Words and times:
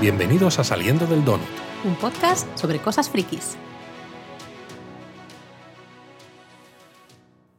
Bienvenidos 0.00 0.58
a 0.58 0.64
Saliendo 0.64 1.06
del 1.06 1.26
Donut. 1.26 1.46
Un 1.84 1.94
podcast 1.94 2.48
sobre 2.56 2.78
cosas 2.78 3.10
frikis. 3.10 3.58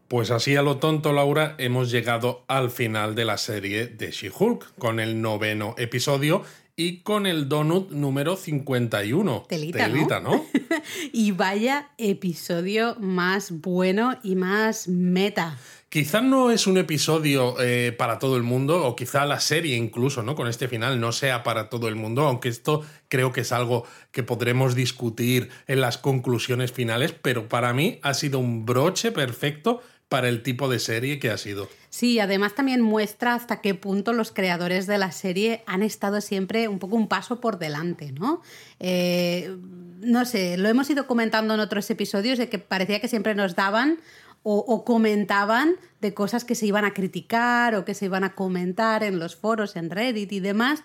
Pues 0.08 0.32
así 0.32 0.56
a 0.56 0.64
lo 0.64 0.78
tonto, 0.78 1.14
Laura, 1.14 1.54
hemos 1.60 1.92
llegado 1.92 2.44
al 2.48 2.72
final 2.72 3.14
de 3.14 3.26
la 3.26 3.38
serie 3.38 3.86
de 3.86 4.10
She-Hulk, 4.10 4.74
con 4.80 5.00
el 5.00 5.22
noveno 5.22 5.76
episodio 5.78 6.42
y 6.76 7.02
con 7.02 7.28
el 7.28 7.48
donut 7.48 7.92
número 7.92 8.36
51. 8.36 9.46
Telita, 9.48 9.86
Telita 9.86 10.20
¿no? 10.20 10.44
y 11.12 11.32
vaya 11.32 11.90
episodio 11.98 12.96
más 13.00 13.52
bueno 13.52 14.18
y 14.24 14.36
más 14.36 14.88
meta. 14.88 15.58
Quizá 15.90 16.22
no 16.22 16.52
es 16.52 16.68
un 16.68 16.78
episodio 16.78 17.56
eh, 17.60 17.92
para 17.92 18.18
todo 18.18 18.38
el 18.38 18.44
mundo, 18.44 18.86
o 18.86 18.96
quizá 18.96 19.26
la 19.26 19.42
serie 19.42 19.76
incluso, 19.76 20.24
¿no? 20.24 20.36
Con 20.36 20.48
este 20.48 20.70
final 20.70 21.02
no 21.02 21.12
sea 21.12 21.44
para 21.44 21.70
todo 21.70 21.90
el 21.90 21.96
mundo, 21.96 22.28
aunque 22.28 22.48
esto 22.48 22.86
creo 23.10 23.34
que 23.34 23.42
es 23.42 23.52
algo 23.52 23.86
que 24.14 24.24
podremos 24.24 24.74
discutir 24.74 25.50
en 25.68 25.82
las 25.82 25.98
conclusiones 25.98 26.72
finales, 26.72 27.14
pero 27.22 27.50
para 27.50 27.74
mí 27.74 28.00
ha 28.04 28.14
sido 28.14 28.40
un 28.40 28.66
broche 28.66 29.12
perfecto 29.12 29.82
para 30.12 30.28
el 30.28 30.44
tipo 30.44 30.68
de 30.68 30.80
serie 30.80 31.20
que 31.20 31.30
ha 31.30 31.38
sido. 31.38 31.70
Sí, 31.90 32.20
además 32.20 32.54
también 32.54 32.82
muestra 32.82 33.34
hasta 33.34 33.62
qué 33.62 33.76
punto 33.76 34.12
los 34.12 34.34
creadores 34.34 34.86
de 34.86 34.98
la 34.98 35.14
serie 35.14 35.64
han 35.68 35.84
estado 35.84 36.20
siempre 36.20 36.68
un 36.68 36.80
poco 36.80 36.98
un 36.98 37.08
paso 37.08 37.40
por 37.40 37.60
delante, 37.60 38.12
¿no? 38.12 38.42
Eh, 38.82 39.56
no 40.02 40.26
sé, 40.26 40.58
lo 40.58 40.68
hemos 40.68 40.90
ido 40.90 41.08
comentando 41.08 41.54
en 41.54 41.62
otros 41.62 41.90
episodios 41.90 42.38
de 42.38 42.50
que 42.50 42.60
parecía 42.60 43.00
que 43.00 43.08
siempre 43.08 43.36
nos 43.36 43.56
daban 43.56 44.00
o, 44.44 44.84
comentaban 44.84 45.76
de 46.02 46.14
cosas 46.14 46.44
que 46.44 46.56
se 46.56 46.66
iban 46.66 46.84
a 46.84 46.94
criticar 46.94 47.76
o 47.76 47.86
que 47.86 47.94
se 47.94 48.04
iban 48.04 48.26
a 48.26 48.36
comentar 48.36 49.04
en 49.04 49.18
los 49.18 49.38
foros, 49.38 49.78
en 49.78 49.90
Reddit 49.90 50.34
y 50.34 50.42
demás. 50.42 50.84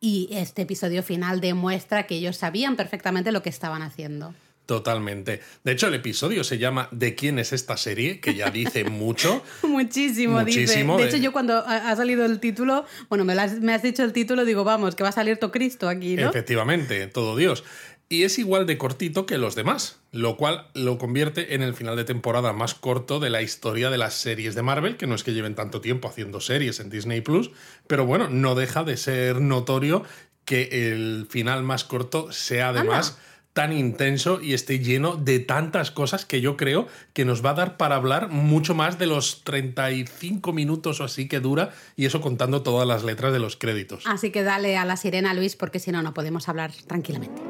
Y 0.00 0.28
este 0.32 0.62
episodio 0.62 1.02
final 1.02 1.40
demuestra 1.40 2.06
que 2.06 2.16
ellos 2.16 2.36
sabían 2.36 2.76
perfectamente 2.76 3.32
lo 3.32 3.42
que 3.42 3.48
estaban 3.48 3.80
haciendo. 3.80 4.34
Totalmente. 4.66 5.40
De 5.64 5.72
hecho, 5.72 5.86
el 5.86 5.94
episodio 5.94 6.42
se 6.44 6.58
llama 6.58 6.88
¿De 6.90 7.14
quién 7.14 7.38
es 7.38 7.52
esta 7.52 7.76
serie? 7.76 8.20
Que 8.20 8.34
ya 8.34 8.50
dice 8.50 8.84
mucho. 8.90 9.42
Muchísimo, 9.62 10.40
Muchísimo. 10.40 10.96
Dice. 10.96 11.04
De 11.04 11.16
hecho, 11.16 11.22
yo 11.22 11.32
cuando 11.32 11.64
ha 11.66 11.94
salido 11.96 12.24
el 12.24 12.40
título, 12.40 12.84
bueno, 13.08 13.24
me, 13.24 13.34
me, 13.34 13.72
has 13.72 13.82
dicho 13.82 14.02
el 14.02 14.12
título, 14.12 14.44
digo, 14.44 14.64
vamos, 14.64 14.96
que 14.96 15.02
va 15.02 15.10
a 15.10 15.12
salir 15.12 15.38
todo 15.38 15.52
Cristo 15.52 15.88
aquí, 15.88 16.16
¿no? 16.16 16.28
Efectivamente, 16.28 17.06
todo 17.06 17.36
Dios 17.36 17.64
y 18.08 18.22
es 18.22 18.38
igual 18.38 18.66
de 18.66 18.78
cortito 18.78 19.26
que 19.26 19.36
los 19.36 19.54
demás, 19.54 19.98
lo 20.12 20.36
cual 20.36 20.68
lo 20.74 20.96
convierte 20.98 21.54
en 21.54 21.62
el 21.62 21.74
final 21.74 21.96
de 21.96 22.04
temporada 22.04 22.52
más 22.52 22.74
corto 22.74 23.18
de 23.18 23.30
la 23.30 23.42
historia 23.42 23.90
de 23.90 23.98
las 23.98 24.14
series 24.14 24.54
de 24.54 24.62
Marvel, 24.62 24.96
que 24.96 25.08
no 25.08 25.14
es 25.16 25.24
que 25.24 25.32
lleven 25.32 25.56
tanto 25.56 25.80
tiempo 25.80 26.06
haciendo 26.06 26.40
series 26.40 26.78
en 26.78 26.88
Disney 26.88 27.20
Plus, 27.20 27.50
pero 27.88 28.06
bueno, 28.06 28.28
no 28.28 28.54
deja 28.54 28.84
de 28.84 28.96
ser 28.96 29.40
notorio 29.40 30.04
que 30.44 30.92
el 30.92 31.26
final 31.28 31.64
más 31.64 31.82
corto 31.82 32.30
sea 32.30 32.68
además 32.68 33.18
tan 33.56 33.72
intenso 33.72 34.38
y 34.42 34.52
esté 34.52 34.80
lleno 34.80 35.16
de 35.16 35.38
tantas 35.38 35.90
cosas 35.90 36.26
que 36.26 36.42
yo 36.42 36.58
creo 36.58 36.88
que 37.14 37.24
nos 37.24 37.42
va 37.42 37.50
a 37.50 37.54
dar 37.54 37.78
para 37.78 37.96
hablar 37.96 38.28
mucho 38.28 38.74
más 38.74 38.98
de 38.98 39.06
los 39.06 39.44
35 39.44 40.52
minutos 40.52 41.00
o 41.00 41.04
así 41.04 41.26
que 41.26 41.40
dura 41.40 41.70
y 41.96 42.04
eso 42.04 42.20
contando 42.20 42.62
todas 42.62 42.86
las 42.86 43.02
letras 43.02 43.32
de 43.32 43.38
los 43.38 43.56
créditos. 43.56 44.04
Así 44.06 44.30
que 44.30 44.42
dale 44.42 44.76
a 44.76 44.84
la 44.84 44.98
sirena 44.98 45.32
Luis 45.32 45.56
porque 45.56 45.78
si 45.78 45.90
no 45.90 46.02
no 46.02 46.12
podemos 46.12 46.50
hablar 46.50 46.70
tranquilamente. 46.86 47.40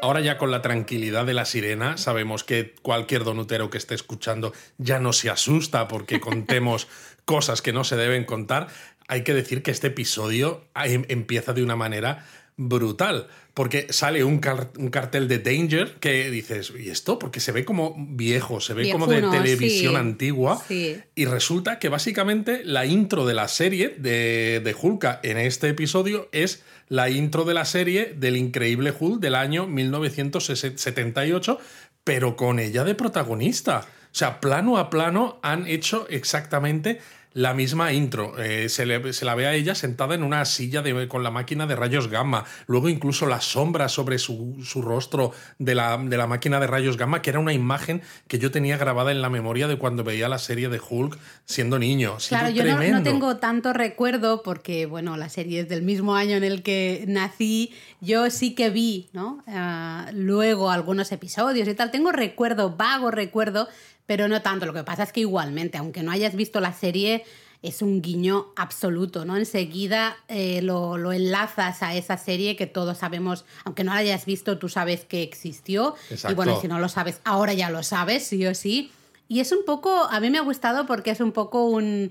Ahora 0.00 0.20
ya 0.20 0.38
con 0.38 0.52
la 0.52 0.62
tranquilidad 0.62 1.26
de 1.26 1.34
la 1.34 1.44
sirena, 1.44 1.96
sabemos 1.96 2.44
que 2.44 2.76
cualquier 2.82 3.24
donutero 3.24 3.68
que 3.68 3.78
esté 3.78 3.96
escuchando 3.96 4.52
ya 4.78 5.00
no 5.00 5.12
se 5.12 5.28
asusta 5.28 5.88
porque 5.88 6.20
contemos 6.20 6.86
cosas 7.28 7.60
que 7.60 7.74
no 7.74 7.84
se 7.84 7.96
deben 7.96 8.24
contar. 8.24 8.68
Hay 9.06 9.22
que 9.22 9.34
decir 9.34 9.62
que 9.62 9.70
este 9.70 9.88
episodio 9.88 10.64
em, 10.74 11.04
empieza 11.08 11.52
de 11.52 11.62
una 11.62 11.76
manera 11.76 12.24
brutal, 12.56 13.28
porque 13.52 13.86
sale 13.90 14.24
un, 14.24 14.38
cartel 14.38 15.28
de 15.28 15.38
Danger 15.38 15.96
que 16.00 16.30
dices, 16.30 16.72
¿y 16.76 16.88
esto? 16.88 17.18
Porque 17.18 17.38
se 17.38 17.52
ve 17.52 17.66
como 17.66 17.94
viejo, 17.98 18.62
se 18.62 18.72
ve 18.72 18.90
como 18.90 19.06
de 19.06 19.20
televisión 19.20 19.96
antigua, 19.96 20.60
y 20.70 21.24
resulta 21.26 21.78
que 21.78 21.90
básicamente 21.90 22.62
la 22.64 22.86
intro 22.86 23.26
de 23.26 23.34
la 23.34 23.46
serie 23.46 23.94
de, 23.98 24.62
de 24.64 24.74
Hulk 24.80 25.20
en 25.22 25.36
este 25.36 25.68
episodio 25.68 26.30
es 26.32 26.64
la 26.88 27.10
intro 27.10 27.44
de 27.44 27.54
la 27.54 27.66
serie 27.66 28.14
del 28.16 28.38
increíble 28.38 28.94
Hulk 28.98 29.20
del 29.20 29.34
año 29.34 29.66
1978, 29.66 31.58
pero 32.04 32.36
con 32.36 32.58
ella 32.58 32.84
de 32.84 32.94
protagonista. 32.94 33.86
O 34.10 34.16
sea, 34.18 34.40
plano 34.40 34.78
a 34.78 34.88
plano 34.88 35.38
han 35.42 35.66
hecho 35.66 36.06
exactamente 36.08 36.98
la 37.34 37.54
misma 37.54 37.92
intro. 37.92 38.38
Eh, 38.38 38.68
se, 38.68 38.86
la 38.86 39.34
ve 39.34 39.46
a 39.46 39.54
ella 39.54 39.74
sentada 39.74 40.14
en 40.14 40.22
una 40.22 40.44
silla 40.44 40.82
con 41.08 41.22
la 41.22 41.30
máquina 41.30 41.66
de 41.66 41.76
rayos 41.76 42.08
gamma. 42.08 42.44
Luego 42.66 42.88
incluso 42.88 43.26
la 43.26 43.40
sombra 43.40 43.88
sobre 43.88 44.18
su, 44.18 44.56
rostro 44.76 45.32
de 45.58 45.74
la, 45.74 45.98
de 45.98 46.16
la, 46.16 46.26
máquina 46.26 46.60
de 46.60 46.66
rayos 46.66 46.96
gamma, 46.96 47.22
que 47.22 47.30
era 47.30 47.38
una 47.38 47.52
imagen 47.52 48.02
que 48.26 48.38
yo 48.38 48.50
tenía 48.50 48.76
grabada 48.76 49.12
en 49.12 49.22
la 49.22 49.30
memoria 49.30 49.68
de 49.68 49.76
cuando 49.76 50.04
veía 50.04 50.28
la 50.28 50.38
serie 50.38 50.68
de 50.68 50.80
Hulk 50.80 51.18
siendo 51.44 51.78
niño. 51.78 52.16
claro, 52.28 52.50
yo 52.50 52.64
no, 52.64 53.02
tengo 53.02 53.36
tanto 53.36 53.72
recuerdo 53.72 54.42
porque, 54.42 54.86
bueno, 54.86 55.16
la 55.16 55.28
serie 55.28 55.60
es 55.60 55.68
del 55.68 55.82
mismo 55.82 56.16
año 56.16 56.36
en 56.36 56.44
el 56.44 56.62
que 56.62 57.04
nací. 57.06 57.72
Yo 58.00 58.30
sí 58.30 58.54
que 58.54 58.70
vi, 58.70 59.08
¿no? 59.12 59.42
Ah, 59.46 60.10
luego 60.12 60.70
algunos 60.70 61.12
episodios 61.12 61.68
y 61.68 61.74
tal. 61.74 61.90
Tengo 61.90 62.12
recuerdo, 62.12 62.76
vago 62.76 63.10
recuerdo 63.10 63.68
pero 64.08 64.26
no 64.26 64.40
tanto. 64.40 64.64
Lo 64.64 64.72
que 64.72 64.84
pasa 64.84 65.02
es 65.02 65.12
que 65.12 65.20
igualmente, 65.20 65.76
aunque 65.76 66.02
no 66.02 66.10
hayas 66.10 66.34
visto 66.34 66.60
la 66.60 66.72
serie, 66.72 67.24
es 67.60 67.82
un 67.82 68.00
guiño 68.00 68.46
absoluto, 68.56 69.26
¿no? 69.26 69.36
Enseguida 69.36 70.16
eh, 70.28 70.62
lo, 70.62 71.12
enlazas 71.12 71.82
a 71.82 71.94
esa 71.94 72.16
serie 72.16 72.56
que 72.56 72.66
todos 72.66 72.96
sabemos, 72.96 73.44
aunque 73.66 73.84
no 73.84 73.92
la 73.92 73.98
hayas 73.98 74.24
visto, 74.24 74.56
tú 74.56 74.70
sabes 74.70 75.04
que 75.04 75.22
existió. 75.22 75.94
Y 76.26 76.32
bueno, 76.32 76.58
si 76.58 76.68
no 76.68 76.78
lo 76.78 76.88
sabes, 76.88 77.20
ahora 77.24 77.52
ya 77.52 77.68
lo 77.68 77.82
sabes, 77.82 78.26
sí 78.26 78.46
o 78.46 78.54
sí. 78.54 78.90
Y 79.28 79.40
es 79.40 79.52
un 79.52 79.66
poco, 79.66 79.90
a 80.04 80.20
mí 80.20 80.30
me 80.30 80.38
ha 80.38 80.42
gustado 80.42 80.86
porque 80.86 81.10
es 81.10 81.20
un 81.20 81.32
poco 81.32 81.66
un 81.66 82.10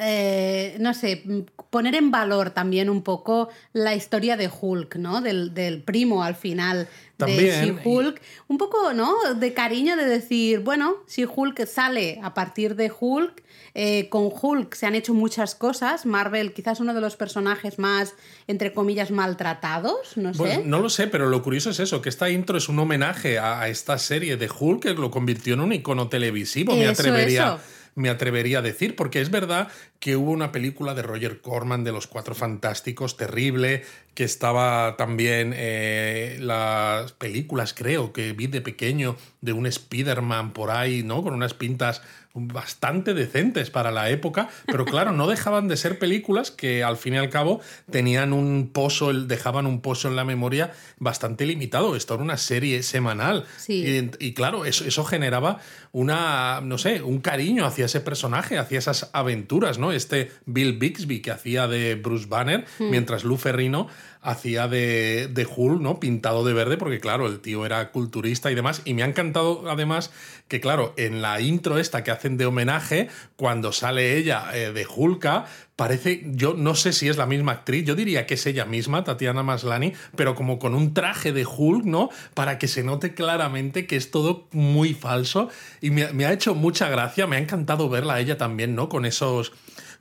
eh, 0.00 0.76
no 0.78 0.94
sé, 0.94 1.24
poner 1.70 1.96
en 1.96 2.12
valor 2.12 2.50
también 2.50 2.88
un 2.88 3.02
poco 3.02 3.48
la 3.72 3.96
historia 3.96 4.36
de 4.36 4.48
Hulk, 4.48 4.96
¿no? 4.96 5.20
Del, 5.20 5.82
primo 5.84 6.22
al 6.22 6.36
final 6.36 6.88
de 7.18 7.76
Hulk. 7.84 8.20
Un 8.46 8.58
poco, 8.58 8.92
¿no? 8.92 9.16
De 9.34 9.52
cariño 9.54 9.96
de 9.96 10.04
decir, 10.04 10.60
bueno, 10.60 10.96
si 11.06 11.24
Hulk 11.24 11.66
sale 11.66 12.20
a 12.22 12.32
partir 12.32 12.76
de 12.76 12.92
Hulk, 12.96 13.42
eh, 13.74 14.08
con 14.08 14.30
Hulk 14.30 14.74
se 14.74 14.86
han 14.86 14.94
hecho 14.94 15.14
muchas 15.14 15.56
cosas. 15.56 16.06
Marvel 16.06 16.52
quizás 16.52 16.78
uno 16.78 16.94
de 16.94 17.00
los 17.00 17.16
personajes 17.16 17.80
más, 17.80 18.14
entre 18.46 18.72
comillas, 18.72 19.10
maltratados, 19.10 20.16
no 20.16 20.32
sé. 20.32 20.62
no 20.64 20.78
lo 20.78 20.90
sé, 20.90 21.08
pero 21.08 21.28
lo 21.28 21.42
curioso 21.42 21.70
es 21.70 21.80
eso, 21.80 22.02
que 22.02 22.08
esta 22.08 22.30
intro 22.30 22.56
es 22.56 22.68
un 22.68 22.78
homenaje 22.78 23.40
a, 23.40 23.68
esta 23.68 23.98
serie 23.98 24.36
de 24.36 24.48
Hulk 24.48 24.82
que 24.82 24.94
lo 24.94 25.10
convirtió 25.10 25.54
en 25.54 25.60
un 25.60 25.72
icono 25.72 26.08
televisivo, 26.08 26.76
me 26.76 26.86
atrevería 26.86 27.58
me 27.94 28.08
atrevería 28.08 28.58
a 28.58 28.62
decir, 28.62 28.96
porque 28.96 29.20
es 29.20 29.30
verdad 29.30 29.68
que 30.00 30.16
hubo 30.16 30.30
una 30.30 30.52
película 30.52 30.94
de 30.94 31.02
Roger 31.02 31.40
Corman 31.40 31.84
de 31.84 31.92
los 31.92 32.06
Cuatro 32.06 32.34
Fantásticos 32.34 33.16
terrible, 33.16 33.82
que 34.14 34.24
estaba 34.24 34.96
también 34.96 35.52
eh, 35.56 36.38
las 36.40 37.12
películas, 37.12 37.74
creo, 37.74 38.12
que 38.12 38.32
vi 38.32 38.46
de 38.46 38.60
pequeño, 38.60 39.16
de 39.40 39.52
un 39.52 39.66
Spider-Man 39.66 40.52
por 40.52 40.70
ahí, 40.70 41.02
¿no? 41.02 41.22
Con 41.22 41.34
unas 41.34 41.54
pintas 41.54 42.02
bastante 42.34 43.14
decentes 43.14 43.70
para 43.70 43.90
la 43.90 44.10
época, 44.10 44.48
pero 44.66 44.84
claro, 44.84 45.12
no 45.12 45.26
dejaban 45.26 45.68
de 45.68 45.76
ser 45.76 45.98
películas 45.98 46.50
que 46.50 46.82
al 46.82 46.96
fin 46.96 47.14
y 47.14 47.18
al 47.18 47.28
cabo 47.28 47.60
tenían 47.90 48.32
un 48.32 48.70
pozo, 48.72 49.12
dejaban 49.12 49.66
un 49.66 49.80
pozo 49.80 50.08
en 50.08 50.16
la 50.16 50.24
memoria 50.24 50.72
bastante 50.98 51.46
limitado. 51.46 51.94
Esto 51.96 52.14
era 52.14 52.22
una 52.22 52.36
serie 52.36 52.82
semanal. 52.82 53.44
Y, 53.68 54.34
claro, 54.34 54.64
eso, 54.64 54.84
eso 54.84 55.04
generaba 55.04 55.60
una, 55.92 56.60
no 56.62 56.78
sé, 56.78 57.02
un 57.02 57.20
cariño 57.20 57.66
hacia 57.66 57.84
ese 57.84 58.00
personaje, 58.00 58.58
hacia 58.58 58.78
esas 58.78 59.10
aventuras, 59.12 59.78
¿no? 59.78 59.92
Este 59.92 60.30
Bill 60.46 60.78
Bixby 60.78 61.20
que 61.20 61.30
hacía 61.30 61.68
de 61.68 61.96
Bruce 61.96 62.26
Banner, 62.26 62.64
hmm. 62.78 62.90
mientras 62.90 63.24
Lou 63.24 63.36
Ferrino 63.36 63.88
hacía 64.22 64.68
de, 64.68 65.28
de 65.28 65.46
Hulk, 65.46 65.80
¿no? 65.80 65.98
Pintado 65.98 66.44
de 66.44 66.52
verde, 66.52 66.76
porque 66.76 67.00
claro, 67.00 67.26
el 67.26 67.40
tío 67.40 67.66
era 67.66 67.90
culturista 67.90 68.50
y 68.50 68.54
demás. 68.54 68.82
Y 68.84 68.94
me 68.94 69.02
ha 69.02 69.06
encantado 69.06 69.68
además 69.68 70.12
que, 70.46 70.60
claro, 70.60 70.94
en 70.96 71.22
la 71.22 71.40
intro 71.40 71.78
esta 71.78 72.04
que 72.04 72.12
hacen 72.12 72.36
de 72.36 72.46
homenaje, 72.46 73.08
cuando 73.36 73.72
sale 73.72 74.16
ella 74.16 74.46
eh, 74.54 74.72
de 74.72 74.86
Hulka, 74.86 75.46
parece, 75.74 76.22
yo 76.26 76.54
no 76.54 76.76
sé 76.76 76.92
si 76.92 77.08
es 77.08 77.16
la 77.16 77.26
misma 77.26 77.52
actriz, 77.52 77.84
yo 77.84 77.96
diría 77.96 78.24
que 78.24 78.34
es 78.34 78.46
ella 78.46 78.64
misma, 78.64 79.02
Tatiana 79.02 79.42
Maslani, 79.42 79.92
pero 80.14 80.36
como 80.36 80.60
con 80.60 80.74
un 80.74 80.94
traje 80.94 81.32
de 81.32 81.44
Hulk, 81.44 81.84
¿no? 81.84 82.10
Para 82.34 82.58
que 82.58 82.68
se 82.68 82.84
note 82.84 83.14
claramente 83.14 83.86
que 83.88 83.96
es 83.96 84.12
todo 84.12 84.46
muy 84.52 84.94
falso. 84.94 85.48
Y 85.80 85.90
me, 85.90 86.12
me 86.12 86.26
ha 86.26 86.32
hecho 86.32 86.54
mucha 86.54 86.88
gracia, 86.88 87.26
me 87.26 87.36
ha 87.36 87.40
encantado 87.40 87.88
verla 87.88 88.14
a 88.14 88.20
ella 88.20 88.38
también, 88.38 88.76
¿no? 88.76 88.88
Con 88.88 89.04
esos 89.04 89.52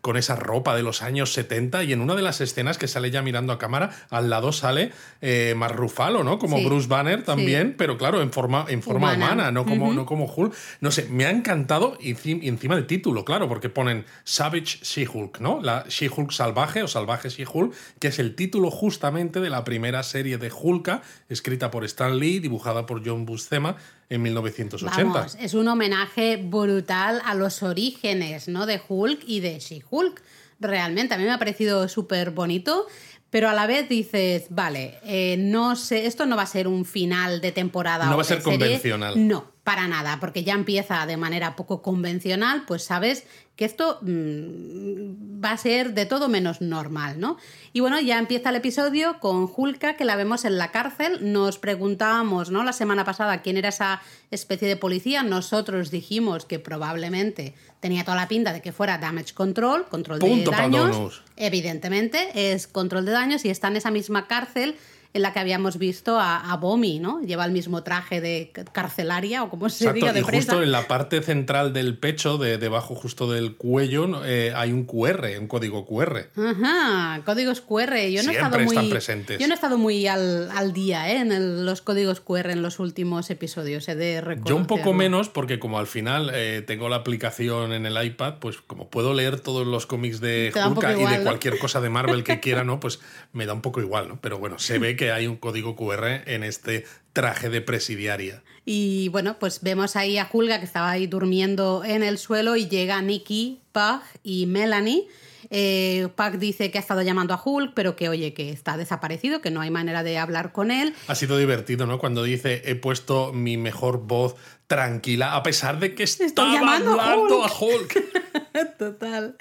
con 0.01 0.17
esa 0.17 0.35
ropa 0.35 0.75
de 0.75 0.83
los 0.83 1.01
años 1.01 1.33
70 1.33 1.83
y 1.83 1.93
en 1.93 2.01
una 2.01 2.15
de 2.15 2.21
las 2.21 2.41
escenas 2.41 2.77
que 2.77 2.87
sale 2.87 3.11
ya 3.11 3.21
mirando 3.21 3.53
a 3.53 3.57
cámara, 3.57 3.91
al 4.09 4.29
lado 4.29 4.51
sale 4.51 4.91
eh, 5.21 5.53
más 5.55 5.71
Rufalo, 5.71 6.23
¿no? 6.23 6.39
Como 6.39 6.61
Bruce 6.63 6.87
Banner 6.87 7.23
también, 7.23 7.75
pero 7.77 7.97
claro, 7.97 8.21
en 8.21 8.31
forma, 8.31 8.65
en 8.67 8.81
forma 8.81 9.13
humana, 9.13 9.51
no, 9.51 9.65
como, 9.65 9.93
no 9.93 10.05
como 10.05 10.25
Hulk. 10.25 10.53
No 10.79 10.91
sé, 10.91 11.07
me 11.09 11.25
ha 11.25 11.29
encantado 11.29 11.97
y, 11.99 12.11
encima 12.47 12.75
del 12.75 12.87
título, 12.87 13.23
claro, 13.23 13.47
porque 13.47 13.69
ponen 13.69 14.05
Savage 14.23 14.79
She-Hulk, 14.83 15.39
¿no? 15.39 15.61
La 15.61 15.85
She-Hulk 15.87 16.31
salvaje 16.31 16.83
o 16.83 16.87
salvaje 16.87 17.29
She-Hulk, 17.29 17.73
que 17.99 18.07
es 18.07 18.19
el 18.19 18.35
título 18.35 18.71
justamente 18.71 19.39
de 19.39 19.49
la 19.49 19.63
primera 19.63 20.03
serie 20.03 20.37
de 20.37 20.51
Hulka, 20.51 21.01
escrita 21.29 21.71
por 21.71 21.85
Stan 21.85 22.17
Lee, 22.17 22.39
dibujada 22.39 22.85
por 22.85 23.05
John 23.05 23.25
Buscema 23.25 23.77
en 24.11 24.21
1980. 24.21 25.27
es 25.39 25.53
un 25.53 25.67
homenaje 25.69 26.35
brutal 26.35 27.21
a 27.23 27.33
los 27.33 27.63
orígenes 27.63 28.49
¿no? 28.49 28.65
de 28.65 28.81
Hulk 28.85 29.21
y 29.25 29.39
de 29.39 29.57
She-Hulk. 29.57 30.21
Realmente, 30.59 31.15
a 31.15 31.17
mí 31.17 31.23
me 31.23 31.31
ha 31.31 31.39
parecido 31.39 31.87
súper 31.87 32.31
bonito. 32.31 32.87
Pero 33.29 33.47
a 33.47 33.53
la 33.53 33.65
vez 33.65 33.87
dices, 33.87 34.47
vale, 34.49 34.99
eh, 35.05 35.37
no 35.39 35.77
sé, 35.77 36.05
esto 36.05 36.25
no 36.25 36.35
va 36.35 36.41
a 36.41 36.47
ser 36.47 36.67
un 36.67 36.83
final 36.83 37.39
de 37.39 37.53
temporada. 37.53 38.07
No 38.07 38.17
va 38.17 38.23
a 38.23 38.25
ser 38.25 38.41
convencional. 38.41 39.25
No, 39.25 39.53
para 39.63 39.87
nada, 39.87 40.19
porque 40.19 40.43
ya 40.43 40.53
empieza 40.53 41.05
de 41.05 41.15
manera 41.15 41.55
poco 41.55 41.81
convencional, 41.81 42.65
pues 42.67 42.83
sabes 42.83 43.23
que 43.61 43.65
esto 43.65 43.99
mm, 44.01 45.39
va 45.39 45.51
a 45.51 45.57
ser 45.57 45.93
de 45.93 46.07
todo 46.07 46.29
menos 46.29 46.61
normal, 46.61 47.19
¿no? 47.19 47.37
Y 47.73 47.79
bueno, 47.79 47.99
ya 47.99 48.17
empieza 48.17 48.49
el 48.49 48.55
episodio 48.55 49.19
con 49.19 49.47
Hulka, 49.55 49.97
que 49.97 50.03
la 50.03 50.15
vemos 50.15 50.45
en 50.45 50.57
la 50.57 50.71
cárcel. 50.71 51.31
Nos 51.31 51.59
preguntábamos, 51.59 52.49
¿no? 52.49 52.63
La 52.63 52.73
semana 52.73 53.05
pasada 53.05 53.43
quién 53.43 53.57
era 53.57 53.69
esa 53.69 54.01
especie 54.31 54.67
de 54.67 54.77
policía. 54.77 55.21
Nosotros 55.21 55.91
dijimos 55.91 56.45
que 56.45 56.57
probablemente 56.57 57.53
tenía 57.79 58.03
toda 58.03 58.17
la 58.17 58.27
pinta 58.27 58.51
de 58.51 58.63
que 58.63 58.71
fuera 58.71 58.97
Damage 58.97 59.35
Control, 59.35 59.85
control 59.85 60.17
de 60.17 60.43
daños. 60.43 61.21
Evidentemente, 61.37 62.31
es 62.33 62.65
control 62.65 63.05
de 63.05 63.11
daños 63.11 63.45
y 63.45 63.51
está 63.51 63.67
en 63.67 63.75
esa 63.75 63.91
misma 63.91 64.25
cárcel 64.25 64.75
en 65.13 65.21
la 65.21 65.33
que 65.33 65.39
habíamos 65.39 65.77
visto 65.77 66.17
a, 66.19 66.55
Bomi, 66.61 66.99
¿no? 66.99 67.21
Lleva 67.21 67.45
el 67.45 67.51
mismo 67.51 67.83
traje 67.83 68.21
de 68.21 68.51
carcelaria 68.71 69.43
o 69.43 69.49
como 69.49 69.69
se 69.69 69.91
diga 69.93 70.13
de 70.13 70.19
y 70.19 70.23
justo 70.23 70.61
en 70.61 70.71
la 70.71 70.87
parte 70.87 71.21
central 71.21 71.73
del 71.73 71.97
pecho, 71.97 72.37
de, 72.37 72.57
debajo 72.57 72.95
justo 72.95 73.31
del 73.31 73.55
cuello, 73.55 74.23
eh, 74.25 74.53
hay 74.55 74.71
un 74.71 74.85
QR, 74.85 75.27
un 75.39 75.47
código 75.47 75.85
QR. 75.85 76.29
Ajá, 76.35 77.21
códigos 77.25 77.61
QR. 77.61 77.97
Yo 78.09 78.23
no 78.23 78.31
he 78.31 78.35
estado 78.35 78.59
muy, 78.59 78.89
presentes. 78.89 79.39
Yo 79.39 79.47
no 79.47 79.53
he 79.53 79.55
estado 79.55 79.77
muy 79.77 80.07
al, 80.07 80.73
día 80.73 81.11
¿eh? 81.11 81.17
en 81.17 81.65
los 81.65 81.81
códigos 81.81 82.21
QR 82.21 82.51
en 82.51 82.61
los 82.61 82.79
últimos 82.79 83.29
episodios, 83.29 83.87
he 83.89 83.95
de 83.95 84.39
Yo 84.45 84.55
un 84.55 84.67
poco 84.67 84.93
menos 84.93 85.29
porque 85.29 85.59
como 85.59 85.79
al 85.79 85.87
final 85.87 86.31
eh, 86.33 86.63
tengo 86.65 86.87
la 86.87 86.97
aplicación 86.97 87.73
en 87.73 87.85
el 87.85 88.01
iPad, 88.01 88.35
pues 88.39 88.57
como 88.65 88.89
puedo 88.89 89.13
leer 89.13 89.39
todos 89.39 89.67
los 89.67 89.85
cómics 89.85 90.21
de 90.21 90.53
Hulk 90.55 90.83
y 90.99 91.05
de 91.05 91.23
cualquier 91.23 91.57
cosa 91.57 91.81
de 91.81 91.89
Marvel 91.89 92.23
que 92.23 92.39
quiera, 92.41 92.63
¿no? 92.63 92.79
Pues 92.79 92.99
me 93.33 93.45
da 93.45 93.53
un 93.53 93.61
poco 93.61 93.81
igual, 93.81 94.07
¿no? 94.07 94.19
Pero 94.21 94.37
bueno, 94.37 94.59
se 94.59 94.79
ve 94.79 94.95
que 94.95 95.00
que 95.01 95.11
hay 95.11 95.25
un 95.25 95.35
código 95.37 95.75
QR 95.75 96.21
en 96.27 96.43
este 96.43 96.85
traje 97.11 97.49
de 97.49 97.59
presidiaria. 97.61 98.43
Y 98.65 99.07
bueno, 99.07 99.39
pues 99.39 99.63
vemos 99.63 99.95
ahí 99.95 100.19
a 100.19 100.25
Julga 100.25 100.59
que 100.59 100.65
estaba 100.65 100.91
ahí 100.91 101.07
durmiendo 101.07 101.83
en 101.83 102.03
el 102.03 102.19
suelo 102.19 102.55
y 102.55 102.67
llega 102.67 103.01
Nikki, 103.01 103.61
Pug 103.71 104.03
y 104.21 104.45
Melanie. 104.45 105.07
Eh, 105.53 106.07
Pug 106.15 106.39
dice 106.39 106.71
que 106.71 106.77
ha 106.77 106.81
estado 106.81 107.01
llamando 107.01 107.33
a 107.33 107.41
Hulk, 107.43 107.73
pero 107.75 107.97
que 107.97 108.07
oye, 108.07 108.33
que 108.33 108.51
está 108.51 108.77
desaparecido, 108.77 109.41
que 109.41 109.51
no 109.51 109.59
hay 109.59 109.69
manera 109.69 110.01
de 110.01 110.17
hablar 110.17 110.53
con 110.53 110.71
él. 110.71 110.95
Ha 111.07 111.15
sido 111.15 111.37
divertido, 111.37 111.85
¿no? 111.85 111.99
Cuando 111.99 112.23
dice 112.23 112.61
he 112.65 112.75
puesto 112.75 113.33
mi 113.33 113.57
mejor 113.57 113.99
voz 113.99 114.35
tranquila, 114.67 115.35
a 115.35 115.43
pesar 115.43 115.79
de 115.79 115.93
que 115.93 116.03
estaba 116.03 116.53
llamando 116.53 116.99
hablando 116.99 117.43
a 117.43 117.51
Hulk. 117.51 118.77
Total. 118.79 119.35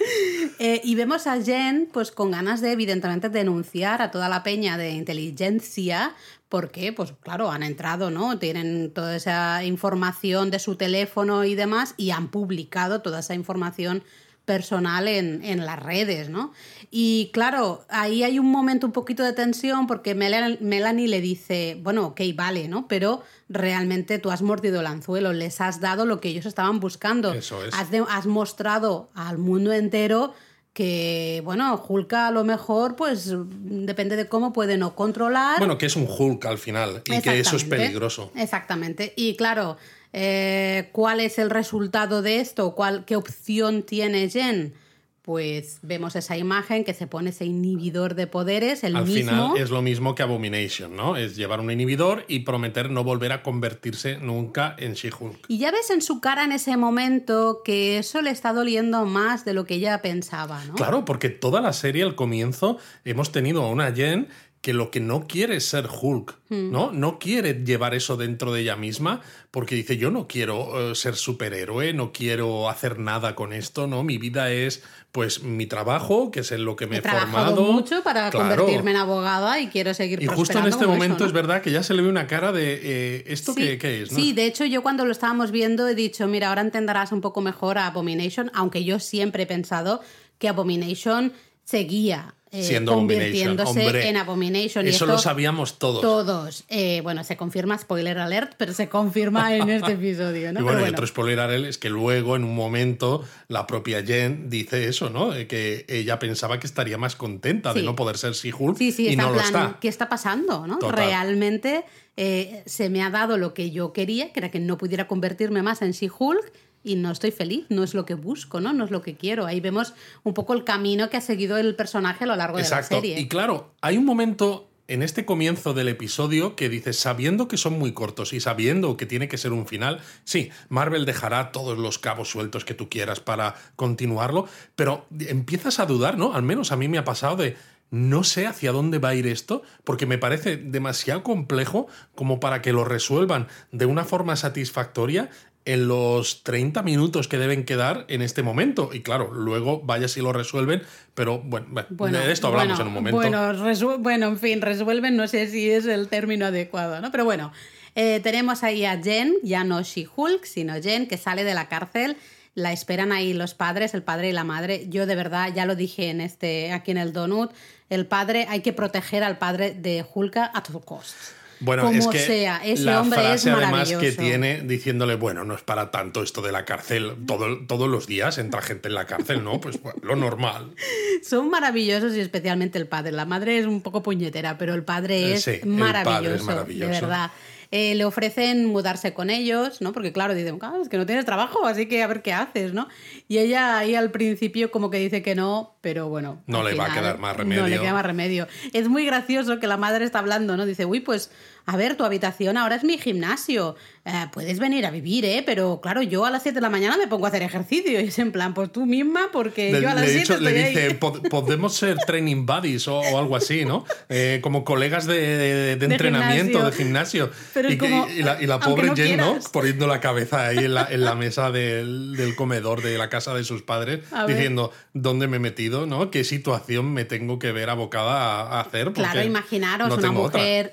Eh, 0.59 0.81
y 0.83 0.95
vemos 0.95 1.27
a 1.27 1.41
Jen 1.41 1.89
pues 1.91 2.11
con 2.11 2.31
ganas 2.31 2.59
de 2.59 2.73
evidentemente 2.73 3.29
denunciar 3.29 4.01
a 4.01 4.11
toda 4.11 4.27
la 4.27 4.43
peña 4.43 4.77
de 4.77 4.91
inteligencia 4.91 6.13
porque, 6.49 6.91
pues 6.91 7.13
claro, 7.21 7.49
han 7.49 7.63
entrado, 7.63 8.11
¿no? 8.11 8.37
Tienen 8.37 8.91
toda 8.91 9.15
esa 9.15 9.63
información 9.63 10.51
de 10.51 10.59
su 10.59 10.75
teléfono 10.75 11.45
y 11.45 11.55
demás 11.55 11.93
y 11.95 12.11
han 12.11 12.27
publicado 12.27 13.01
toda 13.01 13.21
esa 13.21 13.33
información 13.33 14.03
personal 14.51 15.07
en, 15.07 15.41
en, 15.45 15.65
las 15.65 15.81
redes, 15.81 16.27
¿no? 16.27 16.51
Y 16.89 17.29
claro, 17.31 17.85
ahí 17.87 18.21
hay 18.23 18.37
un 18.37 18.51
momento 18.51 18.85
un 18.85 18.91
poquito 18.91 19.23
de 19.23 19.31
tensión 19.31 19.87
porque 19.87 20.13
Melanie 20.13 21.07
le 21.07 21.21
dice, 21.21 21.77
bueno, 21.81 22.07
ok, 22.07 22.19
vale, 22.35 22.67
¿no? 22.67 22.85
Pero 22.89 23.23
realmente 23.47 24.19
tú 24.19 24.29
has 24.29 24.41
mordido 24.41 24.81
el 24.81 24.87
anzuelo, 24.87 25.31
les 25.31 25.61
has 25.61 25.79
dado 25.79 26.05
lo 26.05 26.19
que 26.19 26.27
ellos 26.27 26.45
estaban 26.45 26.81
buscando. 26.81 27.31
Eso 27.33 27.63
es. 27.63 27.73
Has, 27.73 27.87
has 28.09 28.25
mostrado 28.25 29.09
al 29.15 29.37
mundo 29.37 29.71
entero 29.71 30.33
que, 30.73 31.41
bueno, 31.45 31.81
Hulk 31.87 32.11
a 32.11 32.31
lo 32.31 32.43
mejor, 32.43 32.97
pues 32.97 33.33
depende 33.33 34.17
de 34.17 34.27
cómo 34.27 34.51
puede 34.51 34.75
no 34.75 34.93
controlar. 34.93 35.59
Bueno, 35.59 35.77
que 35.77 35.85
es 35.85 35.95
un 35.95 36.07
Hulk 36.09 36.45
al 36.45 36.57
final 36.57 37.01
y 37.05 37.21
que 37.21 37.39
eso 37.39 37.55
es 37.55 37.63
peligroso. 37.63 38.33
Exactamente. 38.35 39.13
Y 39.15 39.37
claro, 39.37 39.77
eh, 40.13 40.89
¿cuál 40.91 41.19
es 41.19 41.39
el 41.39 41.49
resultado 41.49 42.21
de 42.21 42.39
esto? 42.39 42.75
¿Cuál, 42.75 43.05
¿Qué 43.05 43.15
opción 43.15 43.83
tiene 43.83 44.29
Jen? 44.29 44.73
pues 45.21 45.79
vemos 45.83 46.15
esa 46.15 46.35
imagen 46.35 46.83
que 46.83 46.95
se 46.95 47.05
pone 47.05 47.29
ese 47.29 47.45
inhibidor 47.45 48.15
de 48.15 48.25
poderes, 48.25 48.83
el 48.83 48.95
Al 48.95 49.05
mismo. 49.05 49.31
final 49.31 49.57
es 49.57 49.69
lo 49.69 49.81
mismo 49.83 50.15
que 50.15 50.23
Abomination, 50.23 50.95
¿no? 50.95 51.15
Es 51.15 51.35
llevar 51.35 51.59
un 51.59 51.69
inhibidor 51.69 52.25
y 52.27 52.39
prometer 52.39 52.89
no 52.89 53.03
volver 53.03 53.31
a 53.31 53.43
convertirse 53.43 54.17
nunca 54.17 54.75
en 54.79 54.93
She-Hulk. 54.93 55.45
Y 55.47 55.59
ya 55.59 55.71
ves 55.71 55.91
en 55.91 56.01
su 56.01 56.21
cara 56.21 56.43
en 56.43 56.51
ese 56.51 56.75
momento 56.75 57.61
que 57.63 57.99
eso 57.99 58.21
le 58.23 58.31
está 58.31 58.51
doliendo 58.51 59.05
más 59.05 59.45
de 59.45 59.53
lo 59.53 59.65
que 59.65 59.75
ella 59.75 60.01
pensaba, 60.01 60.65
¿no? 60.65 60.73
Claro, 60.73 61.05
porque 61.05 61.29
toda 61.29 61.61
la 61.61 61.73
serie 61.73 62.01
al 62.03 62.15
comienzo 62.15 62.77
hemos 63.05 63.31
tenido 63.31 63.61
a 63.61 63.69
una 63.69 63.93
Jen 63.93 64.27
que 64.61 64.73
lo 64.73 64.91
que 64.91 64.99
no 64.99 65.25
quiere 65.27 65.55
es 65.55 65.65
ser 65.65 65.87
Hulk, 65.89 66.37
hmm. 66.49 66.71
¿no? 66.71 66.91
No 66.91 67.17
quiere 67.17 67.63
llevar 67.65 67.95
eso 67.95 68.15
dentro 68.15 68.53
de 68.53 68.61
ella 68.61 68.75
misma 68.75 69.21
porque 69.49 69.73
dice, 69.73 69.97
yo 69.97 70.11
no 70.11 70.27
quiero 70.27 70.91
eh, 70.91 70.95
ser 70.95 71.15
superhéroe, 71.15 71.93
no 71.93 72.11
quiero 72.13 72.69
hacer 72.69 72.99
nada 72.99 73.33
con 73.33 73.53
esto, 73.53 73.87
¿no? 73.87 74.03
Mi 74.03 74.19
vida 74.19 74.51
es, 74.51 74.83
pues, 75.11 75.41
mi 75.41 75.65
trabajo, 75.65 76.29
que 76.29 76.41
es 76.41 76.51
en 76.51 76.63
lo 76.63 76.75
que 76.75 76.85
me 76.85 76.97
he, 76.97 76.99
he 76.99 77.01
formado. 77.01 77.63
mucho 77.63 78.03
para 78.03 78.29
convertirme 78.29 78.91
en 78.91 78.97
abogada 78.97 79.59
y 79.59 79.67
quiero 79.67 79.95
seguir 79.95 80.21
Y 80.21 80.27
justo 80.27 80.59
en 80.59 80.67
este 80.67 80.85
momento 80.85 81.25
es 81.25 81.33
verdad 81.33 81.63
que 81.63 81.71
ya 81.71 81.81
se 81.81 81.95
le 81.95 82.03
ve 82.03 82.09
una 82.09 82.27
cara 82.27 82.51
de, 82.51 82.79
eh, 82.83 83.23
¿esto 83.27 83.55
qué, 83.55 83.79
es? 84.03 84.09
Sí, 84.09 84.31
de 84.33 84.45
hecho 84.45 84.63
yo 84.65 84.83
cuando 84.83 85.05
lo 85.05 85.11
estábamos 85.11 85.49
viendo 85.49 85.87
he 85.87 85.95
dicho, 85.95 86.27
mira, 86.27 86.49
ahora 86.49 86.61
entenderás 86.61 87.11
un 87.11 87.21
poco 87.21 87.41
mejor 87.41 87.79
a 87.79 87.87
Abomination, 87.87 88.51
aunque 88.53 88.83
yo 88.83 88.99
siempre 88.99 89.43
he 89.43 89.47
pensado 89.47 90.01
que 90.37 90.47
Abomination 90.47 91.33
seguía 91.63 92.35
eh, 92.53 92.63
Siendo 92.63 92.93
convirtiéndose 92.95 94.09
en 94.09 94.17
Abomination. 94.17 94.85
Eso 94.85 95.05
lo 95.05 95.17
sabíamos 95.17 95.79
todos. 95.79 96.01
Todos. 96.01 96.65
Eh, 96.67 96.99
bueno, 97.01 97.23
se 97.23 97.37
confirma, 97.37 97.77
spoiler 97.77 98.17
alert, 98.17 98.55
pero 98.57 98.73
se 98.73 98.89
confirma 98.89 99.55
en 99.55 99.69
este 99.69 99.93
episodio. 99.93 100.51
¿no? 100.51 100.59
Y 100.59 100.63
bueno, 100.63 100.83
otro 100.83 101.07
spoiler 101.07 101.39
alert 101.39 101.65
es 101.65 101.77
que 101.77 101.89
luego, 101.89 102.35
en 102.35 102.43
un 102.43 102.53
momento, 102.53 103.23
la 103.47 103.67
propia 103.67 104.03
Jen 104.03 104.49
dice 104.49 104.89
eso, 104.89 105.09
¿no? 105.09 105.31
Que 105.47 105.85
ella 105.87 106.19
pensaba 106.19 106.59
que 106.59 106.67
estaría 106.67 106.97
más 106.97 107.15
contenta 107.15 107.73
de 107.73 107.83
no 107.83 107.95
poder 107.95 108.17
ser 108.17 108.33
She-Hulk 108.33 108.77
sí, 108.77 108.91
sí, 108.91 109.07
y 109.07 109.15
no 109.15 109.31
lo 109.31 109.39
está. 109.39 109.77
¿Qué 109.79 109.87
está 109.87 110.09
pasando? 110.09 110.67
¿no? 110.67 110.77
Realmente 110.91 111.85
eh, 112.17 112.63
se 112.65 112.89
me 112.89 113.01
ha 113.01 113.09
dado 113.09 113.37
lo 113.37 113.53
que 113.53 113.71
yo 113.71 113.93
quería, 113.93 114.33
que 114.33 114.41
era 114.41 114.51
que 114.51 114.59
no 114.59 114.77
pudiera 114.77 115.07
convertirme 115.07 115.63
más 115.63 115.81
en 115.81 115.91
She-Hulk 115.91 116.51
y 116.83 116.95
no 116.95 117.11
estoy 117.11 117.31
feliz, 117.31 117.65
no 117.69 117.83
es 117.83 117.93
lo 117.93 118.05
que 118.05 118.15
busco, 118.15 118.59
¿no? 118.59 118.73
No 118.73 118.85
es 118.85 118.91
lo 118.91 119.01
que 119.01 119.15
quiero. 119.15 119.45
Ahí 119.45 119.59
vemos 119.59 119.93
un 120.23 120.33
poco 120.33 120.53
el 120.53 120.63
camino 120.63 121.09
que 121.09 121.17
ha 121.17 121.21
seguido 121.21 121.57
el 121.57 121.75
personaje 121.75 122.23
a 122.23 122.27
lo 122.27 122.35
largo 122.35 122.57
de 122.57 122.69
la 122.69 122.83
serie. 122.83 123.19
Y 123.19 123.27
claro, 123.27 123.73
hay 123.81 123.97
un 123.97 124.05
momento 124.05 124.71
en 124.87 125.03
este 125.03 125.23
comienzo 125.23 125.73
del 125.73 125.87
episodio 125.87 126.57
que 126.57 126.67
dices, 126.67 126.99
sabiendo 126.99 127.47
que 127.47 127.55
son 127.55 127.79
muy 127.79 127.93
cortos 127.93 128.33
y 128.33 128.41
sabiendo 128.41 128.97
que 128.97 129.05
tiene 129.05 129.29
que 129.29 129.37
ser 129.37 129.53
un 129.53 129.65
final, 129.65 130.01
sí, 130.25 130.49
Marvel 130.67 131.05
dejará 131.05 131.53
todos 131.53 131.77
los 131.77 131.97
cabos 131.97 132.29
sueltos 132.29 132.65
que 132.65 132.73
tú 132.73 132.89
quieras 132.89 133.21
para 133.21 133.55
continuarlo, 133.77 134.49
pero 134.75 135.05
empiezas 135.17 135.79
a 135.79 135.85
dudar, 135.85 136.17
¿no? 136.17 136.33
Al 136.33 136.43
menos 136.43 136.73
a 136.73 136.75
mí 136.75 136.89
me 136.89 136.97
ha 136.97 137.05
pasado 137.05 137.37
de, 137.37 137.55
no 137.89 138.25
sé 138.25 138.47
hacia 138.47 138.71
dónde 138.71 138.99
va 138.99 139.09
a 139.09 139.15
ir 139.15 139.27
esto, 139.27 139.63
porque 139.83 140.05
me 140.05 140.17
parece 140.17 140.57
demasiado 140.57 141.23
complejo 141.23 141.87
como 142.15 142.39
para 142.39 142.61
que 142.61 142.73
lo 142.73 142.83
resuelvan 142.83 143.47
de 143.71 143.85
una 143.85 144.03
forma 144.03 144.35
satisfactoria 144.35 145.29
en 145.65 145.87
los 145.87 146.43
30 146.43 146.81
minutos 146.83 147.27
que 147.27 147.37
deben 147.37 147.65
quedar 147.65 148.05
en 148.07 148.21
este 148.21 148.43
momento. 148.43 148.89
Y 148.93 149.01
claro, 149.01 149.31
luego 149.31 149.81
vaya 149.81 150.07
si 150.07 150.21
lo 150.21 150.33
resuelven, 150.33 150.81
pero 151.13 151.39
bueno, 151.39 151.83
de 151.97 152.31
esto 152.31 152.47
hablamos 152.47 152.79
en 152.79 152.87
un 152.87 152.93
momento. 152.93 153.17
Bueno, 153.17 153.97
bueno, 153.99 154.27
en 154.27 154.39
fin, 154.39 154.61
resuelven, 154.61 155.15
no 155.15 155.27
sé 155.27 155.47
si 155.47 155.69
es 155.69 155.85
el 155.85 156.07
término 156.07 156.47
adecuado, 156.47 156.99
¿no? 157.01 157.11
Pero 157.11 157.25
bueno, 157.25 157.51
eh, 157.95 158.19
tenemos 158.21 158.63
ahí 158.63 158.85
a 158.85 159.01
Jen, 159.01 159.35
ya 159.43 159.63
no 159.63 159.81
She-Hulk, 159.81 160.45
sino 160.45 160.73
Jen, 160.81 161.07
que 161.07 161.17
sale 161.17 161.43
de 161.43 161.53
la 161.53 161.67
cárcel. 161.67 162.17
La 162.53 162.73
esperan 162.73 163.13
ahí 163.13 163.33
los 163.33 163.53
padres, 163.53 163.93
el 163.93 164.03
padre 164.03 164.29
y 164.29 164.33
la 164.33 164.43
madre. 164.43 164.85
Yo 164.89 165.05
de 165.05 165.15
verdad, 165.15 165.53
ya 165.53 165.65
lo 165.65 165.75
dije 165.75 166.09
en 166.09 166.19
este, 166.19 166.73
aquí 166.73 166.91
en 166.91 166.97
el 166.97 167.13
Donut, 167.13 167.51
el 167.89 168.05
padre, 168.05 168.45
hay 168.49 168.61
que 168.61 168.73
proteger 168.73 169.23
al 169.23 169.37
padre 169.37 169.73
de 169.73 170.05
Hulk 170.13 170.37
a 170.37 170.63
todo 170.63 170.81
costo. 170.81 171.40
Bueno, 171.61 171.83
como 171.83 171.97
es 171.97 172.07
que 172.07 172.19
sea, 172.19 172.61
ese 172.63 172.83
la 172.83 173.01
hombre 173.01 173.19
frase 173.19 173.49
es 173.49 173.55
además 173.55 173.71
maravilloso. 173.71 173.99
que 174.01 174.11
tiene 174.11 174.61
diciéndole, 174.61 175.15
bueno, 175.15 175.45
no 175.45 175.55
es 175.55 175.61
para 175.61 175.91
tanto 175.91 176.23
esto 176.23 176.41
de 176.41 176.51
la 176.51 176.65
cárcel, 176.65 177.13
todo, 177.25 177.65
todos 177.67 177.89
los 177.89 178.07
días 178.07 178.37
entra 178.37 178.61
gente 178.61 178.87
en 178.87 178.95
la 178.95 179.05
cárcel, 179.05 179.43
¿no? 179.43 179.61
Pues 179.61 179.79
lo 180.01 180.15
normal. 180.15 180.71
Son 181.23 181.49
maravillosos 181.49 182.15
y 182.15 182.19
especialmente 182.19 182.77
el 182.77 182.87
padre. 182.87 183.11
La 183.11 183.25
madre 183.25 183.59
es 183.59 183.65
un 183.65 183.81
poco 183.81 184.03
puñetera, 184.03 184.57
pero 184.57 184.73
el 184.73 184.83
padre 184.83 185.31
Eh, 185.31 185.33
es, 185.33 185.43
sí, 185.43 185.51
el 185.51 185.59
padre 185.59 185.71
es 185.71 185.79
maravilloso, 185.79 186.45
maravilloso. 186.45 186.91
de 186.93 187.01
verdad. 187.01 187.31
Eh, 187.71 187.95
le 187.95 188.03
ofrecen 188.03 188.65
mudarse 188.65 189.13
con 189.13 189.29
ellos, 189.29 189.81
¿no? 189.81 189.93
Porque 189.93 190.11
claro, 190.11 190.33
dicen, 190.33 190.57
"Ah, 190.61 190.73
es 190.81 190.89
que 190.89 190.97
no 190.97 191.05
tienes 191.05 191.23
trabajo, 191.25 191.65
así 191.65 191.85
que 191.87 192.03
a 192.03 192.07
ver 192.07 192.21
qué 192.21 192.33
haces, 192.33 192.73
¿no? 192.73 192.89
Y 193.29 193.37
ella 193.37 193.77
ahí 193.77 193.95
al 193.95 194.11
principio 194.11 194.71
como 194.71 194.89
que 194.89 194.97
dice 194.97 195.21
que 195.21 195.35
no, 195.35 195.75
pero 195.79 196.09
bueno. 196.09 196.41
No 196.47 196.63
le 196.63 196.75
va 196.75 196.87
a 196.87 196.93
quedar 196.93 197.17
más 197.17 197.37
No 197.37 197.43
le 197.45 197.55
remedio. 197.55 197.81
queda 197.81 197.93
más 197.93 198.05
remedio. 198.05 198.47
Es 198.73 198.89
muy 198.89 199.05
gracioso 199.05 199.59
que 199.59 199.67
la 199.67 199.77
madre 199.77 200.03
está 200.03 200.19
hablando, 200.19 200.57
¿no? 200.57 200.65
Dice, 200.65 200.85
uy, 200.85 200.99
pues 200.99 201.31
a 201.65 201.77
ver, 201.77 201.95
tu 201.95 202.03
habitación 202.03 202.57
ahora 202.57 202.75
es 202.75 202.83
mi 202.83 202.97
gimnasio. 202.97 203.75
Eh, 204.03 204.25
puedes 204.33 204.57
venir 204.57 204.85
a 204.87 204.89
vivir, 204.91 205.25
¿eh? 205.25 205.43
Pero 205.45 205.79
claro, 205.79 206.01
yo 206.01 206.25
a 206.25 206.31
las 206.31 206.41
7 206.41 206.55
de 206.55 206.61
la 206.61 206.71
mañana 206.71 206.97
me 206.97 207.07
pongo 207.07 207.25
a 207.25 207.29
hacer 207.29 207.43
ejercicio. 207.43 207.91
Y 208.01 208.07
es 208.07 208.17
en 208.19 208.31
plan, 208.31 208.53
pues 208.55 208.71
tú 208.71 208.85
misma, 208.87 209.29
porque 209.31 209.71
Le, 209.71 209.81
yo 209.81 209.89
a 209.89 209.93
las 209.93 210.05
le 210.05 210.09
7 210.11 210.19
dicho- 210.33 210.39
le 210.39 210.49
ahí. 210.49 210.69
dice, 210.73 210.95
"Pod- 210.99 211.29
podemos 211.29 211.75
ser 211.75 211.97
training 212.07 212.45
buddies 212.47 212.87
o, 212.87 212.99
o 212.99 213.17
algo 213.19 213.35
así, 213.35 213.63
¿no? 213.63 213.85
Eh, 214.09 214.39
como 214.41 214.63
colegas 214.63 215.05
de, 215.05 215.19
de- 215.19 215.75
de 215.75 215.85
entrenamiento, 215.85 216.53
gimnasio. 216.59 216.65
de 216.65 216.71
gimnasio. 216.77 217.31
Pero 217.53 217.71
y, 217.71 217.77
como, 217.77 218.07
y 218.09 218.23
la, 218.23 218.41
y 218.41 218.47
la 218.47 218.55
aunque 218.55 218.69
pobre 218.69 218.87
no 218.87 218.95
Jen, 218.95 219.17
¿no? 219.17 219.37
Poniendo 219.53 219.85
la 219.85 219.99
cabeza 219.99 220.47
ahí 220.47 220.57
en 220.57 220.73
la, 220.73 220.87
en 220.89 221.01
la 221.01 221.13
mesa 221.21 221.51
del, 221.51 222.15
del 222.17 222.35
comedor 222.35 222.81
de 222.81 222.97
la 222.97 223.09
casa 223.09 223.35
de 223.35 223.43
sus 223.43 223.61
padres, 223.61 223.99
A 224.11 224.25
ver. 224.25 224.35
diciendo, 224.35 224.71
¿dónde 224.93 225.27
me 225.27 225.37
he 225.37 225.39
metido? 225.39 225.85
¿no? 225.85 226.09
¿Qué 226.09 226.23
situación 226.23 226.91
me 226.91 227.05
tengo 227.05 227.37
que 227.37 227.51
ver 227.51 227.69
abocada 227.69 228.41
a, 228.41 228.57
a 228.57 228.61
hacer? 228.61 228.85
Porque 228.85 229.01
Claro, 229.01 229.21
imaginaros 229.23 229.89
no 229.89 229.95
una 229.95 230.11
otra. 230.19 230.39
mujer 230.39 230.71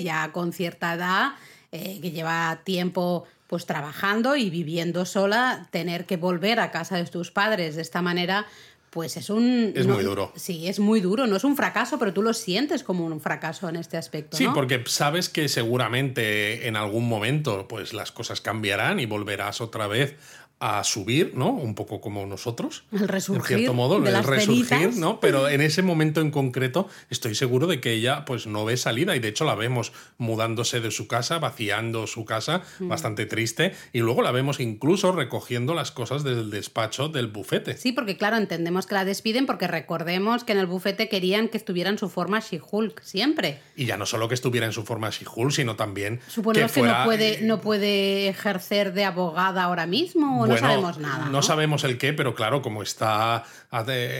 ya 0.00 0.32
con 0.32 0.52
cierta 0.52 0.94
edad, 0.94 1.32
eh, 1.72 1.98
que 2.00 2.10
lleva 2.10 2.60
tiempo 2.64 3.26
pues 3.46 3.64
trabajando 3.64 4.36
y 4.36 4.50
viviendo 4.50 5.06
sola, 5.06 5.68
tener 5.70 6.04
que 6.04 6.16
volver 6.18 6.60
a 6.60 6.70
casa 6.70 6.96
de 6.96 7.04
tus 7.06 7.30
padres 7.30 7.76
de 7.76 7.82
esta 7.82 8.02
manera, 8.02 8.46
pues 8.90 9.16
es 9.16 9.30
un... 9.30 9.72
Es 9.74 9.86
no- 9.86 9.94
muy 9.94 10.04
duro. 10.04 10.32
Sí, 10.36 10.68
es 10.68 10.78
muy 10.80 11.00
duro. 11.00 11.26
No 11.26 11.36
es 11.36 11.44
un 11.44 11.56
fracaso, 11.56 11.98
pero 11.98 12.12
tú 12.12 12.22
lo 12.22 12.34
sientes 12.34 12.82
como 12.82 13.06
un 13.06 13.20
fracaso 13.20 13.68
en 13.68 13.76
este 13.76 13.96
aspecto. 13.96 14.36
Sí, 14.36 14.44
¿no? 14.44 14.54
porque 14.54 14.82
sabes 14.86 15.28
que 15.28 15.48
seguramente 15.48 16.68
en 16.68 16.76
algún 16.76 17.08
momento 17.08 17.66
pues 17.68 17.92
las 17.92 18.12
cosas 18.12 18.40
cambiarán 18.40 19.00
y 19.00 19.06
volverás 19.06 19.60
otra 19.60 19.86
vez 19.86 20.16
a 20.60 20.82
subir, 20.82 21.32
¿no? 21.36 21.50
Un 21.50 21.74
poco 21.74 22.00
como 22.00 22.26
nosotros. 22.26 22.84
El 22.92 23.06
resurgir 23.06 23.52
En 23.52 23.58
cierto 23.58 23.74
modo, 23.74 24.00
de 24.00 24.08
el 24.08 24.12
las 24.12 24.26
resurgir. 24.26 24.96
¿no? 24.96 25.20
Pero 25.20 25.48
en 25.48 25.60
ese 25.60 25.82
momento 25.82 26.20
en 26.20 26.30
concreto 26.32 26.88
estoy 27.10 27.34
seguro 27.36 27.66
de 27.66 27.80
que 27.80 27.92
ella 27.92 28.24
pues 28.24 28.46
no 28.46 28.64
ve 28.64 28.76
salida 28.76 29.14
y 29.14 29.20
de 29.20 29.28
hecho 29.28 29.44
la 29.44 29.54
vemos 29.54 29.92
mudándose 30.16 30.80
de 30.80 30.90
su 30.90 31.06
casa, 31.06 31.38
vaciando 31.38 32.06
su 32.06 32.24
casa, 32.24 32.62
Mm. 32.80 32.88
bastante 32.88 33.26
triste, 33.26 33.72
y 33.92 34.00
luego 34.00 34.22
la 34.22 34.32
vemos 34.32 34.58
incluso 34.60 35.12
recogiendo 35.12 35.74
las 35.74 35.90
cosas 35.92 36.24
del 36.24 36.50
despacho 36.50 37.08
del 37.08 37.28
bufete. 37.28 37.76
Sí, 37.76 37.92
porque 37.92 38.16
claro, 38.16 38.36
entendemos 38.36 38.86
que 38.86 38.94
la 38.94 39.04
despiden 39.04 39.46
porque 39.46 39.66
recordemos 39.68 40.44
que 40.44 40.52
en 40.52 40.58
el 40.58 40.66
bufete 40.66 41.08
querían 41.08 41.48
que 41.48 41.56
estuviera 41.56 41.90
en 41.90 41.98
su 41.98 42.08
forma 42.08 42.40
She-Hulk, 42.40 43.02
siempre. 43.02 43.60
Y 43.76 43.86
ya 43.86 43.96
no 43.96 44.06
solo 44.06 44.28
que 44.28 44.34
estuviera 44.34 44.66
en 44.66 44.72
su 44.72 44.84
forma 44.84 45.10
She-Hulk, 45.10 45.52
sino 45.52 45.76
también 45.76 46.20
Suponemos 46.28 46.72
que, 46.72 46.80
fuera, 46.80 46.98
no, 47.00 47.04
puede, 47.04 47.40
no 47.42 47.60
puede 47.60 48.28
ejercer 48.28 48.92
de 48.92 49.04
abogada 49.04 49.62
ahora 49.62 49.86
mismo 49.86 50.47
no 50.48 50.58
sabemos 50.58 50.98
nada. 50.98 51.24
No, 51.26 51.30
¿no? 51.30 51.42
sabemos 51.42 51.84
el 51.84 51.98
qué, 51.98 52.12
pero 52.12 52.34
claro, 52.34 52.62
como 52.62 52.82
está, 52.82 53.44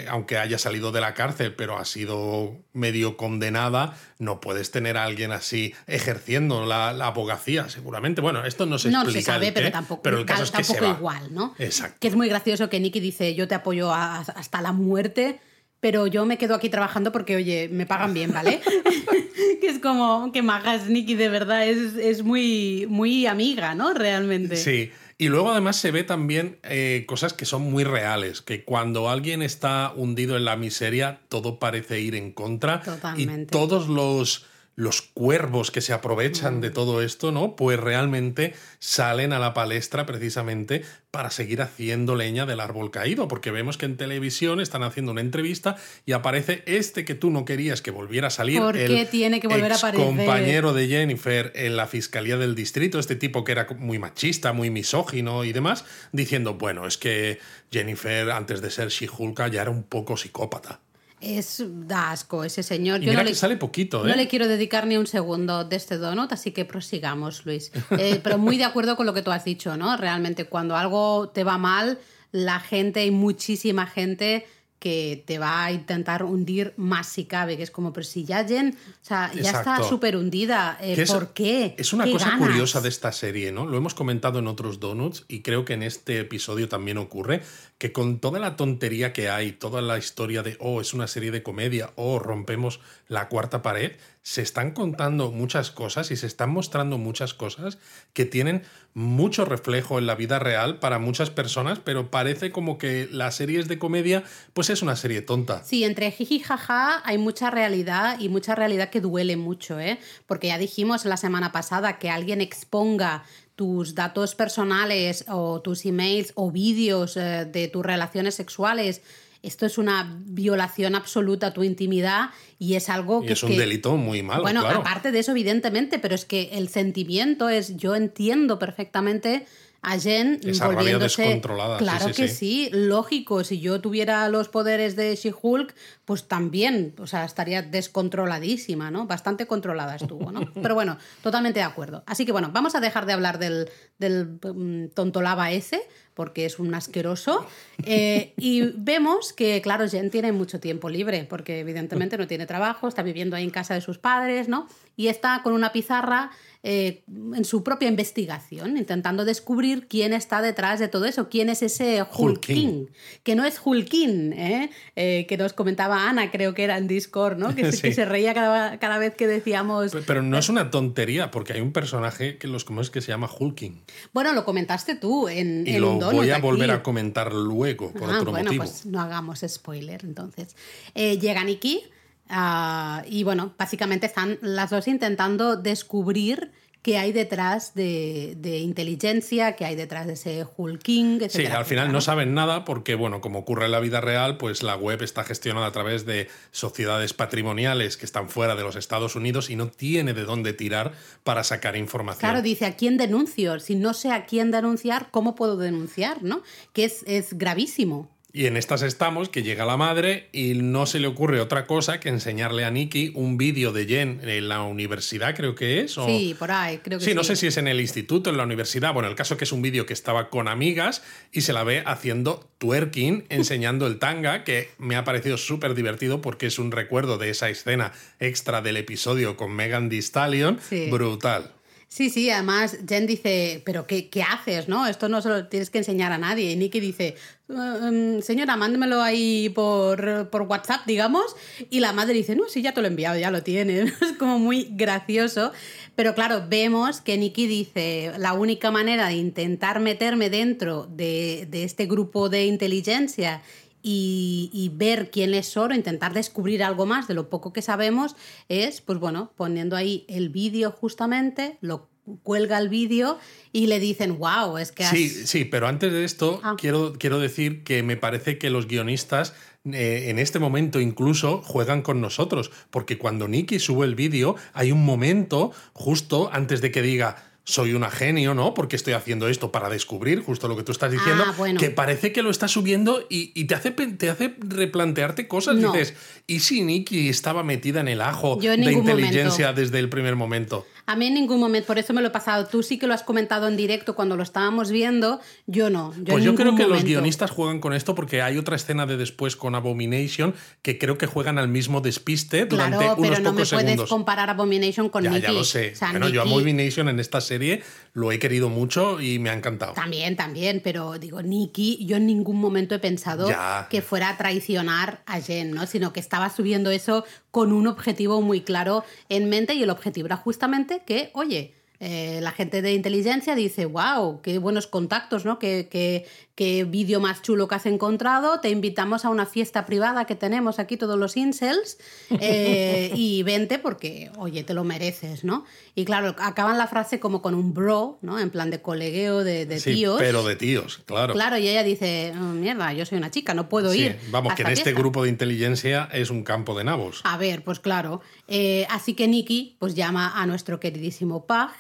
aunque 0.08 0.38
haya 0.38 0.58
salido 0.58 0.92
de 0.92 1.00
la 1.00 1.14
cárcel, 1.14 1.54
pero 1.54 1.78
ha 1.78 1.84
sido 1.84 2.56
medio 2.72 3.16
condenada, 3.16 3.96
no 4.18 4.40
puedes 4.40 4.70
tener 4.70 4.96
a 4.96 5.04
alguien 5.04 5.32
así 5.32 5.74
ejerciendo 5.86 6.66
la, 6.66 6.92
la 6.92 7.06
abogacía, 7.06 7.68
seguramente. 7.68 8.20
Bueno, 8.20 8.44
esto 8.44 8.66
no 8.66 8.78
se 8.78 8.90
No 8.90 9.02
explica. 9.02 9.20
se 9.20 9.26
sabe, 9.26 9.48
el 9.48 9.52
pero 9.54 9.66
qué, 9.66 9.72
tampoco, 9.72 10.02
pero 10.02 10.18
el 10.18 10.26
caso 10.26 10.44
es 10.44 10.50
que 10.50 10.64
se 10.64 10.74
tampoco 10.74 10.92
va. 10.92 10.98
igual, 10.98 11.34
¿no? 11.34 11.54
Exacto. 11.58 11.96
Que 12.00 12.08
es 12.08 12.14
muy 12.16 12.28
gracioso 12.28 12.68
que 12.68 12.80
Nicky 12.80 13.00
dice, 13.00 13.34
yo 13.34 13.48
te 13.48 13.54
apoyo 13.54 13.92
a- 13.92 14.18
hasta 14.20 14.60
la 14.62 14.72
muerte, 14.72 15.40
pero 15.80 16.06
yo 16.08 16.26
me 16.26 16.38
quedo 16.38 16.54
aquí 16.54 16.68
trabajando 16.70 17.12
porque, 17.12 17.36
oye, 17.36 17.68
me 17.70 17.86
pagan 17.86 18.12
bien, 18.14 18.32
¿vale? 18.32 18.60
que 19.60 19.68
es 19.68 19.78
como, 19.78 20.32
que 20.32 20.42
majas, 20.42 20.86
Nicky, 20.88 21.14
de 21.14 21.28
verdad, 21.28 21.66
es, 21.66 21.94
es 21.94 22.22
muy, 22.22 22.86
muy 22.88 23.26
amiga, 23.26 23.74
¿no? 23.74 23.94
Realmente. 23.94 24.56
Sí. 24.56 24.90
Y 25.20 25.28
luego 25.28 25.50
además 25.50 25.74
se 25.74 25.90
ve 25.90 26.04
también 26.04 26.58
eh, 26.62 27.04
cosas 27.08 27.32
que 27.32 27.44
son 27.44 27.62
muy 27.62 27.82
reales, 27.82 28.40
que 28.40 28.62
cuando 28.62 29.10
alguien 29.10 29.42
está 29.42 29.92
hundido 29.96 30.36
en 30.36 30.44
la 30.44 30.56
miseria, 30.56 31.18
todo 31.28 31.58
parece 31.58 32.00
ir 32.00 32.14
en 32.14 32.30
contra. 32.30 32.82
Totalmente. 32.82 33.42
Y 33.42 33.46
todos 33.46 33.88
los, 33.88 34.46
los 34.78 35.02
cuervos 35.02 35.72
que 35.72 35.80
se 35.80 35.92
aprovechan 35.92 36.58
Mm. 36.58 36.60
de 36.60 36.70
todo 36.70 37.02
esto, 37.02 37.32
¿no? 37.32 37.56
Pues 37.56 37.80
realmente 37.80 38.54
salen 38.78 39.32
a 39.32 39.40
la 39.40 39.52
palestra 39.52 40.06
precisamente 40.06 40.84
para 41.10 41.30
seguir 41.30 41.62
haciendo 41.62 42.14
leña 42.14 42.46
del 42.46 42.60
árbol 42.60 42.92
caído, 42.92 43.26
porque 43.26 43.50
vemos 43.50 43.76
que 43.76 43.86
en 43.86 43.96
televisión 43.96 44.60
están 44.60 44.84
haciendo 44.84 45.10
una 45.10 45.20
entrevista 45.20 45.74
y 46.06 46.12
aparece 46.12 46.62
este 46.66 47.04
que 47.04 47.16
tú 47.16 47.30
no 47.30 47.44
querías 47.44 47.82
que 47.82 47.90
volviera 47.90 48.28
a 48.28 48.30
salir. 48.30 48.60
¿Por 48.60 48.76
el 48.76 48.86
qué 48.86 49.04
tiene 49.04 49.40
que 49.40 49.48
volver 49.48 49.72
a 49.72 49.76
aparecer? 49.76 50.06
compañero 50.06 50.72
de 50.72 50.86
Jennifer 50.86 51.50
en 51.56 51.76
la 51.76 51.88
Fiscalía 51.88 52.36
del 52.36 52.54
Distrito, 52.54 53.00
este 53.00 53.16
tipo 53.16 53.42
que 53.42 53.50
era 53.50 53.66
muy 53.80 53.98
machista, 53.98 54.52
muy 54.52 54.70
misógino 54.70 55.42
y 55.42 55.52
demás, 55.52 55.86
diciendo, 56.12 56.54
bueno, 56.54 56.86
es 56.86 56.98
que 56.98 57.40
Jennifer 57.72 58.30
antes 58.30 58.60
de 58.60 58.70
ser 58.70 58.90
She-Hulk 58.90 59.50
ya 59.50 59.62
era 59.62 59.72
un 59.72 59.82
poco 59.82 60.16
psicópata. 60.16 60.78
Es 61.20 61.62
da 61.66 62.12
asco 62.12 62.44
ese 62.44 62.62
señor. 62.62 63.02
Y 63.02 63.06
Yo 63.06 63.10
mira 63.10 63.22
no 63.22 63.26
que 63.26 63.30
le, 63.32 63.36
sale 63.36 63.56
poquito, 63.56 64.04
¿eh? 64.04 64.10
no 64.10 64.16
le 64.16 64.28
quiero 64.28 64.46
dedicar 64.46 64.86
ni 64.86 64.96
un 64.96 65.06
segundo 65.06 65.64
de 65.64 65.76
este 65.76 65.96
donut, 65.96 66.32
así 66.32 66.52
que 66.52 66.64
prosigamos, 66.64 67.44
Luis. 67.44 67.72
Eh, 67.98 68.20
pero 68.22 68.38
muy 68.38 68.56
de 68.58 68.64
acuerdo 68.64 68.96
con 68.96 69.06
lo 69.06 69.14
que 69.14 69.22
tú 69.22 69.30
has 69.30 69.44
dicho, 69.44 69.76
¿no? 69.76 69.96
Realmente 69.96 70.44
cuando 70.44 70.76
algo 70.76 71.30
te 71.30 71.42
va 71.42 71.58
mal, 71.58 71.98
la 72.30 72.60
gente, 72.60 73.00
hay 73.00 73.10
muchísima 73.10 73.86
gente 73.86 74.46
que 74.78 75.24
te 75.26 75.38
va 75.38 75.64
a 75.64 75.72
intentar 75.72 76.22
hundir 76.22 76.72
más 76.76 77.08
si 77.08 77.24
cabe, 77.24 77.56
que 77.56 77.62
es 77.64 77.70
como, 77.70 77.92
pero 77.92 78.04
si 78.04 78.24
ya 78.24 78.44
Jen, 78.44 78.76
o 78.88 79.04
sea, 79.04 79.32
ya 79.34 79.50
está 79.50 79.82
súper 79.82 80.16
hundida, 80.16 80.78
eh, 80.80 80.94
es- 80.98 81.10
¿por 81.10 81.32
qué? 81.32 81.74
Es 81.78 81.92
una 81.92 82.04
¿Qué 82.04 82.12
cosa 82.12 82.30
ganas? 82.30 82.46
curiosa 82.48 82.80
de 82.80 82.88
esta 82.88 83.10
serie, 83.10 83.50
¿no? 83.50 83.66
Lo 83.66 83.76
hemos 83.76 83.94
comentado 83.94 84.38
en 84.38 84.46
otros 84.46 84.78
donuts 84.78 85.24
y 85.26 85.42
creo 85.42 85.64
que 85.64 85.72
en 85.74 85.82
este 85.82 86.20
episodio 86.20 86.68
también 86.68 86.98
ocurre 86.98 87.42
que 87.78 87.92
con 87.92 88.20
toda 88.20 88.38
la 88.38 88.56
tontería 88.56 89.12
que 89.12 89.28
hay, 89.28 89.52
toda 89.52 89.82
la 89.82 89.98
historia 89.98 90.42
de, 90.42 90.56
oh, 90.60 90.80
es 90.80 90.94
una 90.94 91.06
serie 91.08 91.30
de 91.30 91.42
comedia, 91.42 91.90
oh, 91.96 92.18
rompemos 92.18 92.80
la 93.08 93.28
cuarta 93.28 93.62
pared, 93.62 93.92
se 94.28 94.42
están 94.42 94.72
contando 94.72 95.32
muchas 95.32 95.70
cosas 95.70 96.10
y 96.10 96.16
se 96.16 96.26
están 96.26 96.50
mostrando 96.50 96.98
muchas 96.98 97.32
cosas 97.32 97.78
que 98.12 98.26
tienen 98.26 98.62
mucho 98.92 99.46
reflejo 99.46 99.98
en 99.98 100.06
la 100.06 100.16
vida 100.16 100.38
real 100.38 100.80
para 100.80 100.98
muchas 100.98 101.30
personas, 101.30 101.78
pero 101.82 102.10
parece 102.10 102.52
como 102.52 102.76
que 102.76 103.08
las 103.10 103.36
series 103.36 103.68
de 103.68 103.78
comedia, 103.78 104.24
pues 104.52 104.68
es 104.68 104.82
una 104.82 104.96
serie 104.96 105.22
tonta. 105.22 105.64
Sí, 105.64 105.82
entre 105.82 106.10
jiji 106.10 106.40
jaja 106.40 107.00
hay 107.06 107.16
mucha 107.16 107.50
realidad 107.50 108.20
y 108.20 108.28
mucha 108.28 108.54
realidad 108.54 108.90
que 108.90 109.00
duele 109.00 109.38
mucho, 109.38 109.80
¿eh? 109.80 109.98
Porque 110.26 110.48
ya 110.48 110.58
dijimos 110.58 111.06
la 111.06 111.16
semana 111.16 111.50
pasada 111.50 111.98
que 111.98 112.10
alguien 112.10 112.42
exponga 112.42 113.24
tus 113.56 113.94
datos 113.94 114.34
personales 114.34 115.24
o 115.28 115.62
tus 115.62 115.86
emails 115.86 116.32
o 116.34 116.50
vídeos 116.50 117.16
eh, 117.16 117.46
de 117.50 117.68
tus 117.68 117.82
relaciones 117.82 118.34
sexuales. 118.34 119.00
Esto 119.42 119.66
es 119.66 119.78
una 119.78 120.18
violación 120.26 120.94
absoluta 120.94 121.48
a 121.48 121.52
tu 121.52 121.62
intimidad 121.64 122.30
y 122.58 122.74
es 122.74 122.88
algo 122.88 123.22
Y 123.22 123.26
que... 123.28 123.32
es 123.34 123.42
un 123.42 123.50
que- 123.50 123.58
delito 123.58 123.96
muy 123.96 124.22
malo, 124.22 124.42
bueno, 124.42 124.60
claro. 124.62 124.80
aparte 124.80 125.12
de 125.12 125.20
eso, 125.20 125.30
evidentemente, 125.32 125.98
pero 125.98 126.14
es 126.14 126.24
que 126.24 126.50
el 126.52 126.68
sentimiento 126.68 127.48
es, 127.48 127.76
yo 127.76 127.94
entiendo 127.94 128.58
perfectamente 128.58 129.46
a 129.80 129.96
Jen 129.96 130.40
Esa 130.44 130.66
volviéndose... 130.66 131.22
descontrolada, 131.22 131.78
Claro 131.78 132.08
sí, 132.08 132.12
que 132.14 132.26
sí. 132.28 132.34
sí, 132.34 132.70
lógico, 132.72 133.44
si 133.44 133.60
yo 133.60 133.80
tuviera 133.80 134.28
los 134.28 134.48
poderes 134.48 134.96
de 134.96 135.14
She-Hulk, 135.14 135.72
pues 136.04 136.26
también, 136.26 136.94
o 136.98 137.06
sea, 137.06 137.24
estaría 137.24 137.62
descontroladísima, 137.62 138.90
¿no? 138.90 139.06
Bastante 139.06 139.46
controlada 139.46 139.94
estuvo, 139.94 140.32
¿no? 140.32 140.40
Pero 140.62 140.74
bueno, 140.74 140.98
totalmente 141.22 141.60
de 141.60 141.64
acuerdo. 141.64 142.02
Así 142.06 142.26
que 142.26 142.32
bueno, 142.32 142.50
vamos 142.52 142.74
a 142.74 142.80
dejar 142.80 143.06
de 143.06 143.12
hablar 143.12 143.38
del, 143.38 143.68
del 143.98 144.38
mm, 144.42 144.88
tontolaba 144.94 145.52
ese, 145.52 145.80
porque 146.18 146.44
es 146.46 146.58
un 146.58 146.74
asqueroso. 146.74 147.46
Eh, 147.84 148.32
y 148.36 148.72
vemos 148.74 149.32
que, 149.32 149.62
claro, 149.62 149.88
Jen 149.88 150.10
tiene 150.10 150.32
mucho 150.32 150.58
tiempo 150.58 150.90
libre, 150.90 151.24
porque 151.30 151.60
evidentemente 151.60 152.18
no 152.18 152.26
tiene 152.26 152.44
trabajo, 152.44 152.88
está 152.88 153.04
viviendo 153.04 153.36
ahí 153.36 153.44
en 153.44 153.50
casa 153.50 153.74
de 153.74 153.80
sus 153.80 153.98
padres, 153.98 154.48
¿no? 154.48 154.66
Y 154.98 155.06
está 155.06 155.40
con 155.44 155.52
una 155.52 155.70
pizarra 155.72 156.30
eh, 156.64 157.04
en 157.36 157.44
su 157.44 157.62
propia 157.62 157.88
investigación, 157.88 158.76
intentando 158.76 159.24
descubrir 159.24 159.86
quién 159.86 160.12
está 160.12 160.42
detrás 160.42 160.80
de 160.80 160.88
todo 160.88 161.04
eso, 161.04 161.28
quién 161.28 161.48
es 161.50 161.62
ese 161.62 162.02
Hulking. 162.02 162.90
que 163.22 163.36
no 163.36 163.44
es 163.44 163.60
Hulkin, 163.64 164.32
¿eh? 164.32 164.70
Eh, 164.96 165.26
que 165.28 165.36
nos 165.36 165.52
comentaba 165.52 166.08
Ana, 166.10 166.32
creo 166.32 166.54
que 166.54 166.64
era 166.64 166.76
en 166.76 166.88
Discord, 166.88 167.38
¿no? 167.38 167.54
Que, 167.54 167.62
se- 167.70 167.76
Sí. 167.76 167.82
que 167.82 167.92
se 167.94 168.04
reía 168.06 168.34
cada, 168.34 168.80
cada 168.80 168.98
vez 168.98 169.14
que 169.14 169.28
decíamos... 169.28 169.92
Pe- 169.92 170.02
Pero 170.04 170.22
no 170.24 170.36
es 170.36 170.48
una 170.48 170.72
tontería, 170.72 171.30
porque 171.30 171.52
hay 171.52 171.60
un 171.60 171.72
personaje 171.72 172.38
que 172.38 172.48
los 172.48 172.64
conoces 172.64 172.90
que 172.90 173.00
se 173.02 173.08
llama 173.12 173.30
Hulking. 173.38 173.80
Bueno, 174.12 174.32
lo 174.32 174.44
comentaste 174.44 174.96
tú 174.96 175.28
en, 175.28 175.64
Y 175.64 175.76
en 175.76 175.80
lo 175.80 175.90
donut 175.94 176.12
voy 176.12 176.30
a 176.30 176.34
aquí. 176.38 176.42
volver 176.42 176.72
a 176.72 176.82
comentar 176.82 177.32
luego, 177.32 177.92
por 177.92 178.10
Ah, 178.10 178.16
otro 178.18 178.32
bueno, 178.32 178.46
motivo. 178.46 178.64
pues 178.64 178.84
no 178.84 179.00
hagamos 179.00 179.44
spoiler 179.46 180.00
entonces. 180.02 180.56
Eh, 180.96 181.18
llega 181.20 181.44
Nikki 181.44 181.82
Ah, 182.28 183.02
y 183.06 183.24
bueno, 183.24 183.54
básicamente 183.58 184.06
están 184.06 184.38
las 184.42 184.70
dos 184.70 184.88
intentando 184.88 185.56
descubrir 185.56 186.52
qué 186.82 186.96
hay 186.96 187.12
detrás 187.12 187.74
de, 187.74 188.34
inteligencia, 188.62 189.56
qué 189.56 189.64
hay 189.64 189.76
detrás 189.76 190.06
de 190.06 190.14
ese 190.14 190.46
hulking, 190.56 191.20
etc. 191.22 191.30
Sí, 191.30 191.46
al 191.46 191.64
final 191.64 191.92
¿no? 191.92 192.00
saben 192.00 192.34
nada 192.34 192.64
porque, 192.64 192.94
bueno, 192.94 193.20
como 193.20 193.40
ocurre 193.40 193.66
en 193.66 193.72
la 193.72 193.80
vida 193.80 194.00
real, 194.00 194.36
pues 194.38 194.62
la 194.62 194.76
web 194.76 195.02
está 195.02 195.24
gestionada 195.24 195.66
a 195.66 195.72
través 195.72 196.06
de 196.06 196.28
sociedades 196.50 197.14
patrimoniales 197.14 197.96
que 197.96 198.06
están 198.06 198.28
fuera 198.28 198.54
de 198.54 198.62
los 198.62 198.76
Estados 198.76 199.16
Unidos 199.16 199.50
y 199.50 199.56
no 199.56 199.68
tiene 199.68 200.14
de 200.14 200.24
dónde 200.24 200.52
tirar 200.52 200.92
para 201.24 201.44
sacar 201.44 201.76
información. 201.76 202.20
Claro, 202.20 202.42
dice, 202.42 202.66
¿a 202.66 202.76
quién 202.76 202.96
denuncio? 202.96 203.58
Si 203.60 203.74
no 203.74 203.92
sé 203.92 204.12
a 204.12 204.24
quién 204.24 204.50
denunciar, 204.50 205.10
¿cómo 205.10 205.34
puedo 205.34 205.56
denunciar? 205.56 206.22
¿no? 206.22 206.42
Que 206.72 206.84
es, 206.84 207.02
es 207.06 207.36
gravísimo. 207.36 208.17
Y 208.30 208.44
en 208.44 208.58
estas 208.58 208.82
estamos, 208.82 209.30
que 209.30 209.42
llega 209.42 209.64
la 209.64 209.78
madre 209.78 210.28
y 210.32 210.52
no 210.52 210.84
se 210.84 211.00
le 211.00 211.06
ocurre 211.06 211.40
otra 211.40 211.66
cosa 211.66 211.98
que 211.98 212.10
enseñarle 212.10 212.66
a 212.66 212.70
Nikki 212.70 213.10
un 213.14 213.38
vídeo 213.38 213.72
de 213.72 213.86
Jen 213.86 214.20
en 214.22 214.48
la 214.48 214.62
universidad, 214.62 215.34
creo 215.34 215.54
que 215.54 215.80
es. 215.80 215.92
Sí, 215.92 216.36
por 216.38 216.50
ahí, 216.50 216.78
creo 216.78 216.98
que 216.98 217.04
sí. 217.06 217.12
Sí, 217.12 217.16
no 217.16 217.24
sé 217.24 217.36
si 217.36 217.46
es 217.46 217.56
en 217.56 217.68
el 217.68 217.80
instituto, 217.80 218.28
en 218.28 218.36
la 218.36 218.42
universidad. 218.42 218.92
Bueno, 218.92 219.08
el 219.08 219.14
caso 219.14 219.34
es 219.34 219.38
que 219.38 219.44
es 219.44 219.52
un 219.52 219.62
vídeo 219.62 219.86
que 219.86 219.94
estaba 219.94 220.28
con 220.28 220.46
amigas 220.46 221.02
y 221.32 221.40
se 221.40 221.54
la 221.54 221.64
ve 221.64 221.82
haciendo 221.86 222.46
twerking, 222.58 223.24
enseñando 223.30 223.86
el 223.86 223.98
tanga, 223.98 224.44
que 224.44 224.68
me 224.76 224.96
ha 224.96 225.04
parecido 225.04 225.38
súper 225.38 225.74
divertido 225.74 226.20
porque 226.20 226.48
es 226.48 226.58
un 226.58 226.70
recuerdo 226.70 227.16
de 227.16 227.30
esa 227.30 227.48
escena 227.48 227.92
extra 228.20 228.60
del 228.60 228.76
episodio 228.76 229.38
con 229.38 229.52
Megan 229.52 229.88
Thee 229.88 229.98
Stallion. 230.00 230.60
Brutal. 230.90 231.54
Sí, 231.90 232.10
sí, 232.10 232.28
además 232.28 232.76
Jen 232.86 233.06
dice, 233.06 233.62
pero 233.64 233.86
qué, 233.86 234.10
qué, 234.10 234.22
haces? 234.22 234.68
¿no? 234.68 234.86
Esto 234.86 235.08
no 235.08 235.22
se 235.22 235.30
lo 235.30 235.46
tienes 235.48 235.70
que 235.70 235.78
enseñar 235.78 236.12
a 236.12 236.18
nadie. 236.18 236.52
Y 236.52 236.68
dice, 236.68 237.16
em, 237.48 238.20
señora, 238.20 238.58
mándemelo 238.58 239.00
ahí 239.00 239.48
por, 239.48 240.28
por, 240.28 240.42
WhatsApp, 240.42 240.82
digamos. 240.86 241.34
Y 241.70 241.80
la 241.80 241.94
madre 241.94 242.12
dice, 242.12 242.36
no, 242.36 242.46
sí, 242.46 242.60
ya 242.60 242.74
te 242.74 242.82
lo 242.82 242.88
he 242.88 242.90
enviado, 242.90 243.18
ya 243.18 243.30
lo 243.30 243.42
tienes. 243.42 243.90
es 244.02 244.12
como 244.18 244.38
muy 244.38 244.68
gracioso. 244.72 245.50
Pero 245.96 246.14
claro, 246.14 246.44
vemos 246.46 247.00
que 247.00 247.16
Nicky 247.16 247.46
dice, 247.46 248.12
la 248.18 248.34
única 248.34 248.70
manera 248.70 249.08
de 249.08 249.14
intentar 249.14 249.80
meterme 249.80 250.28
dentro 250.28 250.86
de, 250.86 251.48
de 251.50 251.64
este 251.64 251.86
grupo 251.86 252.28
de 252.28 252.44
inteligencia 252.44 253.40
y, 253.82 254.70
ver 254.74 255.10
quién 255.10 255.34
es 255.34 255.48
Soro, 255.48 255.74
intentar 255.74 256.12
descubrir 256.12 256.62
algo 256.62 256.86
más 256.86 257.08
de 257.08 257.14
lo 257.14 257.28
poco 257.30 257.52
que 257.52 257.62
sabemos, 257.62 258.16
es, 258.48 258.80
pues 258.80 258.98
bueno, 258.98 259.32
poniendo 259.36 259.76
ahí 259.76 260.04
el 260.08 260.28
vídeo 260.28 260.70
justamente, 260.70 261.58
lo 261.60 261.88
cuelga 262.22 262.58
el 262.58 262.68
vídeo 262.68 263.18
y 263.52 263.66
le 263.66 263.80
dicen, 263.80 264.18
wow, 264.18 264.56
es 264.58 264.72
que... 264.72 264.84
Sí, 264.84 265.08
sí, 265.08 265.44
pero 265.44 265.68
antes 265.68 265.92
de 265.92 266.04
esto 266.04 266.40
ah. 266.42 266.56
quiero, 266.58 266.94
quiero 266.98 267.18
decir 267.18 267.64
que 267.64 267.82
me 267.82 267.96
parece 267.96 268.38
que 268.38 268.50
los 268.50 268.66
guionistas 268.66 269.34
eh, 269.64 270.06
en 270.08 270.18
este 270.18 270.38
momento 270.38 270.80
incluso 270.80 271.42
juegan 271.42 271.82
con 271.82 272.00
nosotros, 272.00 272.50
porque 272.70 272.96
cuando 272.96 273.28
Nicky 273.28 273.58
sube 273.58 273.86
el 273.86 273.94
vídeo 273.94 274.36
hay 274.54 274.72
un 274.72 274.84
momento 274.84 275.52
justo 275.72 276.30
antes 276.32 276.60
de 276.60 276.70
que 276.70 276.80
diga 276.80 277.27
soy 277.48 277.72
una 277.72 277.90
genio, 277.90 278.34
¿no? 278.34 278.52
Porque 278.52 278.76
estoy 278.76 278.92
haciendo 278.92 279.26
esto 279.26 279.50
para 279.50 279.70
descubrir 279.70 280.22
justo 280.22 280.48
lo 280.48 280.56
que 280.56 280.62
tú 280.62 280.72
estás 280.72 280.92
diciendo, 280.92 281.24
ah, 281.26 281.54
que 281.58 281.70
parece 281.70 282.12
que 282.12 282.22
lo 282.22 282.28
está 282.28 282.46
subiendo 282.46 283.06
y, 283.08 283.44
te, 283.46 283.54
hace, 283.54 283.70
te 283.70 284.10
hace 284.10 284.34
replantearte 284.38 285.28
cosas. 285.28 285.56
Dices, 285.56 285.94
¿y 286.26 286.40
si 286.40 286.62
Nikki 286.62 287.08
estaba 287.08 287.42
metida 287.42 287.80
en 287.80 287.88
el 287.88 288.02
ajo 288.02 288.36
de 288.36 288.54
inteligencia 288.54 289.54
desde 289.54 289.78
el 289.78 289.88
primer 289.88 290.14
momento? 290.14 290.66
A 290.88 290.96
mí 290.96 291.06
en 291.06 291.12
ningún 291.12 291.38
momento, 291.38 291.66
por 291.66 291.78
eso 291.78 291.92
me 291.92 292.00
lo 292.00 292.08
he 292.08 292.10
pasado. 292.10 292.46
Tú 292.46 292.62
sí 292.62 292.78
que 292.78 292.86
lo 292.86 292.94
has 292.94 293.02
comentado 293.02 293.46
en 293.46 293.58
directo 293.58 293.94
cuando 293.94 294.16
lo 294.16 294.22
estábamos 294.22 294.70
viendo, 294.70 295.20
yo 295.46 295.68
no. 295.68 295.92
pues 296.06 296.24
yo 296.24 296.34
creo 296.34 296.56
que 296.56 296.66
los 296.66 296.82
guionistas 296.82 297.30
juegan 297.30 297.60
con 297.60 297.74
esto 297.74 297.94
porque 297.94 298.22
hay 298.22 298.38
otra 298.38 298.56
escena 298.56 298.86
de 298.86 298.96
después 298.96 299.36
con 299.36 299.54
Abomination 299.54 300.34
que 300.62 300.78
creo 300.78 300.96
que 300.96 301.04
juegan 301.04 301.36
al 301.36 301.48
mismo 301.48 301.82
despiste 301.82 302.46
durante 302.46 302.78
claro, 302.78 302.96
pero 303.02 303.18
no 303.18 303.34
me 303.34 303.44
puedes 303.44 303.82
comparar 303.82 304.30
Abomination 304.30 304.88
con 304.88 305.04
ya, 305.04 305.18
Ya 305.18 305.30
lo 305.30 305.44
sé. 305.44 305.74
bueno, 305.90 306.08
yo 306.08 306.22
Abomination 306.22 306.88
en 306.88 307.00
esta 307.00 307.20
serie 307.20 307.62
lo 307.92 308.10
he 308.10 308.18
querido 308.18 308.48
mucho 308.48 308.98
y 308.98 309.18
me 309.18 309.28
ha 309.28 309.34
encantado. 309.34 309.74
También, 309.74 310.16
también, 310.16 310.62
pero 310.64 310.98
digo, 310.98 311.20
Nikki, 311.20 311.84
yo 311.84 311.98
en 311.98 312.06
ningún 312.06 312.40
momento 312.40 312.74
he 312.74 312.78
pensado 312.78 313.28
que 313.68 313.82
fuera 313.82 314.08
a 314.08 314.16
traicionar 314.16 315.02
a 315.04 315.20
Jen, 315.20 315.50
¿no? 315.50 315.66
Sino 315.66 315.92
que 315.92 316.00
estaba 316.00 316.30
subiendo 316.30 316.70
eso 316.70 317.04
con 317.38 317.52
un 317.52 317.68
objetivo 317.68 318.20
muy 318.20 318.40
claro 318.40 318.82
en 319.08 319.28
mente 319.28 319.54
y 319.54 319.62
el 319.62 319.70
objetivo 319.70 320.06
era 320.06 320.16
justamente 320.16 320.82
que, 320.84 321.12
oye, 321.14 321.54
eh, 321.78 322.18
la 322.20 322.32
gente 322.32 322.62
de 322.62 322.72
inteligencia 322.72 323.36
dice, 323.36 323.64
wow, 323.64 324.20
qué 324.22 324.38
buenos 324.38 324.66
contactos, 324.66 325.24
¿no? 325.24 325.38
Qué, 325.38 326.04
qué 326.38 326.62
vídeo 326.62 327.00
más 327.00 327.20
chulo 327.20 327.48
que 327.48 327.56
has 327.56 327.66
encontrado, 327.66 328.38
te 328.38 328.48
invitamos 328.48 329.04
a 329.04 329.08
una 329.08 329.26
fiesta 329.26 329.66
privada 329.66 330.04
que 330.04 330.14
tenemos 330.14 330.60
aquí 330.60 330.76
todos 330.76 330.96
los 330.96 331.16
incels 331.16 331.78
eh, 332.10 332.92
y 332.94 333.24
vente 333.24 333.58
porque, 333.58 334.12
oye, 334.18 334.44
te 334.44 334.54
lo 334.54 334.62
mereces, 334.62 335.24
¿no? 335.24 335.44
Y 335.74 335.84
claro, 335.84 336.14
acaban 336.20 336.56
la 336.56 336.68
frase 336.68 337.00
como 337.00 337.22
con 337.22 337.34
un 337.34 337.54
bro, 337.54 337.98
¿no? 338.02 338.20
En 338.20 338.30
plan 338.30 338.50
de 338.50 338.62
colegueo 338.62 339.24
de, 339.24 339.46
de 339.46 339.58
sí, 339.58 339.74
tíos. 339.74 339.96
pero 339.98 340.22
de 340.22 340.36
tíos, 340.36 340.80
claro. 340.86 341.12
Claro, 341.12 341.38
y 341.38 341.48
ella 341.48 341.64
dice, 341.64 342.12
mierda, 342.14 342.72
yo 342.72 342.86
soy 342.86 342.98
una 342.98 343.10
chica, 343.10 343.34
no 343.34 343.48
puedo 343.48 343.74
ir. 343.74 343.98
Vamos, 344.12 344.34
que 344.34 344.42
en 344.42 344.50
este 344.50 344.72
grupo 344.72 345.02
de 345.02 345.08
inteligencia 345.08 345.88
es 345.92 346.08
un 346.08 346.22
campo 346.22 346.56
de 346.56 346.62
nabos. 346.62 347.00
A 347.02 347.16
ver, 347.16 347.42
pues 347.42 347.58
claro. 347.58 348.00
Eh, 348.28 348.64
así 348.70 348.94
que 348.94 349.08
Nicky 349.08 349.56
pues 349.58 349.74
llama 349.74 350.12
a 350.14 350.24
nuestro 350.24 350.60
queridísimo 350.60 351.26
Pug 351.26 351.50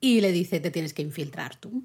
y 0.00 0.20
le 0.20 0.32
dice, 0.32 0.58
te 0.58 0.72
tienes 0.72 0.94
que 0.94 1.02
infiltrar 1.02 1.54
tú. 1.54 1.84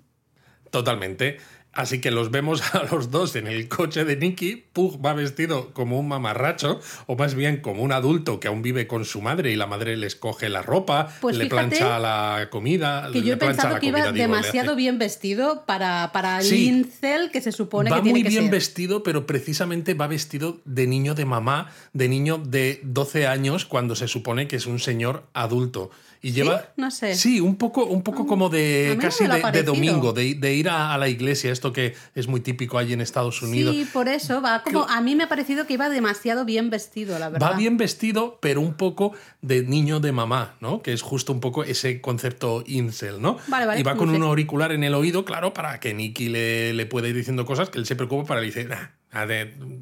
Totalmente. 0.71 1.37
Así 1.73 2.01
que 2.01 2.11
los 2.11 2.31
vemos 2.31 2.61
a 2.75 2.83
los 2.91 3.11
dos 3.11 3.35
en 3.35 3.47
el 3.47 3.67
coche 3.67 4.03
de 4.03 4.17
Nicky. 4.17 4.63
Pug 4.73 5.03
va 5.03 5.13
vestido 5.13 5.73
como 5.73 5.99
un 5.99 6.07
mamarracho, 6.07 6.79
o 7.07 7.15
más 7.15 7.35
bien 7.35 7.61
como 7.61 7.83
un 7.83 7.91
adulto 7.91 8.39
que 8.39 8.47
aún 8.47 8.61
vive 8.61 8.87
con 8.87 9.05
su 9.05 9.21
madre 9.21 9.51
y 9.51 9.55
la 9.55 9.67
madre 9.67 9.95
les 9.97 10.15
coge 10.15 10.49
la 10.49 10.61
ropa, 10.61 11.13
pues 11.21 11.37
le 11.37 11.45
plancha 11.47 11.99
la 11.99 12.49
comida. 12.51 13.09
Que 13.11 13.21
yo 13.21 13.33
he 13.35 13.37
pensado 13.37 13.79
que 13.79 13.87
iba 13.87 14.11
demasiado 14.11 14.75
bien 14.75 14.97
vestido 14.97 15.65
para, 15.65 16.11
para 16.11 16.39
el 16.39 16.53
incel 16.53 17.31
que 17.31 17.41
se 17.41 17.51
supone 17.51 17.89
que 17.89 18.01
tiene 18.01 18.23
que 18.23 18.29
ser. 18.29 18.37
Va 18.37 18.41
muy 18.41 18.41
bien 18.41 18.51
vestido, 18.51 19.03
pero 19.03 19.25
precisamente 19.25 19.93
va 19.93 20.07
vestido 20.07 20.59
de 20.65 20.87
niño 20.87 21.15
de 21.15 21.25
mamá, 21.25 21.71
de 21.93 22.09
niño 22.09 22.37
de 22.37 22.81
12 22.83 23.27
años, 23.27 23.65
cuando 23.65 23.95
se 23.95 24.07
supone 24.07 24.47
que 24.47 24.57
es 24.57 24.65
un 24.65 24.79
señor 24.79 25.23
adulto. 25.33 25.91
Y 26.23 26.33
lleva. 26.33 26.65
No 26.77 26.91
sé. 26.91 27.15
Sí, 27.15 27.39
un 27.39 27.55
poco, 27.55 27.85
un 27.85 28.03
poco 28.03 28.27
como 28.27 28.49
de 28.49 28.95
casi 29.01 29.25
de, 29.25 29.63
domingo, 29.63 30.13
de, 30.13 30.53
ir 30.53 30.69
a, 30.69 30.95
la 30.97 31.09
iglesia, 31.09 31.51
esto 31.51 31.73
que 31.73 31.95
es 32.13 32.27
muy 32.27 32.41
típico 32.41 32.77
allí 32.77 32.93
en 32.93 33.01
Estados 33.01 33.41
Unidos. 33.41 33.75
Sí, 33.75 33.87
por 33.91 34.07
eso 34.07 34.41
va 34.41 34.61
como. 34.63 34.83
A 34.83 35.01
mí 35.01 35.15
me 35.15 35.23
ha 35.23 35.29
parecido 35.29 35.65
que 35.65 35.73
iba 35.73 35.89
demasiado 35.89 36.45
bien 36.45 36.69
vestido, 36.69 37.17
la 37.17 37.29
verdad. 37.29 37.51
Va 37.51 37.57
bien 37.57 37.77
vestido, 37.77 38.37
pero 38.39 38.61
un 38.61 38.75
poco 38.75 39.13
de 39.41 39.63
niño 39.63 39.99
de 39.99 40.11
mamá, 40.11 40.57
¿no? 40.59 40.83
Que 40.83 40.93
es 40.93 41.01
justo 41.01 41.33
un 41.33 41.39
poco 41.39 41.63
ese 41.63 42.01
concepto 42.01 42.63
incel, 42.67 43.19
¿no? 43.19 43.37
Vale, 43.47 43.65
vale. 43.65 43.79
Y 43.79 43.83
va 43.83 43.95
con 43.95 44.09
un 44.09 44.21
auricular 44.21 44.71
en 44.71 44.83
el 44.83 44.93
oído, 44.93 45.25
claro, 45.25 45.53
para 45.53 45.79
que 45.79 45.93
Nicky 45.95 46.29
le, 46.29 46.73
le 46.73 46.85
pueda 46.85 47.07
ir 47.07 47.15
diciendo 47.15 47.45
cosas 47.45 47.71
que 47.71 47.79
él 47.79 47.87
se 47.87 47.95
preocupa 47.95 48.25
para 48.25 48.41
decir, 48.41 48.69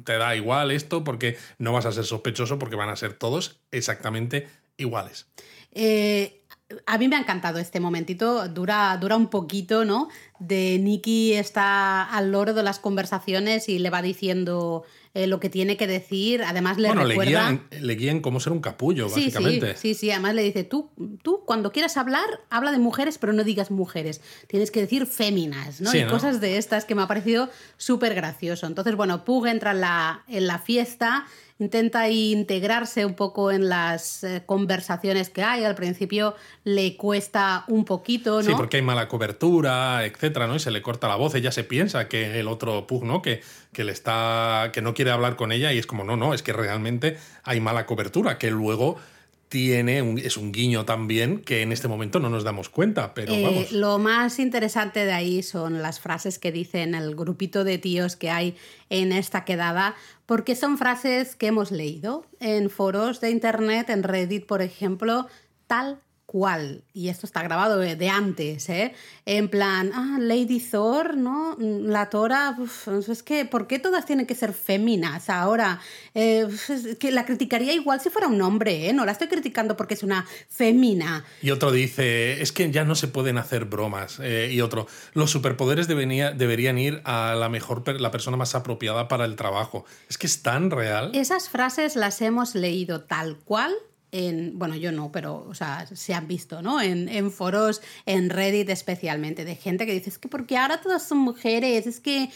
te 0.04 0.18
da 0.18 0.36
igual 0.36 0.70
esto 0.70 1.04
porque 1.04 1.36
no 1.58 1.72
vas 1.72 1.86
a 1.86 1.92
ser 1.92 2.04
sospechoso 2.04 2.58
porque 2.58 2.76
van 2.76 2.88
a 2.88 2.96
ser 2.96 3.12
todos 3.14 3.60
exactamente 3.70 4.48
iguales. 4.76 5.26
Eh, 5.72 6.40
a 6.86 6.98
mí 6.98 7.08
me 7.08 7.16
ha 7.16 7.20
encantado 7.20 7.58
este 7.58 7.80
momentito, 7.80 8.48
dura, 8.48 8.96
dura 9.00 9.16
un 9.16 9.28
poquito, 9.28 9.84
¿no? 9.84 10.08
De 10.38 10.78
Nicky 10.78 11.32
está 11.32 12.04
al 12.04 12.30
loro 12.30 12.54
de 12.54 12.62
las 12.62 12.78
conversaciones 12.78 13.68
y 13.68 13.78
le 13.78 13.90
va 13.90 14.02
diciendo 14.02 14.84
eh, 15.12 15.26
lo 15.26 15.40
que 15.40 15.48
tiene 15.48 15.76
que 15.76 15.88
decir. 15.88 16.42
Además 16.44 16.78
le 16.78 16.92
recuerda... 16.94 17.60
Le 17.80 17.94
guían, 17.96 18.20
cómo 18.20 18.38
ser 18.38 18.52
un 18.52 18.60
capullo, 18.60 19.08
básicamente. 19.08 19.76
Sí, 19.76 19.94
sí, 19.94 20.10
además 20.10 20.34
le 20.34 20.42
dice, 20.42 20.62
tú, 20.62 20.90
tú 21.22 21.42
cuando 21.44 21.72
quieras 21.72 21.96
hablar, 21.96 22.24
habla 22.50 22.70
de 22.70 22.78
mujeres, 22.78 23.18
pero 23.18 23.32
no 23.32 23.42
digas 23.42 23.70
mujeres. 23.70 24.20
Tienes 24.46 24.70
que 24.70 24.80
decir 24.80 25.06
féminas, 25.06 25.80
¿no? 25.80 25.94
y 25.94 26.04
cosas 26.06 26.40
de 26.40 26.56
estas 26.56 26.84
que 26.84 26.94
me 26.94 27.02
ha 27.02 27.08
parecido 27.08 27.50
súper 27.76 28.14
gracioso. 28.14 28.66
Entonces, 28.66 28.94
bueno, 28.94 29.24
Pug 29.24 29.48
entra 29.48 29.72
en 29.72 29.80
la, 29.80 30.24
en 30.28 30.46
la 30.46 30.58
fiesta 30.58 31.26
intenta 31.60 32.08
integrarse 32.08 33.04
un 33.04 33.14
poco 33.14 33.52
en 33.52 33.68
las 33.68 34.24
eh, 34.24 34.42
conversaciones 34.46 35.30
que 35.30 35.42
hay. 35.42 35.64
Al 35.64 35.74
principio 35.74 36.34
le 36.64 36.96
cuesta 36.96 37.64
un 37.68 37.84
poquito, 37.84 38.38
¿no? 38.38 38.42
Sí, 38.42 38.52
porque 38.56 38.78
hay 38.78 38.82
mala 38.82 39.08
cobertura, 39.08 40.04
etcétera, 40.04 40.46
¿no? 40.46 40.56
Y 40.56 40.58
se 40.58 40.70
le 40.70 40.82
corta 40.82 41.06
la 41.06 41.16
voz. 41.16 41.34
Ella 41.34 41.52
se 41.52 41.62
piensa 41.62 42.08
que 42.08 42.40
el 42.40 42.48
otro 42.48 42.86
Pug, 42.86 43.04
¿no? 43.04 43.22
Que, 43.22 43.42
que 43.72 43.84
le 43.84 43.92
está. 43.92 44.70
que 44.72 44.82
no 44.82 44.94
quiere 44.94 45.10
hablar 45.10 45.36
con 45.36 45.52
ella 45.52 45.72
y 45.72 45.78
es 45.78 45.86
como, 45.86 46.02
no, 46.02 46.16
no, 46.16 46.34
es 46.34 46.42
que 46.42 46.52
realmente 46.52 47.18
hay 47.44 47.60
mala 47.60 47.86
cobertura, 47.86 48.38
que 48.38 48.50
luego 48.50 48.96
tiene 49.50 50.00
un, 50.00 50.16
es 50.16 50.36
un 50.36 50.52
guiño 50.52 50.84
también 50.84 51.40
que 51.40 51.62
en 51.62 51.72
este 51.72 51.88
momento 51.88 52.20
no 52.20 52.30
nos 52.30 52.44
damos 52.44 52.68
cuenta, 52.68 53.14
pero 53.14 53.34
eh, 53.34 53.42
vamos. 53.42 53.72
Lo 53.72 53.98
más 53.98 54.38
interesante 54.38 55.04
de 55.04 55.12
ahí 55.12 55.42
son 55.42 55.82
las 55.82 55.98
frases 55.98 56.38
que 56.38 56.52
dicen 56.52 56.94
el 56.94 57.16
grupito 57.16 57.64
de 57.64 57.76
tíos 57.76 58.14
que 58.14 58.30
hay 58.30 58.56
en 58.90 59.10
esta 59.10 59.44
quedada, 59.44 59.96
porque 60.24 60.54
son 60.54 60.78
frases 60.78 61.34
que 61.34 61.48
hemos 61.48 61.72
leído 61.72 62.24
en 62.38 62.70
foros 62.70 63.20
de 63.20 63.30
internet, 63.30 63.90
en 63.90 64.04
Reddit, 64.04 64.46
por 64.46 64.62
ejemplo, 64.62 65.26
tal 65.66 65.98
cual, 66.30 66.84
y 66.94 67.08
esto 67.08 67.26
está 67.26 67.42
grabado 67.42 67.78
de 67.78 68.08
antes, 68.08 68.68
¿eh? 68.68 68.94
en 69.26 69.48
plan, 69.48 69.90
ah, 69.92 70.18
Lady 70.20 70.60
Thor, 70.60 71.16
¿no? 71.16 71.56
La 71.58 72.08
Tora, 72.08 72.56
es 73.08 73.22
que, 73.24 73.44
¿por 73.44 73.66
qué 73.66 73.80
todas 73.80 74.06
tienen 74.06 74.26
que 74.26 74.36
ser 74.36 74.52
féminas 74.52 75.28
ahora? 75.28 75.80
Eh, 76.14 76.46
es 76.68 76.96
que 76.98 77.10
la 77.10 77.26
criticaría 77.26 77.72
igual 77.72 78.00
si 78.00 78.10
fuera 78.10 78.28
un 78.28 78.40
hombre, 78.42 78.88
¿eh? 78.88 78.92
No 78.92 79.04
la 79.04 79.10
estoy 79.10 79.26
criticando 79.26 79.76
porque 79.76 79.94
es 79.94 80.04
una 80.04 80.24
fémina. 80.48 81.24
Y 81.42 81.50
otro 81.50 81.72
dice, 81.72 82.40
es 82.40 82.52
que 82.52 82.70
ya 82.70 82.84
no 82.84 82.94
se 82.94 83.08
pueden 83.08 83.36
hacer 83.36 83.64
bromas. 83.64 84.20
Eh, 84.22 84.50
y 84.52 84.60
otro, 84.60 84.86
los 85.14 85.32
superpoderes 85.32 85.88
deberían 85.88 86.78
ir 86.78 87.02
a 87.04 87.34
la 87.34 87.48
mejor, 87.48 88.00
la 88.00 88.12
persona 88.12 88.36
más 88.36 88.54
apropiada 88.54 89.08
para 89.08 89.24
el 89.24 89.34
trabajo. 89.34 89.84
Es 90.08 90.16
que 90.16 90.28
es 90.28 90.42
tan 90.42 90.70
real. 90.70 91.10
Esas 91.12 91.48
frases 91.48 91.96
las 91.96 92.22
hemos 92.22 92.54
leído 92.54 93.00
tal 93.00 93.36
cual 93.36 93.74
en, 94.12 94.58
bueno, 94.58 94.76
yo 94.76 94.92
no, 94.92 95.12
pero, 95.12 95.46
o 95.48 95.54
sea, 95.54 95.86
se 95.92 96.14
han 96.14 96.26
visto, 96.26 96.62
¿no? 96.62 96.80
En, 96.80 97.08
en, 97.08 97.30
foros, 97.30 97.80
en 98.06 98.30
Reddit 98.30 98.68
especialmente, 98.70 99.44
de 99.44 99.56
gente 99.56 99.86
que 99.86 99.92
dice, 99.92 100.10
es 100.10 100.18
que 100.18 100.28
porque 100.28 100.56
ahora 100.56 100.80
todas 100.80 101.06
son 101.06 101.18
mujeres, 101.18 101.86
es 101.86 102.00
que, 102.00 102.30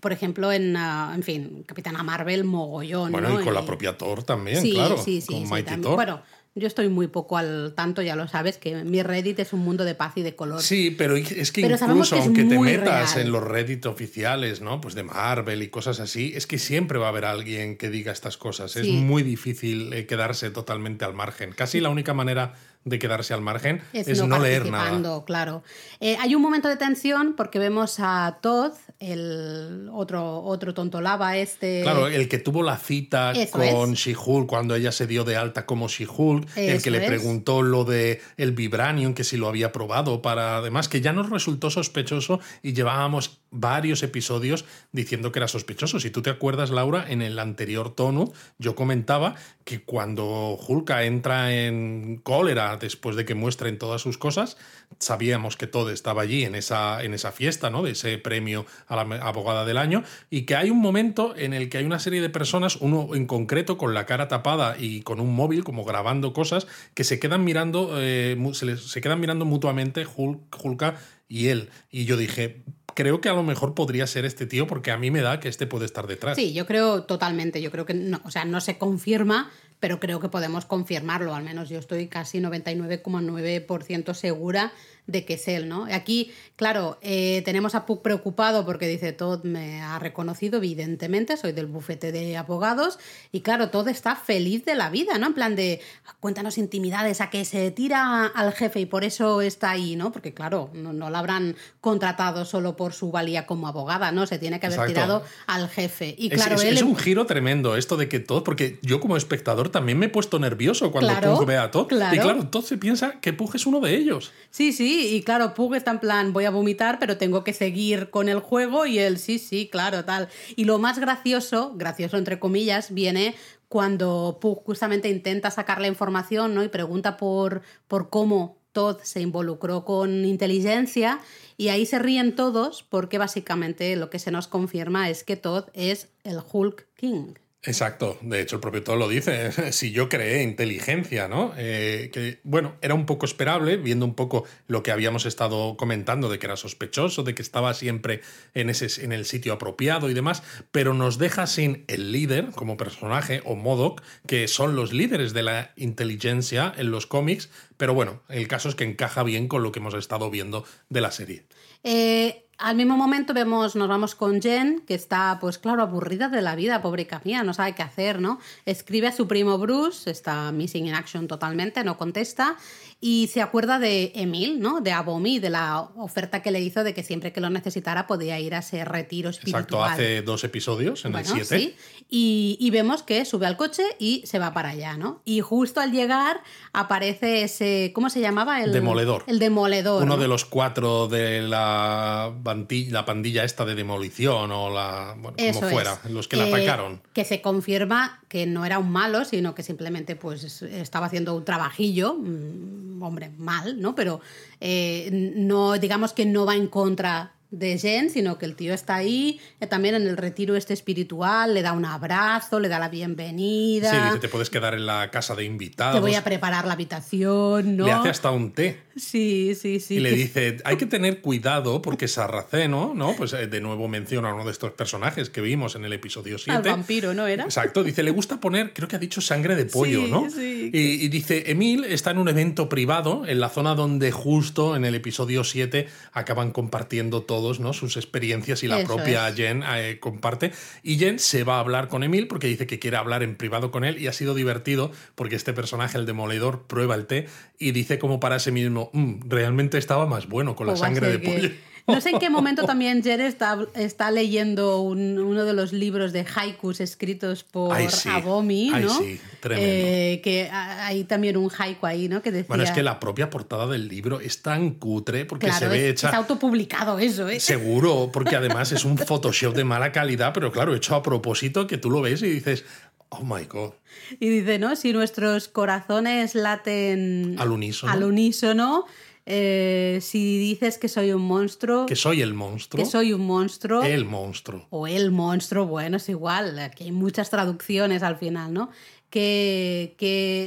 por 0.00 0.12
ejemplo, 0.12 0.52
en, 0.52 0.76
uh, 0.76 1.12
en 1.14 1.22
fin, 1.22 1.64
Capitana 1.66 2.02
Marvel, 2.02 2.44
mogollón, 2.44 3.12
Bueno, 3.12 3.40
y 3.40 3.44
con 3.44 3.54
la 3.54 3.64
propia 3.64 3.96
Thor 3.96 4.22
también, 4.22 4.62
claro, 4.70 4.96
sí, 4.96 5.20
sí, 5.20 5.32
con 5.32 5.48
Mighty 5.48 5.76
Thor. 5.80 5.94
Bueno, 5.94 6.22
yo 6.58 6.66
estoy 6.66 6.88
muy 6.88 7.06
poco 7.06 7.36
al 7.36 7.72
tanto, 7.74 8.02
ya 8.02 8.16
lo 8.16 8.28
sabes, 8.28 8.58
que 8.58 8.84
mi 8.84 9.02
Reddit 9.02 9.38
es 9.38 9.52
un 9.52 9.60
mundo 9.60 9.84
de 9.84 9.94
paz 9.94 10.12
y 10.16 10.22
de 10.22 10.34
color. 10.34 10.62
Sí, 10.62 10.94
pero 10.96 11.16
es 11.16 11.52
que 11.52 11.62
incluso 11.62 12.16
aunque 12.16 12.44
te 12.44 12.58
metas 12.58 13.16
en 13.16 13.32
los 13.32 13.42
Reddit 13.42 13.86
oficiales, 13.86 14.60
¿no? 14.60 14.80
Pues 14.80 14.94
de 14.94 15.02
Marvel 15.02 15.62
y 15.62 15.68
cosas 15.68 16.00
así, 16.00 16.32
es 16.34 16.46
que 16.46 16.58
siempre 16.58 16.98
va 16.98 17.06
a 17.06 17.08
haber 17.10 17.24
alguien 17.24 17.76
que 17.76 17.90
diga 17.90 18.12
estas 18.12 18.36
cosas. 18.36 18.76
Es 18.76 18.88
muy 18.88 19.22
difícil 19.22 19.92
eh, 19.92 20.06
quedarse 20.06 20.50
totalmente 20.50 21.04
al 21.04 21.14
margen. 21.14 21.52
Casi 21.52 21.80
la 21.80 21.88
única 21.88 22.14
manera 22.14 22.54
de 22.84 22.98
quedarse 22.98 23.34
al 23.34 23.40
margen 23.40 23.82
es, 23.92 24.22
no, 24.24 24.38
leer 24.38 24.70
nada. 24.70 25.24
Claro. 25.24 25.62
Eh, 26.00 26.16
hay 26.20 26.34
un 26.34 26.42
momento 26.42 26.68
de 26.68 26.76
tensión 26.76 27.34
porque 27.36 27.58
vemos 27.58 27.96
a 27.98 28.38
Todd, 28.40 28.72
el 29.00 29.88
otro, 29.92 30.42
otro 30.42 30.74
tonto 30.74 31.00
lava, 31.00 31.36
este. 31.36 31.82
Claro, 31.82 32.08
el 32.08 32.28
que 32.28 32.38
tuvo 32.38 32.64
la 32.64 32.76
cita 32.76 33.32
con 33.52 33.94
She-Hulk 33.94 34.48
cuando 34.48 34.74
ella 34.74 34.90
se 34.90 35.06
dio 35.06 35.22
de 35.24 35.36
alta 35.36 35.66
como 35.66 35.88
She-Hulk, 35.88 36.56
el 36.56 36.82
que 36.82 36.90
le 36.90 37.06
preguntó 37.06 37.62
lo 37.62 37.84
de 37.84 38.20
el 38.36 38.52
Vibranium, 38.52 39.14
que 39.14 39.22
si 39.22 39.36
lo 39.36 39.48
había 39.48 39.70
probado 39.70 40.20
para. 40.20 40.56
Además, 40.56 40.88
que 40.88 41.00
ya 41.00 41.12
nos 41.12 41.30
resultó 41.30 41.70
sospechoso 41.70 42.40
y 42.62 42.72
llevábamos 42.72 43.38
varios 43.50 44.02
episodios 44.02 44.64
diciendo 44.92 45.30
que 45.30 45.38
era 45.38 45.48
sospechoso. 45.48 46.00
Si 46.00 46.10
tú 46.10 46.20
te 46.20 46.30
acuerdas, 46.30 46.70
Laura, 46.70 47.06
en 47.08 47.22
el 47.22 47.38
anterior 47.38 47.94
tono, 47.94 48.32
yo 48.58 48.74
comentaba 48.74 49.36
que 49.64 49.82
cuando 49.82 50.56
Hulka 50.56 51.04
entra 51.04 51.54
en 51.54 52.20
cólera 52.22 52.76
después 52.78 53.16
de 53.16 53.24
que 53.24 53.34
muestren 53.34 53.78
todas 53.78 54.02
sus 54.02 54.18
cosas, 54.18 54.56
sabíamos 54.98 55.56
que 55.56 55.66
todo 55.66 55.90
estaba 55.90 56.22
allí 56.22 56.44
en 56.44 56.54
esa, 56.54 57.02
en 57.02 57.14
esa 57.14 57.32
fiesta, 57.32 57.70
¿no? 57.70 57.82
De 57.82 57.92
ese 57.92 58.18
premio 58.18 58.66
a 58.86 58.96
la 58.96 59.16
abogada 59.16 59.64
del 59.64 59.78
año, 59.78 60.02
y 60.30 60.42
que 60.42 60.56
hay 60.56 60.70
un 60.70 60.78
momento 60.78 61.34
en 61.36 61.54
el 61.54 61.68
que 61.68 61.78
hay 61.78 61.84
una 61.84 61.98
serie 61.98 62.20
de 62.20 62.30
personas, 62.30 62.76
uno 62.76 63.14
en 63.14 63.26
concreto 63.26 63.78
con 63.78 63.94
la 63.94 64.06
cara 64.06 64.28
tapada 64.28 64.76
y 64.78 65.02
con 65.02 65.20
un 65.20 65.34
móvil, 65.34 65.64
como 65.64 65.84
grabando 65.84 66.32
cosas, 66.32 66.66
que 66.94 67.04
se 67.04 67.20
quedan 67.20 67.44
mirando, 67.44 67.92
eh, 67.96 68.36
se, 68.52 68.76
se, 68.76 69.00
quedan 69.00 69.20
mirando 69.20 69.44
mutuamente 69.44 70.04
Hulk, 70.04 70.56
Hulka 70.62 70.96
y 71.28 71.48
él. 71.48 71.70
Y 71.90 72.04
yo 72.04 72.16
dije, 72.16 72.64
creo 72.98 73.20
que 73.20 73.28
a 73.28 73.32
lo 73.32 73.44
mejor 73.44 73.74
podría 73.74 74.08
ser 74.08 74.24
este 74.24 74.44
tío 74.44 74.66
porque 74.66 74.90
a 74.90 74.98
mí 74.98 75.12
me 75.12 75.20
da 75.20 75.38
que 75.38 75.48
este 75.48 75.68
puede 75.68 75.84
estar 75.84 76.08
detrás. 76.08 76.36
Sí, 76.36 76.52
yo 76.52 76.66
creo 76.66 77.04
totalmente, 77.04 77.62
yo 77.62 77.70
creo 77.70 77.86
que 77.86 77.94
no, 77.94 78.20
o 78.24 78.30
sea, 78.32 78.44
no 78.44 78.60
se 78.60 78.76
confirma, 78.76 79.52
pero 79.80 80.00
creo 80.00 80.20
que 80.20 80.28
podemos 80.28 80.64
confirmarlo, 80.64 81.34
al 81.34 81.44
menos 81.44 81.68
yo 81.68 81.78
estoy 81.78 82.08
casi 82.08 82.40
99,9% 82.40 84.14
segura 84.14 84.72
de 85.08 85.24
que 85.24 85.34
es 85.34 85.48
él, 85.48 85.68
¿no? 85.68 85.86
Aquí, 85.90 86.32
claro, 86.54 86.98
eh, 87.00 87.40
tenemos 87.44 87.74
a 87.74 87.86
Puck 87.86 88.02
preocupado 88.02 88.66
porque 88.66 88.86
dice, 88.86 89.12
Todd 89.14 89.42
me 89.42 89.80
ha 89.80 89.98
reconocido, 89.98 90.58
evidentemente, 90.58 91.38
soy 91.38 91.52
del 91.52 91.64
bufete 91.64 92.12
de 92.12 92.36
abogados, 92.36 92.98
y 93.32 93.40
claro, 93.40 93.70
Todd 93.70 93.88
está 93.88 94.16
feliz 94.16 94.66
de 94.66 94.74
la 94.74 94.90
vida, 94.90 95.16
¿no? 95.16 95.28
En 95.28 95.34
plan 95.34 95.56
de, 95.56 95.80
cuéntanos 96.20 96.58
intimidades, 96.58 97.22
a 97.22 97.30
que 97.30 97.46
se 97.46 97.70
tira 97.70 98.26
al 98.26 98.52
jefe 98.52 98.80
y 98.80 98.86
por 98.86 99.02
eso 99.02 99.40
está 99.40 99.70
ahí, 99.70 99.96
¿no? 99.96 100.12
Porque 100.12 100.34
claro, 100.34 100.70
no, 100.74 100.92
no 100.92 101.08
la 101.08 101.20
habrán 101.20 101.56
contratado 101.80 102.44
solo 102.44 102.76
por 102.76 102.92
su 102.92 103.10
valía 103.10 103.46
como 103.46 103.66
abogada, 103.66 104.12
¿no? 104.12 104.26
Se 104.26 104.38
tiene 104.38 104.60
que 104.60 104.66
haber 104.66 104.88
tirado 104.88 105.24
al 105.46 105.70
jefe. 105.70 106.14
Y 106.18 106.28
claro, 106.28 106.56
es, 106.56 106.64
él... 106.64 106.76
es, 106.76 106.82
un 106.82 106.96
giro 106.96 107.24
tremendo 107.24 107.76
esto 107.76 107.96
de 107.96 108.10
que 108.10 108.20
Todd, 108.20 108.42
porque 108.42 108.78
yo 108.82 109.00
como 109.00 109.16
espectador 109.16 109.67
también 109.70 109.98
me 109.98 110.06
he 110.06 110.08
puesto 110.08 110.38
nervioso 110.38 110.90
cuando 110.90 111.10
claro, 111.10 111.44
ve 111.44 111.56
a 111.56 111.70
Todd. 111.70 111.88
Claro. 111.88 112.16
Y 112.16 112.18
claro, 112.18 112.46
Todd 112.48 112.64
se 112.64 112.78
piensa 112.78 113.20
que 113.20 113.32
Pug 113.32 113.54
es 113.54 113.66
uno 113.66 113.80
de 113.80 113.96
ellos. 113.96 114.32
Sí, 114.50 114.72
sí, 114.72 115.14
y 115.14 115.22
claro, 115.22 115.54
Pug 115.54 115.74
está 115.74 115.90
en 115.90 115.98
plan, 115.98 116.32
voy 116.32 116.44
a 116.44 116.50
vomitar, 116.50 116.98
pero 116.98 117.16
tengo 117.16 117.44
que 117.44 117.52
seguir 117.52 118.10
con 118.10 118.28
el 118.28 118.40
juego 118.40 118.86
y 118.86 118.98
él, 118.98 119.18
sí, 119.18 119.38
sí, 119.38 119.68
claro, 119.70 120.04
tal. 120.04 120.28
Y 120.56 120.64
lo 120.64 120.78
más 120.78 120.98
gracioso, 120.98 121.72
gracioso 121.76 122.16
entre 122.16 122.38
comillas, 122.38 122.92
viene 122.92 123.34
cuando 123.68 124.38
Pug 124.40 124.64
justamente 124.64 125.08
intenta 125.08 125.50
sacar 125.50 125.80
la 125.80 125.88
información 125.88 126.54
¿no? 126.54 126.64
y 126.64 126.68
pregunta 126.68 127.16
por, 127.16 127.62
por 127.86 128.08
cómo 128.10 128.58
Todd 128.72 128.98
se 129.02 129.20
involucró 129.20 129.84
con 129.84 130.24
inteligencia 130.24 131.20
y 131.56 131.68
ahí 131.68 131.86
se 131.86 131.98
ríen 131.98 132.34
todos 132.34 132.82
porque 132.82 133.18
básicamente 133.18 133.96
lo 133.96 134.10
que 134.10 134.18
se 134.18 134.30
nos 134.30 134.46
confirma 134.46 135.10
es 135.10 135.24
que 135.24 135.36
Todd 135.36 135.64
es 135.74 136.08
el 136.24 136.40
Hulk 136.50 136.86
King. 136.94 137.34
Exacto, 137.64 138.16
de 138.22 138.40
hecho 138.40 138.56
el 138.56 138.60
propio 138.60 138.84
todo 138.84 138.94
lo 138.94 139.08
dice, 139.08 139.50
si 139.72 139.90
yo 139.90 140.08
creé 140.08 140.44
inteligencia, 140.44 141.26
¿no? 141.26 141.52
Eh, 141.56 142.08
que 142.12 142.38
bueno, 142.44 142.76
era 142.82 142.94
un 142.94 143.04
poco 143.04 143.26
esperable, 143.26 143.76
viendo 143.76 144.06
un 144.06 144.14
poco 144.14 144.44
lo 144.68 144.84
que 144.84 144.92
habíamos 144.92 145.26
estado 145.26 145.76
comentando 145.76 146.28
de 146.28 146.38
que 146.38 146.46
era 146.46 146.56
sospechoso, 146.56 147.24
de 147.24 147.34
que 147.34 147.42
estaba 147.42 147.74
siempre 147.74 148.20
en, 148.54 148.70
ese, 148.70 149.04
en 149.04 149.10
el 149.10 149.24
sitio 149.24 149.52
apropiado 149.52 150.08
y 150.08 150.14
demás, 150.14 150.44
pero 150.70 150.94
nos 150.94 151.18
deja 151.18 151.48
sin 151.48 151.84
el 151.88 152.12
líder 152.12 152.50
como 152.52 152.76
personaje, 152.76 153.42
o 153.44 153.56
Modoc, 153.56 154.02
que 154.28 154.46
son 154.46 154.76
los 154.76 154.92
líderes 154.92 155.32
de 155.32 155.42
la 155.42 155.72
inteligencia 155.74 156.72
en 156.76 156.92
los 156.92 157.08
cómics, 157.08 157.50
pero 157.76 157.92
bueno, 157.92 158.22
el 158.28 158.46
caso 158.46 158.68
es 158.68 158.76
que 158.76 158.84
encaja 158.84 159.24
bien 159.24 159.48
con 159.48 159.64
lo 159.64 159.72
que 159.72 159.80
hemos 159.80 159.94
estado 159.94 160.30
viendo 160.30 160.64
de 160.90 161.00
la 161.00 161.10
serie. 161.10 161.44
Eh, 161.82 162.47
al 162.58 162.74
mismo 162.74 162.96
momento 162.96 163.32
vemos, 163.34 163.76
nos 163.76 163.88
vamos 163.88 164.16
con 164.16 164.42
Jen, 164.42 164.80
que 164.80 164.94
está, 164.94 165.38
pues 165.40 165.58
claro, 165.58 165.80
aburrida 165.80 166.28
de 166.28 166.42
la 166.42 166.56
vida, 166.56 166.82
pobre 166.82 167.06
mía, 167.24 167.44
no 167.44 167.54
sabe 167.54 167.76
qué 167.76 167.82
hacer, 167.82 168.20
¿no? 168.20 168.40
Escribe 168.66 169.06
a 169.06 169.12
su 169.12 169.28
primo 169.28 169.58
Bruce, 169.58 170.10
está 170.10 170.50
missing 170.50 170.88
in 170.88 170.94
action 170.94 171.28
totalmente, 171.28 171.84
no 171.84 171.96
contesta, 171.96 172.56
y 173.00 173.28
se 173.32 173.42
acuerda 173.42 173.78
de 173.78 174.10
Emil, 174.16 174.58
¿no? 174.58 174.80
De 174.80 174.90
Abomi, 174.90 175.38
de 175.38 175.50
la 175.50 175.82
oferta 175.96 176.42
que 176.42 176.50
le 176.50 176.60
hizo 176.60 176.82
de 176.82 176.94
que 176.94 177.04
siempre 177.04 177.32
que 177.32 177.40
lo 177.40 177.48
necesitara 177.48 178.08
podía 178.08 178.40
ir 178.40 178.56
a 178.56 178.58
ese 178.58 178.84
retiro 178.84 179.30
espiritual. 179.30 179.62
Exacto, 179.62 179.84
hace 179.84 180.22
dos 180.22 180.42
episodios, 180.42 181.04
en 181.04 181.14
el 181.14 181.24
7. 181.24 181.44
Sí. 181.44 181.76
Y, 182.10 182.70
vemos 182.70 183.02
que 183.02 183.24
sube 183.24 183.46
al 183.46 183.56
coche 183.56 183.82
y 183.98 184.22
se 184.26 184.38
va 184.38 184.52
para 184.52 184.70
allá, 184.70 184.96
¿no? 184.96 185.20
Y 185.24 185.40
justo 185.40 185.80
al 185.80 185.92
llegar 185.92 186.40
aparece 186.72 187.42
ese, 187.42 187.92
¿cómo 187.94 188.10
se 188.10 188.20
llamaba? 188.20 188.62
El 188.62 188.72
demoledor. 188.72 189.24
El 189.26 189.38
demoledor. 189.38 190.02
Uno 190.02 190.16
de 190.16 190.26
los 190.26 190.44
cuatro 190.44 191.06
de 191.06 191.42
la, 191.42 192.32
la 192.44 193.04
pandilla 193.04 193.44
esta 193.44 193.64
de 193.64 193.74
demolición 193.74 194.50
o 194.50 194.70
la, 194.70 195.14
bueno, 195.18 195.36
como 195.36 195.70
fuera, 195.70 196.00
los 196.08 196.26
que 196.26 196.36
la 196.36 196.44
atacaron. 196.44 197.00
Que 197.12 197.24
se 197.24 197.40
confirma 197.42 198.22
que 198.28 198.46
no 198.46 198.64
era 198.64 198.78
un 198.78 198.90
malo, 198.90 199.24
sino 199.24 199.54
que 199.54 199.62
simplemente 199.62 200.16
pues 200.16 200.62
estaba 200.62 201.06
haciendo 201.06 201.34
un 201.34 201.44
trabajillo 201.44 202.14
mm, 202.14 202.87
hombre, 203.00 203.30
mal, 203.38 203.80
¿no? 203.80 203.94
Pero 203.94 204.20
eh, 204.60 205.32
no, 205.36 205.78
digamos 205.78 206.12
que 206.12 206.26
no 206.26 206.46
va 206.46 206.54
en 206.54 206.68
contra 206.68 207.37
de 207.50 207.78
Jen, 207.78 208.10
sino 208.10 208.36
que 208.36 208.44
el 208.44 208.54
tío 208.54 208.74
está 208.74 208.96
ahí, 208.96 209.40
eh, 209.60 209.66
también 209.66 209.94
en 209.94 210.06
el 210.06 210.18
retiro 210.18 210.54
este 210.54 210.74
espiritual, 210.74 211.54
le 211.54 211.62
da 211.62 211.72
un 211.72 211.86
abrazo, 211.86 212.60
le 212.60 212.68
da 212.68 212.78
la 212.78 212.90
bienvenida. 212.90 213.90
Sí, 213.90 213.96
dice, 213.96 214.18
te 214.18 214.28
puedes 214.28 214.50
quedar 214.50 214.74
en 214.74 214.84
la 214.84 215.10
casa 215.10 215.34
de 215.34 215.44
invitados. 215.44 215.94
Te 215.94 216.00
voy 216.00 216.14
a 216.14 216.22
preparar 216.22 216.66
la 216.66 216.74
habitación, 216.74 217.76
¿no? 217.76 217.86
Le 217.86 217.92
hace 217.92 218.10
hasta 218.10 218.30
un 218.30 218.52
té. 218.52 218.82
Sí, 218.96 219.54
sí, 219.54 219.80
sí. 219.80 219.94
Y 219.94 220.00
le 220.00 220.12
dice, 220.14 220.58
hay 220.64 220.76
que 220.76 220.84
tener 220.84 221.22
cuidado 221.22 221.80
porque 221.80 222.06
Sarraceno, 222.06 222.92
¿no? 222.94 223.14
Pues 223.16 223.32
eh, 223.32 223.46
de 223.46 223.60
nuevo 223.62 223.88
menciona 223.88 224.28
a 224.28 224.34
uno 224.34 224.44
de 224.44 224.50
estos 224.50 224.72
personajes 224.72 225.30
que 225.30 225.40
vimos 225.40 225.74
en 225.74 225.86
el 225.86 225.92
episodio 225.94 226.36
7. 226.36 226.54
Al 226.54 226.62
vampiro, 226.62 227.14
¿no 227.14 227.26
era? 227.26 227.44
Exacto, 227.44 227.82
dice, 227.82 228.02
le 228.02 228.10
gusta 228.10 228.40
poner, 228.40 228.74
creo 228.74 228.88
que 228.88 228.96
ha 228.96 228.98
dicho 228.98 229.22
sangre 229.22 229.56
de 229.56 229.64
pollo, 229.64 230.06
¿no? 230.06 230.28
Sí. 230.30 230.70
Y, 230.72 231.04
y, 231.04 231.08
dice, 231.08 231.50
Emil 231.50 231.84
está 231.84 232.10
en 232.10 232.18
un 232.18 232.28
evento 232.28 232.68
privado, 232.68 233.24
en 233.26 233.40
la 233.40 233.48
zona 233.48 233.74
donde 233.74 234.10
justo 234.10 234.76
en 234.76 234.84
el 234.84 234.94
episodio 234.94 235.44
7 235.44 235.88
acaban 236.12 236.50
compartiendo 236.50 237.22
todo 237.22 237.37
¿no? 237.60 237.72
sus 237.72 237.96
experiencias 237.96 238.62
y 238.62 238.68
la 238.68 238.84
propia 238.84 239.32
Jen 239.32 239.62
eh, 239.66 239.98
comparte. 240.00 240.52
Y 240.82 240.98
Jen 240.98 241.18
se 241.18 241.44
va 241.44 241.56
a 241.56 241.60
hablar 241.60 241.88
con 241.88 242.02
Emil 242.02 242.26
porque 242.26 242.46
dice 242.46 242.66
que 242.66 242.78
quiere 242.78 242.96
hablar 242.96 243.22
en 243.22 243.36
privado 243.36 243.70
con 243.70 243.84
él 243.84 243.98
y 243.98 244.06
ha 244.06 244.12
sido 244.12 244.34
divertido 244.34 244.90
porque 245.14 245.36
este 245.36 245.52
personaje, 245.52 245.98
el 245.98 246.06
demoledor, 246.06 246.62
prueba 246.66 246.94
el 246.94 247.06
té 247.06 247.26
y 247.58 247.72
dice 247.72 247.98
como 247.98 248.20
para 248.20 248.38
sí 248.38 248.50
mismo, 248.50 248.90
mm, 248.92 249.28
realmente 249.28 249.78
estaba 249.78 250.06
más 250.06 250.28
bueno 250.28 250.56
con 250.56 250.66
la 250.66 250.76
sangre 250.76 251.08
de 251.08 251.18
pollo. 251.18 251.50
No 251.88 252.00
sé 252.00 252.10
en 252.10 252.18
qué 252.18 252.28
momento 252.28 252.64
también 252.64 253.02
Jen 253.02 253.20
está, 253.22 253.58
está 253.74 254.10
leyendo 254.10 254.80
uno 254.80 255.44
de 255.44 255.52
los 255.54 255.72
libros 255.72 256.12
de 256.12 256.24
haikus 256.34 256.80
escritos 256.80 257.44
por 257.44 257.76
Abomi, 258.06 258.70
¿no? 258.70 258.90
sí, 258.90 259.18
tremendo. 259.40 259.72
Eh, 259.72 260.20
que 260.22 260.50
hay 260.52 261.04
también 261.04 261.36
un 261.38 261.50
haiku 261.50 261.86
ahí, 261.86 262.08
¿no? 262.08 262.20
Que 262.22 262.30
decía... 262.30 262.48
Bueno, 262.48 262.64
es 262.64 262.70
que 262.72 262.82
la 262.82 263.00
propia 263.00 263.30
portada 263.30 263.66
del 263.66 263.88
libro 263.88 264.20
es 264.20 264.42
tan 264.42 264.74
cutre 264.74 265.24
porque 265.24 265.50
se 265.50 265.66
ve 265.66 265.86
es, 265.86 265.92
hecha... 265.92 266.08
Es 266.10 266.14
autopublicado 266.14 266.98
eso, 266.98 267.28
¿eh? 267.28 267.40
Seguro, 267.40 268.10
porque 268.12 268.36
además 268.36 268.70
es 268.72 268.84
un 268.84 268.98
Photoshop 268.98 269.54
de 269.54 269.64
mala 269.64 269.90
calidad, 269.90 270.32
pero 270.34 270.52
claro, 270.52 270.74
hecho 270.74 270.94
a 270.94 271.02
propósito 271.02 271.66
que 271.66 271.78
tú 271.78 271.90
lo 271.90 272.02
ves 272.02 272.22
y 272.22 272.28
dices, 272.28 272.64
Oh 273.10 273.22
my 273.24 273.44
God. 273.44 273.72
Y 274.20 274.28
dice, 274.28 274.58
¿no? 274.58 274.76
Si 274.76 274.92
nuestros 274.92 275.48
corazones 275.48 276.34
laten 276.34 277.36
al 277.38 277.50
unísono, 277.50 277.90
al 277.90 278.04
unísono 278.04 278.84
eh, 279.30 279.98
si 280.00 280.38
dices 280.38 280.78
que 280.78 280.88
soy 280.88 281.12
un 281.12 281.20
monstruo. 281.20 281.84
Que 281.84 281.96
soy 281.96 282.22
el 282.22 282.32
monstruo. 282.32 282.82
Que 282.82 282.90
soy 282.90 283.12
un 283.12 283.26
monstruo. 283.26 283.82
El 283.82 284.06
monstruo. 284.06 284.66
O 284.70 284.86
el 284.86 285.10
monstruo, 285.10 285.66
bueno, 285.66 285.98
es 285.98 286.08
igual. 286.08 286.58
Aquí 286.58 286.84
hay 286.84 286.92
muchas 286.92 287.28
traducciones 287.28 288.02
al 288.02 288.16
final, 288.16 288.54
¿no? 288.54 288.70
Que, 289.10 289.94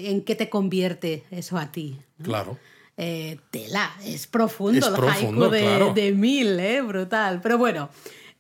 ¿En 0.06 0.22
qué 0.22 0.36
te 0.36 0.50
convierte 0.50 1.24
eso 1.30 1.60
a 1.60 1.72
ti? 1.72 2.00
Claro. 2.24 2.58
Eh, 2.98 3.38
tela, 3.52 3.92
es 4.04 4.26
profundo 4.26 4.88
el 4.88 5.10
haiku 5.10 5.50
de, 5.50 5.92
de 5.94 6.12
mil, 6.14 6.60
¿eh? 6.60 6.82
Brutal. 6.82 7.40
Pero 7.44 7.60
bueno. 7.60 7.90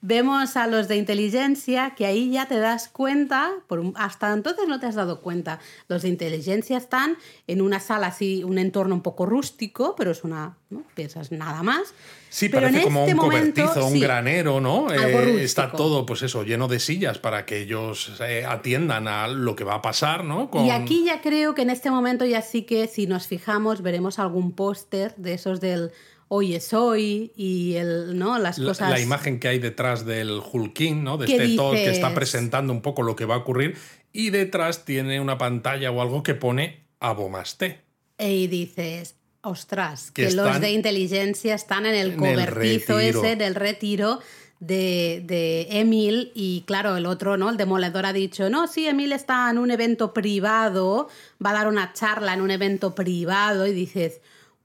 Vemos 0.03 0.57
a 0.57 0.65
los 0.65 0.87
de 0.87 0.95
inteligencia 0.95 1.93
que 1.95 2.07
ahí 2.07 2.31
ya 2.31 2.47
te 2.47 2.57
das 2.57 2.89
cuenta, 2.89 3.51
por 3.67 3.83
hasta 3.95 4.33
entonces 4.33 4.67
no 4.67 4.79
te 4.79 4.87
has 4.87 4.95
dado 4.95 5.21
cuenta. 5.21 5.59
Los 5.87 6.01
de 6.01 6.09
inteligencia 6.09 6.77
están 6.77 7.17
en 7.45 7.61
una 7.61 7.79
sala 7.79 8.07
así, 8.07 8.43
un 8.43 8.57
entorno 8.57 8.95
un 8.95 9.01
poco 9.01 9.27
rústico, 9.27 9.95
pero 9.95 10.09
es 10.09 10.23
una, 10.23 10.57
¿no? 10.71 10.83
piensas 10.95 11.31
nada 11.31 11.61
más. 11.61 11.93
Sí, 12.29 12.49
parece 12.49 12.81
como 12.81 13.01
este 13.01 13.13
un 13.13 13.19
cobertizo, 13.19 13.85
un 13.85 13.99
granero, 13.99 14.59
¿no? 14.59 14.91
Eh, 14.91 15.43
está 15.43 15.71
todo, 15.71 16.05
pues 16.05 16.23
eso, 16.23 16.43
lleno 16.43 16.67
de 16.67 16.79
sillas 16.79 17.19
para 17.19 17.45
que 17.45 17.61
ellos 17.61 18.13
eh, 18.21 18.45
atiendan 18.47 19.07
a 19.07 19.27
lo 19.27 19.55
que 19.55 19.63
va 19.63 19.75
a 19.75 19.81
pasar, 19.81 20.23
¿no? 20.23 20.49
Y 20.65 20.71
aquí 20.71 21.03
ya 21.05 21.21
creo 21.21 21.53
que 21.53 21.61
en 21.61 21.69
este 21.69 21.91
momento 21.91 22.25
ya 22.25 22.41
sí 22.41 22.63
que 22.63 22.87
si 22.87 23.05
nos 23.05 23.27
fijamos 23.27 23.83
veremos 23.83 24.17
algún 24.17 24.53
póster 24.53 25.13
de 25.17 25.33
esos 25.33 25.61
del 25.61 25.91
hoy 26.33 26.55
es 26.55 26.71
hoy 26.73 27.33
y 27.35 27.73
el, 27.73 28.17
¿no? 28.17 28.39
las 28.39 28.57
cosas... 28.57 28.89
La, 28.89 29.01
imagen 29.01 29.37
que 29.37 29.49
hay 29.49 29.59
detrás 29.59 30.05
del 30.05 30.39
Hulking, 30.39 31.03
¿no? 31.03 31.17
de 31.17 31.25
este 31.25 31.57
Todd 31.57 31.73
que 31.73 31.89
está 31.89 32.13
presentando 32.13 32.71
un 32.71 32.81
poco 32.81 33.03
lo 33.03 33.17
que 33.17 33.25
va 33.25 33.35
a 33.35 33.39
ocurrir 33.39 33.75
y 34.13 34.29
detrás 34.29 34.85
tiene 34.85 35.19
una 35.19 35.37
pantalla 35.37 35.91
o 35.91 36.01
algo 36.01 36.23
que 36.23 36.33
pone 36.33 36.85
Abomasté. 37.01 37.81
Y 38.17 38.47
dices, 38.47 39.15
ostras, 39.41 40.11
que, 40.11 40.31
los 40.31 40.61
de 40.61 40.71
inteligencia 40.71 41.53
están 41.53 41.85
en 41.85 41.95
el 41.95 42.15
cobertizo 42.15 42.99
ese 42.99 43.35
del 43.35 43.55
retiro 43.55 44.19
de, 44.61 45.23
de, 45.25 45.67
Emil 45.81 46.31
y 46.33 46.63
claro, 46.65 46.95
el 46.95 47.07
otro, 47.07 47.35
¿no? 47.35 47.49
El 47.49 47.57
demoledor 47.57 48.05
ha 48.05 48.13
dicho, 48.13 48.49
no, 48.49 48.67
sí, 48.67 48.87
Emil 48.87 49.11
está 49.11 49.49
en 49.49 49.57
un 49.57 49.69
evento 49.69 50.13
privado, 50.13 51.09
va 51.45 51.49
a 51.49 51.53
dar 51.53 51.67
una 51.67 51.91
charla 51.91 52.33
en 52.33 52.41
un 52.41 52.51
evento 52.51 52.95
privado 52.95 53.67
y 53.67 53.73
dices, 53.73 54.21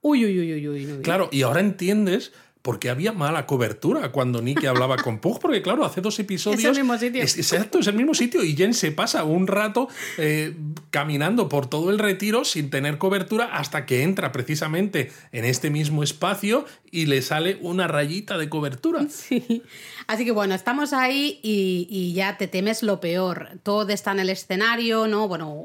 Uy, 0.08 0.24
uy, 0.24 0.38
uy, 0.38 0.68
uy, 0.68 1.02
Claro, 1.02 1.28
y 1.32 1.42
ahora 1.42 1.58
entiendes 1.58 2.30
por 2.66 2.80
qué 2.80 2.90
había 2.90 3.12
mala 3.12 3.46
cobertura 3.46 4.10
cuando 4.10 4.42
Nicky 4.42 4.66
hablaba 4.66 4.96
con 4.96 5.18
Pug, 5.20 5.38
porque 5.38 5.62
claro, 5.62 5.84
hace 5.84 6.00
dos 6.00 6.18
episodios... 6.18 6.58
Es 6.58 6.76
el 6.76 6.82
mismo 6.82 6.98
sitio. 6.98 7.22
exacto, 7.22 7.78
es 7.78 7.86
el 7.86 7.94
mismo 7.94 8.12
sitio 8.12 8.42
y 8.42 8.56
Jen 8.56 8.74
se 8.74 8.90
pasa 8.90 9.22
un 9.22 9.46
rato 9.46 9.88
eh, 10.18 10.56
caminando 10.90 11.48
por 11.48 11.70
todo 11.70 11.90
el 11.90 12.00
retiro 12.00 12.44
sin 12.44 12.68
tener 12.68 12.98
cobertura 12.98 13.56
hasta 13.56 13.86
que 13.86 14.02
entra 14.02 14.32
precisamente 14.32 15.12
en 15.30 15.44
este 15.44 15.70
mismo 15.70 16.02
espacio 16.02 16.64
y 16.90 17.06
le 17.06 17.22
sale 17.22 17.56
una 17.60 17.86
rayita 17.86 18.36
de 18.36 18.48
cobertura. 18.48 19.06
Sí. 19.08 19.62
Así 20.08 20.24
que 20.24 20.30
bueno, 20.30 20.54
estamos 20.54 20.92
ahí 20.92 21.40
y, 21.42 22.12
ya 22.14 22.36
te 22.36 22.48
temes 22.48 22.82
lo 22.82 23.00
peor. 23.00 23.48
Todo 23.62 23.88
está 23.90 24.12
en 24.12 24.20
el 24.20 24.30
escenario, 24.30 25.06
¿no? 25.06 25.28
Bueno, 25.28 25.62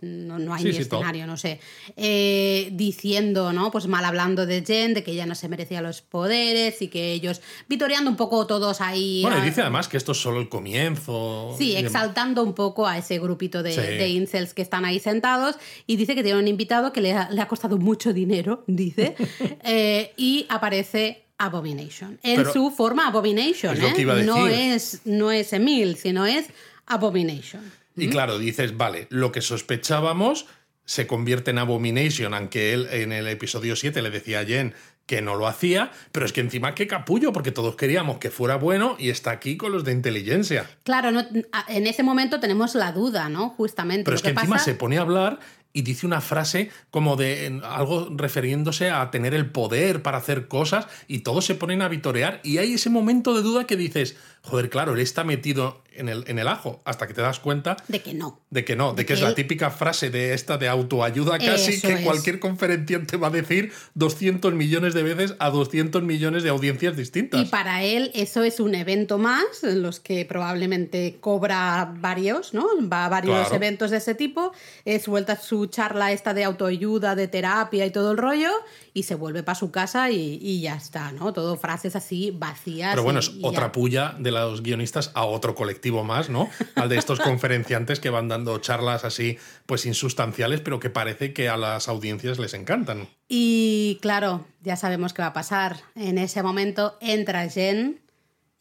no, 0.00 0.54
hay 0.54 0.64
ni 0.64 0.70
escenario, 0.70 1.26
no 1.26 1.36
sé. 1.36 1.60
Eh, 1.96 2.70
diciendo, 2.72 3.52
¿no? 3.52 3.70
Pues 3.70 3.86
mal 3.86 4.04
hablando 4.04 4.46
de 4.46 4.62
Jen, 4.64 4.94
de 4.94 5.02
que 5.02 5.12
ella 5.12 5.26
no 5.26 5.34
se 5.34 5.48
merecía 5.48 5.82
los 5.82 6.00
poderes 6.00 6.41
y 6.80 6.88
que 6.88 7.12
ellos, 7.12 7.40
vitoreando 7.68 8.10
un 8.10 8.16
poco 8.16 8.46
todos 8.46 8.80
ahí. 8.80 9.22
Bueno, 9.22 9.38
y 9.38 9.42
dice 9.42 9.62
además 9.62 9.88
que 9.88 9.96
esto 9.96 10.12
es 10.12 10.18
solo 10.18 10.40
el 10.40 10.48
comienzo. 10.48 11.54
Sí, 11.56 11.76
exaltando 11.76 12.42
un 12.42 12.54
poco 12.54 12.86
a 12.86 12.98
ese 12.98 13.18
grupito 13.18 13.62
de, 13.62 14.08
incels 14.08 14.54
que 14.54 14.62
están 14.62 14.84
ahí 14.84 15.00
sentados 15.00 15.56
y 15.86 15.96
dice 15.96 16.14
que 16.14 16.22
tiene 16.22 16.38
un 16.38 16.48
invitado 16.48 16.92
que 16.92 17.00
le 17.00 17.12
ha, 17.12 17.30
le 17.30 17.40
ha 17.40 17.48
costado 17.48 17.78
mucho 17.78 18.12
dinero, 18.12 18.64
dice, 18.66 19.14
eh, 19.64 20.12
y 20.16 20.46
aparece 20.48 21.24
Abomination. 21.38 22.20
En 22.22 22.44
su 22.52 22.70
forma 22.70 23.08
Abomination, 23.08 23.76
¿eh? 23.80 24.04
No, 24.24 24.46
es, 24.46 25.00
no 25.04 25.32
es 25.32 25.52
Emil, 25.52 25.96
sino 25.96 26.26
es 26.26 26.46
Abomination. 26.86 27.62
Y 27.96 28.08
claro, 28.08 28.38
dices, 28.38 28.76
vale, 28.76 29.06
lo 29.10 29.32
que 29.32 29.40
sospechábamos 29.40 30.46
se 30.84 31.06
convierte 31.06 31.50
en 31.50 31.58
Abomination, 31.58 32.34
aunque 32.34 32.72
él 32.72 32.88
en 32.90 33.12
el 33.12 33.28
episodio 33.28 33.76
7 33.76 34.02
le 34.02 34.10
decía 34.10 34.40
a 34.40 34.44
Jen 34.44 34.74
que 35.12 35.20
no 35.20 35.36
lo 35.36 35.46
hacía, 35.46 35.90
pero 36.10 36.24
es 36.24 36.32
que 36.32 36.40
encima 36.40 36.74
qué 36.74 36.86
capullo, 36.86 37.34
porque 37.34 37.52
todos 37.52 37.76
queríamos 37.76 38.16
que 38.16 38.30
fuera 38.30 38.56
bueno 38.56 38.96
y 38.98 39.10
está 39.10 39.30
aquí 39.30 39.58
con 39.58 39.70
los 39.70 39.84
de 39.84 39.92
inteligencia. 39.92 40.70
Claro, 40.84 41.10
no, 41.10 41.22
en 41.68 41.86
ese 41.86 42.02
momento 42.02 42.40
tenemos 42.40 42.74
la 42.74 42.92
duda, 42.92 43.28
¿no? 43.28 43.50
Justamente. 43.50 44.04
Pero 44.04 44.16
es 44.16 44.22
que, 44.22 44.30
encima 44.30 44.58
se 44.58 44.74
pone 44.74 44.96
a 44.96 45.02
hablar 45.02 45.38
y 45.72 45.82
dice 45.82 46.06
una 46.06 46.20
frase 46.20 46.70
como 46.90 47.16
de 47.16 47.60
algo 47.64 48.08
refiriéndose 48.10 48.90
a 48.90 49.10
tener 49.10 49.34
el 49.34 49.50
poder 49.50 50.02
para 50.02 50.18
hacer 50.18 50.48
cosas 50.48 50.86
y 51.08 51.20
todos 51.20 51.44
se 51.44 51.54
ponen 51.54 51.82
a 51.82 51.88
vitorear 51.88 52.40
y 52.42 52.58
hay 52.58 52.74
ese 52.74 52.90
momento 52.90 53.34
de 53.34 53.42
duda 53.42 53.66
que 53.66 53.76
dices, 53.76 54.16
joder, 54.42 54.68
claro, 54.68 54.94
él 54.94 55.00
está 55.00 55.24
metido 55.24 55.82
en 55.94 56.08
el, 56.08 56.24
en 56.26 56.38
el 56.38 56.48
ajo 56.48 56.80
hasta 56.84 57.06
que 57.06 57.14
te 57.14 57.20
das 57.20 57.38
cuenta 57.38 57.76
de 57.88 58.00
que 58.00 58.14
no. 58.14 58.40
De 58.50 58.64
que 58.64 58.76
no, 58.76 58.94
de, 58.94 59.06
que, 59.06 59.12
es 59.12 59.20
la 59.20 59.34
típica 59.34 59.70
frase 59.70 60.10
de 60.10 60.34
esta 60.34 60.58
de 60.58 60.68
autoayuda 60.68 61.38
casi 61.38 61.80
que 61.80 62.02
cualquier 62.02 62.40
conferenciante 62.40 63.16
va 63.16 63.28
a 63.28 63.30
decir 63.30 63.72
200 63.94 64.54
millones 64.54 64.94
de 64.94 65.02
veces 65.02 65.34
a 65.38 65.50
200 65.50 66.02
millones 66.02 66.42
de 66.42 66.48
audiencias 66.48 66.96
distintas. 66.96 67.40
Y 67.40 67.44
para 67.46 67.82
él 67.82 68.10
eso 68.14 68.42
es 68.42 68.60
un 68.60 68.74
evento 68.74 69.18
más 69.18 69.62
en 69.62 69.82
los 69.82 70.00
que 70.00 70.24
probablemente 70.24 71.18
cobra 71.20 71.92
varios, 71.98 72.54
¿no? 72.54 72.66
Va 72.90 73.06
a 73.06 73.08
varios 73.08 73.52
eventos 73.52 73.90
de 73.90 73.98
ese 73.98 74.14
tipo, 74.14 74.52
es 74.84 75.06
vuelta 75.06 75.36
su 75.36 75.61
charla 75.66 76.12
esta 76.12 76.34
de 76.34 76.44
autoayuda, 76.44 77.14
de 77.14 77.28
terapia 77.28 77.86
y 77.86 77.90
todo 77.90 78.12
el 78.12 78.18
rollo 78.18 78.50
y 78.94 79.04
se 79.04 79.14
vuelve 79.14 79.42
para 79.42 79.54
su 79.54 79.70
casa 79.70 80.10
y, 80.10 80.60
ya 80.60 80.74
está, 80.74 81.12
¿no? 81.12 81.32
Todo 81.32 81.56
frases 81.56 81.96
así 81.96 82.30
vacías. 82.30 82.90
Pero 82.90 83.02
bueno, 83.02 83.20
es 83.20 83.32
otra 83.42 83.72
puya 83.72 84.14
de 84.18 84.30
los 84.30 84.62
guionistas 84.62 85.10
a 85.14 85.24
otro 85.24 85.54
colectivo 85.54 86.04
más, 86.04 86.28
¿no? 86.28 86.48
Al 86.74 86.88
de 86.88 86.98
estos 86.98 87.20
conferenciantes 87.20 88.00
que 88.00 88.10
van 88.10 88.28
dando 88.28 88.58
charlas 88.58 89.04
así, 89.04 89.38
pues 89.66 89.86
insustanciales, 89.86 90.60
pero 90.60 90.80
que 90.80 90.90
parece 90.90 91.32
que 91.32 91.48
a 91.48 91.56
las 91.56 91.88
audiencias 91.88 92.38
les 92.38 92.54
encantan. 92.54 93.08
Y 93.28 93.98
claro, 94.02 94.44
ya 94.60 94.76
sabemos 94.76 95.12
qué 95.12 95.22
va 95.22 95.28
a 95.28 95.32
pasar. 95.32 95.78
En 95.94 96.18
ese 96.18 96.42
momento 96.42 96.98
entra 97.00 97.48
Jen 97.48 98.02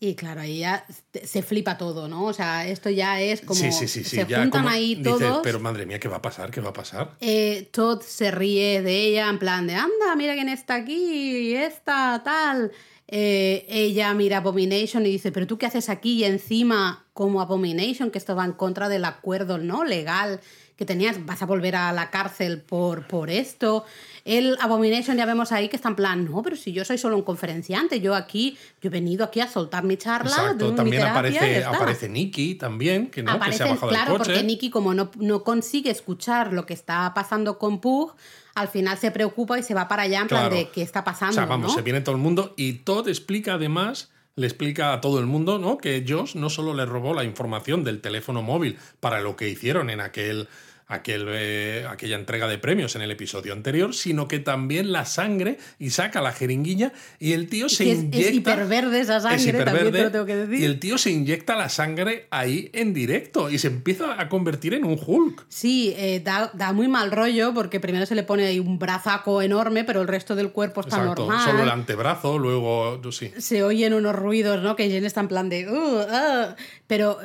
y 0.04 0.16
claro, 0.16 0.42
ahí 0.42 0.58
ya 0.58 0.84
se 1.24 1.44
flipa 1.44 1.78
todo, 1.78 2.08
¿no? 2.08 2.26
O 2.26 2.34
sea, 2.34 2.68
esto 2.68 2.90
ya 2.90 3.22
es 3.22 3.42
como. 3.42 3.60
Sí, 3.60 3.72
sí, 3.72 3.88
sí. 3.88 4.04
Se 4.04 4.26
juntan 4.26 4.68
ahí 4.68 5.00
todos. 5.00 5.42
pero 5.44 5.60
madre 5.60 5.86
mía, 5.86 6.00
¿qué 6.00 6.08
va 6.08 6.18
a 6.18 6.22
pasar? 6.24 6.50
¿Qué 6.50 6.60
va 6.60 6.72
a 6.72 6.74
pasar? 6.74 7.12
Eh, 7.20 7.70
Todd 7.72 8.02
se 8.02 8.32
ríe 8.32 8.82
de 8.82 9.00
ella 9.00 9.30
en 9.30 9.38
plan 9.38 9.68
de, 9.68 9.76
anda, 9.76 10.16
mira 10.18 10.34
quién 10.34 10.50
está 10.50 10.74
aquí, 10.74 11.54
esta, 11.54 12.20
tal. 12.26 12.72
Eh, 13.08 13.68
ella 13.70 14.12
mira 14.16 14.38
Abomination 14.38 15.06
y 15.06 15.12
dice, 15.12 15.32
pero 15.32 15.46
tú 15.46 15.60
qué 15.60 15.68
haces 15.68 15.88
aquí 15.88 16.14
y 16.14 16.24
encima 16.24 17.06
como 17.14 17.40
Abomination, 17.40 18.10
que 18.10 18.18
esto 18.18 18.36
va 18.36 18.46
en 18.46 18.54
contra 18.54 18.90
del 18.90 19.06
acuerdo 19.06 19.60
no 19.60 19.84
legal 19.84 20.40
que 20.82 20.86
tenías, 20.88 21.24
vas 21.28 21.40
a 21.44 21.46
volver 21.46 21.76
a 21.76 21.94
la 21.94 22.10
cárcel 22.10 22.60
por, 22.60 23.06
por 23.06 23.30
esto. 23.30 23.86
El 24.26 24.58
Abomination 24.60 25.16
ya 25.16 25.28
vemos 25.28 25.52
ahí 25.52 25.70
que 25.70 25.76
está 25.76 25.90
en 25.90 25.96
plan, 25.96 26.26
no, 26.26 26.42
pero 26.42 26.56
si 26.56 26.74
yo 26.74 26.84
soy 26.84 26.98
solo 26.98 27.18
un 27.18 27.22
conferenciante, 27.22 28.02
yo 28.02 28.16
aquí, 28.16 28.58
yo 28.82 28.88
he 28.88 28.90
venido 28.90 29.24
aquí 29.24 29.42
a 29.42 29.48
soltar 29.48 29.84
mi 29.84 29.96
charla. 29.96 30.32
Exacto, 30.32 30.74
también 30.74 31.04
aparece, 31.04 31.64
aparece 31.64 32.10
Nicky 32.10 32.56
también, 32.56 33.12
que 33.12 33.22
no, 33.22 33.40
que 33.40 33.54
se 33.54 33.62
ha 33.62 33.68
bajado 33.68 33.90
claro, 33.90 34.18
coche. 34.18 34.32
porque 34.32 34.44
Nicky 34.44 34.72
como 34.72 34.96
no, 34.96 35.12
no 35.18 35.44
consigue 35.44 35.92
escuchar 35.92 36.52
lo 36.52 36.66
que 36.66 36.74
está 36.74 37.14
pasando 37.14 37.60
con 37.60 37.80
Pug, 37.80 38.16
al 38.56 38.68
final 38.68 38.98
se 38.98 39.12
preocupa 39.12 39.60
y 39.60 39.64
se 39.64 39.76
va 39.76 39.88
para 39.88 40.02
allá 40.02 40.22
en 40.22 40.30
plan 40.30 40.50
de 40.50 40.70
qué 40.70 40.82
está 40.82 41.04
pasando. 41.04 41.34
O 41.34 41.36
sea, 41.36 41.46
vamos, 41.46 41.76
se 41.76 41.84
viene 41.84 42.02
todo 42.02 42.16
el 42.16 42.22
mundo 42.24 42.56
y 42.58 42.74
Todd 42.74 43.08
explica 43.08 43.54
además 43.54 44.10
le 44.36 44.48
explica 44.48 44.94
a 44.94 45.02
todo 45.02 45.20
el 45.20 45.26
mundo 45.26 45.60
¿no? 45.60 45.78
que 45.78 46.06
Josh 46.08 46.36
no 46.36 46.50
solo 46.50 46.74
le 46.74 46.86
robó 46.86 47.14
la 47.14 47.24
información 47.24 47.84
del 47.84 48.02
teléfono 48.02 48.42
móvil 48.42 48.78
para 49.00 49.20
lo 49.22 49.36
que 49.36 49.50
hicieron 49.50 49.90
en 49.90 50.00
aquel 50.00 50.48
aquel, 50.92 51.26
eh, 51.30 51.86
aquella 51.90 52.18
entrega 52.18 52.48
de 52.48 52.58
premios 52.58 52.96
en 52.96 53.02
el 53.02 53.12
episodio 53.12 53.54
anterior, 53.54 53.96
sino 53.96 54.28
que 54.28 54.40
también 54.40 54.92
la 54.92 55.06
sangre 55.06 55.58
y 55.80 55.92
saca 55.92 56.22
la 56.22 56.34
jeringuilla 56.34 56.92
y 57.18 57.34
el 57.34 57.48
tío 57.48 57.70
se 57.70 57.86
inyecta. 57.86 58.18
Es 58.18 58.34
hiperverde 58.34 59.00
esa 59.00 59.20
sangre, 59.22 59.64
también 59.64 59.92
te 59.92 60.04
lo 60.04 60.12
tengo 60.12 60.26
que 60.26 60.36
decir. 60.36 60.60
Y 60.60 60.66
el 60.66 60.80
tío 60.80 60.98
se 60.98 61.12
inyecta 61.12 61.56
la 61.56 61.70
sangre 61.70 62.28
ahí 62.30 62.70
en 62.74 62.94
directo 62.94 63.50
y 63.50 63.58
se 63.58 63.68
empieza 63.68 64.20
a 64.20 64.28
convertir 64.28 64.74
en 64.74 64.84
un 64.84 65.00
Hulk. 65.04 65.46
Sí, 65.48 65.94
eh, 65.98 66.22
da, 66.24 66.74
muy 66.74 66.88
mal 66.88 67.12
rollo 67.12 67.54
porque 67.54 67.80
primero 67.80 68.06
se 68.06 68.16
le 68.16 68.24
pone 68.24 68.46
ahí 68.46 68.60
un 68.60 68.78
brazaco 68.78 69.42
enorme, 69.42 69.84
pero 69.84 70.02
el 70.02 70.08
resto 70.08 70.36
del 70.36 70.52
cuerpo 70.52 70.82
está 70.82 71.04
normal. 71.04 71.46
Solo 71.46 71.64
el 71.64 71.70
antebrazo, 71.70 72.38
luego 72.38 73.00
sí. 73.12 73.32
Se 73.38 73.64
oyen 73.64 73.94
unos 73.94 74.16
ruidos, 74.16 74.62
¿no? 74.62 74.76
Que 74.76 74.90
Jen 74.90 75.06
está 75.06 75.22
en 75.22 75.28
plan 75.30 75.50
de. 75.50 75.70
Uh, 75.70 76.02
uh". 76.02 76.56
Pero 76.88 77.20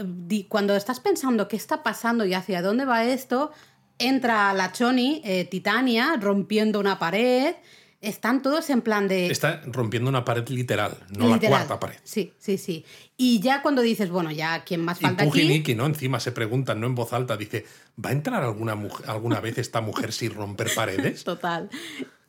cuando 0.49 0.77
estás 0.77 1.01
pensando 1.01 1.49
qué 1.49 1.57
está 1.57 1.83
pasando 1.83 2.25
y 2.25 2.35
hacia 2.35 2.63
dónde 2.63 2.85
va 2.85 3.05
esto, 3.05 3.51
entra 3.99 4.53
la 4.53 4.73
Choni, 4.73 5.21
eh, 5.25 5.45
Titania, 5.45 6.17
rompiendo 6.21 6.81
una 6.81 6.99
pared. 6.99 7.55
Están 8.01 8.43
todos 8.43 8.69
en 8.71 8.83
plan 8.83 9.09
de. 9.09 9.29
Está 9.29 9.63
rompiendo 9.67 10.09
una 10.09 10.25
pared 10.25 10.47
literal, 10.49 10.97
no 11.17 11.29
la 11.29 11.41
cuarta 11.41 11.81
pared. 11.81 11.97
Sí, 12.05 12.33
sí, 12.39 12.59
sí. 12.59 12.85
Y 13.17 13.41
ya 13.41 13.63
cuando 13.63 13.83
dices, 13.83 14.11
bueno, 14.11 14.31
ya, 14.31 14.65
¿quién 14.65 14.85
más 14.85 15.01
falta 15.01 15.25
y 15.25 15.29
aquí? 15.29 15.49
Nicky, 15.49 15.75
¿no? 15.75 15.87
Encima 15.87 16.21
se 16.21 16.31
preguntan, 16.31 16.79
no 16.79 16.87
en 16.87 16.95
voz 16.95 17.13
alta, 17.13 17.37
dice, 17.37 17.65
¿va 18.03 18.11
a 18.11 18.13
entrar 18.13 18.43
alguna, 18.43 18.79
alguna 19.07 19.41
vez 19.41 19.59
esta 19.59 19.81
mujer 19.81 20.13
sin 20.13 20.35
romper 20.35 20.73
paredes? 20.75 21.25
Total. 21.25 21.71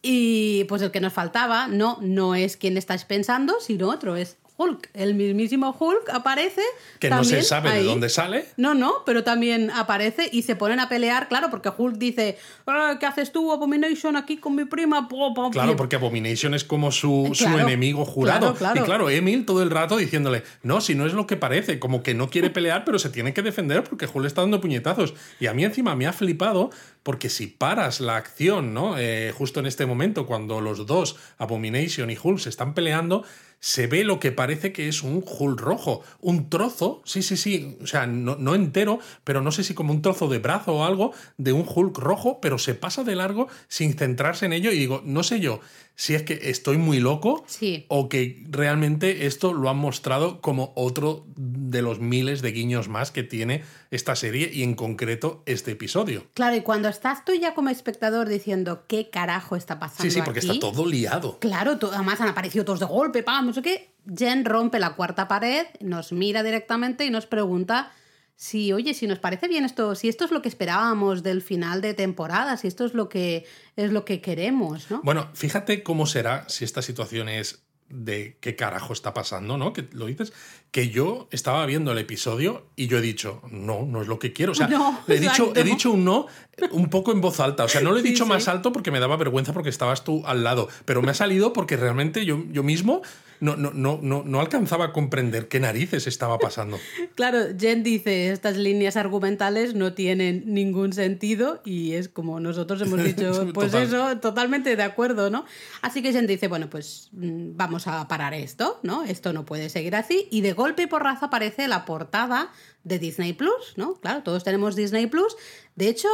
Y 0.02 0.64
pues 0.66 0.82
el 0.82 0.92
que 0.92 1.02
nos 1.02 1.14
faltaba, 1.14 1.68
no, 1.68 1.98
no 2.02 2.34
es 2.34 2.56
quien 2.56 2.78
estáis 2.78 3.04
pensando, 3.04 3.56
sino 3.60 3.90
otro, 3.90 4.16
es 4.16 4.38
Hulk, 4.58 4.90
el 4.94 5.14
mismísimo 5.14 5.76
Hulk 5.80 6.10
aparece. 6.12 6.62
Que 7.00 7.10
no 7.10 7.24
se 7.24 7.44
sabe 7.44 7.72
de 7.72 7.84
dónde 7.84 8.10
sale. 8.10 8.46
No, 8.58 8.74
no, 8.74 9.04
pero 9.06 9.24
también 9.24 9.70
aparece 9.72 10.30
y 10.32 10.42
se 10.42 10.56
ponen 10.56 10.80
a 10.80 10.90
pelear, 10.90 11.28
claro, 11.28 11.50
porque 11.52 11.70
Hulk 11.76 11.98
dice, 11.98 12.38
ah, 12.66 12.98
¿qué 13.00 13.06
haces 13.06 13.32
tú, 13.32 13.52
Abomination, 13.52 14.16
aquí 14.16 14.38
con 14.38 14.56
mi 14.56 14.66
prima? 14.66 15.08
Claro, 15.52 15.76
porque 15.76 15.96
Abomination 15.96 16.56
es 16.56 16.64
como 16.64 16.92
su, 16.92 17.32
enemigo 17.46 18.04
jurado. 18.04 18.56
Y 18.76 18.80
claro, 18.80 19.10
Emil 19.10 19.46
todo 19.46 19.62
el 19.62 19.70
rato 19.70 19.98
diciéndole, 19.98 20.44
no, 20.64 20.82
si 20.82 20.96
no 20.96 21.06
es 21.06 21.14
lo 21.14 21.28
que 21.28 21.38
parece, 21.38 21.80
como 21.80 22.02
que 22.02 22.16
no 22.16 22.30
quiere 22.30 22.50
pelear, 22.50 22.84
pero 22.84 22.98
se 22.98 23.10
tiene 23.10 23.34
que 23.34 23.44
defender 23.44 23.84
porque 23.84 24.08
Hulk 24.12 24.26
está 24.26 24.42
dando 24.42 24.60
puñetazos. 24.60 25.14
Y 25.40 25.48
a 25.48 25.54
mí 25.54 25.64
encima 25.64 25.96
me 25.96 26.08
ha 26.08 26.14
flipado 26.14 26.72
porque 27.04 27.30
si 27.30 27.48
paras 27.48 28.02
la 28.02 28.18
acción, 28.18 28.74
¿no? 28.74 28.98
Eh, 28.98 29.32
justo 29.38 29.60
en 29.60 29.66
este 29.66 29.86
momento, 29.86 30.26
cuando 30.26 30.60
los 30.62 30.86
dos, 30.86 31.16
Abomination 31.38 32.10
y 32.10 32.18
Hulk, 32.22 32.40
se 32.40 32.50
están 32.50 32.74
peleando, 32.74 33.24
se 33.60 33.88
ve 33.88 34.04
lo 34.04 34.20
que 34.20 34.32
parece 34.32 34.72
que 34.72 34.88
es 34.88 35.04
un 35.04 35.24
Hulk 35.26 35.60
rojo. 35.60 36.02
Un 36.22 36.50
trozo, 36.50 37.02
sí, 37.06 37.22
sí, 37.22 37.38
sí, 37.38 37.78
o 37.82 37.88
sea, 37.88 38.08
no, 38.08 38.36
no, 38.36 38.56
entero, 38.56 39.00
pero 39.24 39.42
no 39.42 39.52
sé 39.52 39.64
si 39.64 39.74
como 39.74 39.94
un 39.94 40.02
trozo 40.02 40.28
de 40.28 40.40
brazo 40.40 40.76
o 40.76 40.86
algo 40.86 41.14
de 41.38 41.54
un 41.54 41.66
Hulk 41.68 41.98
rojo, 41.98 42.40
pero 42.42 42.58
se 42.58 42.76
pasa 42.76 43.04
de 43.04 43.16
largo 43.16 43.48
sin 43.68 43.98
centrarse 43.98 44.46
en 44.46 44.54
ello 44.54 44.72
y 44.72 44.78
digo, 44.80 45.02
no 45.06 45.24
sé 45.24 45.40
yo 45.40 45.60
si 45.98 46.14
es 46.14 46.22
que 46.22 46.40
estoy 46.44 46.78
muy 46.78 47.00
loco 47.00 47.44
o 47.88 48.08
que 48.08 48.44
realmente 48.50 49.26
esto 49.26 49.52
lo 49.52 49.68
han 49.68 49.78
mostrado 49.78 50.42
como 50.42 50.72
otro 50.76 51.26
de 51.36 51.82
los 51.82 52.00
miles 52.00 52.44
de 52.44 52.52
guiños 52.52 52.88
más 52.88 53.10
que 53.10 53.24
tiene 53.24 53.64
esta 53.90 54.16
serie 54.16 54.52
y 54.54 54.62
en 54.62 54.76
concreto 54.76 55.42
este 55.48 55.72
episodio. 55.72 56.28
Claro, 56.36 56.56
y 56.56 56.62
cuando 56.62 56.88
estás 56.88 57.26
tú 57.26 57.34
ya 57.34 57.56
como 57.56 57.70
espectador 57.70 58.30
diciendo 58.30 58.84
qué 58.88 59.10
carajo 59.10 59.56
está 59.56 59.80
pasando. 59.80 60.04
Sí, 60.04 60.12
sí, 60.12 60.22
porque 60.24 60.40
está 60.40 60.60
todo 60.60 60.86
liado. 60.86 61.40
Claro, 61.40 61.80
además 61.92 62.22
han 62.22 62.30
aparecido 62.30 62.64
todos 62.64 62.80
de 62.80 62.86
golpe, 62.86 63.24
pam, 63.24 63.48
no 63.48 63.54
sé 63.54 63.64
qué. 63.64 63.90
Jen 64.16 64.46
rompe 64.46 64.78
la 64.78 64.94
cuarta 64.94 65.28
pared, 65.28 65.66
nos 65.80 66.12
mira 66.12 66.44
directamente 66.44 67.06
y 67.06 67.10
nos 67.10 67.26
pregunta 67.26 67.92
si, 68.38 68.72
oye, 68.72 68.94
si 68.94 69.08
nos 69.08 69.18
parece 69.18 69.48
bien 69.48 69.66
esto, 69.66 69.96
si 69.96 70.08
esto 70.08 70.24
es 70.24 70.32
lo 70.32 70.44
que 70.44 70.48
esperábamos 70.48 71.24
del 71.24 71.42
final 71.42 71.82
de 71.82 71.96
temporada, 71.96 72.56
si 72.56 72.68
esto 72.68 72.86
es 72.86 72.94
lo 72.94 73.10
que 73.10 73.46
es 73.76 73.92
lo 73.92 74.06
que 74.06 74.22
queremos, 74.22 74.92
¿no? 74.92 75.02
Bueno, 75.04 75.30
fíjate 75.34 75.82
cómo 75.82 76.06
será 76.06 76.48
si 76.48 76.64
esta 76.64 76.84
situación 76.84 77.30
es 77.30 77.64
de 77.90 78.38
qué 78.40 78.56
carajo 78.56 78.94
está 78.94 79.16
pasando, 79.16 79.58
¿no? 79.58 79.74
Que 79.74 79.88
lo 79.92 80.06
dices, 80.06 80.34
que 80.70 80.90
yo 80.90 81.28
estaba 81.32 81.66
viendo 81.66 81.92
el 81.94 81.98
episodio 81.98 82.68
y 82.76 82.86
yo 82.86 83.00
he 83.00 83.02
dicho, 83.02 83.42
no, 83.50 83.88
no 83.88 84.04
es 84.04 84.08
lo 84.08 84.20
que 84.20 84.34
quiero. 84.34 84.52
O 84.52 84.56
sea, 84.56 84.70
he, 85.08 85.20
dicho, 85.20 85.54
he 85.56 85.64
dicho 85.64 85.90
un 85.90 86.06
no 86.06 86.28
un 86.72 86.92
poco 86.92 87.12
en 87.12 87.22
voz 87.22 87.40
alta. 87.40 87.64
O 87.64 87.68
sea, 87.68 87.82
no 87.82 87.92
lo 87.92 87.98
he 87.98 88.04
dicho 88.04 88.28
más 88.28 88.48
alto 88.48 88.72
porque 88.72 88.92
me 88.92 89.00
daba 89.00 89.18
vergüenza 89.18 89.52
porque 89.52 89.70
estabas 89.70 90.04
tú 90.04 90.22
al 90.28 90.44
lado, 90.44 90.68
pero 90.86 91.02
me 91.02 91.10
ha 91.10 91.16
salido 91.16 91.54
porque 91.54 91.76
realmente 91.76 92.24
yo, 92.24 92.44
yo 92.52 92.62
mismo 92.62 93.02
no, 93.40 93.56
no, 93.56 93.72
no, 93.74 94.00
no, 94.02 94.24
no 94.24 94.40
alcanzaba 94.40 94.86
a 94.86 94.94
comprender 94.94 95.48
qué 95.48 95.60
narices 95.60 96.08
estaba 96.08 96.40
pasando. 96.40 96.80
claro, 97.16 97.40
Jen 97.58 97.84
dice, 97.84 98.32
estas 98.32 98.58
líneas 98.58 98.98
argumentales 98.98 99.76
no 99.76 99.94
tienen 99.94 100.44
ningún 100.46 100.94
sentido 100.94 101.62
y 101.66 101.94
es 101.94 102.10
como 102.10 102.40
nosotros 102.40 102.82
hemos 102.82 103.04
dicho, 103.04 103.52
pues 103.54 103.74
eso, 103.74 104.18
totalmente 104.20 104.76
de 104.76 104.84
acuerdo, 104.84 105.30
¿no? 105.30 105.46
Así 105.82 106.02
que 106.02 106.12
Jen 106.12 106.28
dice, 106.28 106.48
bueno, 106.48 106.70
pues 106.70 107.10
mm, 107.14 107.56
vamos 107.56 107.88
a 107.88 108.08
parar 108.08 108.34
esto, 108.34 108.80
¿no? 108.84 109.04
Esto 109.04 109.34
no 109.34 109.46
puede 109.46 109.70
seguir 109.70 109.96
así 109.96 110.28
y 110.32 110.42
de 110.42 110.54
golpe 110.54 110.84
y 110.84 110.88
porrazo 110.88 111.26
aparece 111.26 111.68
la 111.68 111.86
portada 111.86 112.52
de 112.88 113.00
Disney 113.00 113.34
Plus, 113.34 113.74
¿no? 113.76 113.96
Claro, 113.96 114.24
todos 114.24 114.44
tenemos 114.44 114.76
Disney 114.76 115.08
Plus. 115.08 115.36
De 115.76 115.88
hecho, 115.88 116.08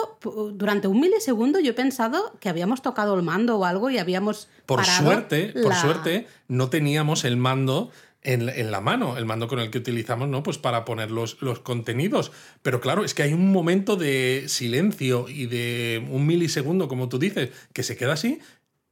durante 0.54 0.88
un 0.88 1.00
milisegundo 1.00 1.60
yo 1.60 1.72
he 1.72 1.76
pensado 1.76 2.36
que 2.40 2.50
habíamos 2.50 2.82
tocado 2.82 3.16
el 3.16 3.24
mando 3.24 3.58
o 3.58 3.66
algo 3.66 3.90
y 3.90 3.98
habíamos. 3.98 4.50
Por 4.66 4.84
suerte, 4.86 5.54
por 5.62 5.74
suerte, 5.76 6.28
no 6.48 6.70
teníamos 6.70 7.26
el 7.26 7.38
mando 7.38 7.92
en, 8.24 8.72
la 8.72 8.82
mano, 8.82 9.18
el 9.18 9.26
mando 9.26 9.48
con 9.48 9.60
el 9.60 9.70
que 9.70 9.78
utilizamos, 9.78 10.28
¿no? 10.30 10.44
Pues 10.44 10.58
para 10.58 10.86
poner 10.86 11.12
los, 11.12 11.42
los, 11.42 11.60
contenidos. 11.60 12.32
Pero 12.62 12.80
claro, 12.80 13.04
es 13.04 13.14
que 13.14 13.24
hay 13.24 13.34
un 13.34 13.52
momento 13.52 13.96
de 13.96 14.46
silencio 14.48 15.28
y 15.28 15.46
de 15.46 16.08
un 16.10 16.26
milisegundo, 16.26 16.88
como 16.88 17.10
tú 17.10 17.20
dices, 17.20 17.50
que 17.74 17.84
se 17.84 17.98
queda 17.98 18.14
así 18.14 18.40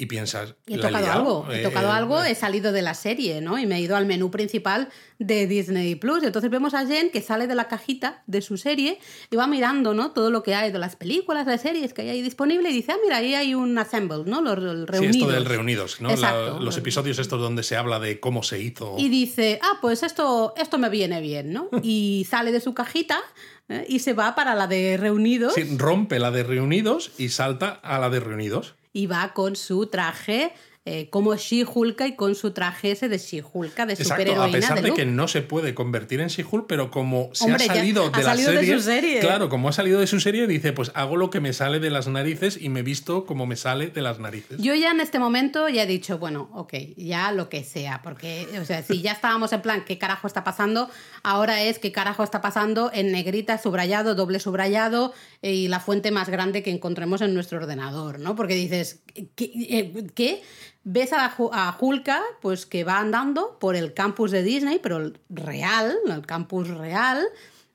y 0.02 0.08
piensas. 0.08 0.56
He 0.66 0.80
tocado 0.80 1.12
algo, 1.12 1.48
he 1.52 1.62
tocado 1.62 1.90
eh, 1.90 1.92
algo, 1.92 2.24
he 2.24 2.34
salido 2.34 2.72
de 2.72 2.82
la 2.82 2.96
serie, 2.96 3.40
¿no? 3.40 3.60
Y 3.60 3.68
me 3.68 3.76
he 3.76 3.82
ido 3.82 3.96
al 3.96 4.08
menú 4.08 4.32
principal 4.32 4.90
de 5.20 5.46
Disney 5.46 5.94
Plus. 5.94 6.24
Entonces 6.24 6.50
vemos 6.50 6.74
a 6.74 6.88
Jen 6.88 7.12
que 7.12 7.22
sale 7.22 7.46
de 7.46 7.54
la 7.54 7.68
cajita 7.68 8.24
de 8.26 8.42
su 8.42 8.58
serie 8.58 8.98
y 9.30 9.36
va 9.36 9.46
mirando, 9.46 9.94
¿no? 9.94 10.10
Todo 10.10 10.32
lo 10.32 10.42
que 10.42 10.56
hay 10.56 10.72
de 10.72 10.80
las 10.80 10.96
películas, 10.96 11.46
de 11.46 11.60
series 11.60 11.94
que 11.94 12.02
hay 12.02 12.10
ahí 12.10 12.22
disponible 12.24 12.72
y 12.72 12.74
dice, 12.74 12.94
ah, 12.94 12.98
mira, 13.04 13.18
ahí 13.18 13.36
hay 13.36 13.54
un 13.54 13.78
assemble, 13.78 14.24
¿no? 14.26 14.42
Los, 14.42 14.58
reunidos. 14.58 15.16
Sí, 15.16 15.22
esto 15.22 15.32
del 15.32 15.46
reunidos, 15.46 16.02
¿no? 16.02 16.10
los 16.60 16.78
episodios 16.78 17.20
estos 17.20 17.40
donde 17.40 17.62
se 17.62 17.78
habla 17.78 18.00
de 18.00 18.20
cómo 18.20 18.42
se 18.42 18.60
hizo. 18.60 18.96
Y 18.98 19.08
dice, 19.10 19.60
ah, 19.62 19.78
pues 19.82 20.02
esto, 20.02 20.56
esto 20.58 20.80
me 20.80 20.90
viene 20.90 21.22
bien, 21.22 21.54
¿no? 21.54 21.70
y 21.84 22.26
sale 22.28 22.52
de 22.52 22.60
su 22.60 22.74
cajita 22.74 23.20
¿eh? 23.70 23.86
y 23.88 24.00
se 24.00 24.14
va 24.14 24.34
para 24.34 24.56
la 24.56 24.66
de 24.66 24.98
reunidos. 24.98 25.54
Sí, 25.54 25.78
rompe 25.78 26.18
la 26.18 26.32
de 26.32 26.42
reunidos 26.42 27.12
y 27.20 27.30
salta 27.30 27.80
a 27.84 28.00
la 28.00 28.10
de 28.10 28.20
reunidos 28.20 28.74
y 28.94 29.08
va 29.08 29.34
con 29.34 29.56
su 29.56 29.88
traje 29.88 30.54
eh, 30.84 31.12
como 31.12 31.36
She-Hulk 31.36 32.02
y 32.08 32.16
con 32.16 32.34
su 32.34 32.54
traje 32.54 32.90
ese 32.90 33.08
de 33.08 33.20
She-Hulk, 33.20 33.86
de 33.86 33.96
superheroína. 33.96 34.46
A 34.46 34.52
pesar 34.52 34.82
de, 34.82 34.92
que 34.96 35.06
no 35.06 35.28
se 35.28 35.44
puede 35.44 35.76
convertir 35.76 36.22
en 36.22 36.28
She-Hulk, 36.28 36.66
pero 36.68 36.90
como 36.90 37.30
se 37.34 37.52
ha 37.52 37.60
salido, 37.60 38.10
de, 38.10 38.24
la 38.24 38.36
serie, 38.80 39.20
Claro, 39.20 39.48
como 39.48 39.70
ha 39.70 39.74
salido 39.74 40.00
de 40.00 40.08
su 40.08 40.20
serie, 40.20 40.48
dice: 40.48 40.74
Pues 40.74 40.92
hago 40.96 41.18
lo 41.18 41.30
que 41.30 41.40
me 41.40 41.54
sale 41.54 41.80
de 41.80 41.92
las 41.92 42.08
narices 42.08 42.58
y 42.60 42.70
me 42.70 42.80
he 42.80 42.84
visto 42.84 43.28
como 43.28 43.46
me 43.46 43.58
sale 43.58 43.90
de 43.90 44.02
las 44.02 44.18
narices. 44.18 44.60
Yo 44.60 44.74
ya 44.74 44.90
en 44.90 45.02
este 45.02 45.20
momento 45.20 45.70
ya 45.70 45.84
he 45.84 45.86
dicho: 45.86 46.18
Bueno, 46.18 46.50
ok, 46.52 46.74
ya 46.98 47.32
lo 47.32 47.48
que 47.48 47.64
sea, 47.64 48.02
porque, 48.04 48.48
o 48.60 48.66
sea, 48.66 48.82
si 48.82 49.04
ya 49.04 49.12
estábamos 49.12 49.54
en 49.54 49.62
plan, 49.62 49.86
¿qué 49.86 50.00
carajo 50.00 50.26
está 50.26 50.44
pasando? 50.44 50.90
Ahora 51.22 51.62
es 51.62 51.78
qué 51.78 51.92
carajo 51.92 52.24
está 52.24 52.42
pasando 52.42 52.90
en 52.92 53.12
negrita, 53.12 53.60
subrayado, 53.60 54.16
doble 54.16 54.40
subrayado 54.40 55.14
eh, 55.44 55.54
y 55.54 55.68
la 55.68 55.80
fuente 55.80 56.10
más 56.10 56.28
grande 56.28 56.64
que 56.64 56.72
encontremos 56.72 57.22
en 57.22 57.36
nuestro 57.36 57.60
ordenador, 57.60 58.20
¿no? 58.20 58.36
Porque 58.36 58.56
dices: 58.56 59.04
¿qué? 59.36 59.52
Eh, 59.70 60.08
¿qué? 60.16 60.42
Ves 60.84 61.14
a, 61.14 61.34
a 61.52 61.78
Hulka 61.80 62.22
pues 62.42 62.66
que 62.66 62.84
va 62.84 63.00
andando 63.00 63.58
por 63.60 63.76
el 63.76 63.94
campus 63.94 64.32
de 64.32 64.44
Disney, 64.44 64.80
pero 64.80 64.98
el 64.98 65.20
real, 65.30 65.98
el 66.08 66.26
campus 66.26 66.70
real, 66.70 67.26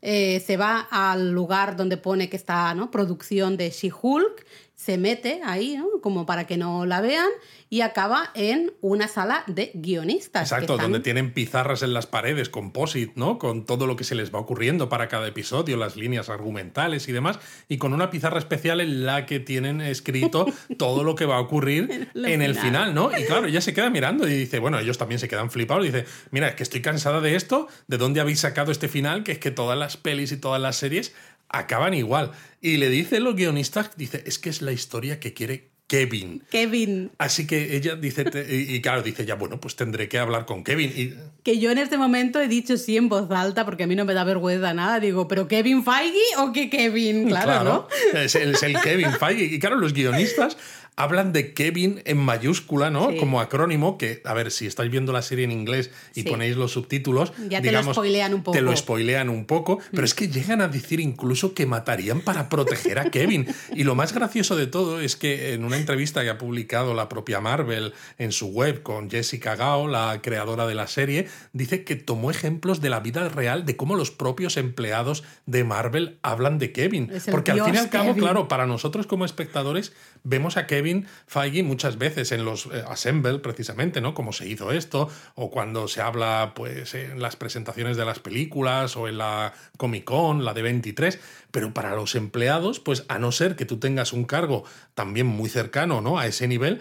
eh, 0.03 0.40
se 0.40 0.57
va 0.57 0.87
al 0.90 1.31
lugar 1.31 1.77
donde 1.77 1.97
pone 1.97 2.29
que 2.29 2.37
está 2.37 2.75
¿no? 2.75 2.90
producción 2.90 3.57
de 3.57 3.71
She-Hulk, 3.71 4.47
se 4.87 4.99
mete 4.99 5.40
ahí, 5.44 5.83
como 6.01 6.27
para 6.27 6.46
que 6.46 6.57
no 6.57 6.87
la 6.87 7.01
vean, 7.01 7.29
y 7.68 7.81
acaba 7.81 8.31
en 8.35 8.72
una 8.81 9.09
sala 9.09 9.42
de 9.49 9.72
guionistas. 9.75 10.53
Exacto, 10.53 10.79
donde 10.79 11.01
tienen 11.01 11.33
pizarras 11.35 11.83
en 11.83 11.92
las 11.92 12.07
paredes, 12.07 12.49
composite, 12.49 13.12
¿no? 13.16 13.37
Con 13.37 13.66
todo 13.66 13.88
lo 13.88 13.96
que 13.96 14.05
se 14.05 14.14
les 14.14 14.33
va 14.33 14.38
ocurriendo 14.38 14.88
para 14.88 15.09
cada 15.09 15.27
episodio, 15.27 15.77
las 15.77 15.96
líneas 15.96 16.29
argumentales 16.29 17.09
y 17.09 17.12
demás, 17.12 17.40
y 17.68 17.79
con 17.79 17.94
una 17.94 18.11
pizarra 18.11 18.38
especial 18.38 18.81
en 18.81 19.05
la 19.05 19.27
que 19.27 19.40
tienen 19.40 19.81
escrito 19.81 20.46
todo 20.79 21.03
lo 21.03 21.16
que 21.16 21.27
va 21.27 21.38
a 21.38 21.40
ocurrir 21.40 22.09
en 22.14 22.40
el 22.40 22.55
final, 22.55 22.94
¿no? 22.94 23.11
Y 23.11 23.25
claro, 23.25 23.49
ella 23.49 23.61
se 23.61 23.75
queda 23.75 23.90
mirando 23.90 24.29
y 24.29 24.35
dice, 24.35 24.61
bueno, 24.61 24.79
ellos 24.79 24.99
también 24.99 25.18
se 25.18 25.27
quedan 25.27 25.51
flipados, 25.51 25.85
y 25.85 25.90
dice, 25.90 26.05
mira, 26.31 26.46
es 26.46 26.55
que 26.55 26.62
estoy 26.62 26.81
cansada 26.81 27.20
de 27.20 27.35
esto, 27.35 27.66
¿de 27.88 27.99
dónde 27.99 28.20
habéis 28.20 28.38
sacado 28.38 28.70
este 28.70 28.87
final? 28.87 29.25
Que 29.25 29.33
es 29.33 29.38
que 29.40 29.51
todas 29.51 29.77
las 29.77 29.96
pelis 29.96 30.31
y 30.31 30.37
todas 30.37 30.62
las 30.62 30.77
series 30.77 31.12
acaban 31.49 31.95
igual. 31.95 32.33
Y 32.61 32.77
le 32.79 32.89
dice 32.91 33.21
los 33.21 33.37
guionistas, 33.37 33.91
dice, 33.97 34.23
es 34.27 34.39
que 34.39 34.51
es 34.51 34.63
la 34.63 34.73
historia 34.73 35.21
que 35.21 35.33
quiere 35.33 35.71
Kevin. 35.87 36.43
Kevin. 36.51 37.13
Así 37.19 37.47
que 37.47 37.77
ella 37.77 37.95
dice, 37.95 38.25
y, 38.49 38.81
claro, 38.81 39.03
dice 39.03 39.25
ya, 39.25 39.37
bueno, 39.37 39.61
pues 39.61 39.77
tendré 39.77 40.09
que 40.09 40.19
hablar 40.19 40.45
con 40.45 40.65
Kevin. 40.65 40.93
Y... 40.97 41.15
Que 41.45 41.61
yo 41.61 41.71
en 41.71 41.79
este 41.79 41.97
momento 41.97 42.41
he 42.41 42.49
dicho 42.49 42.77
sí 42.77 42.97
en 42.97 43.09
voz 43.09 43.31
alta, 43.31 43.65
porque 43.65 43.85
a 43.85 43.87
mí 43.87 43.95
no 43.95 44.05
me 44.05 44.13
da 44.13 44.25
vergüenza 44.25 44.75
nada. 44.75 44.99
Digo, 44.99 45.29
¿pero 45.29 45.47
Kevin 45.47 45.85
Feige 45.85 46.19
o 46.39 46.53
qué 46.53 46.69
Kevin? 46.71 47.29
Claro, 47.29 47.63
¿no? 47.63 47.89
Es, 48.19 48.35
es 48.35 48.63
el 48.65 48.81
Kevin 48.81 49.13
Feige. 49.13 49.45
Y 49.45 49.59
claro, 49.61 49.77
los 49.77 49.93
guionistas 49.93 50.57
hablan 50.97 51.35
de 51.35 51.53
Kevin 51.53 52.01
en 52.07 52.17
mayúscula, 52.17 52.91
¿no? 52.91 53.15
Como 53.17 53.41
acrónimo, 53.41 53.99
que, 53.99 54.23
a 54.25 54.33
ver, 54.33 54.51
si 54.51 54.67
estáis 54.67 54.90
viendo 54.90 55.13
la 55.13 55.21
serie 55.21 55.44
en 55.44 55.53
inglés 55.53 55.90
y 56.15 56.23
ponéis 56.23 56.57
los 56.57 56.73
subtítulos, 56.73 57.35
ya 57.49 57.61
te 57.61 57.71
lo 57.71 57.83
spoilean 57.83 58.33
un 58.33 58.42
poco. 58.42 58.57
Te 58.57 58.63
lo 58.63 58.75
spoilean 58.75 59.29
un 59.29 59.44
poco, 59.44 59.79
pero 59.90 60.05
es 60.05 60.15
que 60.15 60.29
llegan 60.29 60.63
a 60.63 60.69
decir 60.69 61.01
incluso 61.01 61.53
que 61.53 61.67
matarían 61.67 62.23
para 62.23 62.49
proteger 62.49 62.99
a 62.99 63.11
Kevin. 63.11 63.47
y 63.75 63.85
lo 63.85 63.94
más 63.94 64.15
gracioso 64.15 64.57
de 64.57 64.67
todo 64.67 65.01
es 65.01 65.17
que 65.17 65.53
en 65.53 65.65
una 65.65 65.77
entrevista 65.77 66.23
que 66.23 66.31
ha 66.31 66.38
publicado 66.38 66.94
la 66.94 67.11
propia 67.11 67.40
Marvel 67.40 67.92
en 68.17 68.33
su 68.33 68.49
web 68.49 68.83
con 68.83 69.11
Jessica 69.11 69.55
Gao, 69.55 69.88
la 69.88 70.21
creadora 70.23 70.67
de 70.67 70.75
la 70.75 70.87
serie, 70.87 71.29
dice 71.53 71.85
que 71.85 71.97
tomó 71.97 72.31
ejemplos 72.31 72.81
de 72.81 72.88
la 72.88 73.01
vida 73.01 73.29
real 73.29 73.67
de 73.67 73.77
cómo 73.77 73.97
los 73.97 74.11
propios 74.11 74.57
empleados 74.57 75.25
de 75.44 75.63
Marvel 75.63 76.19
hablan 76.23 76.59
de 76.59 76.73
Kevin. 76.73 77.13
Porque 77.31 77.51
al 77.53 77.63
fin 77.63 77.75
y 77.75 77.79
al 77.79 77.90
cabo, 77.90 78.15
claro, 78.15 78.49
para 78.49 78.67
nosotros 78.67 79.07
como 79.07 79.27
espectadores, 79.27 79.92
vemos 80.25 80.57
a 80.57 80.67
Kevin 80.67 80.86
Feige 81.27 81.63
muchas 81.63 81.99
veces 81.99 82.33
en 82.33 82.45
los 82.45 82.67
eh, 82.67 82.85
Assemble, 82.89 83.39
precisamente, 83.39 84.01
¿no? 84.01 84.15
Como 84.15 84.33
se 84.33 84.49
hizo 84.49 84.73
esto, 84.73 85.09
o 85.35 85.51
cuando 85.51 85.89
se 85.89 86.01
habla, 86.01 86.53
pues, 86.55 86.95
en 86.95 87.21
las 87.21 87.37
presentaciones 87.37 87.97
de 87.97 88.05
las 88.05 88.19
películas, 88.19 88.97
o 88.97 89.09
en 89.09 89.19
la 89.19 89.53
Comic 89.77 90.05
Con, 90.05 90.45
la 90.45 90.55
de 90.55 90.63
23, 90.63 91.19
pero 91.51 91.73
para 91.75 91.95
los 91.95 92.15
empleados, 92.15 92.81
pues, 92.81 93.05
a 93.09 93.19
no 93.19 93.33
ser 93.33 93.57
que 93.57 93.65
tú 93.65 93.79
tengas 93.79 94.13
un 94.13 94.25
cargo 94.25 94.65
también 94.95 95.27
muy 95.27 95.49
cercano, 95.49 96.01
¿no? 96.01 96.19
A 96.19 96.27
ese 96.27 96.49
nivel, 96.49 96.81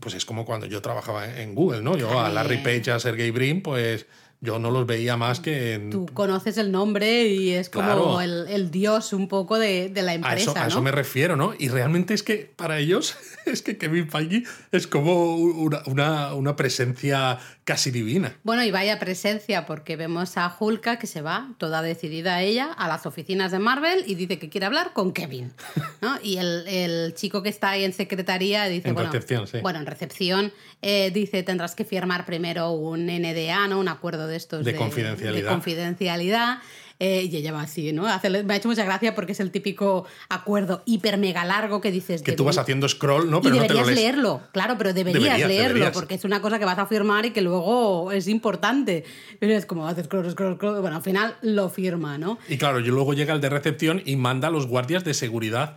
pues 0.00 0.14
es 0.14 0.24
como 0.24 0.44
cuando 0.44 0.66
yo 0.66 0.82
trabajaba 0.82 1.40
en 1.40 1.54
Google, 1.54 1.82
¿no? 1.82 1.96
Yo 1.96 2.20
a 2.20 2.28
Larry 2.28 2.58
Page, 2.58 2.90
a 2.90 3.00
Sergey 3.00 3.30
Brin, 3.30 3.62
pues 3.62 4.06
yo 4.44 4.58
no 4.58 4.70
los 4.70 4.86
veía 4.86 5.16
más 5.16 5.40
que... 5.40 5.88
Tú 5.90 6.06
conoces 6.12 6.58
el 6.58 6.70
nombre 6.70 7.28
y 7.28 7.50
es 7.52 7.70
como 7.70 8.20
el, 8.20 8.70
dios 8.70 9.12
un 9.14 9.26
poco 9.26 9.58
de, 9.58 9.90
la 9.94 10.14
empresa. 10.14 10.50
A 10.50 10.52
eso, 10.52 10.64
a 10.64 10.66
eso 10.68 10.82
me 10.82 10.92
refiero, 10.92 11.34
¿no? 11.34 11.54
Y 11.58 11.68
realmente 11.68 12.12
es 12.12 12.22
que 12.22 12.52
para 12.54 12.78
ellos 12.78 13.16
es 13.46 13.62
que 13.62 13.78
Kevin 13.78 14.08
Feige 14.10 14.44
es 14.70 14.86
como 14.86 15.36
una, 15.36 16.34
una, 16.34 16.56
presencia 16.56 17.38
casi 17.64 17.90
divina. 17.90 18.36
Bueno, 18.42 18.62
y 18.62 18.70
vaya 18.70 18.98
presencia, 18.98 19.64
porque 19.64 19.96
vemos 19.96 20.36
a 20.36 20.54
Hulka 20.58 20.98
que 20.98 21.06
se 21.06 21.22
va, 21.22 21.54
toda 21.58 21.80
decidida 21.80 22.42
ella, 22.42 22.66
a 22.72 22.86
las 22.86 23.06
oficinas 23.06 23.50
de 23.50 23.58
Marvel 23.58 24.04
y 24.06 24.14
dice 24.14 24.38
que 24.38 24.50
quiere 24.50 24.66
hablar 24.66 24.92
con 24.92 25.12
Kevin. 25.12 25.52
¿no? 26.02 26.18
Y 26.22 26.36
el, 26.36 27.14
chico 27.14 27.42
que 27.42 27.48
está 27.48 27.70
ahí 27.70 27.84
en 27.84 27.94
secretaría 27.94 28.66
dice... 28.66 28.88
En 28.88 28.94
bueno, 28.94 29.10
recepción, 29.10 29.46
sí. 29.46 29.58
Bueno, 29.62 29.78
en 29.78 29.86
recepción 29.86 30.52
eh, 30.82 31.10
dice 31.12 31.42
tendrás 31.42 31.74
que 31.74 31.84
firmar 31.84 32.26
primero 32.26 32.72
un 32.72 33.06
NDA, 33.06 33.68
¿no? 33.68 33.80
Un 33.80 33.88
acuerdo 33.88 34.26
de 34.26 34.33
estos 34.36 34.64
de, 34.64 34.74
confidencialidad. 34.74 35.44
De 35.44 35.50
confidencialidad. 35.50 36.58
Eh, 37.00 37.28
y 37.30 37.36
ella 37.36 37.52
va 37.52 37.62
así, 37.62 37.92
¿no? 37.92 38.04
me 38.04 38.54
ha 38.54 38.56
hecho 38.56 38.68
mucha 38.68 38.84
gracia 38.84 39.16
porque 39.16 39.32
es 39.32 39.40
el 39.40 39.50
típico 39.50 40.06
acuerdo 40.28 40.84
hiper 40.86 41.18
mega 41.18 41.44
largo 41.44 41.80
que 41.80 41.90
dices. 41.90 42.22
Que 42.22 42.32
tú 42.32 42.44
vas 42.44 42.56
haciendo 42.56 42.88
scroll, 42.88 43.28
¿no? 43.28 43.42
Pero 43.42 43.56
y 43.56 43.58
deberías 43.58 43.86
no 43.88 43.88
te 43.88 43.94
leerlo, 43.96 44.42
claro, 44.52 44.76
pero 44.78 44.92
deberías, 44.92 45.38
leerlo 45.40 45.90
porque 45.90 46.14
es 46.14 46.24
una 46.24 46.40
cosa 46.40 46.60
que 46.60 46.64
vas 46.64 46.78
a 46.78 46.86
firmar 46.86 47.26
y 47.26 47.30
que 47.32 47.42
luego 47.42 48.12
es 48.12 48.28
importante. 48.28 49.04
es 49.40 49.66
como 49.66 49.88
haces 49.88 50.06
scroll, 50.06 50.30
scroll, 50.30 50.54
scroll. 50.54 50.80
Bueno, 50.80 50.96
al 50.96 51.02
final 51.02 51.36
lo 51.42 51.68
firma, 51.68 52.16
¿no? 52.16 52.38
Y 52.48 52.58
claro, 52.58 52.78
y 52.78 52.84
luego 52.84 53.12
llega 53.12 53.34
el 53.34 53.40
de 53.40 53.50
recepción 53.50 54.00
y 54.04 54.14
manda 54.14 54.46
a 54.46 54.50
los 54.52 54.68
guardias 54.68 55.02
de 55.02 55.14
seguridad 55.14 55.76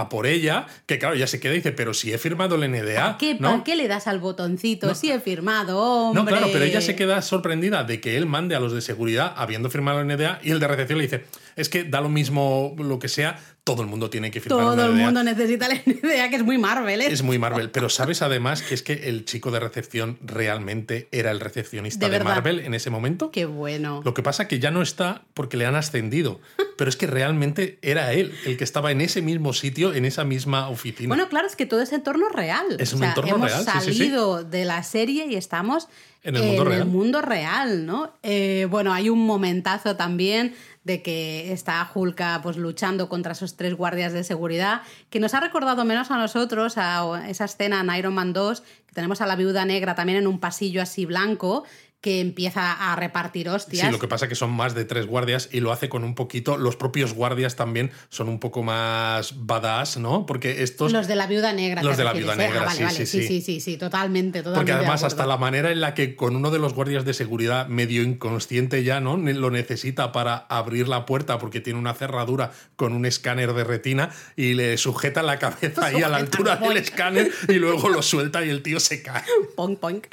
a 0.00 0.08
por 0.08 0.26
ella, 0.26 0.66
que 0.86 0.98
claro, 0.98 1.14
ya 1.14 1.26
se 1.26 1.40
queda 1.40 1.54
y 1.54 1.56
dice, 1.56 1.72
pero 1.72 1.94
si 1.94 2.12
he 2.12 2.18
firmado 2.18 2.56
el 2.56 2.70
NDA. 2.70 3.16
¿Qué, 3.18 3.36
¿no? 3.38 3.64
qué 3.64 3.76
le 3.76 3.88
das 3.88 4.06
al 4.06 4.18
botoncito? 4.18 4.94
Si 4.94 5.10
he 5.10 5.20
firmado, 5.20 5.78
hombre. 5.78 6.22
No, 6.22 6.28
claro, 6.28 6.48
pero 6.52 6.64
ella 6.64 6.80
se 6.80 6.96
queda 6.96 7.22
sorprendida 7.22 7.84
de 7.84 8.00
que 8.00 8.16
él 8.16 8.26
mande 8.26 8.54
a 8.54 8.60
los 8.60 8.72
de 8.72 8.80
seguridad 8.80 9.32
habiendo 9.36 9.70
firmado 9.70 10.00
el 10.00 10.06
NDA 10.06 10.40
y 10.42 10.50
el 10.50 10.60
de 10.60 10.68
recepción 10.68 10.98
le 10.98 11.04
dice, 11.04 11.24
es 11.56 11.68
que 11.68 11.84
da 11.84 12.00
lo 12.00 12.08
mismo 12.08 12.74
lo 12.78 12.98
que 12.98 13.08
sea, 13.08 13.38
todo 13.64 13.82
el 13.82 13.88
mundo 13.88 14.10
tiene 14.10 14.30
que 14.30 14.40
firmar 14.40 14.60
Todo 14.60 14.86
el 14.86 14.92
mundo 14.92 15.24
necesita 15.24 15.66
la 15.66 15.74
NDA, 15.74 16.30
que 16.30 16.36
es 16.36 16.44
muy 16.44 16.56
Marvel. 16.56 17.00
¿eh? 17.00 17.08
Es 17.10 17.22
muy 17.22 17.38
Marvel. 17.38 17.70
Pero 17.70 17.88
sabes 17.88 18.22
además 18.22 18.62
que 18.62 18.74
es 18.74 18.82
que 18.82 19.08
el 19.08 19.24
chico 19.24 19.50
de 19.50 19.58
recepción 19.58 20.18
realmente 20.22 21.08
era 21.10 21.32
el 21.32 21.40
recepcionista 21.40 22.08
de, 22.08 22.20
Marvel 22.20 22.60
en 22.60 22.74
ese 22.74 22.90
momento. 22.90 23.32
Qué 23.32 23.44
bueno. 23.44 24.02
Lo 24.04 24.14
que 24.14 24.22
pasa 24.22 24.46
que 24.46 24.60
ya 24.60 24.70
no 24.70 24.82
está 24.82 25.24
porque 25.34 25.56
le 25.56 25.66
han 25.66 25.74
ascendido. 25.74 26.40
pero 26.76 26.88
es 26.88 26.96
que 26.96 27.06
realmente 27.06 27.78
era 27.82 28.12
él 28.12 28.32
el 28.44 28.56
que 28.56 28.64
estaba 28.64 28.92
en 28.92 29.00
ese 29.00 29.22
mismo 29.22 29.52
sitio, 29.52 29.85
en 29.94 30.04
esa 30.04 30.24
misma 30.24 30.68
oficina. 30.68 31.08
Bueno, 31.08 31.28
claro, 31.28 31.46
es 31.46 31.56
que 31.56 31.66
todo 31.66 31.82
es 31.82 31.92
entorno 31.92 32.28
real. 32.28 32.64
Es 32.78 32.92
un 32.92 33.04
entorno 33.04 33.36
hemos 33.36 33.50
real. 33.50 33.62
Hemos 33.62 33.84
salido 33.84 34.44
de 34.44 34.64
la 34.64 34.82
serie 34.82 35.26
y 35.26 35.36
estamos 35.36 35.88
en 36.22 36.36
el 36.36 36.42
mundo 36.42 36.64
real. 36.64 36.80
El 36.80 36.88
mundo 36.88 37.22
real 37.22 37.86
¿no? 37.86 38.12
Eh, 38.22 38.66
bueno, 38.70 38.92
hay 38.92 39.08
un 39.08 39.24
momentazo 39.24 39.96
también 39.96 40.54
de 40.84 41.02
que 41.02 41.52
está 41.52 41.90
Hulka 41.92 42.40
pues 42.42 42.56
luchando 42.56 43.08
contra 43.08 43.32
esos 43.32 43.56
tres 43.56 43.74
guardias 43.74 44.12
de 44.12 44.22
seguridad, 44.22 44.82
que 45.10 45.18
nos 45.18 45.34
ha 45.34 45.40
recordado 45.40 45.84
menos 45.84 46.12
a 46.12 46.16
nosotros 46.16 46.74
a 46.78 47.28
esa 47.28 47.44
escena 47.44 47.80
en 47.80 47.98
Iron 47.98 48.14
Man 48.14 48.32
2, 48.32 48.60
que 48.60 48.94
tenemos 48.94 49.20
a 49.20 49.26
la 49.26 49.34
viuda 49.34 49.64
negra 49.64 49.96
también 49.96 50.18
en 50.18 50.28
un 50.28 50.38
pasillo 50.38 50.80
así 50.80 51.04
blanco, 51.04 51.64
que 52.06 52.20
empieza 52.20 52.92
a 52.92 52.94
repartir 52.94 53.48
hostias. 53.48 53.84
Sí, 53.84 53.90
lo 53.90 53.98
que 53.98 54.06
pasa 54.06 54.26
es 54.26 54.28
que 54.28 54.36
son 54.36 54.52
más 54.52 54.76
de 54.76 54.84
tres 54.84 55.08
guardias 55.08 55.48
y 55.50 55.58
lo 55.58 55.72
hace 55.72 55.88
con 55.88 56.04
un 56.04 56.14
poquito. 56.14 56.56
Los 56.56 56.76
propios 56.76 57.14
guardias 57.14 57.56
también 57.56 57.90
son 58.10 58.28
un 58.28 58.38
poco 58.38 58.62
más 58.62 59.44
badass, 59.44 59.96
¿no? 59.96 60.24
Porque 60.24 60.62
estos. 60.62 60.92
Los 60.92 61.08
de 61.08 61.16
la 61.16 61.26
viuda 61.26 61.52
negra. 61.52 61.82
Los 61.82 61.96
de 61.96 62.04
la 62.04 62.12
viuda 62.12 62.36
negra, 62.36 62.66
ah, 62.68 62.70
sí, 62.70 62.84
sí, 62.90 63.06
sí, 63.06 63.26
sí, 63.26 63.40
sí, 63.40 63.58
sí, 63.58 63.76
totalmente, 63.76 64.38
totalmente. 64.38 64.60
Porque 64.60 64.70
además, 64.70 65.02
hasta 65.02 65.26
la 65.26 65.36
manera 65.36 65.72
en 65.72 65.80
la 65.80 65.94
que 65.94 66.14
con 66.14 66.36
uno 66.36 66.52
de 66.52 66.60
los 66.60 66.74
guardias 66.74 67.04
de 67.04 67.12
seguridad, 67.12 67.66
medio 67.66 68.04
inconsciente 68.04 68.84
ya, 68.84 69.00
¿no? 69.00 69.16
Lo 69.16 69.50
necesita 69.50 70.12
para 70.12 70.36
abrir 70.36 70.86
la 70.86 71.06
puerta 71.06 71.38
porque 71.38 71.60
tiene 71.60 71.80
una 71.80 71.94
cerradura 71.94 72.52
con 72.76 72.92
un 72.92 73.04
escáner 73.04 73.52
de 73.52 73.64
retina 73.64 74.10
y 74.36 74.54
le 74.54 74.78
sujeta 74.78 75.24
la 75.24 75.40
cabeza 75.40 75.86
ahí 75.86 76.02
a 76.02 76.08
la 76.08 76.16
altura 76.18 76.54
del 76.54 76.76
escáner 76.76 77.32
y 77.48 77.54
luego 77.54 77.88
lo 77.88 78.00
suelta 78.00 78.44
y 78.44 78.50
el 78.50 78.62
tío 78.62 78.78
se 78.78 79.02
cae. 79.02 79.24
Ponk, 79.56 79.80
ponk. 79.80 80.06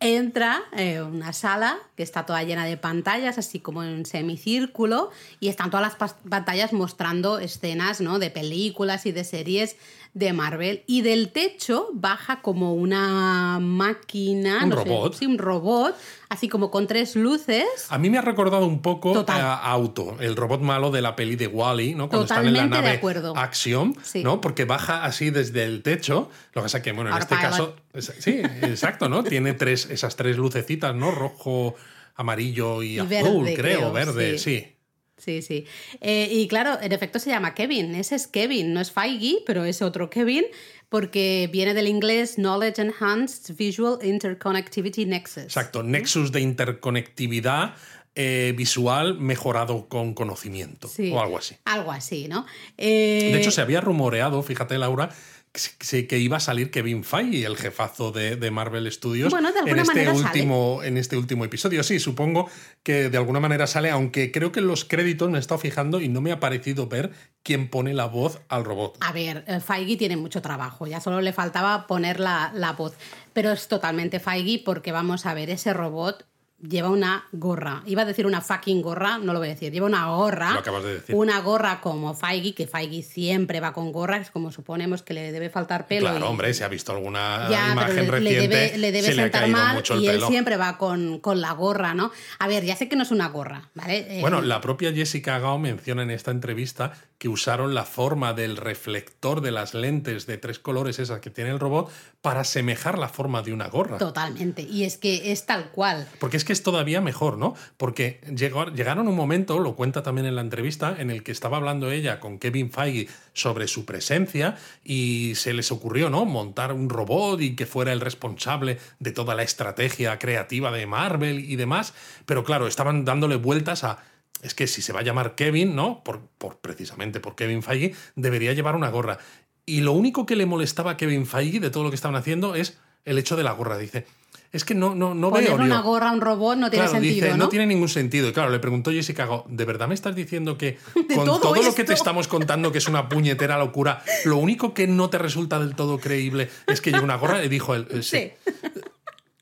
Entra 0.00 0.62
eh, 0.76 1.00
una 1.20 1.34
sala 1.34 1.78
que 1.96 2.02
está 2.02 2.24
toda 2.24 2.42
llena 2.42 2.64
de 2.64 2.78
pantallas, 2.78 3.36
así 3.36 3.60
como 3.60 3.84
en 3.84 4.06
semicírculo, 4.06 5.10
y 5.38 5.48
están 5.48 5.70
todas 5.70 5.98
las 6.00 6.14
pantallas 6.28 6.72
mostrando 6.72 7.38
escenas 7.38 8.00
¿no? 8.00 8.18
de 8.18 8.30
películas 8.30 9.04
y 9.04 9.12
de 9.12 9.24
series 9.24 9.76
de 10.14 10.32
Marvel. 10.32 10.82
Y 10.86 11.02
del 11.02 11.30
techo 11.30 11.88
baja 11.92 12.42
como 12.42 12.74
una 12.74 13.58
máquina. 13.60 14.64
Un 14.64 14.72
robot. 14.72 15.14
sí, 15.14 15.26
un 15.26 15.38
robot, 15.38 15.96
así 16.28 16.48
como 16.48 16.70
con 16.70 16.86
tres 16.86 17.16
luces. 17.16 17.64
A 17.88 17.98
mí 17.98 18.10
me 18.10 18.18
ha 18.18 18.22
recordado 18.22 18.66
un 18.66 18.82
poco 18.82 19.24
a 19.28 19.70
Auto, 19.70 20.16
el 20.20 20.36
robot 20.36 20.60
malo 20.60 20.90
de 20.90 21.02
la 21.02 21.16
peli 21.16 21.36
de 21.36 21.46
Wally, 21.46 21.94
¿no? 21.94 22.08
Cuando 22.08 22.24
están 22.24 22.46
en 22.46 22.54
la 22.54 22.66
nave 22.66 22.88
de 22.88 22.94
acuerdo. 22.96 23.36
Axiom, 23.36 23.94
¿no? 24.22 24.40
Porque 24.40 24.64
baja 24.64 25.04
así 25.04 25.30
desde 25.30 25.64
el 25.64 25.82
techo. 25.82 26.30
Lo 26.52 26.62
que 26.62 26.64
pasa 26.64 26.82
que, 26.82 26.92
bueno, 26.92 27.10
en 27.10 27.18
este 27.18 27.36
caso. 27.36 27.76
Sí, 27.98 28.40
exacto, 28.62 29.08
¿no? 29.08 29.22
Tiene 29.24 29.54
tres, 29.54 29.88
esas 29.90 30.16
tres 30.16 30.36
lucecitas, 30.36 30.94
¿no? 30.94 31.10
Rojo, 31.10 31.74
amarillo 32.16 32.82
y, 32.82 32.98
azul, 32.98 33.48
creo, 33.54 33.92
verde, 33.92 34.38
sí. 34.38 34.50
Sí, 34.50 34.76
sí. 35.20 35.64
Eh, 36.00 36.28
y 36.30 36.48
claro, 36.48 36.78
en 36.80 36.92
efecto 36.92 37.18
se 37.18 37.30
llama 37.30 37.54
Kevin. 37.54 37.94
Ese 37.94 38.14
es 38.14 38.26
Kevin, 38.26 38.72
no 38.72 38.80
es 38.80 38.90
Feige, 38.90 39.38
pero 39.46 39.64
es 39.64 39.82
otro 39.82 40.10
Kevin, 40.10 40.44
porque 40.88 41.48
viene 41.52 41.74
del 41.74 41.88
inglés 41.88 42.36
Knowledge 42.36 42.82
Enhanced 42.82 43.54
Visual 43.56 43.98
Interconnectivity 44.02 45.06
Nexus. 45.06 45.44
Exacto, 45.44 45.82
nexus 45.82 46.32
de 46.32 46.40
interconectividad. 46.40 47.74
Eh, 48.16 48.52
visual 48.56 49.20
mejorado 49.20 49.88
con 49.88 50.14
conocimiento 50.14 50.90
o 51.12 51.20
algo 51.20 51.38
así. 51.38 51.54
Algo 51.64 51.92
así, 51.92 52.26
¿no? 52.26 52.44
De 52.76 53.38
hecho, 53.38 53.50
eh, 53.50 53.52
se 53.52 53.60
había 53.60 53.80
rumoreado, 53.80 54.42
fíjate 54.42 54.76
Laura, 54.78 55.10
que 55.52 56.18
iba 56.18 56.36
a 56.36 56.40
salir 56.40 56.70
Kevin 56.70 57.02
Feige, 57.02 57.44
el 57.44 57.56
jefazo 57.56 58.12
de, 58.12 58.50
Marvel 58.50 58.90
Studios, 58.92 59.32
en, 59.32 59.78
este 59.78 60.08
último, 60.08 60.82
en 60.84 60.96
este 60.96 61.16
último 61.16 61.44
episodio. 61.44 61.82
Sí, 61.82 61.98
supongo 61.98 62.48
que 62.84 63.10
de 63.10 63.18
alguna 63.18 63.40
manera 63.40 63.66
sale, 63.66 63.90
aunque 63.90 64.30
creo 64.30 64.52
que 64.52 64.60
en 64.60 64.68
los 64.68 64.84
créditos 64.84 65.28
me 65.28 65.38
he 65.38 65.40
estado 65.40 65.58
fijando 65.58 66.00
y 66.00 66.08
no 66.08 66.20
me 66.20 66.30
ha 66.30 66.38
parecido 66.38 66.86
ver 66.86 67.10
quién 67.42 67.68
pone 67.68 67.94
la 67.94 68.06
voz 68.06 68.40
al 68.48 68.64
robot. 68.64 68.98
A 69.00 69.12
ver, 69.12 69.44
eh, 69.48 69.58
Feige 69.60 69.96
tiene 69.96 70.16
mucho 70.16 70.40
trabajo, 70.40 70.86
ya 70.86 71.00
solo 71.00 71.20
le 71.20 71.32
faltaba 71.32 71.88
poner 71.88 72.20
la, 72.20 72.52
la 72.54 72.72
voz, 72.72 72.94
pero 73.32 73.50
es 73.50 73.66
totalmente 73.66 74.20
Feige 74.20 74.62
porque 74.64 74.92
vamos 74.92 75.26
a 75.26 75.34
ver, 75.34 75.50
ese 75.50 75.72
robot 75.72 76.29
lleva 76.62 76.88
una 76.90 77.24
gorra. 77.32 77.82
Iba 77.86 78.02
a 78.02 78.04
decir 78.04 78.26
una 78.26 78.40
fucking 78.40 78.82
gorra, 78.82 79.18
no 79.18 79.32
lo 79.32 79.38
voy 79.38 79.48
a 79.48 79.52
decir. 79.52 79.72
Lleva 79.72 79.86
una 79.86 80.06
gorra. 80.08 80.52
Lo 80.52 80.60
acabas 80.60 80.84
de 80.84 80.94
decir. 80.94 81.14
Una 81.14 81.40
gorra 81.40 81.80
como 81.80 82.14
Feige, 82.14 82.54
que 82.54 82.66
Feige 82.66 83.02
siempre 83.02 83.60
va 83.60 83.72
con 83.72 83.92
gorra, 83.92 84.18
es 84.18 84.30
como 84.30 84.52
suponemos 84.52 85.02
que 85.02 85.14
le 85.14 85.32
debe 85.32 85.50
faltar 85.50 85.86
pelo. 85.86 86.08
Claro, 86.08 86.26
y- 86.26 86.28
hombre, 86.28 86.54
si 86.54 86.62
ha 86.62 86.68
visto 86.68 86.92
alguna 86.92 87.48
ya, 87.50 87.72
imagen 87.72 87.94
pero 88.06 88.18
le, 88.18 88.20
le 88.20 88.30
reciente, 88.30 88.56
debe, 88.56 88.78
le 88.78 88.92
debe 88.92 89.06
se 89.08 89.14
le 89.14 89.22
ha 89.22 89.24
sentar 89.26 89.40
caído 89.42 89.56
mal 89.58 89.74
mucho 89.76 89.94
el 89.94 90.02
y 90.02 90.08
él 90.08 90.22
siempre 90.28 90.56
va 90.56 90.76
con, 90.78 91.18
con 91.20 91.40
la 91.40 91.52
gorra, 91.52 91.94
¿no? 91.94 92.10
A 92.38 92.48
ver, 92.48 92.64
ya 92.64 92.76
sé 92.76 92.88
que 92.88 92.96
no 92.96 93.02
es 93.02 93.10
una 93.10 93.28
gorra, 93.28 93.70
¿vale? 93.74 94.18
Eh, 94.18 94.20
Bueno, 94.20 94.40
la 94.42 94.60
propia 94.60 94.92
Jessica 94.92 95.38
Gao 95.38 95.58
menciona 95.58 96.02
en 96.02 96.10
esta 96.10 96.30
entrevista 96.30 96.92
que 97.18 97.28
usaron 97.28 97.74
la 97.74 97.84
forma 97.84 98.32
del 98.32 98.56
reflector 98.56 99.40
de 99.42 99.50
las 99.50 99.74
lentes 99.74 100.26
de 100.26 100.38
tres 100.38 100.58
colores 100.58 100.98
esas 100.98 101.20
que 101.20 101.28
tiene 101.30 101.50
el 101.50 101.60
robot 101.60 101.90
para 102.22 102.40
asemejar 102.40 102.98
la 102.98 103.08
forma 103.08 103.42
de 103.42 103.52
una 103.52 103.68
gorra. 103.68 103.98
Totalmente. 103.98 104.62
Y 104.62 104.84
es 104.84 104.96
que 104.96 105.30
es 105.32 105.44
tal 105.44 105.70
cual. 105.70 106.06
Porque 106.18 106.36
es 106.38 106.44
que 106.44 106.49
es 106.52 106.62
todavía 106.62 107.00
mejor, 107.00 107.38
¿no? 107.38 107.54
Porque 107.76 108.20
llegaron 108.34 109.08
un 109.08 109.14
momento, 109.14 109.58
lo 109.58 109.76
cuenta 109.76 110.02
también 110.02 110.26
en 110.26 110.34
la 110.34 110.40
entrevista, 110.40 110.96
en 110.98 111.10
el 111.10 111.22
que 111.22 111.32
estaba 111.32 111.56
hablando 111.56 111.90
ella 111.90 112.20
con 112.20 112.38
Kevin 112.38 112.70
Feige 112.70 113.08
sobre 113.32 113.68
su 113.68 113.84
presencia 113.84 114.56
y 114.84 115.34
se 115.34 115.52
les 115.52 115.72
ocurrió, 115.72 116.10
¿no? 116.10 116.24
Montar 116.24 116.72
un 116.72 116.88
robot 116.88 117.40
y 117.40 117.56
que 117.56 117.66
fuera 117.66 117.92
el 117.92 118.00
responsable 118.00 118.78
de 118.98 119.12
toda 119.12 119.34
la 119.34 119.42
estrategia 119.42 120.18
creativa 120.18 120.70
de 120.70 120.86
Marvel 120.86 121.40
y 121.40 121.56
demás. 121.56 121.94
Pero 122.26 122.44
claro, 122.44 122.66
estaban 122.66 123.04
dándole 123.04 123.36
vueltas 123.36 123.84
a. 123.84 123.98
Es 124.42 124.54
que 124.54 124.66
si 124.66 124.80
se 124.80 124.92
va 124.92 125.00
a 125.00 125.04
llamar 125.04 125.34
Kevin, 125.34 125.76
¿no? 125.76 126.02
Por, 126.02 126.20
por 126.38 126.58
precisamente 126.60 127.20
por 127.20 127.36
Kevin 127.36 127.62
Feige, 127.62 127.94
debería 128.16 128.54
llevar 128.54 128.74
una 128.74 128.88
gorra. 128.88 129.18
Y 129.66 129.82
lo 129.82 129.92
único 129.92 130.26
que 130.26 130.36
le 130.36 130.46
molestaba 130.46 130.92
a 130.92 130.96
Kevin 130.96 131.26
Feige 131.26 131.60
de 131.60 131.70
todo 131.70 131.84
lo 131.84 131.90
que 131.90 131.96
estaban 131.96 132.16
haciendo 132.16 132.54
es 132.54 132.78
el 133.04 133.18
hecho 133.18 133.36
de 133.36 133.42
la 133.42 133.52
gorra. 133.52 133.78
Dice, 133.78 134.06
es 134.52 134.64
que 134.64 134.74
no, 134.74 134.94
no, 134.96 135.14
no 135.14 135.30
Poner 135.30 135.46
veo. 135.46 135.54
una 135.56 135.64
digo, 135.78 135.82
gorra 135.82 136.10
a 136.10 136.12
un 136.12 136.20
robot 136.20 136.56
no 136.58 136.70
tiene 136.70 136.86
Claro, 136.86 137.00
sentido, 137.00 137.26
dice, 137.26 137.38
¿no? 137.38 137.48
tiene 137.48 137.66
ningún 137.66 137.88
sentido. 137.88 138.28
Y 138.28 138.32
claro, 138.32 138.50
le 138.50 138.58
preguntó 138.58 138.90
Jessica 138.90 139.24
Go, 139.26 139.44
¿de 139.48 139.64
verdad 139.64 139.86
me 139.86 139.94
estás 139.94 140.14
diciendo 140.16 140.58
que 140.58 140.76
con 141.14 141.24
todo 141.24 141.38
todo, 141.40 141.62
lo 141.62 141.74
que 141.74 141.84
te 141.84 141.94
estamos 141.94 142.26
contando, 142.26 142.72
que 142.72 142.78
es 142.78 142.88
una 142.88 143.08
puñetera 143.08 143.58
locura, 143.58 144.02
lo 144.24 144.36
único 144.38 144.74
que 144.74 144.86
no 144.88 145.08
te 145.08 145.18
resulta 145.18 145.58
del 145.60 145.74
todo 145.76 145.98
creíble 145.98 146.48
es 146.66 146.80
que 146.80 146.90
lleve 146.90 147.04
una 147.04 147.16
gorra? 147.16 147.38
Le 147.38 147.48
dijo 147.48 147.74
él, 147.74 147.86
"Eh, 147.90 148.02
sí. 148.02 148.32
Sí. 148.44 148.50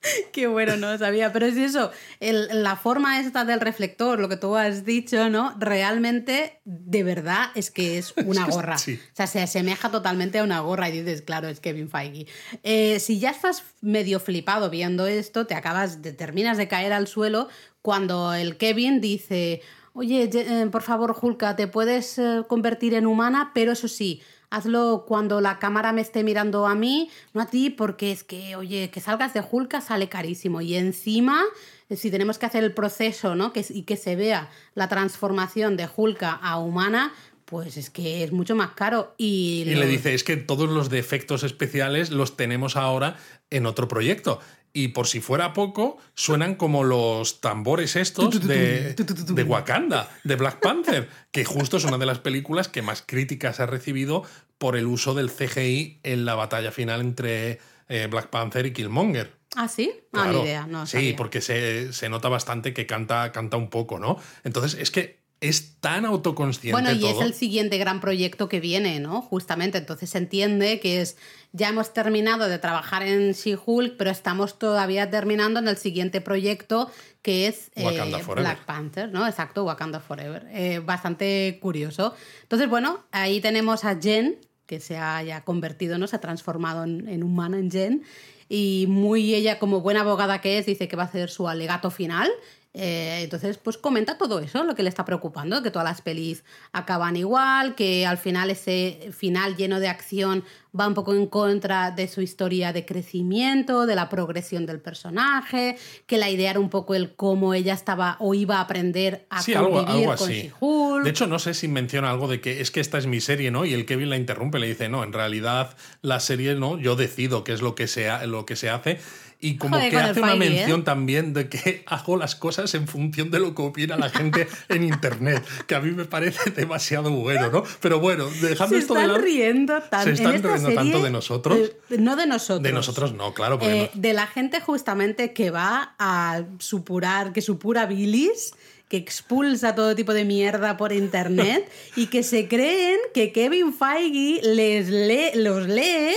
Qué 0.33 0.47
bueno, 0.47 0.77
no 0.77 0.93
lo 0.93 0.99
sabía. 0.99 1.33
Pero 1.33 1.47
es 1.47 1.57
eso, 1.57 1.91
el- 2.21 2.49
la 2.63 2.77
forma 2.77 3.21
esta 3.21 3.45
del 3.45 3.61
reflector, 3.61 4.19
lo 4.21 4.29
que 4.29 4.37
tú 4.37 4.57
has 4.57 4.85
dicho, 4.85 5.29
¿no? 5.31 5.55
Realmente, 5.59 6.61
de 6.65 7.03
verdad, 7.03 7.47
es 7.55 7.71
que 7.71 7.99
es 7.99 8.15
una 8.25 8.47
gorra. 8.47 8.79
Sí. 8.79 9.01
O 9.13 9.17
sea, 9.17 9.27
se 9.27 9.41
asemeja 9.41 9.91
totalmente 9.91 10.39
a 10.39 10.45
una 10.45 10.61
gorra 10.61 10.89
y 10.89 10.93
dices, 11.01 11.23
claro, 11.23 11.49
es 11.49 11.61
Kevin 11.61 11.91
Feige. 11.91 12.27
Eh, 12.63 13.01
si 13.01 13.19
ya 13.19 13.31
estás 13.31 13.65
medio 13.81 14.21
flipado 14.21 14.71
viendo 14.71 15.07
esto, 15.07 15.47
te 15.47 15.55
acabas, 15.55 16.01
te 16.03 16.13
terminas 16.13 16.57
de 16.59 16.69
caer 16.69 16.93
al 16.93 17.07
suelo 17.07 17.49
cuando 17.83 18.35
el 18.35 18.57
Kevin 18.57 19.01
dice, 19.01 19.63
oye, 19.95 20.29
ye- 20.31 20.63
eh, 20.63 20.67
por 20.71 20.83
favor, 20.83 21.17
Hulka, 21.21 21.57
te 21.57 21.67
puedes 21.69 22.19
eh, 22.19 22.43
convertir 22.49 22.95
en 22.95 23.07
humana, 23.07 23.53
pero 23.55 23.73
eso 23.73 23.89
sí, 23.89 24.23
hazlo 24.51 25.05
cuando 25.07 25.41
la 25.41 25.59
cámara 25.59 25.93
me 25.93 26.01
esté 26.01 26.25
mirando 26.25 26.67
a 26.67 26.75
mí, 26.75 27.11
no 27.35 27.41
a 27.41 27.47
ti, 27.47 27.71
porque 27.71 28.13
es 28.13 28.25
que, 28.25 28.57
oye, 28.57 28.91
que 28.91 29.01
salgas 29.01 29.35
de 29.35 29.43
Hulka 29.49 29.81
sale 29.81 30.09
carísimo. 30.09 30.61
Y 30.61 30.75
encima, 30.75 31.45
eh, 31.89 31.97
si 31.97 32.11
tenemos 32.11 32.39
que 32.39 32.47
hacer 32.47 32.65
el 32.65 32.73
proceso, 32.73 33.35
¿no? 33.35 33.53
Que, 33.53 33.65
y 33.69 33.83
que 33.83 33.97
se 33.97 34.17
vea 34.17 34.51
la 34.75 34.89
transformación 34.89 35.77
de 35.77 35.89
Hulka 35.95 36.33
a 36.33 36.59
humana, 36.59 37.13
pues 37.45 37.79
es 37.79 37.89
que 37.89 38.25
es 38.25 38.33
mucho 38.33 38.55
más 38.55 38.71
caro. 38.73 39.15
Y, 39.17 39.65
Y 39.67 39.75
le 39.75 39.87
dice, 39.87 40.13
es 40.13 40.23
que 40.23 40.37
todos 40.37 40.69
los 40.69 40.91
defectos 40.91 41.45
especiales 41.45 42.11
los 42.11 42.37
tenemos 42.37 42.77
ahora 42.77 43.17
en 43.51 43.65
otro 43.65 43.89
proyecto. 43.89 44.41
Y 44.73 44.89
por 44.89 45.07
si 45.07 45.21
fuera 45.21 45.53
poco, 45.55 45.99
suenan 46.15 46.55
como 46.55 46.85
los 46.85 47.41
tambores 47.41 47.97
estos 47.97 48.47
de, 48.47 48.95
de 48.95 49.43
Wakanda, 49.45 50.09
de 50.25 50.37
Black 50.37 50.61
Panther, 50.61 51.09
que 51.33 51.45
justo 51.45 51.79
es 51.79 51.85
una 51.85 51.99
de 51.99 52.07
las 52.07 52.19
películas 52.19 52.69
que 52.69 52.83
más 52.83 53.03
críticas 53.05 53.61
ha 53.61 53.67
recibido 53.67 54.25
por 54.59 54.77
el 54.77 54.87
uso 54.87 55.15
del 55.15 55.31
CGI 55.31 56.01
en 56.03 56.25
la 56.25 56.35
batalla 56.35 56.71
final 56.73 57.01
entre 57.01 57.59
eh, 57.89 58.07
Black 58.11 58.29
Panther 58.29 58.67
y 58.67 58.73
Killmonger. 58.73 59.33
¿Ah, 59.57 59.67
sí? 59.69 59.91
Ah, 60.13 60.31
ni 60.31 60.43
idea, 60.43 60.67
no 60.67 60.85
Sí, 60.87 60.93
sabía. 60.93 61.17
porque 61.17 61.41
se, 61.41 61.93
se 61.93 62.09
nota 62.11 62.29
bastante 62.29 62.75
que 62.75 62.87
canta, 62.87 63.33
canta 63.33 63.57
un 63.57 63.71
poco, 63.71 63.99
¿no? 63.99 64.19
Entonces 64.45 64.79
es 64.81 64.91
que 64.91 65.19
es 65.41 65.77
tan 65.81 66.05
autoconsciente 66.05 66.73
Bueno, 66.73 66.91
y 66.91 67.01
todo. 67.01 67.21
es 67.21 67.27
el 67.27 67.35
siguiente 67.35 67.79
gran 67.79 68.01
proyecto 68.01 68.49
que 68.49 68.59
viene, 68.59 68.99
¿no? 68.99 69.23
Justamente, 69.23 69.79
entonces 69.79 70.11
se 70.11 70.19
entiende 70.19 70.81
que 70.81 71.01
es, 71.01 71.17
ya 71.53 71.69
hemos 71.69 71.93
terminado 71.93 72.49
de 72.49 72.59
trabajar 72.59 73.05
en 73.05 73.33
She-Hulk, 73.33 73.97
pero 73.97 74.11
estamos 74.11 74.59
todavía 74.59 75.11
terminando 75.11 75.61
en 75.61 75.69
el 75.69 75.77
siguiente 75.77 76.21
proyecto 76.21 76.91
que 77.23 77.47
es 77.47 77.71
eh, 77.77 77.83
Forever. 77.83 78.45
Black 78.45 78.65
Panther, 78.65 79.13
¿no? 79.13 79.27
Exacto, 79.27 79.65
Wakanda 79.65 80.01
Forever. 80.01 80.47
Eh, 80.51 80.81
bastante 80.81 81.59
curioso. 81.61 82.15
Entonces, 82.43 82.69
bueno, 82.69 83.05
ahí 83.13 83.41
tenemos 83.41 83.85
a 83.85 83.97
Jen, 84.01 84.39
que 84.67 84.81
se 84.81 84.99
ha 84.99 85.23
ya 85.23 85.45
convertido, 85.45 85.99
¿no? 85.99 86.07
Se 86.09 86.17
ha 86.17 86.21
transformado 86.21 86.85
en, 86.85 87.09
en 87.09 87.23
humana, 87.23 87.59
en 87.59 87.71
Jen. 87.71 88.03
Y 88.49 88.87
muy 88.89 89.35
ella, 89.35 89.59
como 89.59 89.83
buena 89.83 90.01
abogada 90.01 90.41
que 90.41 90.59
es, 90.59 90.67
dice 90.67 90.89
que 90.89 90.97
va 90.97 91.03
a 91.05 91.07
hacer 91.07 91.29
su 91.31 91.49
alegato 91.49 91.91
final. 91.91 92.31
Eh, 92.75 93.21
entonces, 93.25 93.57
pues 93.59 93.77
comenta 93.79 94.19
todo 94.19 94.39
eso, 94.41 94.63
lo 94.63 94.75
que 94.75 94.83
le 94.83 94.89
está 94.89 95.05
preocupando, 95.05 95.63
que 95.63 95.71
todas 95.71 95.89
las 95.89 96.03
pelis 96.03 96.45
acaban 96.73 97.17
igual, 97.17 97.75
que 97.75 98.07
al 98.07 98.19
final 98.19 98.51
ese 98.51 99.11
final 99.17 99.57
lleno 99.57 99.81
de 99.81 99.89
acción 99.89 100.45
va 100.79 100.87
un 100.87 100.95
poco 100.95 101.15
en 101.15 101.27
contra 101.27 101.91
de 101.91 102.07
su 102.09 102.21
historia 102.21 102.73
de 102.75 102.85
crecimiento, 102.85 103.87
de 103.87 103.95
la 103.95 104.09
progresión 104.11 104.67
del 104.67 104.81
personaje, 104.81 105.77
que 106.07 106.19
la 106.19 106.29
idea 106.31 106.51
era 106.51 106.61
un 106.61 106.69
poco 106.69 106.95
el 106.95 107.15
cómo 107.17 107.55
ella 107.55 107.73
estaba 107.73 108.17
o 108.21 108.35
iba 108.35 108.59
a 108.59 108.61
aprender 108.61 109.27
a 109.31 109.43
Sí, 109.43 109.55
algo, 109.55 109.71
convivir 109.73 110.05
algo 110.09 110.17
con 110.17 110.31
así. 110.31 110.43
She-Hulk. 110.43 111.05
De 111.05 111.11
hecho, 111.11 111.27
no 111.27 111.39
sé 111.39 111.55
si 111.55 111.69
menciona 111.69 112.11
algo 112.11 112.29
de 112.29 112.41
que 112.41 112.61
es 112.61 112.71
que 112.71 112.81
esta 112.81 112.99
es 112.99 113.07
mi 113.07 113.21
serie, 113.21 113.51
¿no? 113.51 113.65
Y 113.65 113.73
el 113.73 113.87
Kevin 113.87 114.11
la 114.11 114.17
interrumpe, 114.19 114.59
le 114.59 114.69
dice, 114.69 114.89
no, 114.89 115.03
en 115.05 115.13
realidad 115.15 115.75
la 116.03 116.21
serie, 116.21 116.55
¿no? 116.55 116.79
Yo 116.79 116.97
decido 116.97 117.45
qué 117.45 117.55
es 117.55 117.63
lo 117.63 117.75
que 117.75 117.89
se, 117.89 118.11
ha- 118.11 118.27
lo 118.27 118.45
que 118.47 118.55
se 118.55 118.69
hace. 118.71 119.01
Y 119.41 119.57
como 119.57 119.77
Joder, 119.77 119.91
que 119.91 119.97
hace 119.99 120.21
una 120.21 120.33
¿eh? 120.33 120.37
mención 120.37 120.83
también 120.83 121.33
de 121.33 121.49
que 121.49 121.85
hago 121.87 122.17
las 122.17 122.35
cosas 122.35 122.75
en 122.75 122.89
función 122.89 123.31
de 123.31 123.39
lo 123.39 123.55
que 123.55 123.63
opina 123.63 123.97
la 123.97 124.11
gente 124.11 124.49
en 124.69 124.83
internet, 124.83 125.45
que 125.69 125.77
a 125.77 125.81
mí 125.81 125.93
me 125.93 126.07
parece 126.07 126.51
demasiado 126.57 127.11
bueno, 127.13 127.49
¿no? 127.51 127.63
Pero 127.81 128.01
bueno, 128.01 128.27
dejando 128.41 128.75
se 128.75 128.81
esto 128.81 128.95
de 128.95 129.01
están 129.03 129.09
lado. 129.13 129.21
riendo 129.25 129.81
tanto. 129.83 130.05
Se 130.07 130.13
están 130.15 130.43
riendo 130.43 130.73
tanto 130.75 131.03
de 131.03 131.11
nosotros. 131.11 131.57
eh, 131.57 131.77
no 131.99 132.17
de 132.17 132.27
nosotros. 132.27 132.63
De 132.65 132.73
nosotros 132.73 133.13
no, 133.15 133.33
claro, 133.33 133.59
Eh, 133.63 133.91
no- 133.95 134.01
De 134.01 134.13
la 134.13 134.27
gente 134.27 134.61
justamente 134.61 135.33
que 135.33 135.51
va 135.53 135.95
a 136.01 136.43
supurar, 136.59 137.33
que 137.33 137.41
supura 137.41 137.87
bilis, 137.87 138.55
que 138.89 138.97
expulsa 138.97 139.75
todo 139.77 139.95
tipo 139.95 140.15
de 140.15 140.25
mierda 140.25 140.77
por 140.77 140.93
internet 140.93 141.71
y 141.95 142.07
que 142.07 142.25
se 142.25 142.49
creen 142.49 142.99
que 143.15 143.31
Kevin 143.33 143.73
Feige 143.73 144.41
les 144.43 144.89
lee, 144.89 145.31
los 145.35 145.69
lee 145.69 146.15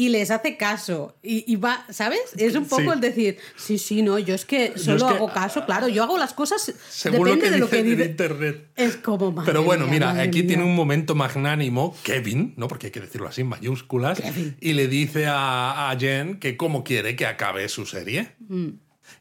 y 0.00 0.10
les 0.10 0.30
hace 0.30 0.56
caso. 0.56 1.16
Y, 1.24 1.44
y 1.52 1.56
va, 1.56 1.84
¿sabes? 1.90 2.20
Es 2.36 2.54
un 2.54 2.66
poco 2.66 2.82
Sí. 2.82 2.88
el 2.92 3.00
decir, 3.00 3.38
sí, 3.56 3.78
sí, 3.78 4.02
no, 4.02 4.18
yo 4.20 4.34
es 4.34 4.44
que 4.44 4.78
solo 4.78 4.96
es 4.98 5.02
que- 5.02 5.08
hago 5.16 5.32
caso, 5.32 5.64
claro, 5.66 5.88
yo 5.88 6.04
hago 6.04 6.16
las 6.18 6.34
cosas 6.34 6.72
según 6.88 7.24
depende 7.24 7.34
lo 7.34 7.40
que 7.40 7.50
de 7.50 7.58
lo 7.58 7.68
que 7.68 7.82
dice. 7.82 8.10
internet. 8.10 8.68
Es 8.76 8.96
como 8.96 9.32
madre 9.32 9.46
Pero 9.46 9.64
bueno, 9.64 9.86
mía, 9.86 9.94
mira, 9.94 10.10
aquí 10.22 10.38
mía. 10.38 10.46
tiene 10.48 10.62
un 10.62 10.76
momento 10.76 11.16
magnánimo, 11.16 11.96
Kevin, 12.04 12.54
¿no? 12.56 12.68
Porque 12.68 12.86
hay 12.86 12.92
que 12.92 13.00
decirlo 13.00 13.26
así 13.26 13.40
en 13.40 13.48
mayúsculas, 13.48 14.20
Kevin. 14.20 14.56
y 14.60 14.74
le 14.74 14.86
dice 14.86 15.26
a, 15.26 15.90
a 15.90 15.98
Jen 15.98 16.38
que 16.38 16.56
cómo 16.56 16.84
quiere 16.84 17.16
que 17.16 17.26
acabe 17.26 17.68
su 17.68 17.84
serie. 17.84 18.36
Mm. 18.48 18.68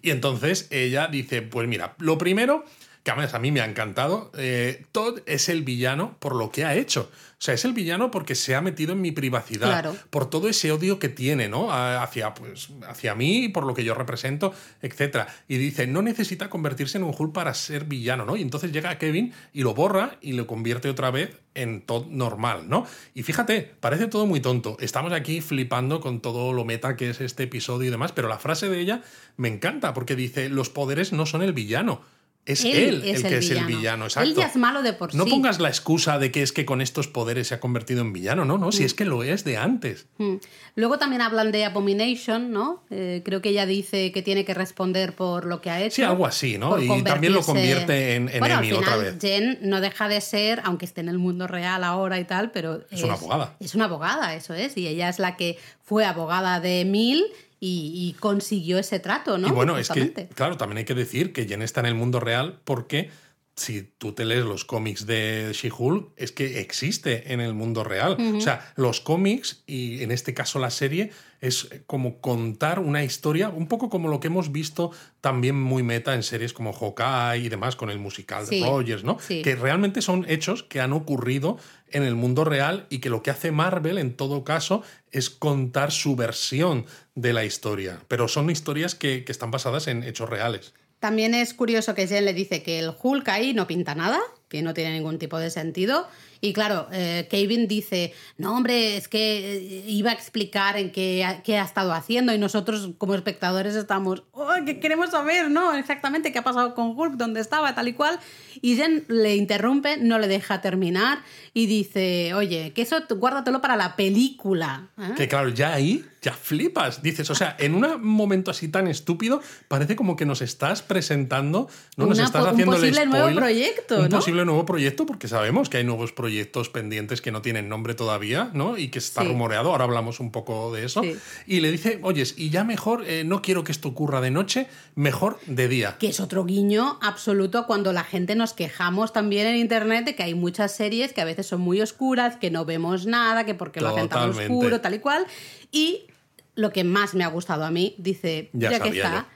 Y 0.01 0.11
entonces 0.11 0.67
ella 0.69 1.07
dice, 1.07 1.41
pues 1.41 1.67
mira, 1.67 1.95
lo 1.99 2.17
primero, 2.17 2.65
que 3.07 3.11
además 3.11 3.33
a 3.35 3.39
mí 3.39 3.53
me 3.53 3.61
ha 3.61 3.65
encantado, 3.65 4.33
eh, 4.37 4.83
Todd 4.91 5.19
es 5.27 5.47
el 5.47 5.61
villano 5.63 6.17
por 6.19 6.35
lo 6.35 6.51
que 6.51 6.65
ha 6.65 6.75
hecho. 6.75 7.09
O 7.39 7.39
sea, 7.39 7.53
es 7.53 7.63
el 7.63 7.71
villano 7.71 8.11
porque 8.11 8.35
se 8.35 8.53
ha 8.53 8.59
metido 8.59 8.91
en 8.91 8.99
mi 8.99 9.13
privacidad, 9.13 9.67
Claro. 9.69 9.95
por 10.09 10.29
todo 10.29 10.49
ese 10.49 10.73
odio 10.73 10.99
que 10.99 11.07
tiene, 11.07 11.47
¿no? 11.47 11.71
Hacia, 11.71 12.33
pues, 12.33 12.67
hacia 12.85 13.15
mí, 13.15 13.47
por 13.47 13.63
lo 13.65 13.73
que 13.73 13.85
yo 13.85 13.93
represento, 13.93 14.53
etc. 14.81 15.19
Y 15.47 15.55
dice, 15.57 15.87
no 15.87 16.01
necesita 16.01 16.49
convertirse 16.49 16.97
en 16.97 17.05
un 17.05 17.15
Hulk 17.17 17.31
para 17.31 17.53
ser 17.53 17.85
villano, 17.85 18.25
¿no? 18.25 18.35
Y 18.35 18.41
entonces 18.41 18.73
llega 18.73 18.97
Kevin 18.97 19.31
y 19.53 19.61
lo 19.63 19.73
borra 19.73 20.17
y 20.19 20.33
lo 20.33 20.45
convierte 20.45 20.89
otra 20.89 21.09
vez 21.09 21.39
en 21.53 21.83
Todd 21.85 22.07
normal, 22.07 22.67
¿no? 22.67 22.85
Y 23.13 23.23
fíjate, 23.23 23.71
parece 23.79 24.07
todo 24.07 24.25
muy 24.25 24.41
tonto. 24.41 24.75
Estamos 24.81 25.13
aquí 25.13 25.39
flipando 25.39 26.01
con 26.01 26.19
todo 26.19 26.51
lo 26.51 26.65
meta 26.65 26.97
que 26.97 27.11
es 27.11 27.21
este 27.21 27.43
episodio 27.43 27.87
y 27.87 27.91
demás, 27.91 28.11
pero 28.11 28.27
la 28.27 28.37
frase 28.39 28.67
de 28.67 28.81
ella 28.81 29.01
me 29.37 29.47
encanta 29.47 29.93
porque 29.93 30.17
dice, 30.17 30.49
los 30.49 30.69
poderes 30.69 31.13
no 31.13 31.25
son 31.25 31.41
el 31.41 31.53
villano. 31.53 32.01
Es 32.47 32.63
él, 32.63 33.03
el 33.03 33.23
que 33.23 33.37
es 33.37 33.51
el 33.51 33.65
villano, 33.65 34.05
exacto. 34.05 34.29
Él 34.29 34.35
ya 34.35 34.47
es 34.47 34.55
malo 34.55 34.81
de 34.81 34.93
por 34.93 35.13
No 35.13 35.25
sí. 35.25 35.29
pongas 35.29 35.59
la 35.59 35.67
excusa 35.67 36.17
de 36.17 36.31
que 36.31 36.41
es 36.41 36.53
que 36.53 36.65
con 36.65 36.81
estos 36.81 37.09
poderes 37.09 37.49
se 37.49 37.55
ha 37.55 37.59
convertido 37.59 37.99
en 37.99 38.13
villano, 38.13 38.45
no, 38.45 38.57
no, 38.57 38.71
si 38.71 38.85
es 38.85 38.93
que 38.93 39.03
lo 39.03 39.21
es 39.23 39.43
de 39.43 39.57
antes. 39.57 40.07
Mm. 40.17 40.35
Luego 40.75 40.97
también 40.97 41.21
hablan 41.21 41.51
de 41.51 41.65
Abomination, 41.65 42.51
¿no? 42.51 42.83
Eh, 42.89 43.21
creo 43.25 43.41
que 43.41 43.49
ella 43.49 43.65
dice 43.65 44.13
que 44.13 44.21
tiene 44.21 44.45
que 44.45 44.53
responder 44.53 45.13
por 45.13 45.45
lo 45.45 45.59
que 45.59 45.69
ha 45.69 45.81
hecho. 45.81 45.97
Sí, 45.97 46.03
algo 46.03 46.25
así, 46.25 46.57
¿no? 46.57 46.81
Y 46.81 47.03
también 47.03 47.33
lo 47.33 47.41
convierte 47.41 48.15
en, 48.15 48.29
en 48.29 48.39
bueno, 48.39 48.59
Emmy 48.59 48.69
al 48.69 48.75
final, 48.75 48.93
otra 48.93 48.95
vez. 48.95 49.15
Jen 49.19 49.59
no 49.63 49.81
deja 49.81 50.07
de 50.07 50.21
ser, 50.21 50.61
aunque 50.63 50.85
esté 50.85 51.01
en 51.01 51.09
el 51.09 51.17
mundo 51.17 51.47
real 51.47 51.83
ahora 51.83 52.17
y 52.17 52.23
tal, 52.23 52.51
pero 52.51 52.81
Es 52.89 53.03
una 53.03 53.15
abogada. 53.15 53.55
Es 53.59 53.75
una 53.75 53.85
abogada, 53.85 54.35
eso 54.35 54.53
es. 54.53 54.77
Y 54.77 54.87
ella 54.87 55.09
es 55.09 55.19
la 55.19 55.35
que 55.35 55.57
fue 55.81 56.05
abogada 56.05 56.61
de 56.61 56.81
Emil 56.81 57.25
y, 57.59 58.15
consiguió 58.19 58.77
ese 58.77 58.99
trato, 58.99 59.37
¿no? 59.37 59.47
Y 59.47 59.51
bueno, 59.51 59.77
es 59.77 59.89
que, 59.89 60.27
claro, 60.35 60.57
también 60.57 60.79
hay 60.79 60.85
que 60.85 60.93
decir 60.93 61.33
que 61.33 61.45
Jen 61.45 61.61
está 61.61 61.79
en 61.79 61.87
el 61.87 61.95
mundo 61.95 62.19
real 62.19 62.59
porque 62.63 63.09
si 63.57 63.81
tú 63.97 64.13
te 64.13 64.23
lees 64.23 64.45
los 64.45 64.65
cómics 64.65 65.07
de 65.07 65.49
She-Hulk, 65.51 66.11
es 66.15 66.31
que 66.31 66.59
existe 66.59 67.33
en 67.33 67.41
el 67.41 67.55
mundo 67.55 67.83
real. 67.83 68.15
O 68.35 68.39
sea, 68.39 68.71
los 68.75 69.01
cómics 69.01 69.63
y 69.65 70.03
en 70.03 70.11
este 70.11 70.35
caso 70.35 70.59
la 70.59 70.69
serie 70.69 71.11
es 71.41 71.67
como 71.87 72.21
contar 72.21 72.77
una 72.79 73.03
historia, 73.03 73.49
un 73.49 73.67
poco 73.67 73.89
como 73.89 74.09
lo 74.09 74.19
que 74.19 74.27
hemos 74.27 74.51
visto 74.51 74.91
también 75.21 75.59
muy 75.59 75.81
meta 75.81 76.13
en 76.13 76.21
series 76.21 76.53
como 76.53 76.71
Hawkeye 76.71 77.45
y 77.45 77.49
demás 77.49 77.75
con 77.75 77.89
el 77.89 77.97
musical 77.97 78.47
de 78.47 78.61
Rogers, 78.63 79.03
¿no? 79.03 79.17
Que 79.17 79.55
realmente 79.55 80.03
son 80.03 80.25
hechos 80.29 80.61
que 80.61 80.79
han 80.79 80.93
ocurrido 80.93 81.57
en 81.89 82.03
el 82.03 82.13
mundo 82.13 82.43
real 82.43 82.85
y 82.91 82.99
que 82.99 83.09
lo 83.09 83.23
que 83.23 83.31
hace 83.31 83.51
Marvel 83.51 83.97
en 83.97 84.13
todo 84.15 84.43
caso 84.43 84.83
es 85.11 85.31
contar 85.31 85.91
su 85.91 86.15
versión 86.15 86.85
de 87.15 87.33
la 87.33 87.43
historia. 87.43 88.01
Pero 88.07 88.27
son 88.27 88.51
historias 88.51 88.93
que, 88.93 89.23
que 89.23 89.31
están 89.31 89.49
basadas 89.49 89.87
en 89.87 90.03
hechos 90.03 90.29
reales. 90.29 90.73
También 90.99 91.33
es 91.35 91.53
curioso 91.53 91.93
que 91.93 92.07
Jen 92.07 92.25
le 92.25 92.33
dice 92.33 92.63
que 92.63 92.79
el 92.79 92.91
Hulk 93.01 93.27
ahí 93.29 93.53
no 93.53 93.67
pinta 93.67 93.93
nada, 93.93 94.19
que 94.49 94.61
no 94.61 94.73
tiene 94.73 94.93
ningún 94.93 95.19
tipo 95.19 95.37
de 95.37 95.49
sentido. 95.51 96.07
Y 96.41 96.53
claro, 96.53 96.87
eh, 96.91 97.27
Kevin 97.29 97.67
dice, 97.67 98.13
no 98.37 98.55
hombre, 98.55 98.97
es 98.97 99.07
que 99.07 99.57
eh, 99.57 99.83
iba 99.87 100.11
a 100.11 100.13
explicar 100.13 100.77
en 100.77 100.91
qué, 100.91 101.25
qué, 101.43 101.57
ha 101.57 101.63
estado 101.63 101.93
haciendo 101.93 102.33
y 102.33 102.37
nosotros 102.37 102.91
como 102.97 103.15
espectadores 103.15 103.75
estamos, 103.75 104.23
oh, 104.33 104.53
que 104.65 104.79
queremos 104.79 105.11
saber, 105.11 105.49
¿no? 105.49 105.73
Exactamente 105.73 106.31
qué 106.31 106.39
ha 106.39 106.43
pasado 106.43 106.75
con 106.75 106.97
Hulk, 106.97 107.13
dónde 107.13 107.39
estaba, 107.39 107.73
tal 107.73 107.87
y 107.87 107.93
cual. 107.93 108.19
Y 108.61 108.75
Jen 108.75 109.05
le 109.07 109.35
interrumpe, 109.35 109.97
no 109.97 110.19
le 110.19 110.27
deja 110.27 110.61
terminar 110.61 111.19
y 111.53 111.65
dice, 111.65 112.33
oye, 112.33 112.73
que 112.73 112.81
eso 112.83 112.97
guárdatelo 113.09 113.61
para 113.61 113.75
la 113.75 113.95
película. 113.95 114.89
¿eh? 114.97 115.13
Que 115.15 115.27
claro, 115.27 115.49
ya 115.49 115.73
ahí 115.73 116.03
ya 116.21 116.33
flipas. 116.33 117.01
Dices, 117.01 117.29
o 117.29 117.35
sea, 117.35 117.55
en 117.59 117.73
un 117.73 118.01
momento 118.01 118.51
así 118.51 118.67
tan 118.67 118.87
estúpido, 118.87 119.41
parece 119.67 119.95
como 119.95 120.15
que 120.15 120.25
nos 120.25 120.41
estás 120.41 120.81
presentando, 120.81 121.69
no 121.95 122.07
nos 122.07 122.19
estás 122.19 122.45
haciendo 122.45 122.75
un 122.75 122.81
posible 122.81 123.05
nuevo 123.05 123.35
proyecto. 123.35 123.99
Un 123.99 124.09
posible 124.09 124.45
nuevo 124.45 124.65
proyecto, 124.65 125.05
porque 125.05 125.27
sabemos 125.27 125.69
que 125.69 125.77
hay 125.77 125.83
nuevos 125.83 126.11
proyectos 126.11 126.26
pendientes 126.69 127.21
que 127.21 127.31
no 127.31 127.41
tienen 127.41 127.69
nombre 127.69 127.93
todavía, 127.93 128.51
¿no? 128.53 128.77
Y 128.77 128.89
que 128.89 128.99
está 128.99 129.23
rumoreado. 129.23 129.71
Ahora 129.71 129.85
hablamos 129.85 130.19
un 130.19 130.31
poco 130.31 130.73
de 130.73 130.85
eso. 130.85 131.01
Y 131.45 131.59
le 131.59 131.71
dice, 131.71 131.99
oyes, 132.03 132.35
y 132.37 132.49
ya 132.49 132.63
mejor, 132.63 133.03
eh, 133.07 133.23
no 133.23 133.41
quiero 133.41 133.63
que 133.63 133.71
esto 133.71 133.89
ocurra 133.89 134.21
de 134.21 134.31
noche, 134.31 134.67
mejor 134.95 135.39
de 135.45 135.67
día. 135.67 135.97
Que 135.99 136.09
es 136.09 136.19
otro 136.19 136.45
guiño 136.45 136.99
absoluto 137.01 137.65
cuando 137.67 137.93
la 137.93 138.03
gente 138.03 138.35
nos 138.35 138.53
quejamos 138.53 139.13
también 139.13 139.47
en 139.47 139.57
internet 139.57 140.05
de 140.05 140.15
que 140.15 140.23
hay 140.23 140.35
muchas 140.35 140.75
series 140.75 141.13
que 141.13 141.21
a 141.21 141.25
veces 141.25 141.47
son 141.47 141.61
muy 141.61 141.81
oscuras, 141.81 142.37
que 142.37 142.51
no 142.51 142.65
vemos 142.65 143.05
nada, 143.05 143.45
que 143.45 143.55
porque 143.55 143.81
lo 143.81 143.89
hacen 143.89 144.09
tan 144.09 144.29
oscuro, 144.29 144.81
tal 144.81 144.95
y 144.95 144.99
cual. 144.99 145.25
Y 145.71 146.07
lo 146.55 146.71
que 146.71 146.83
más 146.83 147.13
me 147.13 147.23
ha 147.23 147.27
gustado 147.27 147.63
a 147.63 147.71
mí, 147.71 147.95
dice, 147.97 148.49
ya, 148.53 148.79
que 148.79 148.89
está, 148.89 149.27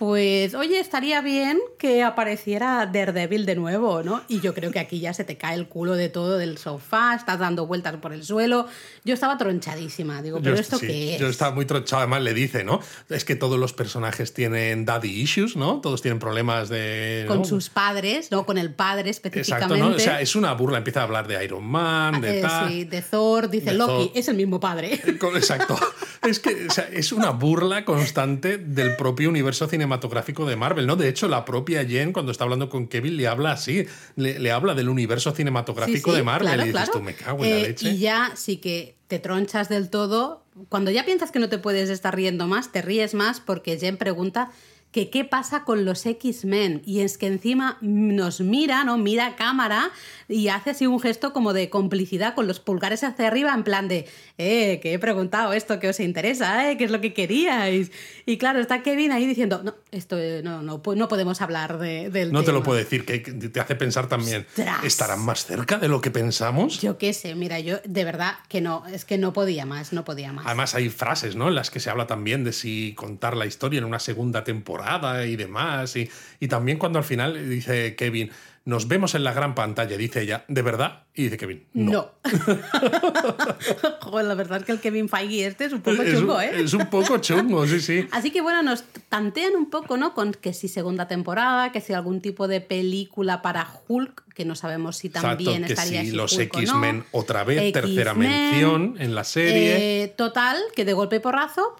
pues 0.00 0.54
oye, 0.54 0.80
estaría 0.80 1.20
bien 1.20 1.60
que 1.76 2.02
apareciera 2.02 2.86
Daredevil 2.86 3.44
de 3.44 3.54
nuevo, 3.54 4.02
¿no? 4.02 4.22
Y 4.28 4.40
yo 4.40 4.54
creo 4.54 4.70
que 4.70 4.78
aquí 4.78 4.98
ya 4.98 5.12
se 5.12 5.24
te 5.24 5.36
cae 5.36 5.54
el 5.54 5.68
culo 5.68 5.92
de 5.92 6.08
todo 6.08 6.38
del 6.38 6.56
sofá, 6.56 7.14
estás 7.14 7.38
dando 7.38 7.66
vueltas 7.66 7.96
por 7.96 8.14
el 8.14 8.24
suelo. 8.24 8.66
Yo 9.04 9.12
estaba 9.12 9.36
tronchadísima, 9.36 10.22
digo, 10.22 10.40
¿pero 10.42 10.56
esto 10.56 10.78
qué 10.78 11.16
es? 11.16 11.20
Yo 11.20 11.28
estaba 11.28 11.54
muy 11.54 11.66
tronchada, 11.66 12.04
además 12.04 12.22
le 12.22 12.32
dice, 12.32 12.64
¿no? 12.64 12.80
Es 13.10 13.26
que 13.26 13.36
todos 13.36 13.58
los 13.58 13.74
personajes 13.74 14.32
tienen 14.32 14.86
daddy 14.86 15.20
issues, 15.20 15.54
¿no? 15.54 15.82
Todos 15.82 16.00
tienen 16.00 16.18
problemas 16.18 16.70
de... 16.70 17.26
Con 17.28 17.44
sus 17.44 17.68
padres, 17.68 18.30
¿no? 18.30 18.46
Con 18.46 18.56
el 18.56 18.72
padre 18.72 19.10
específicamente. 19.10 19.74
Exacto, 19.74 19.90
¿no? 19.90 19.96
O 19.96 19.98
sea, 19.98 20.22
es 20.22 20.34
una 20.34 20.54
burla, 20.54 20.78
empieza 20.78 21.00
a 21.00 21.02
hablar 21.02 21.28
de 21.28 21.44
Iron 21.44 21.66
Man, 21.66 22.22
de 22.22 22.42
ah, 22.42 22.64
eh, 22.64 22.72
Sí, 22.72 22.84
de 22.84 23.02
Thor, 23.02 23.50
dice 23.50 23.74
Loki, 23.74 24.12
es 24.14 24.28
el 24.28 24.36
mismo 24.36 24.60
padre. 24.60 24.94
Exacto. 24.94 25.78
es 26.22 26.38
que 26.38 26.66
o 26.66 26.70
sea, 26.70 26.88
es 26.92 27.12
una 27.12 27.30
burla 27.30 27.84
constante 27.84 28.58
del 28.58 28.96
propio 28.96 29.28
universo 29.28 29.68
cinematográfico 29.68 30.46
de 30.46 30.56
Marvel, 30.56 30.86
¿no? 30.86 30.96
De 30.96 31.08
hecho, 31.08 31.28
la 31.28 31.44
propia 31.44 31.84
Jen, 31.84 32.12
cuando 32.12 32.32
está 32.32 32.44
hablando 32.44 32.68
con 32.68 32.88
Kevin, 32.88 33.16
le 33.16 33.26
habla 33.26 33.52
así, 33.52 33.86
le, 34.16 34.50
habla 34.50 34.74
del 34.74 34.88
universo 34.88 35.32
cinematográfico 35.32 36.12
de 36.12 36.22
Marvel. 36.22 36.60
y 36.60 36.72
dices, 36.72 36.90
tú 36.90 37.00
me 37.00 37.14
cago 37.14 37.44
en 37.44 37.50
la 37.50 37.56
eh, 37.56 37.62
leche. 37.62 37.90
Y 37.90 37.98
ya 37.98 38.32
sí 38.34 38.58
que 38.58 38.96
te 39.08 39.18
tronchas 39.18 39.68
del 39.68 39.88
todo. 39.88 40.44
Cuando 40.68 40.90
ya 40.90 41.04
piensas 41.04 41.30
que 41.30 41.38
no 41.38 41.48
te 41.48 41.58
puedes 41.58 41.88
estar 41.88 42.14
riendo 42.14 42.46
más, 42.46 42.70
te 42.70 42.82
ríes 42.82 43.14
más 43.14 43.40
porque 43.40 43.78
Jen 43.78 43.96
pregunta 43.96 44.50
que 44.92 45.08
qué 45.08 45.24
pasa 45.24 45.64
con 45.64 45.84
los 45.84 46.04
X-Men. 46.04 46.82
Y 46.84 47.00
es 47.00 47.16
que 47.16 47.26
encima 47.26 47.78
nos 47.80 48.40
mira, 48.40 48.84
¿no? 48.84 48.98
Mira 48.98 49.26
a 49.26 49.36
cámara 49.36 49.90
y 50.28 50.48
hace 50.48 50.70
así 50.70 50.86
un 50.86 51.00
gesto 51.00 51.32
como 51.32 51.52
de 51.52 51.70
complicidad 51.70 52.34
con 52.34 52.46
los 52.46 52.60
pulgares 52.60 53.04
hacia 53.04 53.28
arriba, 53.28 53.54
en 53.54 53.62
plan 53.62 53.88
de, 53.88 54.06
eh, 54.38 54.80
que 54.80 54.94
he 54.94 54.98
preguntado 54.98 55.52
esto 55.52 55.78
que 55.78 55.88
os 55.88 56.00
interesa, 56.00 56.70
eh, 56.70 56.76
qué 56.76 56.84
es 56.84 56.90
lo 56.90 57.00
que 57.00 57.12
queríais. 57.14 57.92
Y 58.26 58.36
claro, 58.38 58.58
está 58.58 58.82
Kevin 58.82 59.12
ahí 59.12 59.26
diciendo, 59.26 59.60
no, 59.62 59.74
esto 59.92 60.18
eh, 60.18 60.42
no, 60.42 60.62
no, 60.62 60.82
no 60.84 61.08
podemos 61.08 61.40
hablar 61.40 61.78
de, 61.78 62.10
del 62.10 62.32
No 62.32 62.42
te 62.42 62.52
lo 62.52 62.62
puedo 62.62 62.78
decir, 62.78 63.04
que 63.04 63.18
te 63.18 63.60
hace 63.60 63.76
pensar 63.76 64.08
también, 64.08 64.46
¿estarán 64.82 65.24
más 65.24 65.46
cerca 65.46 65.78
de 65.78 65.88
lo 65.88 66.00
que 66.00 66.10
pensamos? 66.10 66.80
Yo 66.80 66.98
qué 66.98 67.12
sé, 67.12 67.34
mira, 67.34 67.60
yo 67.60 67.78
de 67.84 68.04
verdad 68.04 68.34
que 68.48 68.60
no, 68.60 68.84
es 68.86 69.04
que 69.04 69.18
no 69.18 69.32
podía 69.32 69.66
más, 69.66 69.92
no 69.92 70.04
podía 70.04 70.32
más. 70.32 70.46
Además 70.46 70.74
hay 70.74 70.88
frases, 70.88 71.36
¿no? 71.36 71.48
En 71.48 71.54
las 71.54 71.70
que 71.70 71.78
se 71.78 71.90
habla 71.90 72.06
también 72.06 72.42
de 72.42 72.52
si 72.52 72.94
contar 72.94 73.36
la 73.36 73.46
historia 73.46 73.78
en 73.78 73.84
una 73.84 74.00
segunda 74.00 74.42
temporada 74.42 74.79
y 75.26 75.36
demás. 75.36 75.96
Y, 75.96 76.10
y 76.38 76.48
también 76.48 76.78
cuando 76.78 76.98
al 76.98 77.04
final 77.04 77.48
dice 77.48 77.94
Kevin, 77.96 78.30
nos 78.64 78.88
vemos 78.88 79.14
en 79.14 79.24
la 79.24 79.32
gran 79.32 79.54
pantalla, 79.54 79.96
dice 79.96 80.22
ella, 80.22 80.44
¿de 80.46 80.62
verdad? 80.62 81.04
Y 81.14 81.24
dice 81.24 81.38
Kevin, 81.38 81.64
no. 81.72 82.10
Joder, 84.00 84.26
la 84.26 84.34
verdad 84.34 84.58
es 84.58 84.64
que 84.64 84.72
el 84.72 84.80
Kevin 84.80 85.08
Feige 85.08 85.46
este 85.46 85.64
es 85.64 85.72
un 85.72 85.80
poco 85.80 86.04
chungo, 86.04 86.40
¿eh? 86.40 86.52
Es 86.54 86.74
un 86.74 86.86
poco 86.86 87.18
chungo, 87.18 87.66
sí, 87.66 87.80
sí. 87.80 88.06
Así 88.10 88.30
que 88.30 88.42
bueno, 88.42 88.62
nos 88.62 88.84
tantean 89.08 89.56
un 89.56 89.70
poco, 89.70 89.96
¿no? 89.96 90.14
Con 90.14 90.32
que 90.32 90.52
si 90.52 90.68
segunda 90.68 91.08
temporada, 91.08 91.72
que 91.72 91.80
si 91.80 91.94
algún 91.94 92.20
tipo 92.20 92.48
de 92.48 92.60
película 92.60 93.40
para 93.40 93.66
Hulk, 93.88 94.34
que 94.34 94.44
no 94.44 94.54
sabemos 94.54 94.98
si 94.98 95.08
también 95.08 95.64
Exacto, 95.64 95.72
estaría 95.72 96.02
que 96.02 96.10
si 96.10 96.12
los 96.12 96.38
X-Men 96.38 97.04
otra 97.12 97.44
vez, 97.44 97.72
tercera 97.72 98.14
mención 98.14 98.96
en 98.98 99.14
la 99.14 99.24
serie. 99.24 100.02
Eh, 100.02 100.08
total, 100.08 100.58
que 100.76 100.84
de 100.84 100.92
golpe 100.92 101.16
y 101.16 101.20
porrazo 101.20 101.76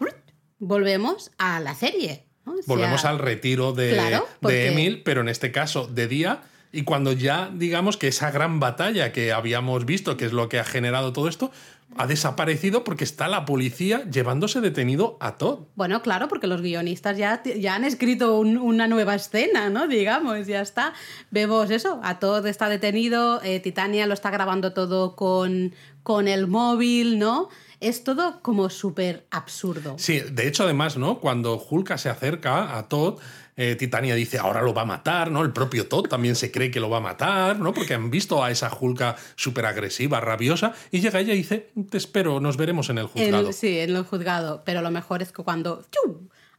volvemos 0.59 1.31
a 1.39 1.61
la 1.61 1.75
serie. 1.75 2.25
Volvemos 2.67 3.05
al 3.05 3.19
retiro 3.19 3.73
de, 3.73 4.21
de 4.41 4.69
Emil, 4.69 5.03
pero 5.03 5.21
en 5.21 5.29
este 5.29 5.53
caso 5.53 5.87
de 5.87 6.09
día 6.09 6.43
y 6.73 6.83
cuando 6.83 7.13
ya 7.13 7.51
digamos 7.53 7.97
que 7.97 8.09
esa 8.09 8.31
gran 8.31 8.61
batalla 8.61 9.13
que 9.13 9.33
habíamos 9.33 9.85
visto, 9.85 10.17
que 10.17 10.25
es 10.27 10.33
lo 10.33 10.49
que 10.49 10.61
ha 10.61 10.65
generado 10.65 11.13
todo 11.13 11.29
esto, 11.29 11.51
ha 11.97 12.07
desaparecido 12.07 12.85
porque 12.85 13.03
está 13.03 13.27
la 13.27 13.45
policía 13.45 14.05
llevándose 14.09 14.61
detenido 14.61 15.17
a 15.19 15.37
Todd. 15.37 15.61
Bueno, 15.75 16.03
claro, 16.03 16.29
porque 16.29 16.47
los 16.47 16.63
guionistas 16.63 17.19
ya, 17.19 17.43
ya 17.43 17.75
han 17.75 17.85
escrito 17.85 18.39
una 18.39 18.87
nueva 18.87 19.17
escena, 19.17 19.71
¿no? 19.71 19.89
Digamos, 19.89 20.47
ya 20.47 20.61
está. 20.61 20.93
Vemos 21.33 21.71
eso, 21.71 22.01
a 22.05 22.21
Todd 22.21 22.47
está 22.47 22.69
detenido, 22.69 23.43
eh, 23.43 23.59
Titania 23.59 24.07
lo 24.07 24.15
está 24.15 24.31
grabando 24.31 24.73
todo 24.73 25.17
con, 25.17 25.75
con 26.05 26.29
el 26.29 26.47
móvil, 26.47 27.19
¿no? 27.19 27.49
Es 27.81 28.05
todo 28.05 28.41
como 28.43 28.69
súper 28.69 29.27
absurdo. 29.31 29.97
Sí, 29.99 30.21
de 30.21 30.47
hecho, 30.47 30.65
además, 30.65 30.97
¿no? 30.99 31.19
Cuando 31.19 31.59
Hulka 31.59 31.97
se 31.97 32.11
acerca 32.11 32.77
a 32.77 32.89
Todd, 32.89 33.21
eh, 33.57 33.75
Titania 33.75 34.15
dice, 34.15 34.39
ahora 34.39 34.63
lo 34.63 34.73
va 34.73 34.83
a 34.83 34.87
matar, 34.87 35.31
¿no? 35.31 35.43
El 35.43 35.53
propio 35.53 35.87
Todd 35.87 36.07
también 36.09 36.37
se 36.37 36.51
cree 36.51 36.71
que 36.71 36.81
lo 36.81 36.91
va 36.91 36.99
a 36.99 37.01
matar, 37.01 37.59
¿no? 37.59 37.73
Porque 37.73 37.95
han 37.95 38.11
visto 38.11 38.45
a 38.45 38.51
esa 38.51 38.71
Hulka 38.75 39.17
súper 39.35 39.67
agresiva, 39.67 40.21
rabiosa, 40.21 40.75
y 40.91 41.01
llega 41.01 41.21
ella 41.21 41.35
y 41.35 41.39
dice, 41.39 41.71
te 41.91 41.99
espero, 41.99 42.41
nos 42.41 42.57
veremos 42.57 42.91
en 42.91 42.99
el 42.99 43.07
juzgado. 43.07 43.53
sí, 43.53 43.79
en 43.79 43.97
el 43.97 44.05
juzgado, 44.05 44.63
pero 44.65 44.83
lo 44.83 44.91
mejor 44.91 45.23
es 45.23 45.33
que 45.33 45.43
cuando 45.43 45.85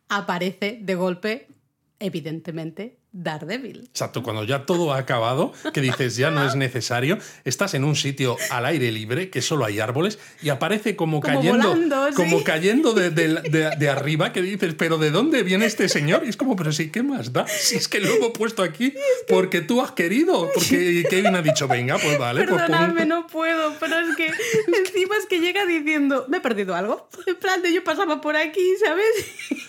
aparece 0.10 0.80
de 0.82 0.96
golpe, 0.96 1.48
evidentemente, 2.00 3.01
Daredevil. 3.14 3.90
Exacto, 3.90 4.24
cuando 4.24 4.44
ya 4.46 4.66
todo 4.66 4.94
ha 4.94 4.98
acabado, 4.98 5.54
que 5.74 5.82
dices 5.82 6.16
ya 6.16 6.32
no 6.32 6.48
es 6.48 6.56
necesario, 6.56 7.18
estás 7.44 7.74
en 7.74 7.84
un 7.84 7.96
sitio 7.96 8.38
al 8.50 8.66
aire 8.66 8.92
libre, 8.92 9.30
que 9.30 9.42
solo 9.42 9.66
hay 9.66 9.80
árboles, 9.80 10.18
y 10.42 10.50
aparece 10.50 10.96
como, 10.96 11.20
cayendo, 11.20 11.76
como 12.16 12.44
cayendo 12.44 12.94
de, 12.94 13.90
arriba, 13.90 14.32
que 14.32 14.42
dices, 14.42 14.74
pero 14.76 14.98
¿de 14.98 15.12
dónde 15.12 15.44
viene 15.44 15.66
este 15.66 15.90
señor? 15.90 16.24
Y 16.26 16.30
es 16.30 16.38
como, 16.38 16.56
pero 16.56 16.72
sí, 16.72 16.90
¿qué 16.90 17.04
más 17.04 17.34
da? 17.34 17.46
Si 17.48 17.76
es 17.76 17.88
que 17.88 18.00
lo 18.00 18.14
hemos 18.14 18.32
puesto 18.32 18.64
aquí 18.64 18.94
porque 19.28 19.62
tú 19.62 19.82
has 19.82 19.92
querido, 19.92 20.50
porque 20.54 21.06
Kevin 21.10 21.36
ha 21.36 21.42
dicho, 21.42 21.68
venga, 21.68 21.98
pues 21.98 22.18
vale. 22.18 22.48
Pues 22.48 23.08
no 23.08 23.28
puedo, 23.28 23.76
pero 23.80 24.00
es 24.10 24.16
que 24.16 24.28
encima 24.28 25.16
es 25.18 25.26
que 25.26 25.40
llega 25.40 25.66
diciendo, 25.66 26.26
me 26.30 26.38
he 26.38 26.42
perdido 26.42 26.76
algo. 26.76 27.10
En 27.28 27.36
plan 27.36 27.62
de 27.62 27.74
yo 27.74 27.84
pasaba 27.84 28.22
por 28.22 28.36
aquí, 28.36 28.74
¿sabes? 28.84 29.61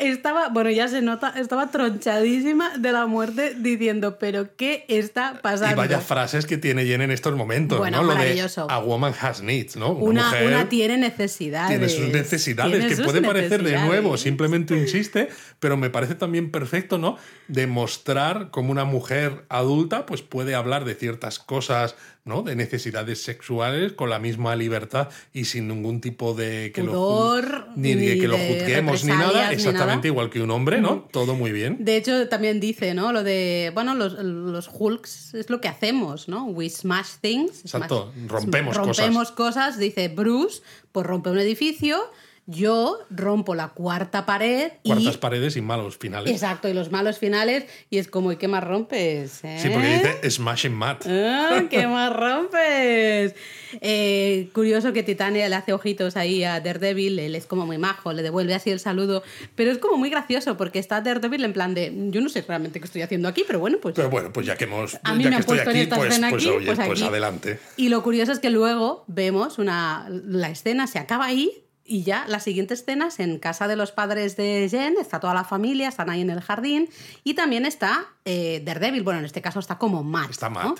Estaba, 0.00 0.48
bueno, 0.48 0.70
ya 0.70 0.88
se 0.88 1.02
nota, 1.02 1.34
estaba 1.36 1.70
tronchadísima 1.70 2.78
de 2.78 2.92
la 2.92 3.06
muerte 3.06 3.54
diciendo, 3.54 4.18
pero 4.18 4.56
¿qué 4.56 4.84
está 4.88 5.40
pasando? 5.42 5.74
Y 5.74 5.76
vaya 5.76 6.00
frases 6.00 6.46
que 6.46 6.56
tiene 6.56 6.84
Jen 6.84 7.02
en 7.02 7.10
estos 7.10 7.36
momentos, 7.36 7.78
bueno, 7.78 8.02
¿no? 8.02 8.08
Maravilloso. 8.08 8.62
Lo 8.62 8.66
de 8.68 8.74
a 8.74 8.78
woman 8.78 9.14
has 9.20 9.42
needs, 9.42 9.76
¿no? 9.76 9.92
Una, 9.92 10.30
una, 10.30 10.46
una 10.46 10.68
tiene 10.68 10.96
necesidades. 10.96 11.68
Tiene 11.68 11.88
sus 11.88 12.12
necesidades, 12.12 12.72
tiene 12.72 12.88
que 12.88 12.96
sus 12.96 13.04
puede 13.04 13.22
parecer 13.22 13.62
de 13.62 13.78
nuevo, 13.78 14.16
simplemente 14.16 14.76
insiste, 14.76 15.28
pero 15.60 15.76
me 15.76 15.90
parece 15.90 16.14
también 16.14 16.50
perfecto, 16.50 16.98
¿no? 16.98 17.18
Demostrar 17.48 18.50
cómo 18.50 18.72
una 18.72 18.84
mujer 18.84 19.44
adulta 19.48 20.06
pues 20.06 20.22
puede 20.22 20.54
hablar 20.54 20.84
de 20.84 20.94
ciertas 20.94 21.38
cosas, 21.38 21.94
¿no? 22.24 22.42
De 22.42 22.54
necesidades 22.54 23.22
sexuales 23.22 23.92
con 23.94 24.10
la 24.10 24.18
misma 24.18 24.54
libertad 24.56 25.08
y 25.32 25.46
sin 25.46 25.68
ningún 25.68 26.00
tipo 26.00 26.34
de 26.34 26.70
que 26.74 26.82
Pudor, 26.84 27.50
lo, 27.68 27.76
ni, 27.76 27.94
ni 27.94 28.06
de 28.06 28.18
que 28.18 28.28
lo 28.28 28.36
juzguemos 28.36 29.04
ni 29.04 29.10
nada, 29.10 29.22
represalias, 29.24 29.48
ni 29.50 29.54
exactamente 29.56 29.96
nada. 29.96 30.06
igual 30.08 30.30
que 30.30 30.40
un 30.42 30.50
hombre, 30.50 30.80
¿no? 30.80 31.08
Todo 31.12 31.34
muy 31.34 31.52
bien. 31.52 31.78
De 31.80 31.96
hecho, 31.96 32.28
también 32.28 32.60
dice, 32.60 32.94
¿no? 32.94 33.12
Lo 33.12 33.22
de, 33.22 33.70
bueno, 33.74 33.94
los, 33.94 34.12
los 34.14 34.70
Hulks 34.72 35.34
es 35.34 35.50
lo 35.50 35.60
que 35.60 35.68
hacemos, 35.68 36.28
¿no? 36.28 36.44
We 36.46 36.68
smash 36.70 37.16
things. 37.20 37.60
Exacto, 37.60 38.12
smash- 38.14 38.28
rompemos 38.28 38.76
rompemos 38.76 39.32
cosas. 39.32 39.78
Dice 39.78 40.08
Bruce, 40.08 40.62
pues 40.92 41.06
rompe 41.06 41.30
un 41.30 41.38
edificio. 41.38 41.98
Yo 42.46 42.98
rompo 43.10 43.54
la 43.54 43.68
cuarta 43.68 44.26
pared 44.26 44.72
Cuartas 44.84 45.14
y... 45.14 45.18
paredes 45.18 45.56
y 45.56 45.60
malos 45.60 45.98
finales. 45.98 46.32
Exacto, 46.32 46.68
y 46.68 46.72
los 46.72 46.90
malos 46.90 47.18
finales. 47.18 47.64
Y 47.90 47.98
es 47.98 48.08
como, 48.08 48.32
¿y 48.32 48.36
qué 48.36 48.48
más 48.48 48.64
rompes? 48.64 49.30
Sí, 49.30 49.68
porque 49.72 49.94
eh? 49.94 50.16
dice 50.22 50.30
Smashing 50.30 50.74
Matt. 50.74 51.06
Ah, 51.06 51.62
¿Qué 51.70 51.86
más 51.86 52.12
rompes? 52.12 53.34
Eh, 53.80 54.48
curioso 54.52 54.92
que 54.92 55.02
Titania 55.02 55.48
le 55.48 55.54
hace 55.54 55.72
ojitos 55.72 56.16
ahí 56.16 56.42
a 56.42 56.60
Daredevil, 56.60 57.18
él 57.18 57.36
es 57.36 57.46
como 57.46 57.66
muy 57.66 57.78
majo, 57.78 58.12
le 58.12 58.22
devuelve 58.22 58.54
así 58.54 58.70
el 58.70 58.80
saludo, 58.80 59.22
pero 59.54 59.70
es 59.70 59.78
como 59.78 59.96
muy 59.96 60.10
gracioso 60.10 60.56
porque 60.56 60.78
está 60.78 61.00
Daredevil 61.00 61.44
en 61.44 61.52
plan 61.52 61.74
de, 61.74 61.92
yo 62.10 62.20
no 62.20 62.28
sé 62.28 62.42
realmente 62.42 62.80
qué 62.80 62.86
estoy 62.86 63.02
haciendo 63.02 63.28
aquí, 63.28 63.44
pero 63.46 63.60
bueno, 63.60 63.78
pues... 63.80 63.94
Pero 63.94 64.10
bueno, 64.10 64.32
pues 64.32 64.46
ya 64.46 64.56
que 64.56 64.64
hemos 64.64 64.98
A 65.04 65.14
mí 65.14 65.24
ya 65.24 65.30
me 65.30 65.36
que 65.36 65.40
estoy 65.40 65.56
puesto 65.58 65.70
en 65.70 65.76
aquí, 65.76 65.82
esta 65.82 65.96
pues, 65.96 66.08
escena 66.08 66.30
pues 66.30 66.42
aquí, 66.42 66.50
oye, 66.50 66.66
pues 66.66 66.78
pues 66.86 67.02
adelante. 67.02 67.60
Y 67.76 67.88
lo 67.90 68.02
curioso 68.02 68.32
es 68.32 68.40
que 68.40 68.50
luego 68.50 69.04
vemos 69.06 69.58
una, 69.58 70.08
la 70.08 70.50
escena 70.50 70.86
se 70.86 70.98
acaba 70.98 71.26
ahí 71.26 71.64
y 71.90 72.04
ya 72.04 72.24
la 72.28 72.38
siguiente 72.38 72.74
escena 72.74 73.08
es 73.08 73.18
en 73.18 73.40
casa 73.40 73.66
de 73.66 73.74
los 73.74 73.90
padres 73.90 74.36
de 74.36 74.68
Jen, 74.70 74.94
está 75.00 75.18
toda 75.18 75.34
la 75.34 75.42
familia, 75.42 75.88
están 75.88 76.08
ahí 76.08 76.20
en 76.20 76.30
el 76.30 76.40
jardín 76.40 76.88
y 77.24 77.34
también 77.34 77.66
está 77.66 78.06
eh, 78.24 78.62
Daredevil, 78.64 79.02
bueno, 79.02 79.18
en 79.18 79.24
este 79.26 79.42
caso 79.42 79.58
está 79.58 79.76
como 79.76 80.04
Matt. 80.04 80.30
Está 80.30 80.48
Matt. 80.48 80.64
¿no? 80.64 80.74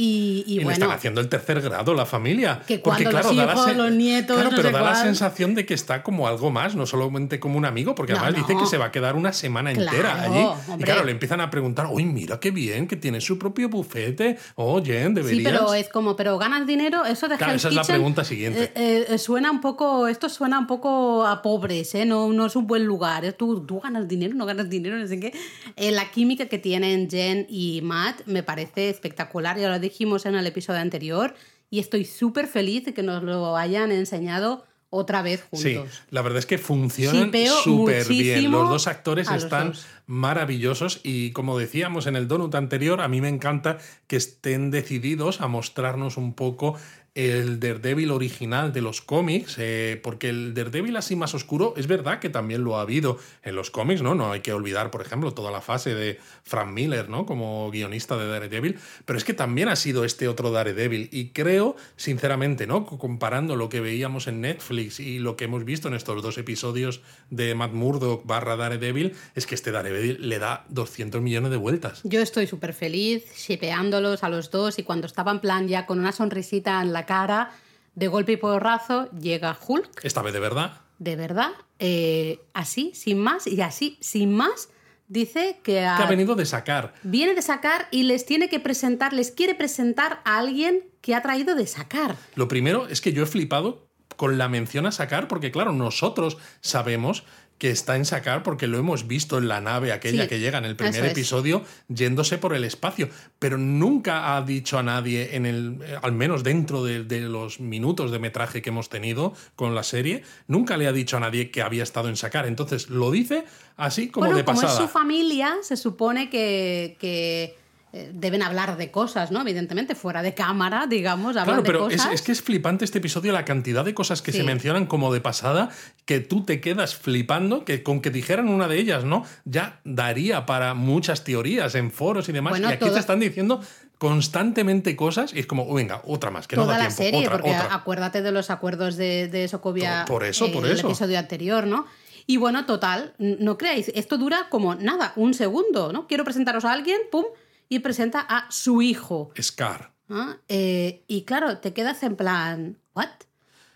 Y, 0.00 0.44
y 0.46 0.52
Y, 0.52 0.58
le 0.58 0.64
bueno, 0.64 0.72
están 0.74 0.90
haciendo 0.92 1.20
el 1.20 1.28
tercer 1.28 1.60
grado 1.60 1.92
la 1.92 2.06
familia. 2.06 2.60
Que 2.68 2.78
Porque, 2.78 3.04
claro, 3.04 3.28
los 3.28 3.36
da 3.36 3.46
la 3.46 3.52
hijos, 3.52 3.66
sen- 3.66 3.74
los 3.76 3.90
nietos, 3.90 4.36
Claro, 4.36 4.50
no 4.50 4.56
pero 4.56 4.68
sé 4.68 4.72
da 4.74 4.80
la 4.82 4.94
sensación 4.94 5.56
de 5.56 5.66
que 5.66 5.74
está 5.74 6.04
como 6.04 6.28
algo 6.28 6.50
más, 6.52 6.76
no 6.76 6.86
solamente 6.86 7.40
como 7.40 7.58
un 7.58 7.64
amigo, 7.64 7.96
porque 7.96 8.12
No, 8.12 8.20
además 8.20 8.46
dice 8.46 8.56
que 8.60 8.66
se 8.66 8.78
va 8.78 8.86
a 8.86 8.92
quedar 8.92 9.16
una 9.16 9.32
semana 9.32 9.72
Claro, 9.72 9.90
entera 9.90 10.22
allí. 10.22 10.46
Y 10.78 10.84
claro, 10.84 11.04
le 11.04 11.10
empiezan 11.10 11.40
a 11.40 11.50
preguntar, 11.50 11.88
uy, 11.90 12.04
mira 12.04 12.38
qué 12.38 12.52
bien, 12.52 12.86
que 12.86 12.94
tiene 12.96 13.20
su 13.20 13.38
propio 13.40 13.68
bufete. 13.68 14.38
Oh, 14.54 14.80
Jen, 14.84 15.08
Sí, 15.08 15.14
deberías. 15.14 15.52
pero 15.52 15.74
es 15.74 15.88
como, 15.88 16.14
pero 16.14 16.38
ganas 16.38 16.64
dinero, 16.64 17.04
eso 17.04 17.26
de 17.26 17.36
Claro, 17.36 17.54
esa 17.54 17.68
es 17.68 17.74
la 17.74 17.82
pregunta 17.82 18.22
siguiente. 18.24 18.70
eh, 18.76 19.06
eh, 19.08 19.18
suena 19.18 19.50
un 19.50 19.60
poco, 19.60 20.06
esto 20.06 20.28
suena 20.28 20.60
un 20.60 20.68
poco 20.68 21.26
a 21.26 21.42
pobres, 21.42 21.94
¿eh? 21.96 22.04
no, 22.06 22.28
no 22.32 22.46
es 22.46 22.54
un 22.54 22.68
buen 22.68 22.84
lugar. 22.84 23.24
¿eh? 23.24 23.32
Tú, 23.32 23.66
tú 23.66 23.80
ganas 23.80 24.06
dinero, 24.06 24.34
no 24.34 24.46
ganas 24.46 24.70
dinero, 24.70 24.96
no 24.96 25.08
sé 25.08 25.18
qué. 25.18 25.32
Eh, 25.74 25.90
la 25.90 26.08
química 26.12 26.46
que 26.46 26.58
tienen 26.58 27.10
Jen 27.10 27.46
y 27.48 27.80
Matt 27.82 28.20
me 28.26 28.44
parece 28.44 28.90
espectacular, 28.90 29.58
ya 29.58 29.68
lo 29.68 29.80
dijimos 29.88 30.26
en 30.26 30.34
el 30.34 30.46
episodio 30.46 30.80
anterior, 30.80 31.34
y 31.70 31.80
estoy 31.80 32.04
súper 32.04 32.46
feliz 32.46 32.84
de 32.86 32.94
que 32.94 33.02
nos 33.02 33.22
lo 33.22 33.56
hayan 33.56 33.92
enseñado 33.92 34.64
otra 34.90 35.20
vez 35.20 35.44
Sí, 35.52 35.74
juntos. 35.74 36.00
la 36.10 36.22
verdad 36.22 36.38
es 36.38 36.46
que 36.46 36.56
funcionan 36.56 37.30
súper 37.62 38.08
bien. 38.08 38.50
Los 38.50 38.70
dos 38.70 38.86
actores 38.86 39.26
los 39.30 39.44
están 39.44 39.68
dos. 39.68 39.86
maravillosos 40.06 41.00
y 41.02 41.32
como 41.32 41.58
decíamos 41.58 42.06
en 42.06 42.16
el 42.16 42.26
donut 42.26 42.54
anterior, 42.54 43.02
a 43.02 43.08
mí 43.08 43.20
me 43.20 43.28
encanta 43.28 43.76
que 44.06 44.16
estén 44.16 44.70
decididos 44.70 45.42
a 45.42 45.46
mostrarnos 45.46 46.16
un 46.16 46.32
poco 46.32 46.76
el 47.18 47.58
Daredevil 47.58 48.12
original 48.12 48.72
de 48.72 48.80
los 48.80 49.02
cómics, 49.02 49.56
eh, 49.58 49.98
porque 50.04 50.28
el 50.28 50.54
Daredevil 50.54 50.96
así 50.96 51.16
más 51.16 51.34
oscuro 51.34 51.74
es 51.76 51.88
verdad 51.88 52.20
que 52.20 52.30
también 52.30 52.62
lo 52.62 52.76
ha 52.76 52.82
habido 52.82 53.18
en 53.42 53.56
los 53.56 53.72
cómics, 53.72 54.02
¿no? 54.02 54.14
No 54.14 54.30
hay 54.30 54.38
que 54.38 54.52
olvidar, 54.52 54.92
por 54.92 55.02
ejemplo, 55.02 55.34
toda 55.34 55.50
la 55.50 55.60
fase 55.60 55.96
de 55.96 56.20
Frank 56.44 56.68
Miller, 56.68 57.08
¿no? 57.08 57.26
Como 57.26 57.72
guionista 57.72 58.16
de 58.16 58.28
Daredevil, 58.28 58.78
pero 59.04 59.18
es 59.18 59.24
que 59.24 59.34
también 59.34 59.68
ha 59.68 59.74
sido 59.74 60.04
este 60.04 60.28
otro 60.28 60.52
Daredevil 60.52 61.08
y 61.10 61.30
creo, 61.30 61.74
sinceramente, 61.96 62.68
¿no? 62.68 62.86
Comparando 62.86 63.56
lo 63.56 63.68
que 63.68 63.80
veíamos 63.80 64.28
en 64.28 64.40
Netflix 64.40 65.00
y 65.00 65.18
lo 65.18 65.34
que 65.34 65.46
hemos 65.46 65.64
visto 65.64 65.88
en 65.88 65.94
estos 65.94 66.22
dos 66.22 66.38
episodios 66.38 67.00
de 67.30 67.56
Matt 67.56 67.72
Murdock 67.72 68.24
barra 68.26 68.54
Daredevil, 68.54 69.14
es 69.34 69.44
que 69.44 69.56
este 69.56 69.72
Daredevil 69.72 70.28
le 70.28 70.38
da 70.38 70.66
200 70.68 71.20
millones 71.20 71.50
de 71.50 71.56
vueltas. 71.56 72.00
Yo 72.04 72.20
estoy 72.20 72.46
súper 72.46 72.74
feliz, 72.74 73.24
shipeándolos 73.36 74.22
a 74.22 74.28
los 74.28 74.52
dos 74.52 74.78
y 74.78 74.84
cuando 74.84 75.08
estaba 75.08 75.32
en 75.32 75.40
plan 75.40 75.66
ya 75.66 75.84
con 75.84 75.98
una 75.98 76.12
sonrisita 76.12 76.80
en 76.80 76.92
la 76.92 77.07
cara, 77.12 77.50
de 77.94 78.06
golpe 78.08 78.32
y 78.32 78.36
porrazo, 78.36 79.10
llega 79.12 79.56
Hulk, 79.66 80.04
Esta 80.04 80.20
vez 80.22 80.32
de 80.34 80.40
verdad. 80.40 80.82
de 80.98 81.16
verdad, 81.16 81.50
eh, 81.78 82.38
así, 82.52 82.92
sin 82.94 83.18
más, 83.18 83.46
y 83.46 83.60
así, 83.62 83.96
sin 84.00 84.34
más, 84.36 84.68
dice 85.08 85.58
que, 85.64 85.84
a- 85.86 85.96
Que 85.96 86.02
ha 86.02 86.06
venido 86.06 86.34
de 86.36 86.44
sacar. 86.44 86.92
viene 87.02 87.34
de 87.34 87.40
sacar 87.42 87.88
y 87.90 88.02
les 88.02 88.26
tiene 88.26 88.48
que 88.48 88.60
presentar, 88.60 89.12
les 89.14 89.30
quiere 89.30 89.54
presentar 89.54 90.20
a 90.24 90.38
alguien 90.38 90.84
que 91.00 91.14
ha 91.14 91.22
traído 91.22 91.54
de 91.54 91.66
sacar. 91.66 92.16
Lo 92.34 92.46
primero 92.46 92.86
es 92.88 93.00
que 93.00 93.12
yo 93.14 93.22
he 93.22 93.26
flipado 93.26 93.88
con 94.16 94.36
la 94.36 94.48
mención 94.48 94.84
a 94.86 94.92
sacar, 94.92 95.26
porque 95.28 95.50
claro, 95.50 95.72
nosotros 95.72 96.36
sabemos 96.60 97.24
que 97.58 97.70
está 97.70 97.96
en 97.96 98.04
sacar 98.04 98.42
porque 98.42 98.66
lo 98.66 98.78
hemos 98.78 99.06
visto 99.06 99.38
en 99.38 99.48
la 99.48 99.60
nave 99.60 99.92
aquella 99.92 100.22
Sí, 100.22 100.28
que 100.28 100.38
llega 100.38 100.58
en 100.58 100.64
el 100.64 100.76
primer 100.76 101.04
es. 101.04 101.12
episodio 101.12 101.64
yéndose 101.88 102.38
por 102.38 102.54
el 102.54 102.64
espacio, 102.64 103.08
pero 103.38 103.58
nunca 103.58 104.36
ha 104.36 104.42
dicho 104.42 104.78
a 104.78 104.82
nadie 104.82 105.36
en 105.36 105.44
el 105.44 105.78
eh, 105.82 105.98
al 106.00 106.12
menos 106.12 106.44
dentro 106.44 106.84
de, 106.84 107.04
de 107.04 107.20
los 107.20 107.60
minutos 107.60 108.10
de 108.10 108.18
metraje 108.18 108.62
que 108.62 108.70
hemos 108.70 108.88
tenido 108.88 109.34
con 109.56 109.74
la 109.74 109.82
serie, 109.82 110.22
nunca 110.46 110.76
le 110.76 110.86
ha 110.86 110.92
dicho 110.92 111.16
a 111.16 111.20
nadie 111.20 111.50
que 111.50 111.62
había 111.62 111.82
estado 111.82 112.08
en 112.08 112.16
sacar. 112.16 112.46
Entonces 112.46 112.88
lo 112.90 113.10
dice 113.10 113.44
así 113.76 114.08
como 114.08 114.26
bueno, 114.26 114.36
de 114.38 114.44
como 114.44 114.60
pasada. 114.60 114.78
es 114.80 114.86
su 114.86 114.92
familia, 114.92 115.56
se 115.62 115.76
supone 115.76 116.30
que, 116.30 116.96
que, 117.00 117.56
eh, 117.92 118.10
deben 118.12 118.42
hablar 118.42 118.76
de 118.76 118.90
cosas, 118.90 119.30
¿no? 119.30 119.40
Evidentemente, 119.40 119.94
fuera 119.94 120.22
de 120.22 120.34
cámara, 120.34 120.86
digamos, 120.86 121.30
hablan 121.36 121.44
Claro, 121.46 121.62
pero 121.62 121.88
de 121.88 121.94
es, 121.94 122.00
cosas. 122.02 122.14
es 122.14 122.22
que 122.22 122.32
es 122.32 122.42
flipante 122.42 122.84
este 122.84 122.98
episodio, 122.98 123.32
la 123.32 123.44
cantidad 123.44 123.84
de 123.84 123.94
cosas 123.94 124.20
que 124.22 124.30
Sí. 124.32 124.38
se 124.38 124.44
mencionan 124.44 124.86
como 124.86 125.12
de 125.12 125.20
pasada, 125.20 125.70
que 126.04 126.20
tú 126.20 126.44
te 126.44 126.60
quedas 126.60 126.96
flipando, 126.96 127.64
que 127.64 127.82
con 127.82 128.00
que 128.00 128.10
dijeran 128.10 128.48
una 128.48 128.68
de 128.68 128.78
ellas, 128.78 129.04
¿no? 129.04 129.24
Ya 129.44 129.80
daría 129.84 130.44
para 130.46 130.74
muchas 130.74 131.24
teorías 131.24 131.74
en 131.74 131.90
foros 131.90 132.28
y 132.28 132.32
demás. 132.32 132.50
Bueno, 132.52 132.68
y 132.68 132.72
aquí 132.72 132.80
todo- 132.84 132.94
te 132.94 133.00
están 133.00 133.20
diciendo 133.20 133.60
constantemente 133.96 134.96
cosas 134.96 135.32
y 135.34 135.38
es 135.40 135.46
como, 135.46 135.64
"Oh, 135.68 135.74
venga, 135.74 136.02
otra 136.04 136.30
más, 136.30 136.46
que 136.48 136.56
no 136.56 136.62
toda 136.62 136.74
da 136.78 136.84
la 136.84 136.88
tiempo. 136.88 137.02
serie, 137.02 137.20
otra, 137.26 137.32
porque 137.38 137.50
otra. 137.50 137.74
acuérdate 137.74 138.22
de 138.22 138.32
los 138.32 138.50
acuerdos 138.50 138.96
de, 138.96 139.28
de 139.28 139.48
Sokovia 139.48 140.04
Por- 140.06 140.18
por 140.18 140.24
eso, 140.24 140.46
en 140.46 140.52
por 140.52 140.64
el 140.66 140.72
eso. 140.72 140.86
episodio 140.86 141.18
anterior, 141.18 141.66
¿no? 141.66 141.86
Y 142.26 142.36
bueno, 142.36 142.66
total, 142.66 143.14
no 143.18 143.56
creáis, 143.58 143.90
esto 143.94 144.18
dura 144.18 144.48
como 144.50 144.74
nada, 144.74 145.12
un 145.16 145.34
segundo, 145.34 145.92
¿no? 145.92 146.06
Quiero 146.06 146.24
presentaros 146.24 146.64
a 146.64 146.72
alguien, 146.72 146.98
pum, 147.10 147.24
y 147.68 147.80
presenta 147.80 148.20
a 148.20 148.50
su 148.50 148.82
hijo. 148.82 149.30
Scar. 149.40 149.92
¿ah? 150.08 150.36
Eh, 150.48 151.04
y 151.06 151.22
claro, 151.22 151.58
te 151.58 151.72
quedas 151.72 152.02
en 152.02 152.16
plan, 152.16 152.78
¿what? 152.94 153.08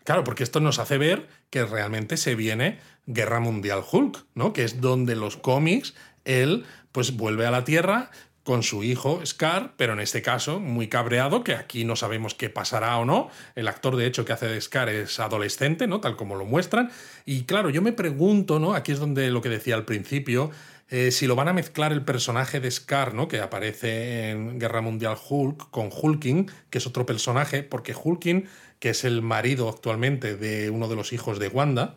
Claro, 0.04 0.24
porque 0.24 0.42
esto 0.42 0.60
nos 0.60 0.78
hace 0.78 0.98
ver 0.98 1.28
que 1.50 1.64
realmente 1.64 2.16
se 2.16 2.34
viene 2.34 2.80
Guerra 3.06 3.40
Mundial 3.40 3.82
Hulk, 3.90 4.26
¿no? 4.34 4.52
Que 4.52 4.64
es 4.64 4.80
donde 4.80 5.14
los 5.14 5.36
cómics, 5.36 5.94
él 6.24 6.64
pues 6.90 7.16
vuelve 7.16 7.46
a 7.46 7.50
la 7.50 7.64
Tierra 7.64 8.10
con 8.42 8.64
su 8.64 8.82
hijo 8.82 9.24
Scar, 9.24 9.74
pero 9.76 9.92
en 9.92 10.00
este 10.00 10.20
caso 10.20 10.58
muy 10.58 10.88
cabreado, 10.88 11.44
que 11.44 11.54
aquí 11.54 11.84
no 11.84 11.94
sabemos 11.94 12.34
qué 12.34 12.50
pasará 12.50 12.98
o 12.98 13.04
no. 13.04 13.30
El 13.54 13.68
actor, 13.68 13.96
de 13.96 14.06
hecho, 14.06 14.24
que 14.24 14.32
hace 14.32 14.48
de 14.48 14.60
Scar 14.60 14.88
es 14.88 15.20
adolescente, 15.20 15.86
¿no? 15.86 16.00
Tal 16.00 16.16
como 16.16 16.34
lo 16.34 16.44
muestran. 16.44 16.90
Y 17.24 17.44
claro, 17.44 17.70
yo 17.70 17.82
me 17.82 17.92
pregunto, 17.92 18.58
¿no? 18.58 18.74
Aquí 18.74 18.90
es 18.90 18.98
donde 18.98 19.30
lo 19.30 19.40
que 19.42 19.48
decía 19.48 19.76
al 19.76 19.84
principio, 19.84 20.50
eh, 20.92 21.10
si 21.10 21.26
lo 21.26 21.34
van 21.34 21.48
a 21.48 21.54
mezclar 21.54 21.90
el 21.90 22.04
personaje 22.04 22.60
de 22.60 22.70
Scar, 22.70 23.14
¿no? 23.14 23.26
Que 23.26 23.40
aparece 23.40 24.28
en 24.28 24.58
Guerra 24.58 24.82
Mundial 24.82 25.16
Hulk 25.26 25.70
con 25.70 25.88
Hulking, 25.90 26.50
que 26.68 26.76
es 26.76 26.86
otro 26.86 27.06
personaje, 27.06 27.62
porque 27.62 27.94
Hulking, 27.94 28.44
que 28.78 28.90
es 28.90 29.04
el 29.04 29.22
marido 29.22 29.70
actualmente 29.70 30.36
de 30.36 30.68
uno 30.68 30.88
de 30.88 30.96
los 30.96 31.14
hijos 31.14 31.38
de 31.38 31.48
Wanda, 31.48 31.96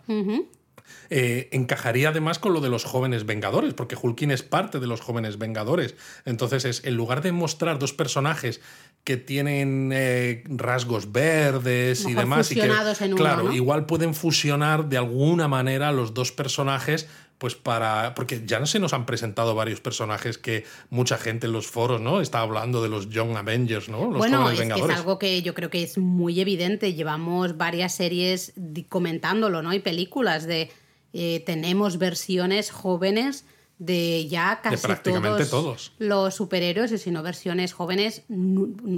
eh, 1.10 1.50
encajaría 1.52 2.10
además 2.10 2.40
con 2.40 2.54
lo 2.54 2.62
de 2.62 2.70
los 2.70 2.86
jóvenes 2.86 3.26
vengadores, 3.26 3.74
porque 3.74 3.98
Hulking 4.02 4.32
es 4.32 4.44
parte 4.44 4.80
de 4.80 4.88
los 4.88 5.02
jóvenes 5.02 5.38
vengadores. 5.38 5.96
Entonces, 6.24 6.64
es, 6.64 6.86
en 6.86 6.96
lugar 6.96 7.22
de 7.22 7.34
mostrar 7.34 7.80
dos 7.80 7.92
personajes 7.92 8.62
que 9.04 9.18
tienen 9.18 9.92
eh, 9.94 10.44
rasgos 10.48 11.12
verdes 11.12 12.06
y 12.08 12.14
demás, 12.14 12.52
y 12.52 12.56
que, 12.56 12.62
fusionados 12.62 13.02
en 13.02 13.14
uno, 13.14 13.18
claro, 13.18 13.44
¿no? 13.44 13.54
igual 13.54 13.86
pueden 13.86 14.16
fusionar 14.16 14.90
de 14.90 14.98
alguna 14.98 15.48
manera 15.48 15.92
los 15.92 16.14
dos 16.14 16.32
personajes. 16.32 17.08
Pues 17.38 17.56
para. 17.56 18.16
Porque 18.16 18.44
ya 18.46 18.60
no 18.60 18.66
se 18.66 18.80
nos 18.80 18.94
han 18.94 19.06
presentado 19.06 19.56
varios 19.56 19.82
personajes 19.82 20.38
que 20.38 20.64
mucha 20.90 21.18
gente 21.18 21.48
en 21.48 21.54
los 21.54 21.68
foros, 21.68 22.00
¿no? 22.00 22.22
Está 22.22 22.40
hablando 22.40 22.82
de 22.82 22.88
los 22.88 23.10
Young 23.10 23.36
Avengers, 23.36 23.90
¿no? 23.90 24.10
Los 24.10 24.20
bueno, 24.20 24.38
jóvenes 24.38 24.54
es 24.54 24.60
que 24.60 24.64
vengadores. 24.64 24.96
es 24.96 25.02
algo 25.02 25.20
que 25.20 25.42
yo 25.42 25.54
creo 25.54 25.70
que 25.70 25.84
es 25.84 25.98
muy 25.98 26.40
evidente. 26.40 26.94
Llevamos 26.94 27.58
varias 27.58 27.94
series 27.94 28.54
comentándolo, 28.88 29.62
¿no? 29.62 29.74
Y 29.74 29.80
películas 29.80 30.46
de 30.46 30.72
eh, 31.12 31.44
tenemos 31.46 31.98
versiones 31.98 32.72
jóvenes 32.72 33.46
de 33.78 34.28
ya 34.28 34.62
casi 34.62 34.86
prácticamente 34.86 35.46
todos, 35.46 35.94
los 35.98 36.36
superhéroes, 36.36 36.92
y 36.92 36.98
sino 36.98 37.24
versiones 37.24 37.74
jóvenes, 37.74 38.24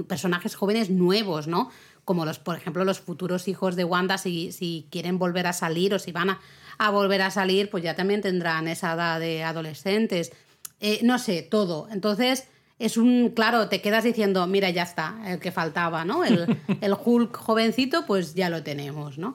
personajes 0.06 0.54
jóvenes 0.54 0.90
nuevos, 0.90 1.46
¿no? 1.48 1.70
Como 2.04 2.24
los, 2.24 2.38
por 2.38 2.56
ejemplo, 2.56 2.84
los 2.84 3.00
futuros 3.00 3.48
hijos 3.48 3.76
de 3.76 3.84
Wanda, 3.84 4.18
si, 4.18 4.52
si 4.52 4.88
quieren 4.90 5.18
volver 5.18 5.46
a 5.46 5.52
salir 5.52 5.94
o 5.94 5.98
si 5.98 6.12
van 6.12 6.30
a, 6.30 6.40
a, 6.78 6.90
volver 6.90 7.22
a 7.22 7.30
salir, 7.30 7.70
pues 7.70 7.82
ya 7.84 7.94
también 7.94 8.20
tendrán 8.20 8.68
esa 8.68 8.94
edad 8.94 9.20
de 9.20 9.42
adolescentes. 9.42 10.32
Eh, 10.80 11.00
no 11.02 11.18
sé, 11.18 11.42
todo. 11.42 11.88
Entonces, 11.90 12.48
es 12.78 12.96
un, 12.96 13.30
claro, 13.30 13.68
te 13.68 13.80
quedas 13.80 14.04
diciendo, 14.04 14.46
mira, 14.46 14.70
ya 14.70 14.84
está, 14.84 15.16
el 15.26 15.40
que 15.40 15.52
faltaba, 15.52 16.04
¿no? 16.04 16.24
El, 16.24 16.58
el 16.80 16.94
Hulk 17.04 17.36
jovencito, 17.36 18.06
pues 18.06 18.34
ya 18.34 18.48
lo 18.50 18.62
tenemos, 18.62 19.18
¿no? 19.18 19.34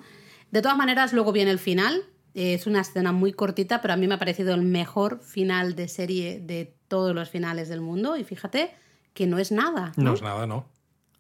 De 0.52 0.62
todas 0.62 0.78
maneras, 0.78 1.14
luego 1.14 1.32
viene 1.32 1.52
el 1.52 1.60
final, 1.60 2.04
es 2.34 2.66
una 2.66 2.82
escena 2.82 3.12
muy 3.12 3.34
cortita, 3.34 3.82
pero 3.82 3.94
a 3.94 3.98
mí 3.98 4.08
me 4.08 4.16
ha 4.16 4.20
parecido 4.20 4.54
el 4.56 4.64
mejor 4.64 5.20
final 5.22 5.76
de 5.76 5.88
serie 5.88 6.40
de 6.40 6.76
todos 6.88 7.14
los 7.14 7.30
finales 7.30 7.70
del 7.70 7.82
mundo. 7.82 8.18
Y 8.18 8.24
fíjate 8.24 8.72
que 9.14 9.28
no 9.28 9.38
es 9.38 9.52
nada. 9.52 9.94
No, 9.98 10.14
es 10.14 10.22
nada, 10.22 10.48
¿no? 10.48 10.66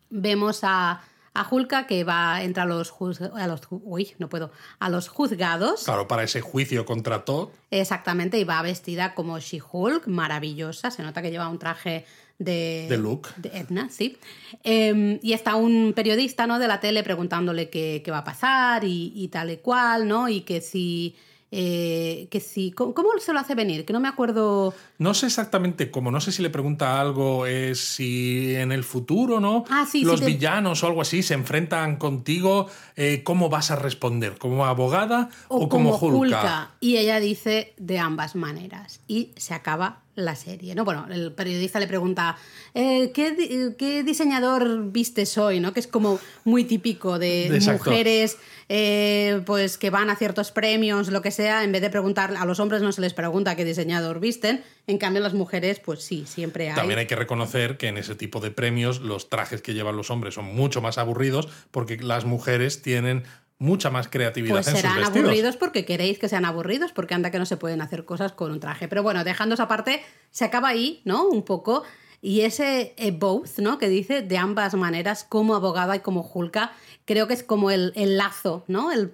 Vemos 0.10 0.62
a, 0.64 1.02
a 1.34 1.48
Hulka 1.50 1.88
que 1.88 2.04
va 2.04 2.44
entra 2.44 2.64
a 2.64 2.66
los, 2.66 2.94
a 3.36 3.48
los 3.48 3.62
uy, 3.70 4.14
no 4.20 4.30
puedo, 4.30 4.52
a 4.80 4.90
los 4.90 5.08
juzgados. 5.08 5.84
Claro, 5.84 6.08
para 6.08 6.24
ese 6.24 6.42
juicio 6.42 6.86
contra 6.86 7.26
todo. 7.26 7.52
Exactamente, 7.72 8.38
y 8.38 8.44
va 8.44 8.62
vestida 8.62 9.16
como 9.16 9.40
She-Hulk, 9.40 10.08
maravillosa. 10.08 10.92
Se 10.92 11.02
nota 11.02 11.22
que 11.22 11.32
lleva 11.32 11.50
un 11.50 11.58
traje 11.58 12.06
de, 12.38 12.86
de 12.90 12.98
Luke. 12.98 13.30
De 13.38 13.50
Edna, 13.50 13.90
sí. 13.90 14.18
Em, 14.64 15.20
y 15.22 15.34
está 15.34 15.56
un 15.56 15.94
periodista 15.96 16.46
¿no? 16.46 16.60
de 16.60 16.68
la 16.68 16.80
tele 16.80 17.04
preguntándole 17.04 17.70
qué, 17.70 18.02
qué 18.04 18.12
va 18.12 18.20
a 18.20 18.24
pasar 18.24 18.84
y, 18.84 19.12
y, 19.16 19.28
tal 19.30 19.52
y 19.52 19.58
cual, 19.58 20.08
¿no? 20.08 20.30
Y 20.30 20.42
que 20.42 20.62
si 20.62 21.16
eh, 21.56 22.28
que 22.32 22.40
sí. 22.40 22.72
¿Cómo, 22.72 22.94
se 23.20 23.32
lo 23.32 23.40
hace 23.40 23.54
venir? 23.54 23.86
Que 23.86 23.94
no 23.94 24.00
me 24.00 24.08
acuerdo. 24.08 24.74
No 24.98 25.14
sé 25.14 25.28
exactamente 25.28 25.92
cómo. 25.92 26.10
No 26.10 26.20
sé 26.20 26.32
si 26.32 26.42
le 26.42 26.50
pregunta 26.50 27.00
algo, 27.00 27.46
es 27.46 27.80
si 27.80 28.56
en 28.56 28.72
el 28.72 28.84
futuro, 28.84 29.40
¿no? 29.40 29.64
Ah, 29.70 29.86
sí, 29.88 30.04
Los 30.04 30.26
villanos 30.26 30.84
o 30.84 30.88
algo 30.88 31.02
así 31.02 31.22
se 31.22 31.36
enfrentan 31.36 31.98
contigo, 31.98 32.70
eh, 32.96 33.22
¿cómo 33.24 33.50
vas 33.50 33.70
a 33.70 33.76
responder? 33.76 34.40
¿Como 34.40 34.66
abogada 34.66 35.30
o, 35.48 35.70
como, 35.70 35.96
Hulka? 35.96 36.72
Y 36.80 36.98
ella 36.98 37.20
dice 37.20 37.76
de 37.78 38.00
ambas 38.00 38.36
maneras. 38.36 39.02
Y 39.08 39.30
se 39.38 39.54
acaba 39.54 40.03
la 40.16 40.36
serie, 40.36 40.76
¿no? 40.76 40.86
Bueno, 40.86 41.08
el 41.10 41.32
periodista 41.32 41.80
le 41.80 41.88
pregunta, 41.88 42.38
eh, 42.74 43.12
¿qué, 43.14 44.04
diseñador 44.04 44.92
vistes 44.92 45.38
hoy? 45.38 45.60
¿no? 45.60 45.74
Que 45.74 45.80
es 45.80 45.88
como 45.88 46.20
muy 46.44 46.64
típico 46.64 47.20
de 47.20 47.60
mujeres 47.72 48.38
eh, 48.70 49.42
pues 49.46 49.78
que 49.78 49.90
van 49.90 50.10
a 50.10 50.16
ciertos 50.16 50.52
premios, 50.52 51.10
lo 51.10 51.22
que 51.22 51.32
sea, 51.32 51.64
en 51.64 51.72
vez 51.72 51.82
de 51.82 51.90
preguntar, 51.90 52.36
a 52.38 52.46
los 52.46 52.60
hombres 52.60 52.82
no 52.82 52.92
se 52.92 53.02
les 53.02 53.14
pregunta 53.14 53.56
qué 53.56 53.66
diseñador 53.66 54.20
visten, 54.20 54.64
en 54.88 54.98
cambio 54.98 55.22
las 55.22 55.34
mujeres, 55.34 55.80
pues 55.80 56.02
sí, 56.02 56.26
siempre 56.28 56.70
hay. 56.70 56.76
También 56.76 57.00
hay 57.00 57.08
que 57.08 57.16
reconocer 57.16 57.78
que 57.78 57.88
en 57.88 57.98
ese 57.98 58.16
tipo 58.16 58.40
de 58.40 58.52
premios 58.52 59.02
los 59.02 59.30
trajes 59.30 59.62
que 59.62 59.74
llevan 59.74 59.98
los 59.98 60.10
hombres 60.10 60.36
son 60.36 60.46
mucho 60.46 60.82
más 60.82 60.98
aburridos 60.98 61.50
porque 61.72 61.98
las 61.98 62.26
mujeres 62.26 62.82
tienen 62.82 63.24
mucha 63.64 63.90
más 63.90 64.10
creatividad 64.10 64.56
pues 64.56 64.68
en 64.68 64.76
serán 64.76 64.98
sus 64.98 65.16
aburridos 65.16 65.56
porque 65.56 65.86
queréis 65.86 66.20
que 66.20 66.28
sean 66.28 66.44
aburridos, 66.44 66.92
porque 66.92 67.14
anda 67.14 67.32
que 67.32 67.40
no 67.40 67.46
se 67.46 67.56
pueden 67.56 67.82
hacer 67.82 68.04
cosas 68.04 68.34
con 68.34 68.52
un 68.52 68.60
traje. 68.60 68.90
Pero 68.90 69.04
bueno, 69.04 69.24
dejando 69.24 69.56
esa 69.56 69.70
parte, 69.70 70.04
se 70.32 70.44
acaba 70.44 70.68
ahí, 70.68 71.02
¿no? 71.06 71.26
Un 71.28 71.44
poco. 71.44 71.84
Y 72.22 72.42
ese 72.42 72.94
eh, 72.98 73.12
both, 73.12 73.60
¿no? 73.60 73.78
Que 73.78 73.88
dice 73.88 74.22
de 74.22 74.38
ambas 74.38 74.74
maneras, 74.76 75.26
como 75.28 75.56
abogada 75.56 75.96
y 75.96 76.00
como 76.00 76.24
Julka, 76.24 76.74
creo 77.06 77.28
que 77.28 77.34
es 77.34 77.44
como 77.44 77.72
el, 77.72 77.94
lazo, 77.96 78.66
¿no? 78.68 78.92
El, 78.92 79.10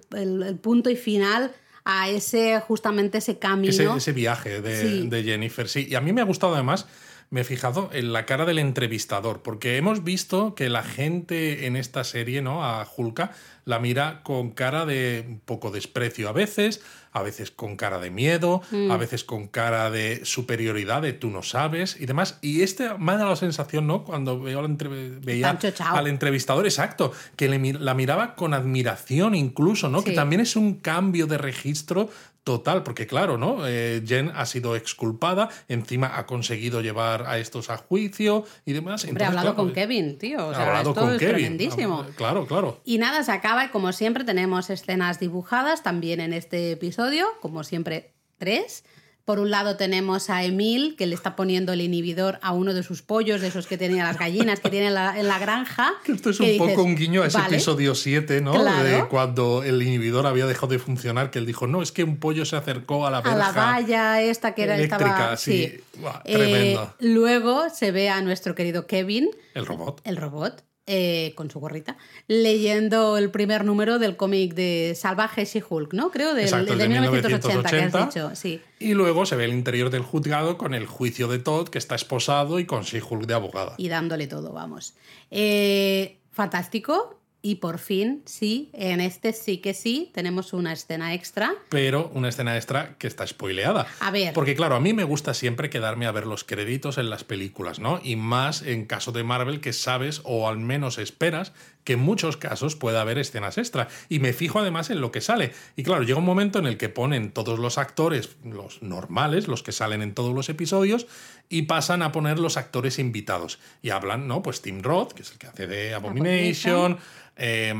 punto 0.60 0.90
y 0.90 0.96
final 0.96 1.52
a 1.84 2.08
ese, 2.08 2.60
justamente 2.60 3.18
ese 3.18 3.38
camino. 3.38 3.96
Ese, 3.96 4.12
viaje 4.12 4.60
de, 4.60 5.04
de 5.04 5.22
Jennifer, 5.22 5.68
sí. 5.68 5.86
Y 5.88 5.94
a 5.94 6.00
mí 6.00 6.12
me 6.12 6.20
ha 6.20 6.24
gustado 6.24 6.54
además 6.54 6.86
me 7.30 7.42
he 7.42 7.44
fijado 7.44 7.90
en 7.92 8.12
la 8.12 8.26
cara 8.26 8.44
del 8.44 8.58
entrevistador, 8.58 9.40
porque 9.42 9.76
hemos 9.76 10.02
visto 10.02 10.56
que 10.56 10.68
la 10.68 10.82
gente 10.82 11.66
en 11.66 11.76
esta 11.76 12.02
serie, 12.02 12.42
¿no? 12.42 12.64
A 12.64 12.84
Julka, 12.84 13.30
la 13.64 13.78
mira 13.78 14.22
con 14.24 14.50
cara 14.50 14.84
de 14.84 15.24
un 15.28 15.38
poco 15.38 15.70
desprecio 15.70 16.28
a 16.28 16.32
veces, 16.32 16.82
a 17.12 17.22
veces 17.22 17.52
con 17.52 17.76
cara 17.76 18.00
de 18.00 18.10
miedo, 18.10 18.62
a 18.72 18.74
mm. 18.74 18.98
veces 18.98 19.22
con 19.22 19.46
cara 19.46 19.90
de 19.90 20.24
superioridad, 20.24 21.02
de 21.02 21.12
tú 21.12 21.30
no 21.30 21.44
sabes 21.44 21.96
y 22.00 22.06
demás. 22.06 22.38
Y 22.40 22.62
este 22.62 22.88
me 22.98 23.12
ha 23.12 23.16
dado 23.16 23.30
la 23.30 23.36
sensación, 23.36 23.86
¿no? 23.86 24.02
Cuando 24.02 24.40
veo 24.40 24.58
al 24.58 24.76
veía 25.20 25.56
al 25.84 26.06
entrevistador, 26.08 26.64
exacto, 26.66 27.12
que 27.36 27.48
la 27.48 27.94
miraba 27.94 28.34
con 28.34 28.54
admiración 28.54 29.36
incluso, 29.36 29.88
¿no? 29.88 30.02
Que 30.02 30.12
también 30.12 30.40
es 30.40 30.56
un 30.56 30.74
cambio 30.74 31.28
de 31.28 31.38
registro 31.38 32.10
total, 32.44 32.82
porque 32.82 33.06
claro, 33.06 33.38
¿no? 33.38 33.66
Eh, 33.66 34.02
Jen 34.06 34.30
ha 34.34 34.46
sido 34.46 34.76
exculpada, 34.76 35.48
encima 35.68 36.18
ha 36.18 36.26
conseguido 36.26 36.80
llevar 36.80 37.26
a 37.26 37.38
estos 37.38 37.70
a 37.70 37.76
juicio 37.76 38.44
y 38.64 38.72
demás. 38.72 39.04
Hombre, 39.04 39.24
ha 39.24 39.28
hablado 39.28 39.54
con 39.54 39.72
Kevin, 39.72 40.18
tío. 40.18 40.40
ha 40.40 40.66
hablado 40.66 40.94
con 40.94 41.18
Kevin. 41.18 41.34
Tremendísimo. 41.34 42.06
Claro, 42.16 42.46
claro. 42.46 42.80
Y 42.84 42.98
nada, 42.98 43.22
se 43.24 43.32
acaba 43.32 43.64
y 43.64 43.68
como 43.68 43.92
siempre 43.92 44.24
tenemos 44.24 44.70
escenas 44.70 45.20
dibujadas 45.20 45.82
también 45.82 46.20
en 46.20 46.32
este 46.32 46.72
episodio, 46.72 47.26
como 47.40 47.64
siempre 47.64 48.12
tres. 48.38 48.84
Por 49.30 49.38
un 49.38 49.52
lado 49.52 49.76
tenemos 49.76 50.28
a 50.28 50.42
Emil, 50.42 50.96
que 50.98 51.06
le 51.06 51.14
está 51.14 51.36
poniendo 51.36 51.72
el 51.72 51.80
inhibidor 51.80 52.40
a 52.42 52.50
uno 52.50 52.74
de 52.74 52.82
sus 52.82 53.02
pollos, 53.02 53.40
de 53.40 53.46
esos 53.46 53.68
que 53.68 53.78
tenía 53.78 54.02
las 54.02 54.18
gallinas 54.18 54.58
que 54.58 54.70
tiene 54.70 54.88
en 54.88 54.94
la, 54.94 55.38
granja. 55.38 55.92
Esto 56.08 56.30
es 56.30 56.40
un 56.40 56.58
poco 56.58 56.82
un 56.82 56.96
guiño 56.96 57.22
a 57.22 57.28
ese 57.28 57.38
episodio 57.38 57.94
7, 57.94 58.40
¿no? 58.40 58.60
De 58.82 59.04
cuando 59.08 59.62
el 59.62 59.80
inhibidor 59.80 60.26
había 60.26 60.46
dejado 60.46 60.72
de 60.72 60.80
funcionar, 60.80 61.30
que 61.30 61.38
él 61.38 61.46
dijo, 61.46 61.68
no, 61.68 61.80
es 61.80 61.92
que 61.92 62.02
un 62.02 62.16
pollo 62.16 62.44
se 62.44 62.56
acercó 62.56 63.06
a 63.06 63.12
la 63.12 63.20
verja. 63.20 63.36
A 63.36 63.38
la 63.38 63.52
valla 63.52 64.20
esta 64.20 64.52
que 64.52 64.64
era... 64.64 64.74
Eléctrica, 64.74 65.36
sí. 65.36 65.80
tremendo. 66.24 66.82
Eh, 66.98 67.04
luego 67.06 67.70
se 67.70 67.92
ve 67.92 68.08
a 68.08 68.22
nuestro 68.22 68.56
querido 68.56 68.88
Kevin. 68.88 69.30
El 69.54 69.64
robot. 69.64 70.00
El 70.02 70.16
robot 70.16 70.64
eh, 70.92 71.34
con 71.36 71.48
su 71.48 71.60
gorrita, 71.60 71.96
leyendo 72.26 73.16
el 73.16 73.30
primer 73.30 73.64
número 73.64 74.00
del 74.00 74.16
cómic 74.16 74.54
de 74.54 74.94
Salvaje 74.96 75.48
y 75.54 75.62
Hulk, 75.68 75.92
¿no? 75.94 76.10
Creo, 76.10 76.34
del, 76.34 76.50
de, 76.50 76.88
1980, 76.88 77.70
que 77.70 77.76
has 77.76 77.92
dicho. 77.92 78.34
Sí. 78.34 78.60
Y 78.80 78.94
luego 78.94 79.24
se 79.24 79.36
ve 79.36 79.44
el 79.44 79.52
interior 79.52 79.90
del 79.90 80.02
juzgado 80.02 80.58
con 80.58 80.74
el 80.74 80.86
juicio 80.86 81.28
de 81.28 81.38
Todd, 81.38 81.68
que 81.68 81.78
está 81.78 81.94
esposado, 81.94 82.58
y 82.58 82.66
con 82.66 82.82
She-Hulk 82.82 83.26
de 83.26 83.34
abogada. 83.34 83.74
Y 83.76 83.86
dándole 83.86 84.26
todo, 84.26 84.52
vamos. 84.52 84.94
Eh, 85.30 86.18
fantástico. 86.32 87.19
Y 87.42 87.56
por 87.56 87.78
fin, 87.78 88.22
sí, 88.26 88.68
en 88.74 89.00
este 89.00 89.32
sí 89.32 89.58
que 89.58 89.72
sí, 89.72 90.10
tenemos 90.12 90.52
una 90.52 90.74
escena 90.74 91.14
extra. 91.14 91.54
Pero 91.70 92.10
una 92.14 92.28
escena 92.28 92.56
extra 92.56 92.96
que 92.98 93.06
está 93.06 93.26
spoileada. 93.26 93.86
A 94.00 94.10
ver. 94.10 94.34
Porque 94.34 94.54
claro, 94.54 94.76
a 94.76 94.80
mí 94.80 94.92
me 94.92 95.04
gusta 95.04 95.32
siempre 95.32 95.70
quedarme 95.70 96.06
a 96.06 96.12
ver 96.12 96.26
los 96.26 96.44
créditos 96.44 96.98
en 96.98 97.08
las 97.08 97.24
películas, 97.24 97.78
¿no? 97.78 97.98
Y 98.02 98.16
más 98.16 98.60
en 98.60 98.84
caso 98.84 99.12
de 99.12 99.24
Marvel 99.24 99.60
que 99.60 99.72
sabes 99.72 100.20
o 100.24 100.48
al 100.48 100.58
menos 100.58 100.98
esperas 100.98 101.52
que 101.84 101.94
en 101.94 102.00
muchos 102.00 102.36
casos 102.36 102.76
pueda 102.76 103.00
haber 103.00 103.18
escenas 103.18 103.56
extra. 103.56 103.88
Y 104.10 104.18
me 104.18 104.34
fijo 104.34 104.58
además 104.58 104.90
en 104.90 105.00
lo 105.00 105.10
que 105.10 105.22
sale. 105.22 105.52
Y 105.76 105.82
claro, 105.82 106.02
llega 106.02 106.18
un 106.18 106.26
momento 106.26 106.58
en 106.58 106.66
el 106.66 106.76
que 106.76 106.90
ponen 106.90 107.32
todos 107.32 107.58
los 107.58 107.78
actores, 107.78 108.36
los 108.44 108.82
normales, 108.82 109.48
los 109.48 109.62
que 109.62 109.72
salen 109.72 110.02
en 110.02 110.14
todos 110.14 110.34
los 110.34 110.50
episodios, 110.50 111.06
y 111.48 111.62
pasan 111.62 112.02
a 112.02 112.12
poner 112.12 112.38
los 112.38 112.58
actores 112.58 112.98
invitados. 112.98 113.58
Y 113.80 113.90
hablan, 113.90 114.28
¿no? 114.28 114.42
Pues 114.42 114.60
Tim 114.60 114.82
Roth, 114.82 115.12
que 115.12 115.22
es 115.22 115.32
el 115.32 115.38
que 115.38 115.46
hace 115.46 115.66
de 115.66 115.94
Abomination 115.94 116.98
eh, 117.40 117.74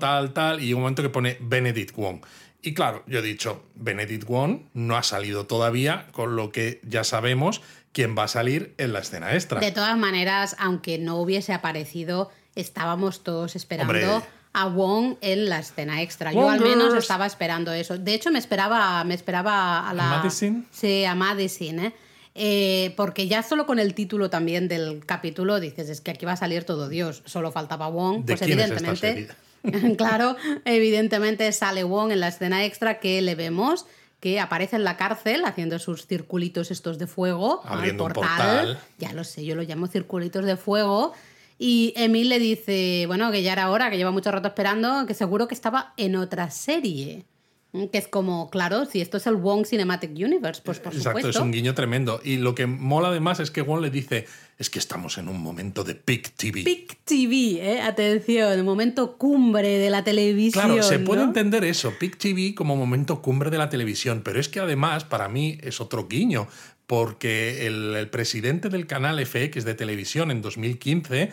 tal, 0.00 0.32
tal, 0.32 0.62
y 0.62 0.72
un 0.72 0.80
momento 0.80 1.02
que 1.02 1.08
pone 1.08 1.36
Benedict 1.40 1.94
Wong. 1.96 2.20
Y 2.62 2.74
claro, 2.74 3.02
yo 3.06 3.18
he 3.18 3.22
dicho, 3.22 3.64
Benedict 3.74 4.24
Wong 4.24 4.62
no 4.72 4.96
ha 4.96 5.02
salido 5.02 5.46
todavía, 5.46 6.06
con 6.12 6.36
lo 6.36 6.50
que 6.50 6.80
ya 6.84 7.04
sabemos 7.04 7.60
quién 7.92 8.16
va 8.16 8.24
a 8.24 8.28
salir 8.28 8.74
en 8.78 8.92
la 8.92 9.00
escena 9.00 9.34
extra. 9.34 9.60
De 9.60 9.72
todas 9.72 9.96
maneras, 9.98 10.56
aunque 10.58 10.98
no 10.98 11.16
hubiese 11.16 11.52
aparecido, 11.52 12.30
estábamos 12.54 13.22
todos 13.22 13.56
esperando 13.56 14.22
a 14.52 14.66
Wong 14.66 15.16
en 15.20 15.48
la 15.48 15.58
escena 15.58 16.00
extra. 16.02 16.32
Yo 16.32 16.48
al 16.48 16.60
menos 16.60 16.94
estaba 16.94 17.26
esperando 17.26 17.72
eso. 17.72 17.98
De 17.98 18.14
hecho, 18.14 18.30
me 18.30 18.38
esperaba, 18.38 19.04
me 19.04 19.14
esperaba 19.14 19.88
a 19.88 19.92
la. 19.92 20.14
¿A 20.14 20.16
Madison? 20.18 20.66
Sí, 20.70 21.04
a 21.04 21.14
Madison, 21.14 21.78
¿eh? 21.80 21.94
Eh, 22.38 22.92
porque 22.96 23.28
ya 23.28 23.42
solo 23.42 23.64
con 23.64 23.78
el 23.78 23.94
título 23.94 24.28
también 24.28 24.68
del 24.68 25.06
capítulo 25.06 25.58
dices, 25.58 25.88
es 25.88 26.02
que 26.02 26.10
aquí 26.10 26.26
va 26.26 26.32
a 26.32 26.36
salir 26.36 26.64
todo 26.64 26.90
Dios, 26.90 27.22
solo 27.24 27.50
faltaba 27.50 27.88
Wong, 27.88 28.26
pues 28.26 28.42
evidentemente, 28.42 29.28
claro, 29.96 30.36
evidentemente 30.66 31.50
sale 31.52 31.82
Wong 31.82 32.12
en 32.12 32.20
la 32.20 32.28
escena 32.28 32.66
extra 32.66 33.00
que 33.00 33.22
le 33.22 33.34
vemos 33.34 33.86
que 34.20 34.40
aparece 34.40 34.76
en 34.76 34.84
la 34.84 34.96
cárcel 34.96 35.44
haciendo 35.44 35.78
sus 35.78 36.06
circulitos 36.06 36.70
estos 36.70 36.98
de 36.98 37.06
fuego 37.06 37.62
Abriendo 37.64 38.06
al 38.06 38.12
portal. 38.12 38.78
Ya 38.98 39.12
lo 39.12 39.24
sé, 39.24 39.44
yo 39.44 39.54
lo 39.54 39.62
llamo 39.62 39.86
circulitos 39.86 40.44
de 40.44 40.56
fuego. 40.56 41.12
Y 41.58 41.94
Emil 41.96 42.28
le 42.28 42.38
dice, 42.38 43.04
bueno, 43.06 43.30
que 43.30 43.42
ya 43.42 43.52
era 43.52 43.70
hora, 43.70 43.90
que 43.90 43.96
lleva 43.96 44.10
mucho 44.10 44.30
rato 44.30 44.48
esperando, 44.48 45.06
que 45.06 45.14
seguro 45.14 45.48
que 45.48 45.54
estaba 45.54 45.94
en 45.96 46.16
otra 46.16 46.50
serie. 46.50 47.24
Que 47.72 47.98
es 47.98 48.08
como, 48.08 48.48
claro, 48.48 48.86
si 48.86 49.02
esto 49.02 49.18
es 49.18 49.26
el 49.26 49.36
Wong 49.36 49.66
Cinematic 49.66 50.10
Universe, 50.12 50.62
pues 50.64 50.78
por 50.78 50.94
Exacto, 50.94 51.28
es 51.28 51.36
un 51.36 51.52
guiño 51.52 51.74
tremendo. 51.74 52.20
Y 52.24 52.38
lo 52.38 52.54
que 52.54 52.66
mola 52.66 53.08
además 53.08 53.38
es 53.38 53.50
que 53.50 53.60
Wong 53.60 53.82
le 53.82 53.90
dice, 53.90 54.26
es 54.58 54.70
que 54.70 54.78
estamos 54.78 55.18
en 55.18 55.28
un 55.28 55.40
momento 55.42 55.84
de 55.84 55.94
Peak 55.94 56.32
TV. 56.36 56.62
Peak 56.64 56.98
TV, 57.04 57.60
¿eh? 57.60 57.82
atención, 57.82 58.52
el 58.52 58.64
momento 58.64 59.18
cumbre 59.18 59.78
de 59.78 59.90
la 59.90 60.04
televisión. 60.04 60.64
Claro, 60.64 60.82
se 60.82 61.00
puede 61.00 61.22
entender 61.22 61.64
eso, 61.64 61.92
Peak 61.98 62.16
TV 62.16 62.54
como 62.54 62.76
momento 62.76 63.20
cumbre 63.20 63.50
de 63.50 63.58
la 63.58 63.68
televisión, 63.68 64.22
pero 64.24 64.40
es 64.40 64.48
que 64.48 64.60
además 64.60 65.04
para 65.04 65.28
mí 65.28 65.58
es 65.60 65.80
otro 65.80 66.08
guiño, 66.08 66.48
porque 66.86 67.66
el, 67.66 67.94
el 67.94 68.08
presidente 68.08 68.70
del 68.70 68.86
canal 68.86 69.24
FX 69.24 69.64
de 69.64 69.74
televisión 69.74 70.30
en 70.30 70.40
2015 70.40 71.32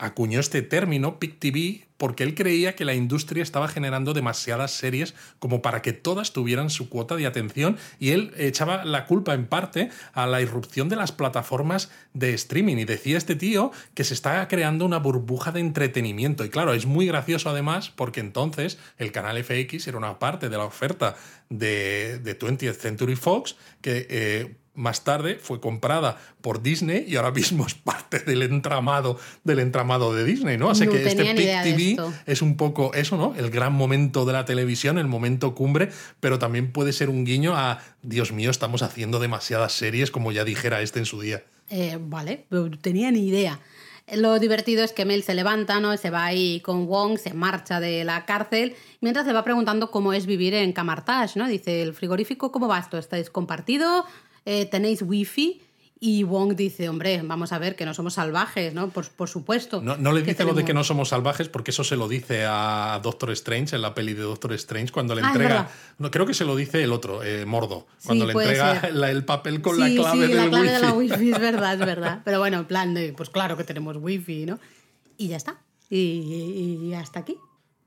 acuñó 0.00 0.40
este 0.40 0.62
término, 0.62 1.18
Peak 1.20 1.38
TV, 1.38 1.86
porque 1.98 2.24
él 2.24 2.34
creía 2.34 2.74
que 2.74 2.86
la 2.86 2.94
industria 2.94 3.42
estaba 3.42 3.68
generando 3.68 4.14
demasiadas 4.14 4.70
series 4.70 5.14
como 5.38 5.60
para 5.60 5.82
que 5.82 5.92
todas 5.92 6.32
tuvieran 6.32 6.70
su 6.70 6.88
cuota 6.88 7.16
de 7.16 7.26
atención 7.26 7.76
y 7.98 8.12
él 8.12 8.32
echaba 8.38 8.86
la 8.86 9.04
culpa 9.04 9.34
en 9.34 9.46
parte 9.46 9.90
a 10.14 10.26
la 10.26 10.40
irrupción 10.40 10.88
de 10.88 10.96
las 10.96 11.12
plataformas 11.12 11.90
de 12.14 12.32
streaming. 12.32 12.78
Y 12.78 12.86
decía 12.86 13.18
este 13.18 13.36
tío 13.36 13.72
que 13.92 14.04
se 14.04 14.14
está 14.14 14.48
creando 14.48 14.86
una 14.86 14.98
burbuja 14.98 15.52
de 15.52 15.60
entretenimiento. 15.60 16.46
Y 16.46 16.48
claro, 16.48 16.72
es 16.72 16.86
muy 16.86 17.06
gracioso 17.06 17.50
además 17.50 17.90
porque 17.90 18.20
entonces 18.20 18.78
el 18.96 19.12
canal 19.12 19.36
FX 19.44 19.86
era 19.86 19.98
una 19.98 20.18
parte 20.18 20.48
de 20.48 20.56
la 20.56 20.64
oferta 20.64 21.16
de, 21.50 22.18
de 22.20 22.38
20th 22.38 22.76
Century 22.76 23.16
Fox 23.16 23.56
que 23.82 24.06
eh, 24.08 24.56
más 24.74 25.04
tarde 25.04 25.36
fue 25.36 25.60
comprada 25.60 26.16
por 26.40 26.62
Disney 26.62 27.04
y 27.06 27.16
ahora 27.16 27.32
mismo 27.32 27.66
es 27.66 27.74
parte 27.74 28.20
del 28.20 28.42
entramado 28.42 29.18
del 29.44 29.58
entramado 29.58 30.14
de 30.14 30.24
Disney, 30.24 30.58
¿no? 30.58 30.70
Así 30.70 30.86
que 30.86 31.04
este 31.06 31.24
Pick 31.34 31.62
TV 31.62 31.96
es 32.26 32.42
un 32.42 32.56
poco 32.56 32.92
eso, 32.94 33.16
¿no? 33.16 33.34
El 33.36 33.50
gran 33.50 33.72
momento 33.72 34.24
de 34.24 34.32
la 34.32 34.44
televisión, 34.44 34.98
el 34.98 35.06
momento 35.06 35.54
cumbre, 35.54 35.90
pero 36.20 36.38
también 36.38 36.72
puede 36.72 36.92
ser 36.92 37.10
un 37.10 37.24
guiño 37.24 37.56
a 37.56 37.80
Dios 38.02 38.32
mío, 38.32 38.50
estamos 38.50 38.82
haciendo 38.82 39.18
demasiadas 39.18 39.72
series, 39.72 40.10
como 40.10 40.32
ya 40.32 40.44
dijera 40.44 40.80
este 40.82 40.98
en 40.98 41.06
su 41.06 41.20
día. 41.20 41.42
Eh, 41.68 41.98
vale, 42.00 42.46
no 42.50 42.70
tenía 42.78 43.10
ni 43.10 43.28
idea. 43.28 43.60
Lo 44.12 44.40
divertido 44.40 44.82
es 44.82 44.92
que 44.92 45.04
Mel 45.04 45.22
se 45.22 45.34
levanta, 45.34 45.78
¿no? 45.78 45.96
Se 45.96 46.10
va 46.10 46.24
ahí 46.24 46.60
con 46.60 46.88
Wong, 46.88 47.16
se 47.16 47.32
marcha 47.32 47.78
de 47.78 48.04
la 48.04 48.24
cárcel, 48.24 48.74
mientras 49.00 49.24
se 49.24 49.32
va 49.32 49.44
preguntando 49.44 49.92
cómo 49.92 50.12
es 50.12 50.26
vivir 50.26 50.52
en 50.54 50.72
Camartage, 50.72 51.38
¿no? 51.38 51.46
Dice, 51.46 51.82
¿el 51.82 51.94
frigorífico 51.94 52.50
cómo 52.50 52.66
va 52.66 52.80
esto? 52.80 52.98
¿Estáis 52.98 53.30
compartido? 53.30 54.04
Eh, 54.44 54.66
tenéis 54.66 55.02
wifi. 55.02 55.62
Y 56.02 56.22
Wong 56.22 56.56
dice, 56.56 56.88
hombre, 56.88 57.20
vamos 57.22 57.52
a 57.52 57.58
ver 57.58 57.76
que 57.76 57.84
no 57.84 57.92
somos 57.92 58.14
salvajes, 58.14 58.72
¿no? 58.72 58.88
Por, 58.88 59.06
por 59.10 59.28
supuesto. 59.28 59.82
No, 59.82 59.98
no 59.98 60.12
le 60.12 60.22
dice 60.22 60.44
lo 60.44 60.54
de 60.54 60.64
que 60.64 60.72
no 60.72 60.82
somos 60.82 61.10
salvajes 61.10 61.50
porque 61.50 61.72
eso 61.72 61.84
se 61.84 61.94
lo 61.94 62.08
dice 62.08 62.46
a 62.48 62.98
Doctor 63.02 63.30
Strange 63.32 63.76
en 63.76 63.82
la 63.82 63.92
peli 63.92 64.14
de 64.14 64.22
Doctor 64.22 64.54
Strange 64.54 64.92
cuando 64.92 65.14
le 65.14 65.20
ah, 65.20 65.28
entrega... 65.28 65.70
No, 65.98 66.10
creo 66.10 66.24
que 66.24 66.32
se 66.32 66.46
lo 66.46 66.56
dice 66.56 66.82
el 66.82 66.92
otro, 66.92 67.22
eh, 67.22 67.44
Mordo, 67.44 67.86
cuando 68.02 68.24
le 68.24 68.32
entrega 68.32 68.80
el 68.88 69.24
papel 69.26 69.60
con 69.60 69.78
la 69.78 69.90
clave 69.90 70.26
sí, 70.26 70.32
la 70.32 70.48
clave 70.48 70.70
de 70.70 70.78
la 70.78 70.92
wifi, 70.94 71.32
es 71.32 71.38
verdad, 71.38 71.74
es 71.74 71.80
verdad. 71.80 72.22
Pero 72.24 72.38
bueno, 72.38 72.60
en 72.60 72.64
plan 72.64 72.94
de, 72.94 73.12
pues 73.12 73.28
claro 73.28 73.58
que 73.58 73.64
tenemos 73.64 73.98
wifi, 73.98 74.46
¿no? 74.46 74.58
Y 75.18 75.28
ya 75.28 75.36
está. 75.36 75.58
Y, 75.90 76.94
hasta 76.94 77.20
aquí. 77.20 77.36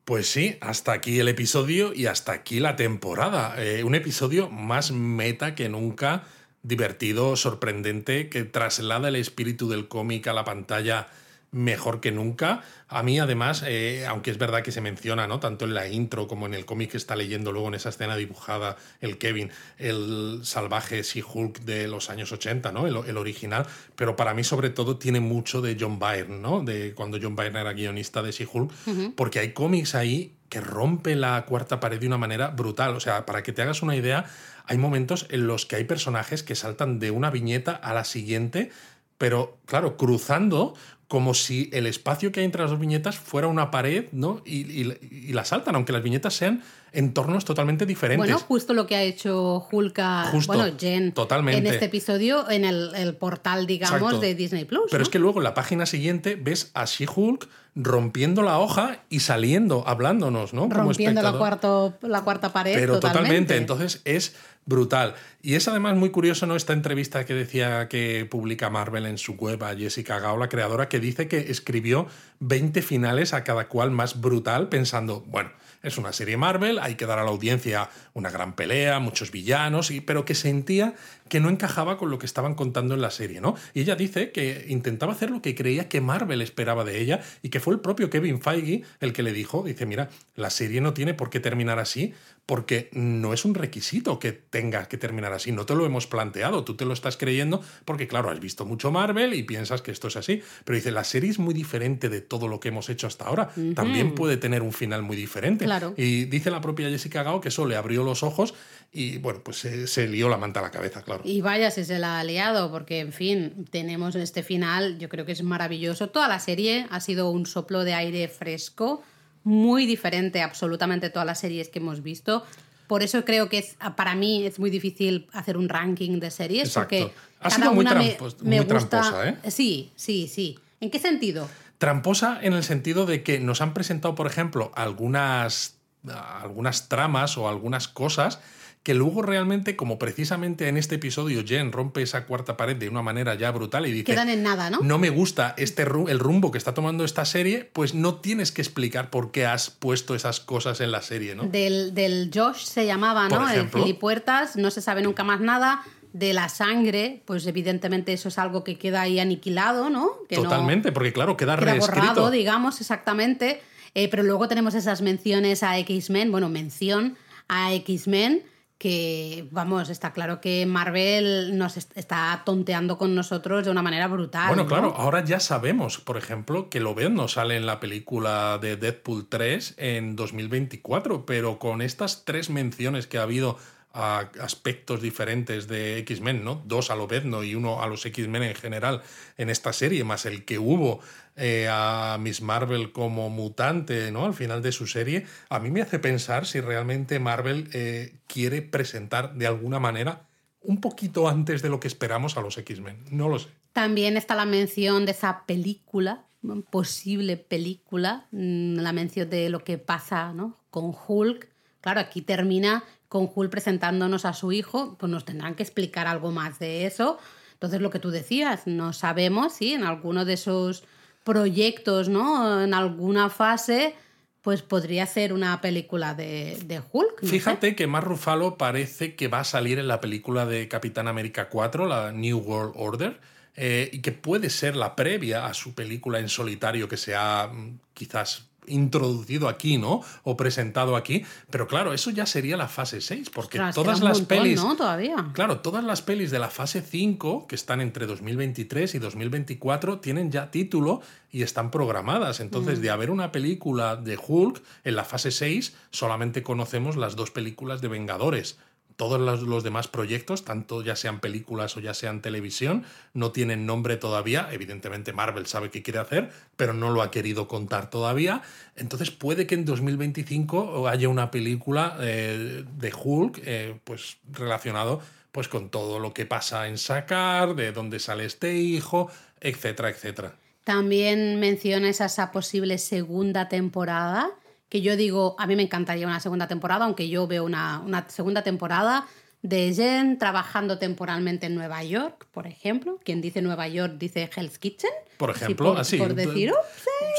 Pues 0.06 0.30
sí, 0.30 0.58
hasta 0.62 0.92
aquí 0.92 1.20
el 1.20 1.30
episodio 1.30 1.96
y 1.96 2.06
hasta 2.06 2.34
aquí 2.34 2.60
la 2.60 2.76
temporada. 2.76 3.56
Eh, 3.58 3.84
un 3.84 3.96
episodio 3.96 4.50
más 4.50 4.92
meta 4.92 5.56
que 5.56 5.68
nunca 5.68 6.26
divertido, 6.64 7.36
sorprendente, 7.36 8.30
que 8.30 8.46
traslada 8.46 9.10
el 9.10 9.18
espíritu 9.18 9.70
del 9.70 9.88
cómic 9.88 10.28
a 10.28 10.34
la 10.34 10.46
pantalla 10.46 11.08
mejor 11.54 12.02
que 12.02 12.12
nunca. 12.12 12.62
A 12.90 13.04
mí, 13.04 13.20
además, 13.20 13.64
eh, 13.66 14.06
aunque 14.08 14.32
es 14.32 14.38
verdad 14.38 14.64
que 14.64 14.72
se 14.72 14.82
menciona, 14.82 15.28
¿no? 15.28 15.40
Tanto 15.40 15.66
en 15.66 15.74
la 15.74 15.88
intro 15.88 16.28
como 16.28 16.46
en 16.46 16.54
el 16.54 16.66
cómic 16.66 16.92
que 16.92 16.98
está 16.98 17.16
leyendo 17.16 17.52
luego 17.52 17.70
en 17.70 17.76
esa 17.76 17.90
escena 17.90 18.18
dibujada, 18.18 18.76
el 19.00 19.18
Kevin, 19.18 19.52
el 19.78 20.42
salvaje 20.44 21.02
She-Hulk 21.02 21.62
de 21.62 21.88
los 21.88 22.10
años 22.10 22.32
80, 22.32 22.72
¿no? 22.72 22.88
El, 22.88 23.18
original. 23.18 23.66
Pero 23.96 24.16
para 24.16 24.34
mí, 24.34 24.44
sobre 24.44 24.70
todo, 24.70 24.98
tiene 24.98 25.20
mucho 25.20 25.62
de 25.62 25.78
John 25.80 26.00
Byrne, 26.00 26.40
¿no? 26.40 26.64
De 26.64 26.94
cuando 26.94 27.20
John 27.22 27.36
Byrne 27.36 27.62
era 27.62 27.74
guionista 27.74 28.22
de 28.22 28.32
She-Hulk. 28.32 28.72
Porque 29.16 29.40
hay 29.40 29.54
cómics 29.54 29.96
ahí 29.96 30.34
que 30.50 30.62
rompe 30.62 31.16
la 31.16 31.46
cuarta 31.46 31.80
pared 31.80 32.00
de 32.00 32.08
una 32.08 32.18
manera 32.18 32.50
brutal. 32.50 32.96
O 32.96 33.00
sea, 33.00 33.26
para 33.26 33.42
que 33.42 33.54
te 33.54 33.62
hagas 33.62 33.82
una 33.82 33.96
idea, 33.96 34.26
hay 34.66 34.78
momentos 34.78 35.26
en 35.30 35.48
los 35.48 35.66
que 35.66 35.78
hay 35.78 35.84
personajes 35.84 36.44
que 36.44 36.56
saltan 36.56 37.00
de 37.00 37.12
una 37.12 37.30
viñeta 37.30 37.72
a 37.72 37.94
la 37.94 38.04
siguiente, 38.04 38.72
pero 39.18 39.58
claro, 39.66 39.98
cruzando 39.98 40.76
como 41.14 41.36
si 41.36 41.70
el 41.74 41.86
espacio 41.86 42.32
que 42.32 42.40
hay 42.40 42.46
entre 42.48 42.64
las 42.64 42.72
dos 42.72 42.80
viñetas 42.80 43.20
fuera 43.20 43.46
una 43.46 43.70
pared, 43.70 44.06
¿no? 44.14 44.42
Y, 44.46 45.32
la 45.32 45.46
saltan, 45.46 45.76
aunque 45.76 45.94
las 45.94 46.02
viñetas 46.02 46.34
sean 46.34 46.64
entornos 46.92 47.46
totalmente 47.46 47.86
diferentes. 47.86 48.18
Bueno, 48.18 48.40
justo 48.40 48.74
lo 48.74 48.88
que 48.88 48.96
ha 48.96 49.04
hecho 49.04 49.68
Hulka, 49.72 50.32
bueno, 50.48 50.66
Jen, 50.76 51.12
totalmente. 51.12 51.60
en 51.60 51.68
este 51.68 51.86
episodio, 51.86 52.50
en 52.50 52.66
el, 52.66 53.16
portal, 53.16 53.68
digamos, 53.68 54.22
de 54.22 54.34
Disney 54.34 54.66
Plus. 54.66 54.86
Pero 54.90 55.04
es 55.04 55.10
que 55.10 55.20
luego 55.20 55.40
en 55.40 55.44
la 55.44 55.54
página 55.54 55.86
siguiente 55.86 56.36
ves 56.36 56.72
a 56.74 56.86
She-Hulk 56.86 57.48
rompiendo 57.76 58.42
la 58.42 58.58
hoja 58.58 59.04
y 59.10 59.20
saliendo, 59.20 59.84
hablándonos, 59.88 60.56
¿no? 60.56 60.68
Rompiendo 60.68 61.22
la, 61.22 61.34
cuarto, 61.34 61.94
la 62.02 62.22
cuarta 62.22 62.52
pared. 62.52 62.74
Pero 62.74 63.00
totalmente. 63.00 63.56
Entonces 63.58 64.02
es 64.06 64.36
brutal. 64.66 65.16
Y 65.42 65.56
es 65.56 65.68
además 65.68 65.96
muy 65.96 66.10
curioso, 66.10 66.46
¿no? 66.46 66.56
Esta 66.56 66.74
entrevista 66.74 67.26
que 67.26 67.34
decía 67.34 67.88
que 67.90 68.26
publica 68.26 68.70
Marvel 68.70 69.06
en 69.06 69.18
su 69.18 69.34
web 69.34 69.64
a 69.64 69.76
Jessica 69.76 70.20
Gao, 70.20 70.38
la 70.38 70.50
creadora, 70.50 70.90
que 70.90 71.00
dice 71.00 71.28
que 71.28 71.52
escribió 71.52 72.08
20 72.40 72.82
finales 72.82 73.34
a 73.34 73.44
cada 73.44 73.68
cual 73.68 73.92
más 73.92 74.22
brutal, 74.22 74.70
pensando, 74.70 75.22
bueno, 75.28 75.52
es 75.84 75.98
una 75.98 76.14
serie 76.14 76.38
Marvel, 76.38 76.80
hay 76.80 76.96
que 76.96 77.06
dar 77.06 77.20
a 77.20 77.26
la 77.26 77.30
audiencia 77.30 77.90
una 78.14 78.30
gran 78.30 78.56
pelea, 78.56 79.00
muchos 79.00 79.32
villanos, 79.32 79.92
y, 79.92 80.00
pero 80.00 80.24
que 80.24 80.34
sentía 80.34 80.96
que 81.30 81.40
no 81.40 81.50
encajaba 81.50 81.98
con 81.98 82.10
lo 82.10 82.20
que 82.20 82.26
estaban 82.26 82.56
contando 82.56 82.94
en 82.94 83.02
la 83.02 83.12
serie, 83.12 83.42
¿no? 83.42 83.56
Y 83.74 83.82
ella 83.82 83.96
dice 83.96 84.32
que 84.32 84.66
intentaba 84.70 85.14
hacer 85.14 85.32
lo 85.32 85.42
que 85.42 85.56
creía 85.56 85.90
que 85.90 86.02
Marvel 86.02 86.42
esperaba 86.42 86.84
de 86.84 87.02
ella 87.02 87.22
y 87.42 87.50
que 87.50 87.60
fue 87.60 87.74
el 87.74 87.80
propio 87.80 88.10
Kevin 88.10 88.42
Feige 88.42 88.84
el 89.00 89.14
que 89.14 89.24
le 89.24 89.34
dijo, 89.34 89.64
dice, 89.64 89.86
mira, 89.86 90.10
la 90.36 90.50
serie 90.50 90.82
no 90.82 90.94
tiene 90.94 91.14
por 91.14 91.30
qué 91.30 91.40
terminar 91.40 91.80
así 91.80 92.14
porque 92.46 92.90
no 92.92 93.34
es 93.34 93.46
un 93.46 93.56
requisito 93.56 94.20
que 94.20 94.34
tenga 94.34 94.88
que 94.88 94.98
terminar 94.98 95.32
así, 95.32 95.52
no 95.52 95.66
te 95.66 95.76
lo 95.76 95.86
hemos 95.86 96.08
planteado, 96.08 96.66
tú 96.66 96.76
te 96.76 96.84
lo 96.84 96.94
estás 96.94 97.16
creyendo 97.16 97.62
porque 97.86 98.08
claro, 98.08 98.30
has 98.30 98.40
visto 98.40 98.66
mucho 98.66 98.92
Marvel 98.92 99.34
y 99.34 99.44
piensas 99.44 99.82
que 99.82 99.92
esto 99.92 100.10
es 100.10 100.18
así, 100.18 100.42
pero 100.66 100.76
dice, 100.76 100.92
la 100.92 101.06
serie 101.06 101.30
es 101.30 101.40
muy 101.40 101.54
diferente 101.54 102.10
de 102.10 102.20
todo 102.20 102.48
lo 102.48 102.60
que 102.60 102.68
hemos 102.68 102.90
hecho 102.90 103.08
hasta 103.08 103.26
ahora, 103.26 103.50
también 103.76 104.14
puede 104.14 104.38
tener 104.38 104.62
un 104.62 104.74
final 104.74 105.04
muy 105.04 105.16
diferente. 105.16 105.66
Y 105.96 106.26
dice 106.26 106.52
la 106.52 106.60
propia 106.60 106.90
Jessica 106.90 107.24
Gao 107.24 107.40
que 107.40 107.50
eso 107.50 107.66
le 107.66 107.78
abrió 107.78 108.04
los 108.04 108.24
ojos 108.24 108.54
y 108.92 109.18
bueno, 109.18 109.42
pues 109.44 109.58
se, 109.58 110.08
lió 110.08 110.30
la 110.30 110.38
manta 110.38 110.60
a 110.60 110.64
la 110.64 110.72
cabeza, 110.72 111.02
claro. 111.02 111.13
Y 111.24 111.42
vaya 111.42 111.72
si 111.72 111.86
se 111.86 112.00
la 112.00 112.20
ha 112.20 112.24
liado, 112.24 112.72
porque 112.72 113.00
en 113.00 113.14
fin, 113.14 113.66
tenemos 113.70 114.16
este 114.16 114.44
final, 114.44 114.98
yo 115.00 115.10
creo 115.10 115.26
que 115.26 115.32
es 115.32 115.44
maravilloso. 115.44 116.10
Toda 116.10 116.28
la 116.28 116.40
serie 116.40 116.88
ha 116.90 117.00
sido 117.00 117.30
un 117.30 117.46
soplo 117.46 117.84
de 117.84 117.94
aire 117.94 118.28
fresco 118.28 119.04
muy 119.44 119.86
diferente 119.86 120.42
absolutamente 120.42 121.10
todas 121.10 121.26
las 121.26 121.40
series 121.40 121.70
que 121.70 121.80
hemos 121.80 122.02
visto. 122.02 122.44
Por 122.88 123.04
eso 123.04 123.26
creo 123.26 123.50
que 123.50 123.60
es, 123.60 123.76
para 123.96 124.16
mí 124.16 124.46
es 124.46 124.60
muy 124.60 124.70
difícil 124.70 125.28
hacer 125.34 125.58
un 125.58 125.70
ranking 125.70 126.20
de 126.20 126.32
series. 126.32 126.74
Porque 126.74 127.12
ha 127.40 127.50
sido 127.50 127.74
muy, 127.74 127.86
tramposa, 127.86 129.30
¿eh? 129.30 129.38
Sí, 129.50 129.92
sí, 129.96 130.28
sí. 130.28 130.60
¿En 130.80 130.92
qué 130.92 131.00
sentido? 131.00 131.50
Tramposa 131.78 132.40
en 132.42 132.54
el 132.54 132.64
sentido 132.64 133.06
de 133.06 133.24
que 133.24 133.40
nos 133.40 133.62
han 133.62 133.74
presentado, 133.74 134.16
por 134.16 134.28
ejemplo, 134.28 134.72
algunas, 134.76 135.78
algunas 136.06 136.88
tramas 136.90 137.38
o 137.38 137.50
algunas 137.50 137.88
cosas 137.88 138.40
que 138.84 138.94
luego 138.94 139.22
realmente, 139.22 139.78
como 139.78 139.98
precisamente 139.98 140.68
en 140.68 140.76
este 140.76 140.96
episodio 140.96 141.44
Jen 141.46 141.72
rompe 141.72 142.02
esa 142.02 142.26
cuarta 142.26 142.58
pared 142.58 142.76
de 142.76 142.90
una 142.90 143.02
manera 143.02 143.34
ya 143.36 143.50
brutal 143.52 143.88
y 143.88 143.92
dice... 143.92 144.04
Quedan 144.04 144.28
en 144.28 144.44
nada, 144.44 144.70
¿no? 144.70 144.80
No 144.82 144.98
me 144.98 145.10
gusta 145.10 145.56
este 145.58 145.84
el 145.84 146.20
rumbo 146.20 146.52
que 146.52 146.58
está 146.58 146.74
tomando 146.74 147.06
esta 147.06 147.24
serie, 147.24 147.70
pues 147.72 147.94
no 147.94 148.16
tienes 148.16 148.52
que 148.52 148.62
explicar 148.62 149.10
por 149.10 149.32
qué 149.32 149.46
has 149.46 149.70
puesto 149.70 150.16
esas 150.16 150.42
cosas 150.42 150.82
en 150.82 150.92
la 150.92 151.02
serie, 151.02 151.34
¿no? 151.34 151.44
Del, 151.44 151.94
del 151.94 152.30
Josh 152.34 152.66
se 152.66 152.86
llamaba, 152.86 153.30
¿no? 153.30 153.50
el 153.50 153.70
Filipuertas, 153.70 154.58
no 154.58 154.70
se 154.70 154.82
sabe 154.82 155.02
nunca 155.02 155.24
más 155.24 155.40
nada 155.40 155.84
de 156.12 156.34
la 156.34 156.50
sangre, 156.50 157.24
pues 157.26 157.48
evidentemente 157.48 158.12
eso 158.12 158.28
es 158.30 158.38
algo 158.38 158.64
que 158.64 158.78
queda 158.78 159.02
ahí 159.02 159.20
aniquilado, 159.20 159.90
¿no? 159.90 160.12
Totalmente, 160.30 160.92
porque 160.92 161.14
claro, 161.14 161.38
queda, 161.38 161.58
queda 161.58 161.76
borrado, 161.76 162.30
digamos, 162.30 162.82
exactamente. 162.82 163.62
Eh, 163.96 164.10
pero 164.10 164.24
luego 164.24 164.48
tenemos 164.48 164.76
esas 164.76 165.02
menciones 165.02 165.64
a 165.64 165.78
X-Men, 165.80 166.32
bueno, 166.32 166.50
mención 166.50 167.16
a 167.48 167.74
X-Men, 167.74 168.44
que, 168.84 169.48
vamos, 169.50 169.90
está 169.90 170.12
claro 170.12 170.42
que 170.42 170.66
Marvel 170.66 171.58
nos 171.58 171.78
está 171.78 172.42
tonteando 172.44 172.98
con 172.98 173.16
nosotros 173.16 173.64
de 173.64 173.72
una 173.72 173.82
manera 173.82 174.10
brutal. 174.10 174.50
Bueno, 174.50 174.68
claro, 174.68 174.94
ahora 174.98 175.24
ya 175.24 175.40
sabemos, 175.40 176.00
por 176.00 176.18
ejemplo, 176.18 176.70
que 176.70 176.82
lo 176.82 176.94
no 176.94 177.30
sale 177.30 177.56
en 177.56 177.66
la 177.66 177.80
película 177.80 178.60
de 178.62 178.76
Deadpool 178.76 179.30
3 179.30 179.76
en 179.78 180.18
2024, 180.18 181.26
pero 181.26 181.60
con 181.60 181.82
estas 181.82 182.26
tres 182.26 182.50
menciones 182.50 183.08
que 183.08 183.18
ha 183.20 183.22
habido 183.22 183.58
a 183.94 184.32
aspectos 184.42 185.02
diferentes 185.02 185.68
de 185.68 186.00
X-Men, 186.00 186.44
¿no? 186.44 186.64
Dos 186.66 186.90
a 186.90 186.96
lo 186.96 187.08
¿no? 187.26 187.44
y 187.44 187.54
uno 187.54 187.84
a 187.84 187.88
los 187.88 188.06
X-Men 188.06 188.42
en 188.44 188.56
general 188.56 189.04
en 189.38 189.52
esta 189.52 189.72
serie, 189.72 190.04
más 190.04 190.26
el 190.26 190.46
que 190.46 190.58
hubo 190.58 191.00
eh, 191.36 191.68
a 191.70 192.18
Miss 192.20 192.42
Marvel 192.42 192.92
como 192.92 193.30
mutante, 193.30 194.12
¿no? 194.12 194.26
Al 194.26 194.34
final 194.34 194.64
de 194.64 194.72
su 194.72 194.88
serie, 194.88 195.26
a 195.50 195.60
mí 195.60 195.70
me 195.70 195.82
hace 195.82 196.00
pensar 196.00 196.48
si 196.48 196.60
realmente 196.60 197.20
Marvel 197.20 197.70
eh, 197.74 198.16
quiere 198.26 198.64
presentar 198.64 199.36
de 199.36 199.46
alguna 199.46 199.80
manera 199.80 200.28
un 200.62 200.82
poquito 200.82 201.28
antes 201.28 201.62
de 201.62 201.70
lo 201.70 201.80
que 201.80 201.88
esperamos 201.88 202.36
a 202.36 202.42
los 202.42 202.58
X-Men. 202.58 202.98
No 203.12 203.30
lo 203.30 203.38
sé. 203.38 203.50
También 203.74 204.18
está 204.18 204.36
la 204.36 204.46
mención 204.46 205.06
de 205.06 205.12
esa 205.12 205.46
película, 205.46 206.26
posible 206.70 207.38
película, 207.38 208.28
mm, 208.32 208.78
la 208.78 208.92
mención 208.92 209.30
de 209.30 209.50
lo 209.50 209.64
que 209.64 209.78
pasa 209.78 210.34
¿no? 210.34 210.58
con 210.70 210.96
Hulk. 211.08 211.48
Claro, 211.82 212.00
aquí 212.00 212.22
termina 212.22 212.84
con 213.14 213.30
presentándonos 213.50 214.26
a 214.26 214.34
su 214.34 214.52
hijo, 214.52 214.98
pues 214.98 215.12
nos 215.12 215.24
tendrán 215.24 215.54
que 215.54 215.62
explicar 215.62 216.08
algo 216.08 216.32
más 216.32 216.58
de 216.58 216.88
eso. 216.88 217.20
Entonces, 217.54 217.80
lo 217.80 217.92
que 217.92 218.00
tú 218.00 218.10
decías, 218.10 218.66
no 218.66 218.92
sabemos 218.92 219.54
si 219.54 219.74
en 219.74 219.84
alguno 219.84 220.26
de 220.26 220.34
esos 220.34 220.84
proyectos, 221.24 222.10
¿no? 222.10 222.64
En 222.64 222.74
alguna 222.74 223.30
fase, 223.30 223.94
pues 224.42 224.64
podría 224.64 225.06
ser 225.06 225.32
una 225.32 225.62
película 225.62 226.16
de, 226.16 226.82
Hulk. 226.92 227.24
Fíjate 227.24 227.76
que 227.76 227.86
Mar 227.86 228.04
Ruffalo 228.04 228.58
parece 228.58 229.16
que 229.16 229.28
va 229.28 229.42
a 229.42 229.44
salir 229.44 229.78
en 229.78 229.88
la 229.88 230.02
película 230.02 230.48
de 230.48 230.68
Capitán 230.68 231.08
América 231.08 231.50
4, 231.50 231.86
la 231.86 232.12
New 232.12 232.40
World 232.40 232.74
Order, 232.76 233.20
eh, 233.56 233.92
y 233.94 234.00
que 234.00 234.12
puede 234.12 234.50
ser 234.50 234.76
la 234.76 234.96
previa 234.96 235.46
a 235.46 235.54
su 235.54 235.76
película 235.76 236.18
en 236.18 236.30
solitario 236.30 236.90
que 236.90 236.98
se 236.98 237.14
ha 237.14 237.48
mm, 237.54 237.80
quizás 237.94 238.50
introducido 238.68 239.48
aquí, 239.48 239.78
¿no? 239.78 240.02
O 240.24 240.38
presentado 240.38 240.96
aquí. 240.96 241.24
Pero 241.50 241.68
claro, 241.68 241.94
eso 241.94 242.10
ya 242.12 242.26
sería 242.26 242.58
la 242.58 242.68
fase 242.68 243.02
6, 243.02 243.30
porque 243.30 243.60
todas 243.74 244.02
las 244.02 244.22
pelis. 244.22 244.62
¿no? 244.62 244.76
Todavía. 244.76 245.32
Claro, 245.34 245.60
todas 245.60 245.84
las 245.84 246.02
pelis 246.02 246.32
de 246.32 246.40
la 246.40 246.50
fase 246.50 246.82
5, 246.82 247.48
que 247.48 247.56
están 247.56 247.82
entre 247.82 248.06
2023 248.06 248.96
y 248.96 249.00
2024, 249.00 250.00
tienen 250.00 250.32
ya 250.32 250.52
título 250.52 251.02
y 251.32 251.44
están 251.44 251.72
programadas. 251.72 252.40
Entonces, 252.40 252.80
mm. 252.80 252.82
de 252.82 252.90
haber 252.90 253.12
una 253.12 253.32
película 253.32 253.96
de 253.96 254.18
Hulk 254.18 254.62
en 254.84 254.96
la 254.96 255.04
fase 255.04 255.32
6, 255.32 255.76
solamente 255.92 256.44
conocemos 256.44 256.96
las 256.96 257.16
dos 257.16 257.32
películas 257.32 257.82
de 257.82 257.88
Vengadores 257.88 258.58
todos 258.96 259.20
los, 259.20 259.64
demás 259.64 259.88
proyectos, 259.88 260.46
tanto 260.46 260.84
ya 260.84 260.96
sean 260.96 261.20
películas 261.20 261.76
o 261.78 261.80
ya 261.80 261.94
sean 261.94 262.22
televisión, 262.22 262.84
no 263.14 263.32
tienen 263.32 263.66
nombre 263.66 263.98
todavía. 263.98 264.50
Evidentemente 264.52 265.14
Marvel 265.14 265.46
sabe 265.46 265.70
qué 265.70 265.82
quiere 265.82 266.00
hacer, 266.00 266.32
pero 266.56 266.74
no 266.74 266.92
lo 266.92 267.02
ha 267.02 267.12
querido 267.12 267.48
contar 267.48 267.90
todavía. 267.90 268.42
Entonces 268.76 269.12
puede 269.12 269.48
que 269.48 269.56
en 269.56 269.66
2025 269.66 270.88
haya 270.88 271.10
una 271.10 271.32
película 271.32 271.98
eh, 272.02 272.66
de 272.78 272.94
Hulk 272.94 273.42
eh, 273.46 273.80
pues, 273.84 274.18
relacionado 274.32 275.02
pues, 275.32 275.48
con 275.48 275.70
todo 275.70 276.00
lo 276.00 276.14
que 276.14 276.26
pasa 276.26 276.68
en 276.68 276.78
Sacar, 276.78 277.56
de 277.56 277.72
dónde 277.72 278.00
sale 278.00 278.26
este 278.26 278.56
hijo, 278.58 279.10
etcétera, 279.42 279.90
etcétera. 279.90 280.36
También 280.64 281.40
mencionas 281.40 282.00
esa 282.00 282.32
posible 282.32 282.78
segunda 282.78 283.50
temporada 283.50 284.32
que 284.74 284.82
yo 284.82 284.98
digo, 284.98 285.36
a 285.38 285.46
mí 285.46 285.56
me 285.56 285.62
encantaría 285.62 286.08
una 286.08 286.20
segunda 286.20 286.48
temporada, 286.48 286.86
aunque 286.86 287.08
yo 287.08 287.28
veo 287.28 287.46
una, 287.46 287.80
una 287.86 288.10
segunda 288.10 288.42
temporada 288.42 289.06
de 289.44 289.74
Jen 289.74 290.18
trabajando 290.18 290.80
temporalmente 290.80 291.48
en 291.48 291.56
Nueva 291.56 291.84
York, 291.84 292.26
por 292.32 292.48
ejemplo. 292.48 292.98
Quien 293.04 293.22
dice 293.22 293.42
Nueva 293.42 293.68
York 293.68 293.96
dice 294.00 294.30
Hell's 294.34 294.58
Kitchen. 294.58 294.90
Por 295.18 295.30
ejemplo, 295.30 295.78
así. 295.78 295.98
Por 295.98 296.16
decir, 296.16 296.52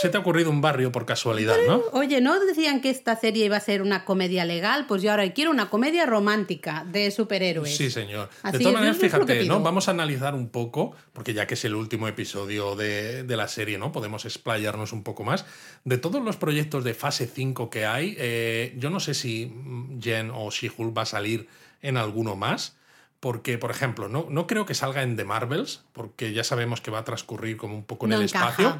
Se 0.00 0.08
te 0.08 0.16
ha 0.16 0.20
ocurrido 0.20 0.50
un 0.50 0.62
barrio 0.62 0.90
por 0.90 1.04
casualidad, 1.04 1.56
¿no? 1.66 1.82
Oye, 1.92 2.22
¿no 2.22 2.40
decían 2.40 2.80
que 2.80 2.88
esta 2.88 3.14
serie 3.16 3.44
iba 3.44 3.58
a 3.58 3.60
ser 3.60 3.82
una 3.82 4.06
comedia 4.06 4.46
legal? 4.46 4.86
Pues 4.86 5.02
yo 5.02 5.10
ahora 5.10 5.30
quiero 5.34 5.50
una 5.50 5.68
comedia 5.68 6.06
romántica 6.06 6.86
de 6.90 7.10
superhéroes. 7.10 7.76
Sí, 7.76 7.90
señor. 7.90 8.30
de 8.50 8.58
todas 8.58 8.74
maneras, 8.74 8.96
fíjate, 8.96 9.44
¿no? 9.44 9.60
Vamos 9.60 9.88
a 9.88 9.90
analizar 9.90 10.34
un 10.34 10.48
poco, 10.48 10.96
porque 11.12 11.34
ya 11.34 11.46
que 11.46 11.54
es 11.54 11.64
el 11.66 11.74
último 11.74 12.08
episodio 12.08 12.74
de, 12.74 13.22
de, 13.22 13.36
la 13.36 13.48
serie, 13.48 13.76
¿no? 13.76 13.92
Podemos 13.92 14.24
explayarnos 14.24 14.94
un 14.94 15.02
poco 15.02 15.24
más. 15.24 15.44
De 15.84 15.98
todos 15.98 16.24
los 16.24 16.36
proyectos 16.36 16.84
de 16.84 16.94
fase 16.94 17.26
5 17.26 17.68
que 17.68 17.84
hay, 17.84 18.16
eh, 18.18 18.74
yo 18.78 18.88
no 18.88 18.98
sé 18.98 19.12
si 19.12 19.52
Jen 20.00 20.30
o 20.30 20.50
She-Hulk 20.50 20.96
va 20.96 21.02
a 21.02 21.06
salir 21.06 21.48
en 21.84 21.96
alguno 21.96 22.34
más 22.34 22.76
porque, 23.24 23.56
por 23.56 23.70
ejemplo, 23.70 24.10
no, 24.10 24.26
no 24.28 24.46
creo 24.46 24.66
que 24.66 24.74
salga 24.74 25.02
en 25.02 25.16
The 25.16 25.24
Marvels, 25.24 25.82
porque 25.94 26.34
ya 26.34 26.44
sabemos 26.44 26.82
que 26.82 26.90
va 26.90 26.98
a 26.98 27.04
transcurrir 27.04 27.56
como 27.56 27.74
un 27.74 27.84
poco 27.84 28.04
en 28.04 28.12
el 28.12 28.22
espacio. 28.24 28.78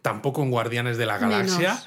Tampoco 0.00 0.42
en 0.42 0.50
Guardianes 0.50 0.96
de 0.96 1.04
la 1.04 1.18
Galaxia. 1.18 1.82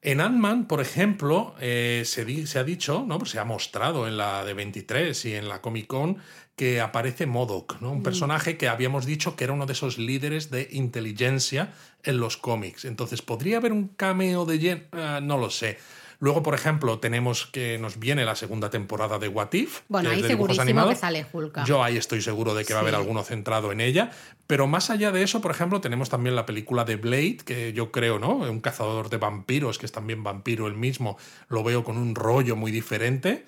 En 0.00 0.20
Ant-Man, 0.20 0.66
por 0.66 0.80
ejemplo, 0.80 1.56
eh, 1.60 2.04
se, 2.06 2.46
se, 2.46 2.58
ha 2.60 2.62
dicho, 2.62 3.04
¿no? 3.04 3.18
Pues 3.18 3.32
se 3.32 3.40
ha 3.40 3.44
mostrado 3.44 4.06
en 4.06 4.16
la 4.16 4.44
de 4.44 4.54
23 4.54 5.24
y 5.24 5.34
en 5.34 5.48
la 5.48 5.60
Comic 5.60 5.88
Con 5.88 6.18
que 6.54 6.80
aparece 6.80 7.26
Modoc, 7.26 7.80
¿no? 7.80 7.90
un 7.90 7.98
mm. 7.98 8.02
personaje 8.04 8.56
que 8.56 8.68
habíamos 8.68 9.04
dicho 9.04 9.34
que 9.34 9.44
era 9.44 9.52
uno 9.52 9.66
de 9.66 9.72
esos 9.72 9.98
líderes 9.98 10.50
de 10.50 10.68
inteligencia 10.70 11.72
en 12.02 12.20
los 12.20 12.36
cómics. 12.36 12.84
Entonces, 12.84 13.22
¿podría 13.22 13.56
haber 13.56 13.72
un 13.72 13.88
cameo 13.88 14.44
de 14.44 14.58
Jen? 14.58 14.86
Eh, 14.92 15.20
no 15.22 15.36
lo 15.36 15.50
sé. 15.50 15.78
Luego, 16.20 16.42
por 16.42 16.54
ejemplo, 16.54 16.98
tenemos 16.98 17.46
que 17.46 17.78
nos 17.78 17.98
viene 17.98 18.26
la 18.26 18.36
segunda 18.36 18.68
temporada 18.68 19.18
de 19.18 19.26
What 19.26 19.54
If. 19.54 19.80
Bueno, 19.88 20.10
ahí 20.10 20.22
segurísimo 20.22 20.88
que 20.90 20.94
sale 20.94 21.26
Hulk. 21.32 21.64
Yo 21.64 21.82
ahí 21.82 21.96
estoy 21.96 22.20
seguro 22.20 22.54
de 22.54 22.66
que 22.66 22.74
va 22.74 22.80
a 22.80 22.82
haber 22.82 22.94
alguno 22.94 23.24
centrado 23.24 23.72
en 23.72 23.80
ella. 23.80 24.10
Pero 24.46 24.66
más 24.66 24.90
allá 24.90 25.12
de 25.12 25.22
eso, 25.22 25.40
por 25.40 25.50
ejemplo, 25.50 25.80
tenemos 25.80 26.10
también 26.10 26.36
la 26.36 26.44
película 26.44 26.84
de 26.84 26.96
Blade, 26.96 27.38
que 27.38 27.72
yo 27.72 27.90
creo, 27.90 28.18
¿no? 28.18 28.36
Un 28.36 28.60
cazador 28.60 29.08
de 29.08 29.16
vampiros, 29.16 29.78
que 29.78 29.86
es 29.86 29.92
también 29.92 30.22
vampiro 30.22 30.66
el 30.66 30.74
mismo, 30.74 31.16
lo 31.48 31.64
veo 31.64 31.84
con 31.84 31.96
un 31.96 32.14
rollo 32.14 32.54
muy 32.54 32.70
diferente. 32.70 33.46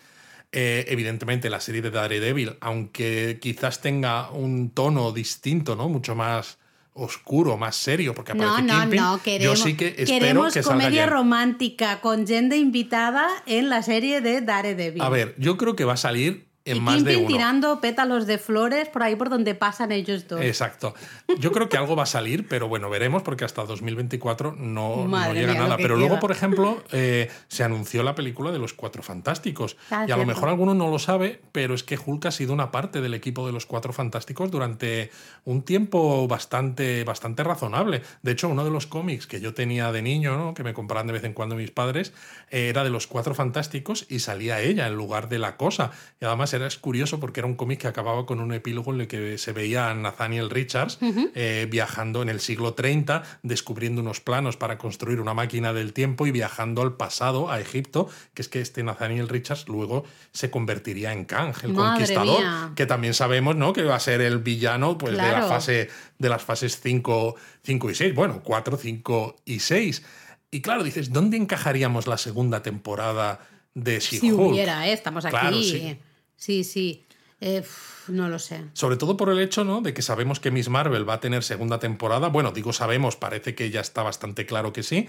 Eh, 0.51 0.87
evidentemente 0.89 1.51
la 1.51 1.61
serie 1.61 1.83
de 1.83 1.91
Daredevil, 1.91 2.57
aunque 2.61 3.39
quizás 3.41 3.83
tenga 3.83 4.31
un 4.31 4.71
tono 4.71 5.13
distinto, 5.13 5.77
¿no? 5.77 5.91
Mucho 5.91 6.15
más 6.15 6.59
oscuro, 6.95 7.57
más 7.57 7.77
serio, 7.77 8.15
porque 8.15 8.33
aparece 8.33 8.63
no, 8.63 8.87
no, 8.87 8.87
no, 8.87 9.23
queremos, 9.23 9.59
yo 9.59 9.65
sí 9.65 9.77
que 9.77 9.89
espero 9.89 10.07
queremos 10.07 10.55
que 10.55 10.63
comedia 10.63 11.07
romántica 11.07 12.01
con 12.01 12.27
gente 12.27 12.57
invitada 12.57 13.29
en 13.47 13.71
la 13.71 13.83
serie 13.83 14.21
de 14.21 14.43
Daredevil. 14.43 15.01
A 15.01 15.09
ver, 15.09 15.35
yo 15.39 15.57
creo 15.57 15.75
que 15.75 15.85
va 15.85 15.95
a 15.95 15.99
salir 15.99 16.52
en 16.65 16.83
más 16.83 17.05
de 17.05 17.17
tirando 17.19 17.81
pétalos 17.81 18.27
de 18.27 18.39
flores 18.39 18.89
por 18.89 19.03
ahí 19.03 19.17
por 19.17 19.31
donde 19.31 19.55
pasan 19.55 19.93
ellos 19.93 20.29
dos. 20.29 20.41
Exacto. 20.41 20.95
Yo 21.39 21.53
creo 21.53 21.69
que 21.69 21.77
algo 21.77 21.97
va 21.97 22.05
a 22.05 22.07
salir, 22.07 22.47
pero 22.49 22.69
bueno, 22.69 22.89
veremos 22.91 23.23
porque 23.23 23.45
hasta 23.45 23.65
2024 23.65 24.55
no, 24.59 25.09
no 25.09 25.33
llega 25.33 25.55
nada. 25.55 25.77
Pero 25.77 25.97
luego, 25.97 26.21
por 26.21 26.31
ejemplo, 26.31 26.83
eh, 26.93 27.31
se 27.49 27.65
anunció 27.65 28.03
la 28.03 28.15
película 28.15 28.53
de 28.53 28.59
los 28.59 28.75
Cuatro 28.75 29.03
Fantásticos. 29.03 29.77
Ah, 29.91 30.07
y 30.09 30.13
a 30.13 30.17
lo 30.17 30.27
mejor 30.27 30.49
alguno 30.49 30.75
no 30.75 30.91
lo 30.91 30.99
sabe, 30.99 31.41
pero 31.53 31.75
es 31.75 31.83
que 31.83 31.99
Hulk 31.99 32.27
ha 32.27 32.31
sido 32.31 32.53
una 32.53 32.71
parte 32.71 33.01
del 33.01 33.15
equipo 33.15 33.47
de 33.47 33.53
los 33.53 33.67
Cuatro 33.67 33.93
Fantásticos 33.93 34.51
durante 34.51 35.11
un 35.45 35.63
tiempo 35.63 36.29
bastante, 36.29 37.05
bastante 37.05 37.43
razonable. 37.43 38.03
De 38.23 38.33
hecho, 38.33 38.49
uno 38.49 38.65
de 38.65 38.71
los 38.71 38.87
cómics 38.87 39.27
que 39.27 39.41
yo 39.41 39.55
tenía 39.55 39.91
de 39.93 40.03
niño, 40.03 40.37
¿no? 40.37 40.55
que 40.55 40.63
me 40.63 40.75
compraban 40.75 41.07
de 41.07 41.15
vez 41.15 41.25
en 41.25 41.35
cuando 41.35 41.57
mis 41.57 41.71
padres, 41.71 42.13
eh, 42.51 42.69
era 42.69 42.85
de 42.85 42.91
los 42.91 43.07
Cuatro 43.07 43.35
Fantásticos 43.35 44.07
y 44.09 44.21
salía 44.21 44.61
ella 44.61 44.87
en 44.87 44.95
lugar 44.95 45.29
de 45.29 45.39
la 45.39 45.57
cosa. 45.57 45.91
Y 46.21 46.25
además 46.25 46.52
era 46.53 46.69
curioso 46.81 47.21
porque 47.21 47.41
era 47.41 47.47
un 47.47 47.55
cómic 47.55 47.81
que 47.81 47.89
acababa 47.89 48.27
con 48.27 48.41
un 48.41 48.53
epílogo 48.53 48.93
en 48.93 49.03
el 49.03 49.09
que 49.09 49.39
se 49.39 49.53
veía 49.53 49.91
a 49.91 49.95
Nathaniel 49.95 50.51
Richards 50.51 50.99
eh, 51.35 51.67
viajando 51.71 52.23
en 52.23 52.29
el 52.29 52.41
siglo 52.41 52.75
30, 52.75 53.23
descubriendo 53.43 54.01
unos 54.01 54.21
planos 54.21 54.57
para 54.57 54.79
construir 54.79 55.21
una 55.21 55.35
máquina 55.35 55.73
del 55.73 55.93
tiempo 55.93 56.27
y 56.27 56.31
viajando 56.31 56.83
al 56.83 56.97
pasado, 56.97 57.51
a 57.51 57.61
Egipto, 57.61 58.09
que 58.35 58.43
es 58.43 58.49
que 58.49 58.61
este 58.61 58.83
Nathaniel 58.83 59.29
Richards 59.29 59.69
luego 59.69 60.05
se 60.33 60.51
convertiría 60.51 61.13
en 61.13 61.25
Kang, 61.25 61.55
el 61.63 61.75
conquistador, 61.75 62.75
que 62.75 62.87
también 62.87 63.15
sabemos 63.15 63.57
¿no? 63.57 63.73
que 63.73 63.83
va 63.83 63.97
a 63.97 64.01
ser 64.01 64.21
el 64.21 64.39
villano 64.39 64.99
pues, 64.99 65.13
de, 65.13 65.23
la 65.23 65.47
fase, 65.47 65.89
de 66.19 66.29
las 66.29 66.43
fases 66.43 66.81
5, 66.81 67.37
5 67.63 67.91
y 67.91 67.95
6, 67.95 68.15
bueno, 68.15 68.43
4, 68.45 68.77
5 68.77 69.37
y 69.45 69.59
6. 69.61 70.03
Y 70.51 70.61
claro, 70.61 70.85
dices, 70.85 71.13
¿dónde 71.13 71.37
encajaríamos 71.39 72.07
la 72.07 72.19
segunda 72.19 72.63
temporada 72.63 73.41
de 73.75 74.01
She-Hulk? 74.01 74.21
Si 74.21 74.33
hubiera, 74.33 74.87
¿eh? 74.87 74.93
estamos 74.93 75.25
aquí. 75.25 75.65
Sí, 75.65 75.99
sí. 76.43 77.05
Eh, 77.41 77.63
no 78.09 78.29
lo 78.29 78.39
sé. 78.39 78.63
Sobre 78.73 78.97
todo 78.97 79.17
por 79.17 79.29
el 79.29 79.41
hecho 79.41 79.65
¿no? 79.65 79.81
de 79.81 79.93
que 79.93 80.03
sabemos 80.03 80.39
que 80.39 80.51
Miss 80.53 80.69
Marvel 80.69 81.09
va 81.09 81.15
a 81.15 81.21
tener 81.21 81.43
segunda 81.43 81.79
temporada. 81.79 82.29
Bueno, 82.29 82.53
digo 82.53 82.73
sabemos, 82.73 83.17
parece 83.17 83.55
que 83.55 83.71
ya 83.71 83.81
está 83.81 84.03
bastante 84.03 84.47
claro 84.47 84.73
que 84.73 84.83
sí. 84.83 85.09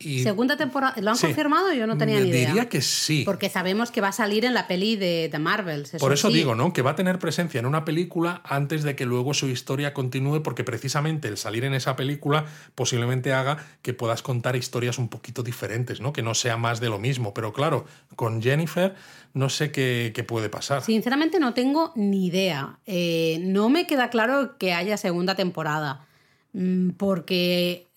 Segunda 0.00 0.56
temporada, 0.56 0.94
¿lo 1.00 1.10
han 1.10 1.18
confirmado? 1.18 1.72
Yo 1.72 1.88
no 1.88 1.98
tenía 1.98 2.20
ni 2.20 2.28
idea. 2.28 2.46
Diría 2.46 2.68
que 2.68 2.82
sí. 2.82 3.22
Porque 3.24 3.48
sabemos 3.48 3.90
que 3.90 4.00
va 4.00 4.08
a 4.08 4.12
salir 4.12 4.44
en 4.44 4.54
la 4.54 4.68
peli 4.68 4.94
de, 4.94 5.28
The 5.28 5.40
Marvel. 5.40 5.88
Por 5.98 6.12
eso 6.12 6.30
digo, 6.30 6.54
¿no? 6.54 6.72
Que 6.72 6.82
va 6.82 6.92
a 6.92 6.94
tener 6.94 7.18
presencia 7.18 7.58
en 7.58 7.66
una 7.66 7.84
película 7.84 8.40
antes 8.44 8.84
de 8.84 8.94
que 8.94 9.06
luego 9.06 9.34
su 9.34 9.48
historia 9.48 9.92
continúe, 9.94 10.40
porque 10.44 10.62
precisamente 10.62 11.26
el 11.26 11.36
salir 11.36 11.64
en 11.64 11.74
esa 11.74 11.96
película 11.96 12.46
posiblemente 12.76 13.32
haga 13.32 13.66
que 13.82 13.92
puedas 13.92 14.22
contar 14.22 14.54
historias 14.54 14.98
un 14.98 15.08
poquito 15.08 15.42
diferentes, 15.42 16.00
¿no? 16.00 16.12
Que 16.12 16.22
no 16.22 16.34
sea 16.34 16.56
más 16.56 16.78
de 16.78 16.90
lo 16.90 17.00
mismo. 17.00 17.34
Pero 17.34 17.52
claro, 17.52 17.84
con 18.14 18.40
Jennifer 18.40 18.94
no 19.34 19.48
sé 19.48 19.72
qué, 19.72 20.24
puede 20.28 20.48
pasar. 20.48 20.84
Sinceramente 20.84 21.40
no 21.40 21.54
tengo 21.54 21.92
ni 21.96 22.26
idea. 22.26 22.78
Eh, 22.86 23.40
no 23.42 23.68
me 23.68 23.88
queda 23.88 24.10
claro 24.10 24.58
que 24.58 24.74
haya 24.74 24.96
segunda 24.96 25.34
temporada. 25.34 26.06
Mm, 26.52 26.90
porque 26.90 27.87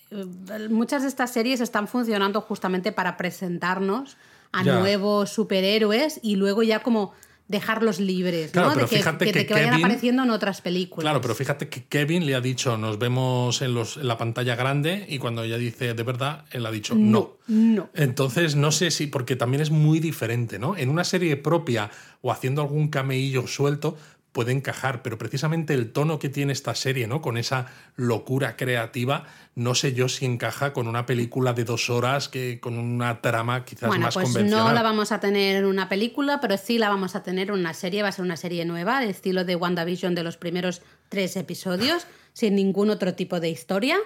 muchas 0.70 1.03
de 1.03 1.07
estas 1.07 1.32
series 1.32 1.62
están 1.62 1.88
funcionando 1.88 2.41
justamente 2.41 2.91
para 2.91 3.18
presentarnos 3.18 4.18
a 4.51 4.64
nuevos 4.64 5.30
superhéroes 5.30 6.20
y 6.22 6.36
luego 6.36 6.64
ya 6.64 6.80
como 6.80 7.14
dejarlos 7.51 7.99
libres, 7.99 8.55
¿no? 8.55 8.74
de 8.74 8.86
que, 8.86 9.45
que, 9.45 9.53
vayan 9.53 9.74
apareciendo 9.74 10.24
en 10.24 10.32
otras 10.32 10.62
películas. 10.62 11.03
Claro, 11.03 11.20
pero 11.20 11.36
fíjate 11.36 11.68
que 11.68 11.84
Kevin 11.84 12.26
le 12.26 12.34
ha 12.34 12.41
dicho, 12.41 12.78
nos 12.78 12.97
vemos 12.97 13.62
en, 13.62 13.74
los, 13.74 13.97
en 13.97 14.07
la 14.07 14.18
pantalla 14.18 14.55
grande, 14.55 15.05
y 15.09 15.20
cuando 15.20 15.43
ella 15.43 15.57
dice 15.57 15.93
de 15.93 16.03
verdad, 16.03 16.45
él 16.51 16.66
ha 16.66 16.72
dicho 16.72 16.95
no. 16.95 17.38
No. 17.47 17.89
Entonces, 17.93 18.55
no 18.55 18.72
sé 18.72 18.89
si, 18.89 19.07
porque 19.07 19.36
también 19.36 19.62
es 19.62 19.70
muy 19.70 19.99
diferente, 19.99 20.59
¿no? 20.59 20.78
En 20.78 20.89
una 20.89 21.03
serie 21.03 21.36
propia 21.36 21.91
o 22.22 22.32
haciendo 22.32 22.62
algún 22.62 22.88
cameillo 22.88 23.45
suelto, 23.47 23.97
puede 24.32 24.54
encajar, 24.54 25.02
pero 25.02 25.18
precisamente 25.18 25.74
el 25.74 25.92
tono 25.92 26.20
que 26.20 26.30
tiene 26.30 26.54
esta 26.54 26.74
serie, 26.74 27.08
¿no? 27.08 27.22
Con 27.22 27.38
esa 27.38 27.68
locura 27.96 28.56
creativa, 28.56 29.26
no 29.56 29.76
sé 29.76 29.94
yo 29.94 30.08
si 30.08 30.26
encaja 30.26 30.72
con 30.72 30.88
una 30.88 31.06
película 31.06 31.54
de 31.54 31.66
dos 31.66 31.90
horas 31.90 32.30
que 32.30 32.60
con 32.62 32.78
una 32.78 33.22
trama 33.22 33.66
quizás 33.66 33.90
bueno, 33.90 34.06
más 34.06 34.14
pues 34.14 34.26
convencional. 34.26 34.68
No 34.68 34.74
la 34.74 34.84
vamos 34.84 35.12
a 35.12 35.20
tener 35.20 35.58
en 35.58 35.66
una 35.66 35.90
película, 35.90 36.40
pero 36.40 36.58
sí 36.58 36.78
la 36.78 36.88
vamos 36.88 37.16
a 37.16 37.24
tener 37.24 37.50
en 37.50 37.56
una 37.56 37.74
serie. 37.74 38.04
Va 38.04 38.10
a 38.10 38.12
ser 38.14 38.24
una 38.24 38.38
serie 38.38 38.64
nueva, 38.64 39.02
de 39.02 39.10
estilo 39.10 39.44
de 39.44 39.58
WandaVision 39.58 40.16
de 40.16 40.24
los 40.24 40.38
primeros 40.38 40.82
tres 41.10 41.36
episodios, 41.36 42.08
sin 42.34 42.56
ningún 42.56 42.90
otro 42.90 43.14
tipo 43.14 43.42
de 43.42 43.50
historia. 43.50 43.98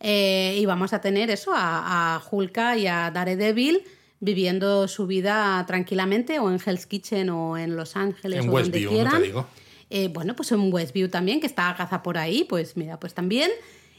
Eh, 0.00 0.56
y 0.58 0.64
vamos 0.66 0.92
a 0.94 1.00
tener 1.00 1.30
eso 1.30 1.52
a, 1.54 2.16
a 2.16 2.22
Hulka 2.30 2.76
y 2.76 2.86
a 2.86 3.10
Daredevil 3.10 3.84
viviendo 4.20 4.88
su 4.88 5.06
vida 5.06 5.62
tranquilamente 5.66 6.38
o 6.38 6.50
en 6.50 6.58
Hell's 6.64 6.86
Kitchen 6.86 7.28
o 7.28 7.58
en 7.58 7.76
Los 7.76 7.94
Ángeles 7.94 8.42
en 8.42 8.48
o 8.48 8.52
Westview, 8.52 8.90
donde 8.90 8.94
quieran. 8.94 9.12
no 9.12 9.20
te 9.20 9.26
digo. 9.26 9.46
Eh, 9.94 10.08
bueno, 10.08 10.34
pues 10.34 10.50
en 10.50 10.72
Westview 10.72 11.08
también, 11.08 11.38
que 11.38 11.46
está 11.46 11.70
Agatha 11.70 12.02
por 12.02 12.18
ahí, 12.18 12.42
pues 12.42 12.76
mira, 12.76 12.98
pues 12.98 13.14
también. 13.14 13.52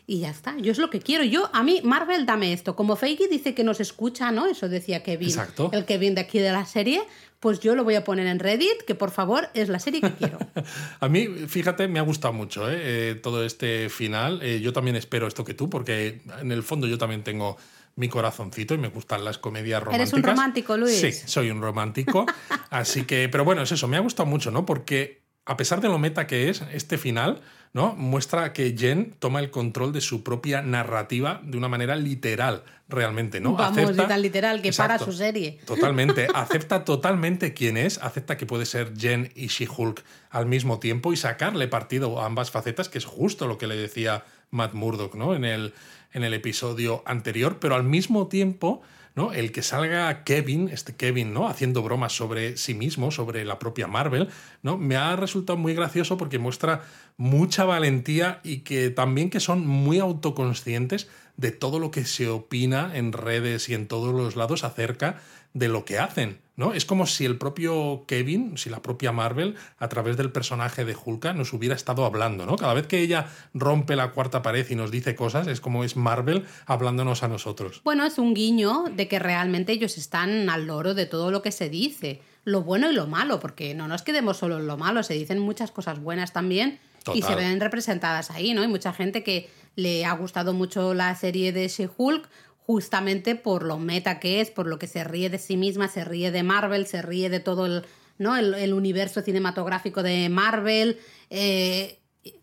Y 0.05 0.19
ya 0.19 0.29
está, 0.29 0.57
yo 0.57 0.73
es 0.73 0.77
lo 0.77 0.89
que 0.89 0.99
quiero. 0.99 1.23
Yo, 1.23 1.49
a 1.53 1.63
mí, 1.63 1.79
Marvel, 1.85 2.25
dame 2.25 2.51
esto. 2.51 2.75
Como 2.75 2.97
Feige 2.97 3.29
dice 3.29 3.55
que 3.55 3.63
nos 3.63 3.79
escucha, 3.79 4.29
¿no? 4.29 4.45
Eso 4.45 4.67
decía 4.67 5.03
Kevin. 5.03 5.29
Exacto. 5.29 5.69
El 5.71 5.85
Kevin 5.85 6.13
de 6.13 6.21
aquí 6.21 6.39
de 6.39 6.51
la 6.51 6.65
serie. 6.65 7.01
Pues 7.39 7.61
yo 7.61 7.75
lo 7.75 7.85
voy 7.85 7.95
a 7.95 8.03
poner 8.03 8.27
en 8.27 8.39
Reddit, 8.39 8.83
que 8.85 8.93
por 8.93 9.09
favor 9.09 9.47
es 9.53 9.69
la 9.69 9.79
serie 9.79 10.01
que 10.01 10.11
quiero. 10.11 10.37
a 10.99 11.07
mí, 11.07 11.27
fíjate, 11.47 11.87
me 11.87 11.99
ha 11.99 12.01
gustado 12.01 12.33
mucho 12.33 12.69
¿eh? 12.69 12.75
Eh, 12.77 13.15
todo 13.15 13.45
este 13.45 13.87
final. 13.87 14.41
yo 14.41 14.73
también 14.73 14.97
espero 14.97 15.27
esto 15.27 15.45
que 15.45 15.53
tú, 15.53 15.69
porque 15.69 16.21
en 16.41 16.51
el 16.51 16.63
fondo 16.63 16.87
yo 16.87 16.97
también 16.97 17.23
tengo 17.23 17.55
mi 17.95 18.09
corazoncito 18.09 18.73
y 18.73 18.79
me 18.79 18.89
gustan 18.89 19.23
las 19.23 19.37
comedias 19.37 19.81
románticas. 19.81 20.13
¿Eres 20.13 20.13
un 20.13 20.29
romántico, 20.29 20.75
Luis? 20.75 20.99
Sí, 20.99 21.13
soy 21.13 21.49
un 21.51 21.61
romántico. 21.61 22.25
así 22.69 23.05
que, 23.05 23.29
pero 23.29 23.45
bueno, 23.45 23.61
es 23.61 23.71
eso, 23.71 23.87
me 23.87 23.95
ha 23.95 24.01
gustado 24.01 24.27
mucho, 24.27 24.51
¿no? 24.51 24.65
Porque 24.65 25.24
a 25.45 25.57
pesar 25.57 25.81
de 25.81 25.87
lo 25.87 25.99
meta 25.99 26.27
que 26.27 26.49
es, 26.49 26.63
este 26.73 26.97
final 26.97 27.41
¿no? 27.75 27.93
muestra 27.93 28.53
que 28.53 28.73
Jen 28.77 29.15
toma 29.19 29.41
el 29.41 29.51
control 29.51 29.91
de 29.91 29.99
su 29.99 30.23
propia 30.23 30.61
narrativa 30.61 31.41
de 31.43 31.57
una 31.57 31.67
manera 31.67 31.97
literal, 31.97 32.63
realmente, 32.87 33.41
¿no? 33.41 33.53
Vamos, 33.53 33.77
acepta, 33.77 34.07
tan 34.07 34.21
literal 34.21 34.61
que 34.61 34.71
para 34.71 34.97
su 34.97 35.11
serie. 35.11 35.59
Totalmente. 35.65 36.27
acepta 36.33 36.85
totalmente 36.85 37.53
quién 37.53 37.75
es, 37.75 37.97
acepta 37.97 38.37
que 38.37 38.45
puede 38.45 38.65
ser 38.65 38.93
Jen 38.97 39.31
y 39.35 39.47
She-Hulk 39.47 40.03
al 40.29 40.45
mismo 40.45 40.79
tiempo 40.79 41.11
y 41.11 41.17
sacarle 41.17 41.67
partido 41.67 42.21
a 42.21 42.25
ambas 42.25 42.49
facetas, 42.49 42.87
que 42.87 42.97
es 42.97 43.05
justo 43.05 43.45
lo 43.45 43.57
que 43.57 43.67
le 43.67 43.75
decía 43.75 44.23
Matt 44.51 44.73
Murdock, 44.73 45.15
¿no? 45.15 45.35
En 45.35 45.43
el, 45.43 45.73
en 46.13 46.23
el 46.23 46.33
episodio 46.33 47.03
anterior, 47.05 47.57
pero 47.59 47.75
al 47.75 47.83
mismo 47.83 48.27
tiempo 48.27 48.83
¿no? 49.15 49.31
El 49.31 49.51
que 49.51 49.61
salga 49.61 50.23
Kevin, 50.23 50.69
este 50.69 50.95
Kevin, 50.95 51.33
¿no? 51.33 51.47
Haciendo 51.47 51.81
bromas 51.81 52.13
sobre 52.13 52.57
sí 52.57 52.73
mismo, 52.73 53.11
sobre 53.11 53.45
la 53.45 53.59
propia 53.59 53.87
Marvel, 53.87 54.29
¿no? 54.61 54.77
Me 54.77 54.97
ha 54.97 55.15
resultado 55.15 55.57
muy 55.57 55.73
gracioso 55.73 56.17
porque 56.17 56.37
muestra 56.37 56.83
mucha 57.17 57.63
valentía 57.63 58.41
y 58.43 58.59
que 58.59 58.89
también 58.89 59.29
que 59.29 59.39
son 59.39 59.65
muy 59.65 59.99
autoconscientes 59.99 61.07
de 61.37 61.51
todo 61.51 61.79
lo 61.79 61.91
que 61.91 62.05
se 62.05 62.27
opina 62.29 62.95
en 62.95 63.13
redes 63.13 63.69
y 63.69 63.73
en 63.73 63.87
todos 63.87 64.13
los 64.13 64.35
lados 64.35 64.63
acerca 64.63 65.21
de 65.53 65.69
lo 65.69 65.85
que 65.85 65.99
hacen. 65.99 66.44
¿No? 66.57 66.73
Es 66.73 66.85
como 66.85 67.05
si 67.05 67.25
el 67.25 67.37
propio 67.37 68.05
Kevin, 68.07 68.57
si 68.57 68.69
la 68.69 68.81
propia 68.81 69.11
Marvel, 69.11 69.55
a 69.77 69.89
través 69.89 70.17
del 70.17 70.31
personaje 70.31 70.85
de 70.85 70.95
Hulka, 70.95 71.33
nos 71.33 71.53
hubiera 71.53 71.75
estado 71.75 72.05
hablando. 72.05 72.45
¿no? 72.45 72.55
Cada 72.55 72.73
vez 72.73 72.87
que 72.87 72.99
ella 72.99 73.27
rompe 73.53 73.95
la 73.95 74.11
cuarta 74.11 74.41
pared 74.41 74.65
y 74.69 74.75
nos 74.75 74.91
dice 74.91 75.15
cosas, 75.15 75.47
es 75.47 75.61
como 75.61 75.83
es 75.83 75.95
Marvel 75.95 76.45
hablándonos 76.65 77.23
a 77.23 77.27
nosotros. 77.27 77.81
Bueno, 77.83 78.05
es 78.05 78.17
un 78.17 78.33
guiño 78.33 78.85
de 78.91 79.07
que 79.07 79.19
realmente 79.19 79.73
ellos 79.73 79.97
están 79.97 80.49
al 80.49 80.67
loro 80.67 80.93
de 80.93 81.05
todo 81.05 81.31
lo 81.31 81.41
que 81.41 81.51
se 81.51 81.69
dice, 81.69 82.21
lo 82.43 82.61
bueno 82.61 82.91
y 82.91 82.93
lo 82.93 83.07
malo, 83.07 83.39
porque 83.39 83.73
no 83.73 83.87
nos 83.87 84.03
quedemos 84.03 84.37
solo 84.37 84.59
en 84.59 84.67
lo 84.67 84.77
malo, 84.77 85.03
se 85.03 85.15
dicen 85.15 85.39
muchas 85.39 85.71
cosas 85.71 85.99
buenas 85.99 86.31
también 86.31 86.79
y 87.13 87.21
se 87.21 87.35
ven 87.35 87.59
representadas 87.59 88.31
ahí, 88.31 88.53
¿no? 88.53 88.61
Hay 88.61 88.67
mucha 88.67 88.93
gente 88.93 89.23
que 89.23 89.49
le 89.75 90.05
ha 90.05 90.13
gustado 90.13 90.53
mucho 90.53 90.93
la 90.93 91.13
serie 91.15 91.51
de 91.51 91.67
She-Hulk 91.67 92.27
justamente 92.65 93.35
por 93.35 93.63
lo 93.63 93.77
meta 93.77 94.19
que 94.19 94.41
es, 94.41 94.49
por 94.49 94.67
lo 94.67 94.79
que 94.79 94.87
se 94.87 95.03
ríe 95.03 95.29
de 95.29 95.37
sí 95.37 95.57
misma, 95.57 95.87
se 95.87 96.03
ríe 96.03 96.31
de 96.31 96.43
Marvel, 96.43 96.87
se 96.87 97.01
ríe 97.01 97.29
de 97.29 97.39
todo 97.39 97.65
el, 97.65 97.83
¿no? 98.17 98.35
el, 98.37 98.73
universo 98.73 99.21
cinematográfico 99.21 100.01
de 100.01 100.29
Marvel. 100.29 100.97
Eh, 101.29 101.99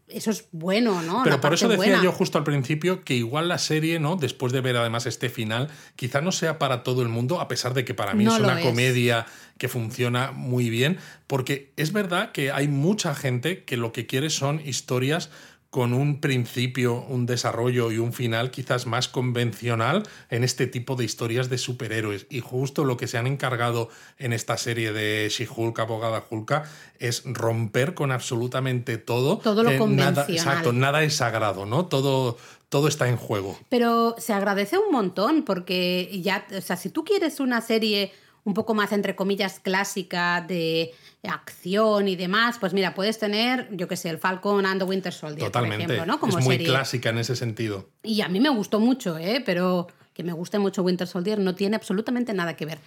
eso 0.07 0.31
es 0.31 0.47
bueno, 0.53 1.03
¿no? 1.03 1.23
Pero 1.25 1.41
por 1.41 1.55
eso 1.55 1.69
decía 1.69 2.01
yo 2.03 2.13
justo 2.13 2.39
al 2.39 2.45
principio 2.45 3.03
que 3.03 3.15
igual 3.15 3.49
la 3.49 3.59
serie, 3.59 3.99
¿no? 3.99 4.17
Después 4.17 4.53
de 4.53 4.61
ver 4.61 4.77
además 4.77 5.07
este 5.07 5.29
final, 5.29 5.71
quizá 5.97 6.21
no 6.21 6.33
sea 6.33 6.59
para 6.59 6.83
todo 6.83 7.03
el 7.03 7.09
mundo, 7.09 7.41
a 7.41 7.49
pesar 7.49 7.75
de 7.75 7.85
que 7.85 7.95
para 7.95 8.15
mí 8.15 8.27
es 8.27 8.39
una 8.39 8.61
comedia 8.61 9.27
que 9.59 9.69
funciona 9.69 10.31
muy 10.31 10.71
bien, 10.71 10.99
porque 11.27 11.73
es 11.77 11.93
verdad 11.93 12.31
que 12.33 12.53
hay 12.53 12.69
mucha 12.69 13.15
gente 13.15 13.65
que 13.65 13.77
lo 13.77 13.93
que 13.93 14.07
quiere 14.07 14.29
son 14.29 14.61
historias 14.65 15.31
con 15.73 15.95
un 15.95 16.21
principio, 16.21 17.03
un 17.09 17.25
desarrollo 17.25 17.91
y 17.93 17.97
un 17.97 18.13
final 18.13 18.51
quizás 18.51 18.85
más 18.85 19.09
convencional 19.09 20.03
en 20.29 20.45
este 20.45 20.67
tipo 20.67 20.97
de 20.97 21.07
historias 21.07 21.49
de 21.49 21.57
superhéroes. 21.57 22.27
Y 22.29 22.41
justo 22.41 22.85
lo 22.85 22.99
que 22.99 23.09
se 23.09 23.17
han 23.17 23.27
encargado 23.27 23.89
en 24.19 24.35
esta 24.35 24.59
serie 24.59 24.93
de 24.93 25.27
She-Hulk, 25.31 25.79
abogada 25.79 26.27
Hulka, 26.29 26.65
es 26.99 27.23
romper 27.25 27.95
con 27.95 28.13
absolutamente 28.13 28.99
todo. 28.99 29.39
Todo 29.39 29.63
lo 29.63 29.79
convencional. 29.79 30.15
Nada, 30.15 30.27
exacto, 30.29 30.75
nada 30.75 31.03
es 31.05 31.17
sagrado, 31.17 31.65
¿no? 31.65 31.87
Todo, 31.87 32.37
todo 32.69 32.87
está 32.87 33.09
en 33.09 33.17
juego. 33.17 33.59
Pero 33.71 34.15
se 34.19 34.35
agradece 34.35 34.77
un 34.77 34.93
montón 34.93 35.43
porque 35.43 36.21
ya, 36.23 36.47
o 36.55 36.61
sea, 36.61 36.77
si 36.77 36.91
tú 36.91 37.03
quieres 37.03 37.41
una 37.41 37.63
serie 37.63 38.13
un 38.45 38.53
poco 38.53 38.75
más, 38.75 38.93
entre 38.93 39.17
comillas, 39.17 39.59
clásica 39.59 40.45
de 40.47 40.93
acción 41.25 42.09
y 42.09 42.17
demás, 42.17 42.57
pues 42.59 42.73
mira, 42.73 42.95
puedes 42.95 43.19
tener, 43.19 43.69
yo 43.73 43.87
que 43.87 43.97
sé, 43.97 44.11
el 44.11 44.19
Falcon 44.19 44.67
and 44.67 44.81
the 44.81 44.85
Winter 44.85 45.13
Soldier, 45.13 45.47
Totalmente. 45.47 45.85
por 45.85 45.93
ejemplo, 45.93 46.13
¿no? 46.13 46.21
Como 46.21 46.39
es 46.39 46.45
muy 46.45 46.59
clásica 46.59 47.11
en 47.11 47.19
ese 47.19 47.37
sentido. 47.37 47.89
Y 48.03 48.23
a 48.23 48.29
mí 48.29 48.41
me 48.41 48.49
gustó 48.49 48.81
mucho, 48.81 49.19
¿eh? 49.19 49.43
Pero 49.45 49.87
que 50.15 50.23
me 50.23 50.33
guste 50.33 50.59
mucho 50.59 50.83
Winter 50.83 51.07
Soldier 51.07 51.39
no 51.39 51.55
tiene 51.55 51.77
absolutamente 51.77 52.35
nada 52.35 52.55
que 52.55 52.67
ver. 52.67 52.79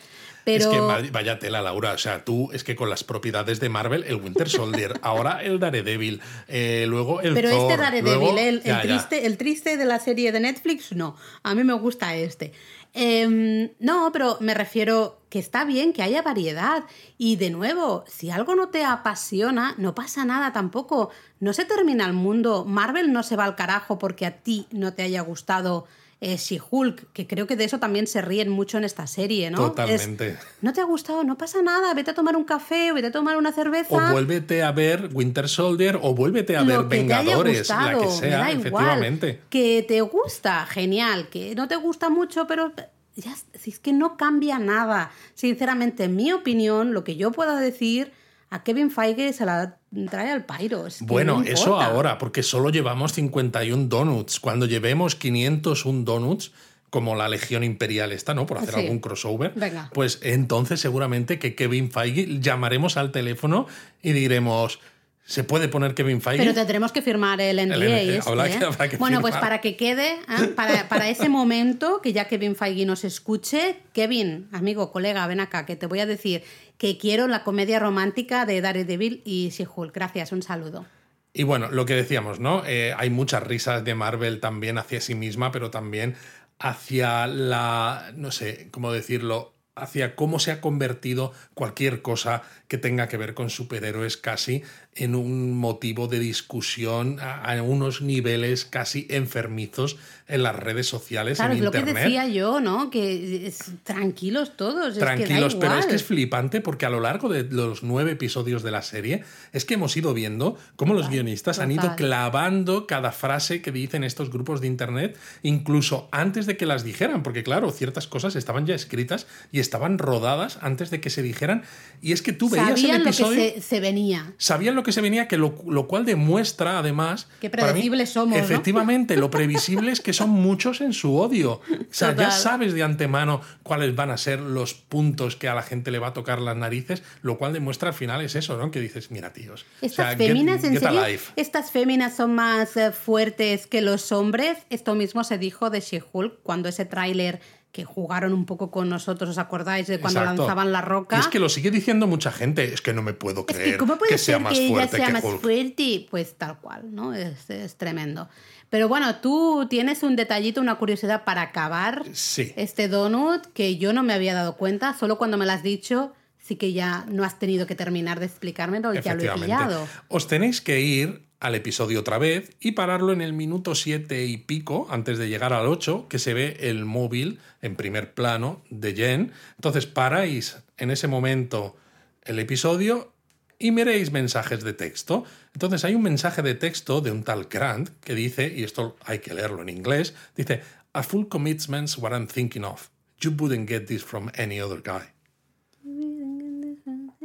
Pero... 0.43 0.71
Es 0.71 1.01
que 1.01 1.09
vaya 1.09 1.39
tela, 1.39 1.61
Laura. 1.61 1.93
O 1.93 1.97
sea, 1.97 2.23
tú 2.23 2.51
es 2.53 2.63
que 2.63 2.75
con 2.75 2.89
las 2.89 3.03
propiedades 3.03 3.59
de 3.59 3.69
Marvel, 3.69 4.03
el 4.03 4.17
Winter 4.17 4.47
Soldier, 4.47 4.99
ahora 5.01 5.41
el 5.41 5.59
Daredevil, 5.59 6.21
eh, 6.47 6.85
luego 6.87 7.21
el 7.21 7.33
Pero 7.33 7.49
este 7.49 7.77
Daredevil, 7.77 8.37
el, 8.37 8.61
triste, 8.81 9.25
el 9.25 9.37
triste 9.37 9.77
de 9.77 9.85
la 9.85 9.99
serie 9.99 10.31
de 10.31 10.39
Netflix, 10.39 10.91
no. 10.91 11.15
A 11.41 11.55
mí 11.55 11.63
me 11.63 11.73
gusta 11.73 12.15
este. 12.15 12.53
Em, 12.97 13.71
no, 13.79 14.09
pero 14.13 14.37
me 14.39 14.53
refiero 14.53 15.19
que 15.29 15.37
está 15.37 15.65
bien 15.65 15.91
que 15.91 16.01
haya 16.01 16.21
variedad. 16.21 16.85
Y 17.17 17.35
de 17.35 17.49
nuevo, 17.49 18.05
si 18.07 18.31
algo 18.31 18.55
no 18.55 18.69
te 18.69 18.85
apasiona, 18.85 19.75
no 19.77 19.93
pasa 19.93 20.23
nada 20.23 20.53
tampoco. 20.53 21.09
No 21.41 21.51
se 21.51 21.65
termina 21.65 22.05
el 22.05 22.13
mundo. 22.13 22.63
Marvel 22.63 23.11
no 23.11 23.21
se 23.21 23.35
va 23.35 23.43
al 23.43 23.57
carajo 23.57 23.99
porque 23.99 24.25
a 24.25 24.37
ti 24.41 24.67
no 24.71 24.93
te 24.93 25.03
haya 25.03 25.19
gustado 25.21 25.87
eh, 26.25 26.37
She-Hulk, 26.37 27.13
que 27.13 27.27
creo 27.27 27.45
que 27.45 27.55
de 27.55 27.65
eso 27.65 27.77
también 27.77 28.07
se 28.07 28.19
ríen 28.19 28.49
mucho 28.49 28.79
en 28.79 28.83
esta 28.83 29.05
serie, 29.05 29.51
¿no? 29.51 29.57
Totalmente. 29.57 30.39
no 30.59 30.73
te 30.73 30.81
ha 30.81 30.83
gustado, 30.83 31.23
no 31.23 31.37
pasa 31.37 31.61
nada, 31.61 31.93
vete 31.93 32.11
a 32.11 32.13
tomar 32.15 32.35
un 32.35 32.45
café 32.45 32.91
o 32.91 32.95
vete 32.95 33.07
a 33.07 33.11
tomar 33.11 33.37
una 33.37 33.51
cerveza. 33.51 33.95
O 33.95 34.11
vuélvete 34.11 34.63
a 34.63 34.71
ver 34.71 35.11
Winter 35.13 35.47
Soldier 35.47 35.99
o 36.01 36.15
vuélvete 36.15 36.57
a 36.57 36.63
ver 36.63 36.85
Vengadores, 36.85 37.69
la 37.69 37.99
que 37.99 38.09
sea, 38.09 38.49
efectivamente. 38.49 39.41
que 39.51 39.85
te 39.87 40.01
gusta, 40.01 40.65
genial, 40.65 41.29
que 41.29 41.53
no 41.53 41.67
te 41.67 41.75
gusta 41.75 42.09
mucho, 42.09 42.47
pero 42.47 42.73
ya, 43.15 43.35
es 43.63 43.79
que 43.79 43.93
no 43.93 44.17
cambia 44.17 44.57
nada. 44.57 45.11
Sinceramente, 45.35 46.05
en 46.05 46.15
mi 46.15 46.33
opinión, 46.33 46.95
lo 46.95 47.03
que 47.03 47.17
yo 47.17 47.33
puedo 47.33 47.55
decir, 47.55 48.11
a 48.49 48.63
Kevin 48.63 48.89
Feige 48.89 49.31
se 49.31 49.45
la 49.45 49.77
trae 50.09 50.31
al 50.31 50.45
pairo. 50.45 50.85
bueno, 51.01 51.43
eso 51.45 51.79
ahora, 51.79 52.17
porque 52.17 52.43
solo 52.43 52.69
llevamos 52.69 53.13
51 53.13 53.85
donuts. 53.87 54.39
Cuando 54.39 54.65
llevemos 54.65 55.15
501 55.15 56.03
donuts, 56.03 56.51
como 56.89 57.15
la 57.15 57.27
Legión 57.27 57.63
Imperial 57.63 58.11
está, 58.11 58.33
¿no? 58.33 58.45
Por 58.45 58.57
hacer 58.57 58.75
algún 58.75 58.99
crossover. 58.99 59.53
Pues 59.93 60.19
entonces 60.21 60.79
seguramente 60.79 61.39
que 61.39 61.53
Kevin 61.53 61.91
Feige 61.91 62.39
llamaremos 62.39 62.95
al 62.95 63.11
teléfono 63.11 63.67
y 64.01 64.13
diremos 64.13 64.79
se 65.25 65.43
puede 65.43 65.67
poner 65.67 65.95
Kevin 65.95 66.21
Feige. 66.21 66.43
Pero 66.43 66.53
tendremos 66.53 66.91
que 66.91 67.01
firmar 67.01 67.41
el 67.41 67.57
NDA. 67.57 67.99
este, 67.99 68.65
¿eh? 68.65 68.97
bueno, 68.99 69.21
pues 69.21 69.35
para 69.35 69.59
que 69.59 69.75
quede, 69.75 70.13
¿eh? 70.13 70.47
para, 70.55 70.87
para, 70.87 71.09
ese 71.09 71.29
momento 71.29 71.99
que 72.01 72.13
ya 72.13 72.27
Kevin 72.27 72.55
Feige 72.55 72.85
nos 72.85 73.03
escuche, 73.03 73.77
Kevin, 73.91 74.47
amigo, 74.51 74.91
colega, 74.91 75.25
ven 75.25 75.39
acá, 75.39 75.65
que 75.65 75.75
te 75.75 75.87
voy 75.87 75.99
a 75.99 76.05
decir 76.05 76.43
que 76.77 76.99
quiero 76.99 77.27
la 77.27 77.43
comedia 77.43 77.79
romántica 77.79 78.45
de 78.45 78.61
Daredevil 78.61 79.23
y 79.25 79.49
She-Hulk. 79.49 79.93
Gracias, 79.95 80.31
un 80.31 80.43
saludo. 80.43 80.85
Y 81.33 81.43
bueno, 81.43 81.71
lo 81.71 81.85
que 81.85 81.95
decíamos, 81.95 82.39
¿no? 82.39 82.63
Eh, 82.65 82.93
hay 82.95 83.09
muchas 83.09 83.41
risas 83.41 83.83
de 83.83 83.95
Marvel 83.95 84.39
también 84.39 84.77
hacia 84.77 85.01
sí 85.01 85.15
misma, 85.15 85.51
pero 85.51 85.71
también 85.71 86.15
hacia 86.59 87.25
la, 87.25 88.11
no 88.15 88.31
sé, 88.31 88.67
¿cómo 88.71 88.91
decirlo? 88.91 89.55
hacia 89.75 90.15
cómo 90.15 90.39
se 90.39 90.51
ha 90.51 90.61
convertido 90.61 91.33
cualquier 91.53 92.01
cosa 92.01 92.43
que 92.67 92.77
tenga 92.77 93.07
que 93.07 93.17
ver 93.17 93.33
con 93.33 93.49
superhéroes 93.49 94.17
casi 94.17 94.63
en 94.95 95.13
un 95.13 95.57
motivo 95.57 96.07
de 96.07 96.19
discusión 96.19 97.17
a, 97.19 97.61
unos 97.61 98.01
niveles 98.01 98.63
casi 98.63 99.07
enfermizos 99.09 99.97
en 100.27 100.41
las 100.41 100.55
redes 100.55 100.87
sociales, 100.87 101.37
claro, 101.37 101.53
en 101.53 101.59
es 101.59 101.65
internet. 101.65 101.89
lo 101.89 101.93
que 101.93 102.03
decía 102.03 102.27
yo, 102.27 102.59
¿no? 102.59 102.89
Que 102.89 103.53
tranquilos 103.83 104.55
todos. 104.55 104.97
Tranquilos, 104.97 105.53
es 105.53 105.55
que 105.55 105.59
pero 105.59 105.77
es 105.77 105.85
que 105.85 105.95
es 105.95 106.03
flipante 106.03 106.61
porque 106.61 106.85
a 106.85 106.89
lo 106.89 106.99
largo 106.99 107.29
de 107.29 107.43
los 107.43 107.83
nueve 107.83 108.13
episodios 108.13 108.63
de 108.63 108.71
la 108.71 108.81
serie 108.81 109.23
es 109.51 109.65
que 109.65 109.75
hemos 109.75 109.95
ido 109.97 110.13
viendo 110.13 110.57
cómo 110.77 110.93
los 110.93 111.09
guionistas 111.09 111.59
han 111.59 111.71
ido 111.71 111.95
clavando 111.95 112.87
cada 112.87 113.11
frase 113.11 113.61
que 113.61 113.71
dicen 113.71 114.03
estos 114.03 114.31
grupos 114.31 114.61
de 114.61 114.67
internet, 114.67 115.17
incluso 115.43 116.07
antes 116.11 116.45
de 116.45 116.57
que 116.57 116.65
las 116.65 116.83
dijeran, 116.83 117.21
porque 117.21 117.43
claro, 117.43 117.69
ciertas 117.71 118.07
cosas 118.07 118.35
estaban 118.35 118.65
ya 118.65 118.75
escritas 118.75 119.27
y 119.51 119.59
estaban 119.59 119.97
rodadas 119.97 120.57
antes 120.61 120.89
de 120.89 121.01
que 121.01 121.09
se 121.09 121.21
dijeran. 121.21 121.63
Y 122.01 122.13
es 122.13 122.21
que 122.21 122.33
tú 122.33 122.49
veías 122.49 122.69
Sabían 122.69 123.01
el 123.01 123.07
episodio. 123.07 123.45
Lo 123.45 123.53
que 123.53 123.61
se, 123.61 123.79
venía. 123.79 124.33
Sabían 124.37 124.75
lo 124.75 124.84
que 124.85 124.93
se 124.93 125.01
venía, 125.01 125.27
que 125.27 125.37
lo, 125.37 125.55
cual 125.55 126.05
demuestra 126.05 126.79
además. 126.79 127.27
Qué 127.41 127.49
predecibles 127.49 128.11
somos. 128.11 128.37
Efectivamente, 128.37 129.17
lo 129.17 129.29
previsible 129.29 129.91
es 129.91 129.99
que 129.99 130.13
son 130.13 130.29
muchos 130.29 130.79
en 130.79 130.93
su 130.93 131.17
odio. 131.17 131.59
O 131.69 131.87
sea, 131.89 132.15
ya 132.15 132.31
sabes 132.31 132.73
de 132.73 132.83
antemano 132.83 133.41
cuáles 133.63 133.93
van 133.95 134.11
a 134.11 134.17
ser 134.17 134.39
los 134.39 134.73
puntos 134.73 135.35
que 135.35 135.49
a 135.49 135.55
la 135.55 135.63
gente 135.63 135.91
le 135.91 135.99
va 135.99 136.07
a 136.07 136.13
tocar 136.13 136.39
las 136.39 136.55
narices, 136.55 137.03
lo 137.21 137.37
cual 137.37 137.51
demuestra 137.51 137.89
al 137.89 137.95
final 137.95 138.21
es 138.21 138.35
eso, 138.35 138.57
¿no? 138.57 138.71
Que 138.71 138.79
dices, 138.79 139.11
mira, 139.11 139.33
tíos. 139.33 139.65
Estas 139.81 140.15
féminas, 140.15 140.63
¿en 140.63 140.79
serio? 140.79 141.01
Estas 141.35 141.71
féminas 141.71 142.15
son 142.15 142.35
más 142.35 142.77
eh, 142.77 142.91
fuertes 142.91 143.67
que 143.67 143.81
los 143.81 144.11
hombres. 144.11 144.57
Esto 144.69 144.95
mismo 144.95 145.23
se 145.23 145.37
dijo 145.37 145.69
de 145.69 145.81
She-Hulk 145.81 146.41
cuando 146.43 146.69
ese 146.69 146.85
tráiler 146.85 147.41
que 147.75 147.83
jugaron 147.83 148.31
un 148.31 148.45
poco 148.45 148.71
con 148.71 148.87
nosotros, 148.87 149.31
¿os 149.31 149.37
acordáis 149.37 149.87
de 149.87 149.99
cuando 149.99 150.23
lanzaban 150.23 150.71
la 150.71 150.79
roca? 150.79 151.19
es 151.19 151.27
que 151.27 151.39
lo 151.39 151.49
sigue 151.49 151.71
diciendo 151.71 152.07
mucha 152.07 152.31
gente, 152.31 152.73
es 152.73 152.81
que 152.81 152.93
no 152.93 153.01
me 153.01 153.11
puedo 153.11 153.45
creer 153.45 153.71
que, 153.71 153.77
¿cómo 153.77 153.97
puede 153.97 154.17
sea 154.17 154.39
más 154.39 154.57
fuerte 154.57 154.95
sea 154.95 155.07
que 155.07 155.11
más 155.11 155.21
fuerte? 155.21 156.07
Pues 156.09 156.35
tal 156.37 156.57
cual, 156.59 156.95
¿no? 156.95 157.13
Es, 157.13 157.49
es, 157.49 157.75
tremendo. 157.75 158.29
Pero 158.69 158.87
bueno, 158.87 159.17
tú 159.17 159.67
tienes 159.69 160.03
un 160.03 160.15
detallito, 160.15 160.61
una 160.61 160.75
curiosidad 160.75 161.25
para 161.25 161.41
acabar 161.41 162.05
sí. 162.13 162.53
este 162.55 162.87
donut 162.87 163.45
que 163.47 163.75
yo 163.75 163.91
no 163.91 164.03
me 164.03 164.13
había 164.13 164.33
dado 164.33 164.55
cuenta, 164.55 164.97
solo 164.97 165.17
cuando 165.17 165.35
me 165.35 165.45
lo 165.45 165.51
has 165.51 165.61
dicho 165.61 166.13
sí 166.39 166.55
que 166.55 166.71
ya 166.71 167.05
no 167.09 167.25
has 167.25 167.39
tenido 167.39 167.67
que 167.67 167.75
terminar 167.75 168.21
de 168.21 168.27
explicármelo 168.27 168.93
y 168.93 169.01
ya 169.01 169.15
lo 169.15 169.23
he 169.23 169.31
pillado. 169.31 169.85
Os 170.07 170.27
tenéis 170.27 170.61
que 170.61 170.79
ir 170.79 171.24
al 171.39 171.55
episodio 171.55 171.99
otra 171.99 172.17
vez 172.17 172.55
y 172.59 172.71
pararlo 172.71 173.13
en 173.13 173.21
el 173.21 173.33
minuto 173.33 173.75
7 173.75 174.25
y 174.25 174.37
pico, 174.37 174.87
antes 174.89 175.17
de 175.17 175.29
llegar 175.29 175.53
al 175.53 175.67
8, 175.67 176.07
que 176.09 176.19
se 176.19 176.33
ve 176.33 176.57
el 176.61 176.85
móvil 176.85 177.39
en 177.61 177.75
primer 177.75 178.13
plano 178.13 178.61
de 178.69 178.93
Jen. 178.93 179.31
Entonces 179.55 179.85
paráis 179.85 180.57
en 180.77 180.91
ese 180.91 181.07
momento 181.07 181.75
el 182.23 182.39
episodio 182.39 183.13
y 183.59 183.71
miréis 183.71 184.11
mensajes 184.11 184.63
de 184.63 184.73
texto. 184.73 185.23
Entonces 185.53 185.85
hay 185.85 185.95
un 185.95 186.03
mensaje 186.03 186.41
de 186.41 186.55
texto 186.55 187.01
de 187.01 187.11
un 187.11 187.23
tal 187.23 187.45
Grant 187.45 187.89
que 188.01 188.15
dice, 188.15 188.51
y 188.55 188.63
esto 188.63 188.95
hay 189.05 189.19
que 189.19 189.33
leerlo 189.33 189.61
en 189.61 189.69
inglés, 189.69 190.13
dice, 190.35 190.61
A 190.93 191.03
full 191.03 191.27
commitment's 191.27 191.97
what 191.97 192.11
I'm 192.11 192.27
thinking 192.27 192.63
of. 192.63 192.89
You 193.19 193.31
wouldn't 193.37 193.69
get 193.69 193.87
this 193.87 194.03
from 194.03 194.31
any 194.37 194.61
other 194.61 194.81
guy. 194.81 195.14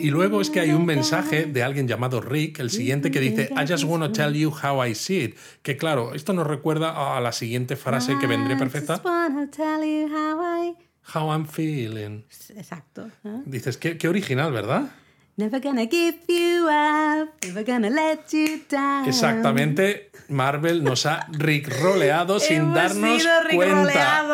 Y 0.00 0.10
luego 0.10 0.40
es 0.40 0.50
que 0.50 0.60
hay 0.60 0.72
un 0.72 0.86
mensaje 0.86 1.44
de 1.46 1.62
alguien 1.62 1.86
llamado 1.86 2.20
Rick, 2.20 2.60
el 2.60 2.70
siguiente, 2.70 3.10
que 3.10 3.20
dice, 3.20 3.50
I 3.52 3.70
just 3.70 3.84
want 3.84 4.02
to 4.02 4.12
tell 4.12 4.32
you 4.32 4.50
how 4.50 4.84
I 4.84 4.94
see 4.94 5.24
it. 5.24 5.36
Que 5.62 5.76
claro, 5.76 6.14
esto 6.14 6.32
nos 6.32 6.46
recuerda 6.46 7.16
a 7.16 7.20
la 7.20 7.32
siguiente 7.32 7.76
frase 7.76 8.16
que 8.18 8.26
vendría 8.26 8.56
perfecta. 8.56 9.00
How 11.12 11.32
I'm 11.32 11.46
feeling. 11.46 12.24
Exacto. 12.56 13.10
Dices, 13.44 13.76
qué, 13.76 13.98
qué 13.98 14.08
original, 14.08 14.52
¿verdad? 14.52 14.90
Never 15.36 15.60
gonna 15.60 15.86
give 15.86 16.18
you 16.28 16.68
up, 16.68 17.30
never 17.42 17.64
gonna 17.64 17.88
let 17.88 18.26
you 18.30 18.60
down. 18.68 19.08
Exactamente, 19.08 20.10
Marvel 20.28 20.84
nos 20.84 21.06
ha 21.06 21.26
rickroleado 21.32 22.38
sin 22.40 22.74
darnos 22.74 23.22
cuenta. 23.54 24.24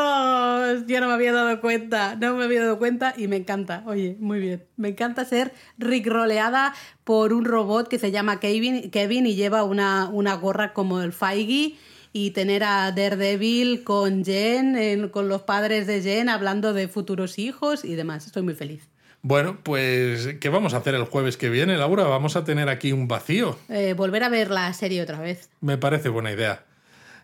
Yo 0.87 1.01
no 1.01 1.09
me 1.09 1.15
había 1.15 1.33
dado 1.33 1.61
cuenta, 1.61 2.17
no 2.17 2.35
me 2.37 2.45
había 2.45 2.63
dado 2.63 2.79
cuenta 2.79 3.15
y 3.17 3.29
me 3.29 3.37
encanta. 3.37 3.83
Oye, 3.87 4.17
muy 4.19 4.41
bien. 4.41 4.65
Me 4.77 4.89
encanta 4.89 5.25
ser 5.25 5.53
rickroleada 5.79 6.75
por 7.05 7.33
un 7.33 7.45
robot 7.45 7.89
que 7.89 7.99
se 7.99 8.11
llama 8.11 8.41
Kevin, 8.41 8.91
Kevin 8.91 9.27
y 9.27 9.35
lleva 9.35 9.63
una, 9.65 10.09
una 10.09 10.35
gorra 10.35 10.73
como 10.73 11.01
el 11.01 11.13
Feige 11.13 11.77
y 12.13 12.31
tener 12.31 12.65
a 12.65 12.93
Daredevil 12.93 13.85
con 13.85 14.25
Jen, 14.25 15.09
con 15.11 15.29
los 15.29 15.43
padres 15.43 15.87
de 15.87 16.01
Jen 16.01 16.29
hablando 16.29 16.73
de 16.73 16.89
futuros 16.89 17.39
hijos 17.39 17.85
y 17.85 17.95
demás. 17.95 18.27
Estoy 18.27 18.43
muy 18.43 18.55
feliz. 18.55 18.89
Bueno, 19.23 19.59
pues, 19.63 20.37
¿qué 20.41 20.49
vamos 20.49 20.73
a 20.73 20.79
hacer 20.79 20.95
el 20.95 21.03
jueves 21.03 21.37
que 21.37 21.51
viene, 21.51 21.77
Laura? 21.77 22.05
Vamos 22.05 22.37
a 22.37 22.45
tener 22.45 22.69
aquí 22.69 22.93
un 22.93 23.09
vacío. 23.09 23.59
Eh, 23.69 23.95
volver 23.95 24.23
a 24.23 24.29
ver 24.29 24.51
la 24.51 24.73
serie 24.73 25.03
otra 25.03 25.19
vez. 25.19 25.51
Me 25.61 25.77
parece 25.79 26.09
buena 26.09 26.31
idea. 26.31 26.65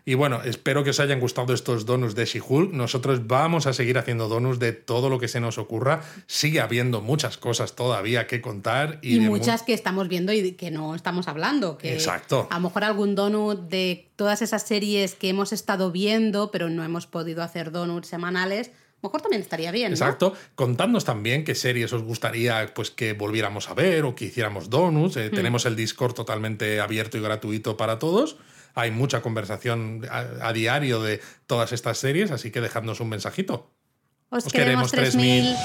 Y 0.05 0.15
bueno, 0.15 0.41
espero 0.43 0.83
que 0.83 0.89
os 0.89 0.99
hayan 0.99 1.19
gustado 1.19 1.53
estos 1.53 1.85
donuts 1.85 2.13
de 2.15 2.25
She-Hulk. 2.25 2.73
Nosotros 2.73 3.25
vamos 3.25 3.67
a 3.67 3.73
seguir 3.73 3.97
haciendo 3.97 4.27
donuts 4.27 4.59
de 4.59 4.73
todo 4.73 5.09
lo 5.09 5.17
que 5.17 5.29
se 5.29 5.39
nos 5.39 5.57
ocurra. 5.57 6.01
Sigue 6.27 6.59
habiendo 6.59 7.01
muchas 7.01 7.37
cosas 7.37 7.73
todavía 7.73 8.27
que 8.27 8.41
contar. 8.41 8.99
Y, 9.01 9.19
muchas 9.21 9.63
que 9.63 9.73
estamos 9.73 10.09
viendo 10.09 10.33
y 10.33 10.53
que 10.53 10.71
no 10.71 10.93
estamos 10.93 11.29
hablando. 11.29 11.77
Que 11.77 11.93
Exacto. 11.93 12.47
A 12.51 12.55
lo 12.55 12.61
mejor 12.67 12.83
algún 12.83 13.15
donut 13.15 13.69
de 13.69 14.09
todas 14.17 14.41
esas 14.41 14.63
series 14.63 15.15
que 15.15 15.29
hemos 15.29 15.53
estado 15.53 15.91
viendo, 15.91 16.51
pero 16.51 16.69
no 16.69 16.83
hemos 16.83 17.07
podido 17.07 17.41
hacer 17.41 17.71
donuts 17.71 18.07
semanales 18.09 18.71
mejor 19.03 19.21
también 19.21 19.41
estaría 19.41 19.71
bien. 19.71 19.91
Exacto. 19.91 20.33
Contadnos 20.55 21.03
también 21.03 21.43
qué 21.43 21.55
series 21.55 21.91
os 21.93 22.01
gustaría 22.03 22.73
pues, 22.73 22.89
que 22.89 23.13
volviéramos 23.13 23.69
a 23.69 23.73
ver 23.73 24.05
o 24.05 24.15
que 24.15 24.25
hiciéramos 24.25 24.69
donuts. 24.69 25.17
Eh, 25.17 25.29
hmm. 25.29 25.35
Tenemos 25.35 25.65
el 25.65 25.75
Discord 25.75 26.13
totalmente 26.13 26.79
abierto 26.79 27.17
y 27.17 27.21
gratuito 27.21 27.77
para 27.77 27.99
todos. 27.99 28.37
Hay 28.75 28.91
mucha 28.91 29.21
conversación 29.21 30.07
a, 30.09 30.51
diario 30.53 31.01
de 31.01 31.21
todas 31.47 31.71
estas 31.71 31.97
series, 31.97 32.31
así 32.31 32.51
que 32.51 32.61
dejadnos 32.61 32.99
un 32.99 33.09
mensajito. 33.09 33.71
Os, 34.29 34.45
queremos 34.45 34.91
3000. 34.91 35.55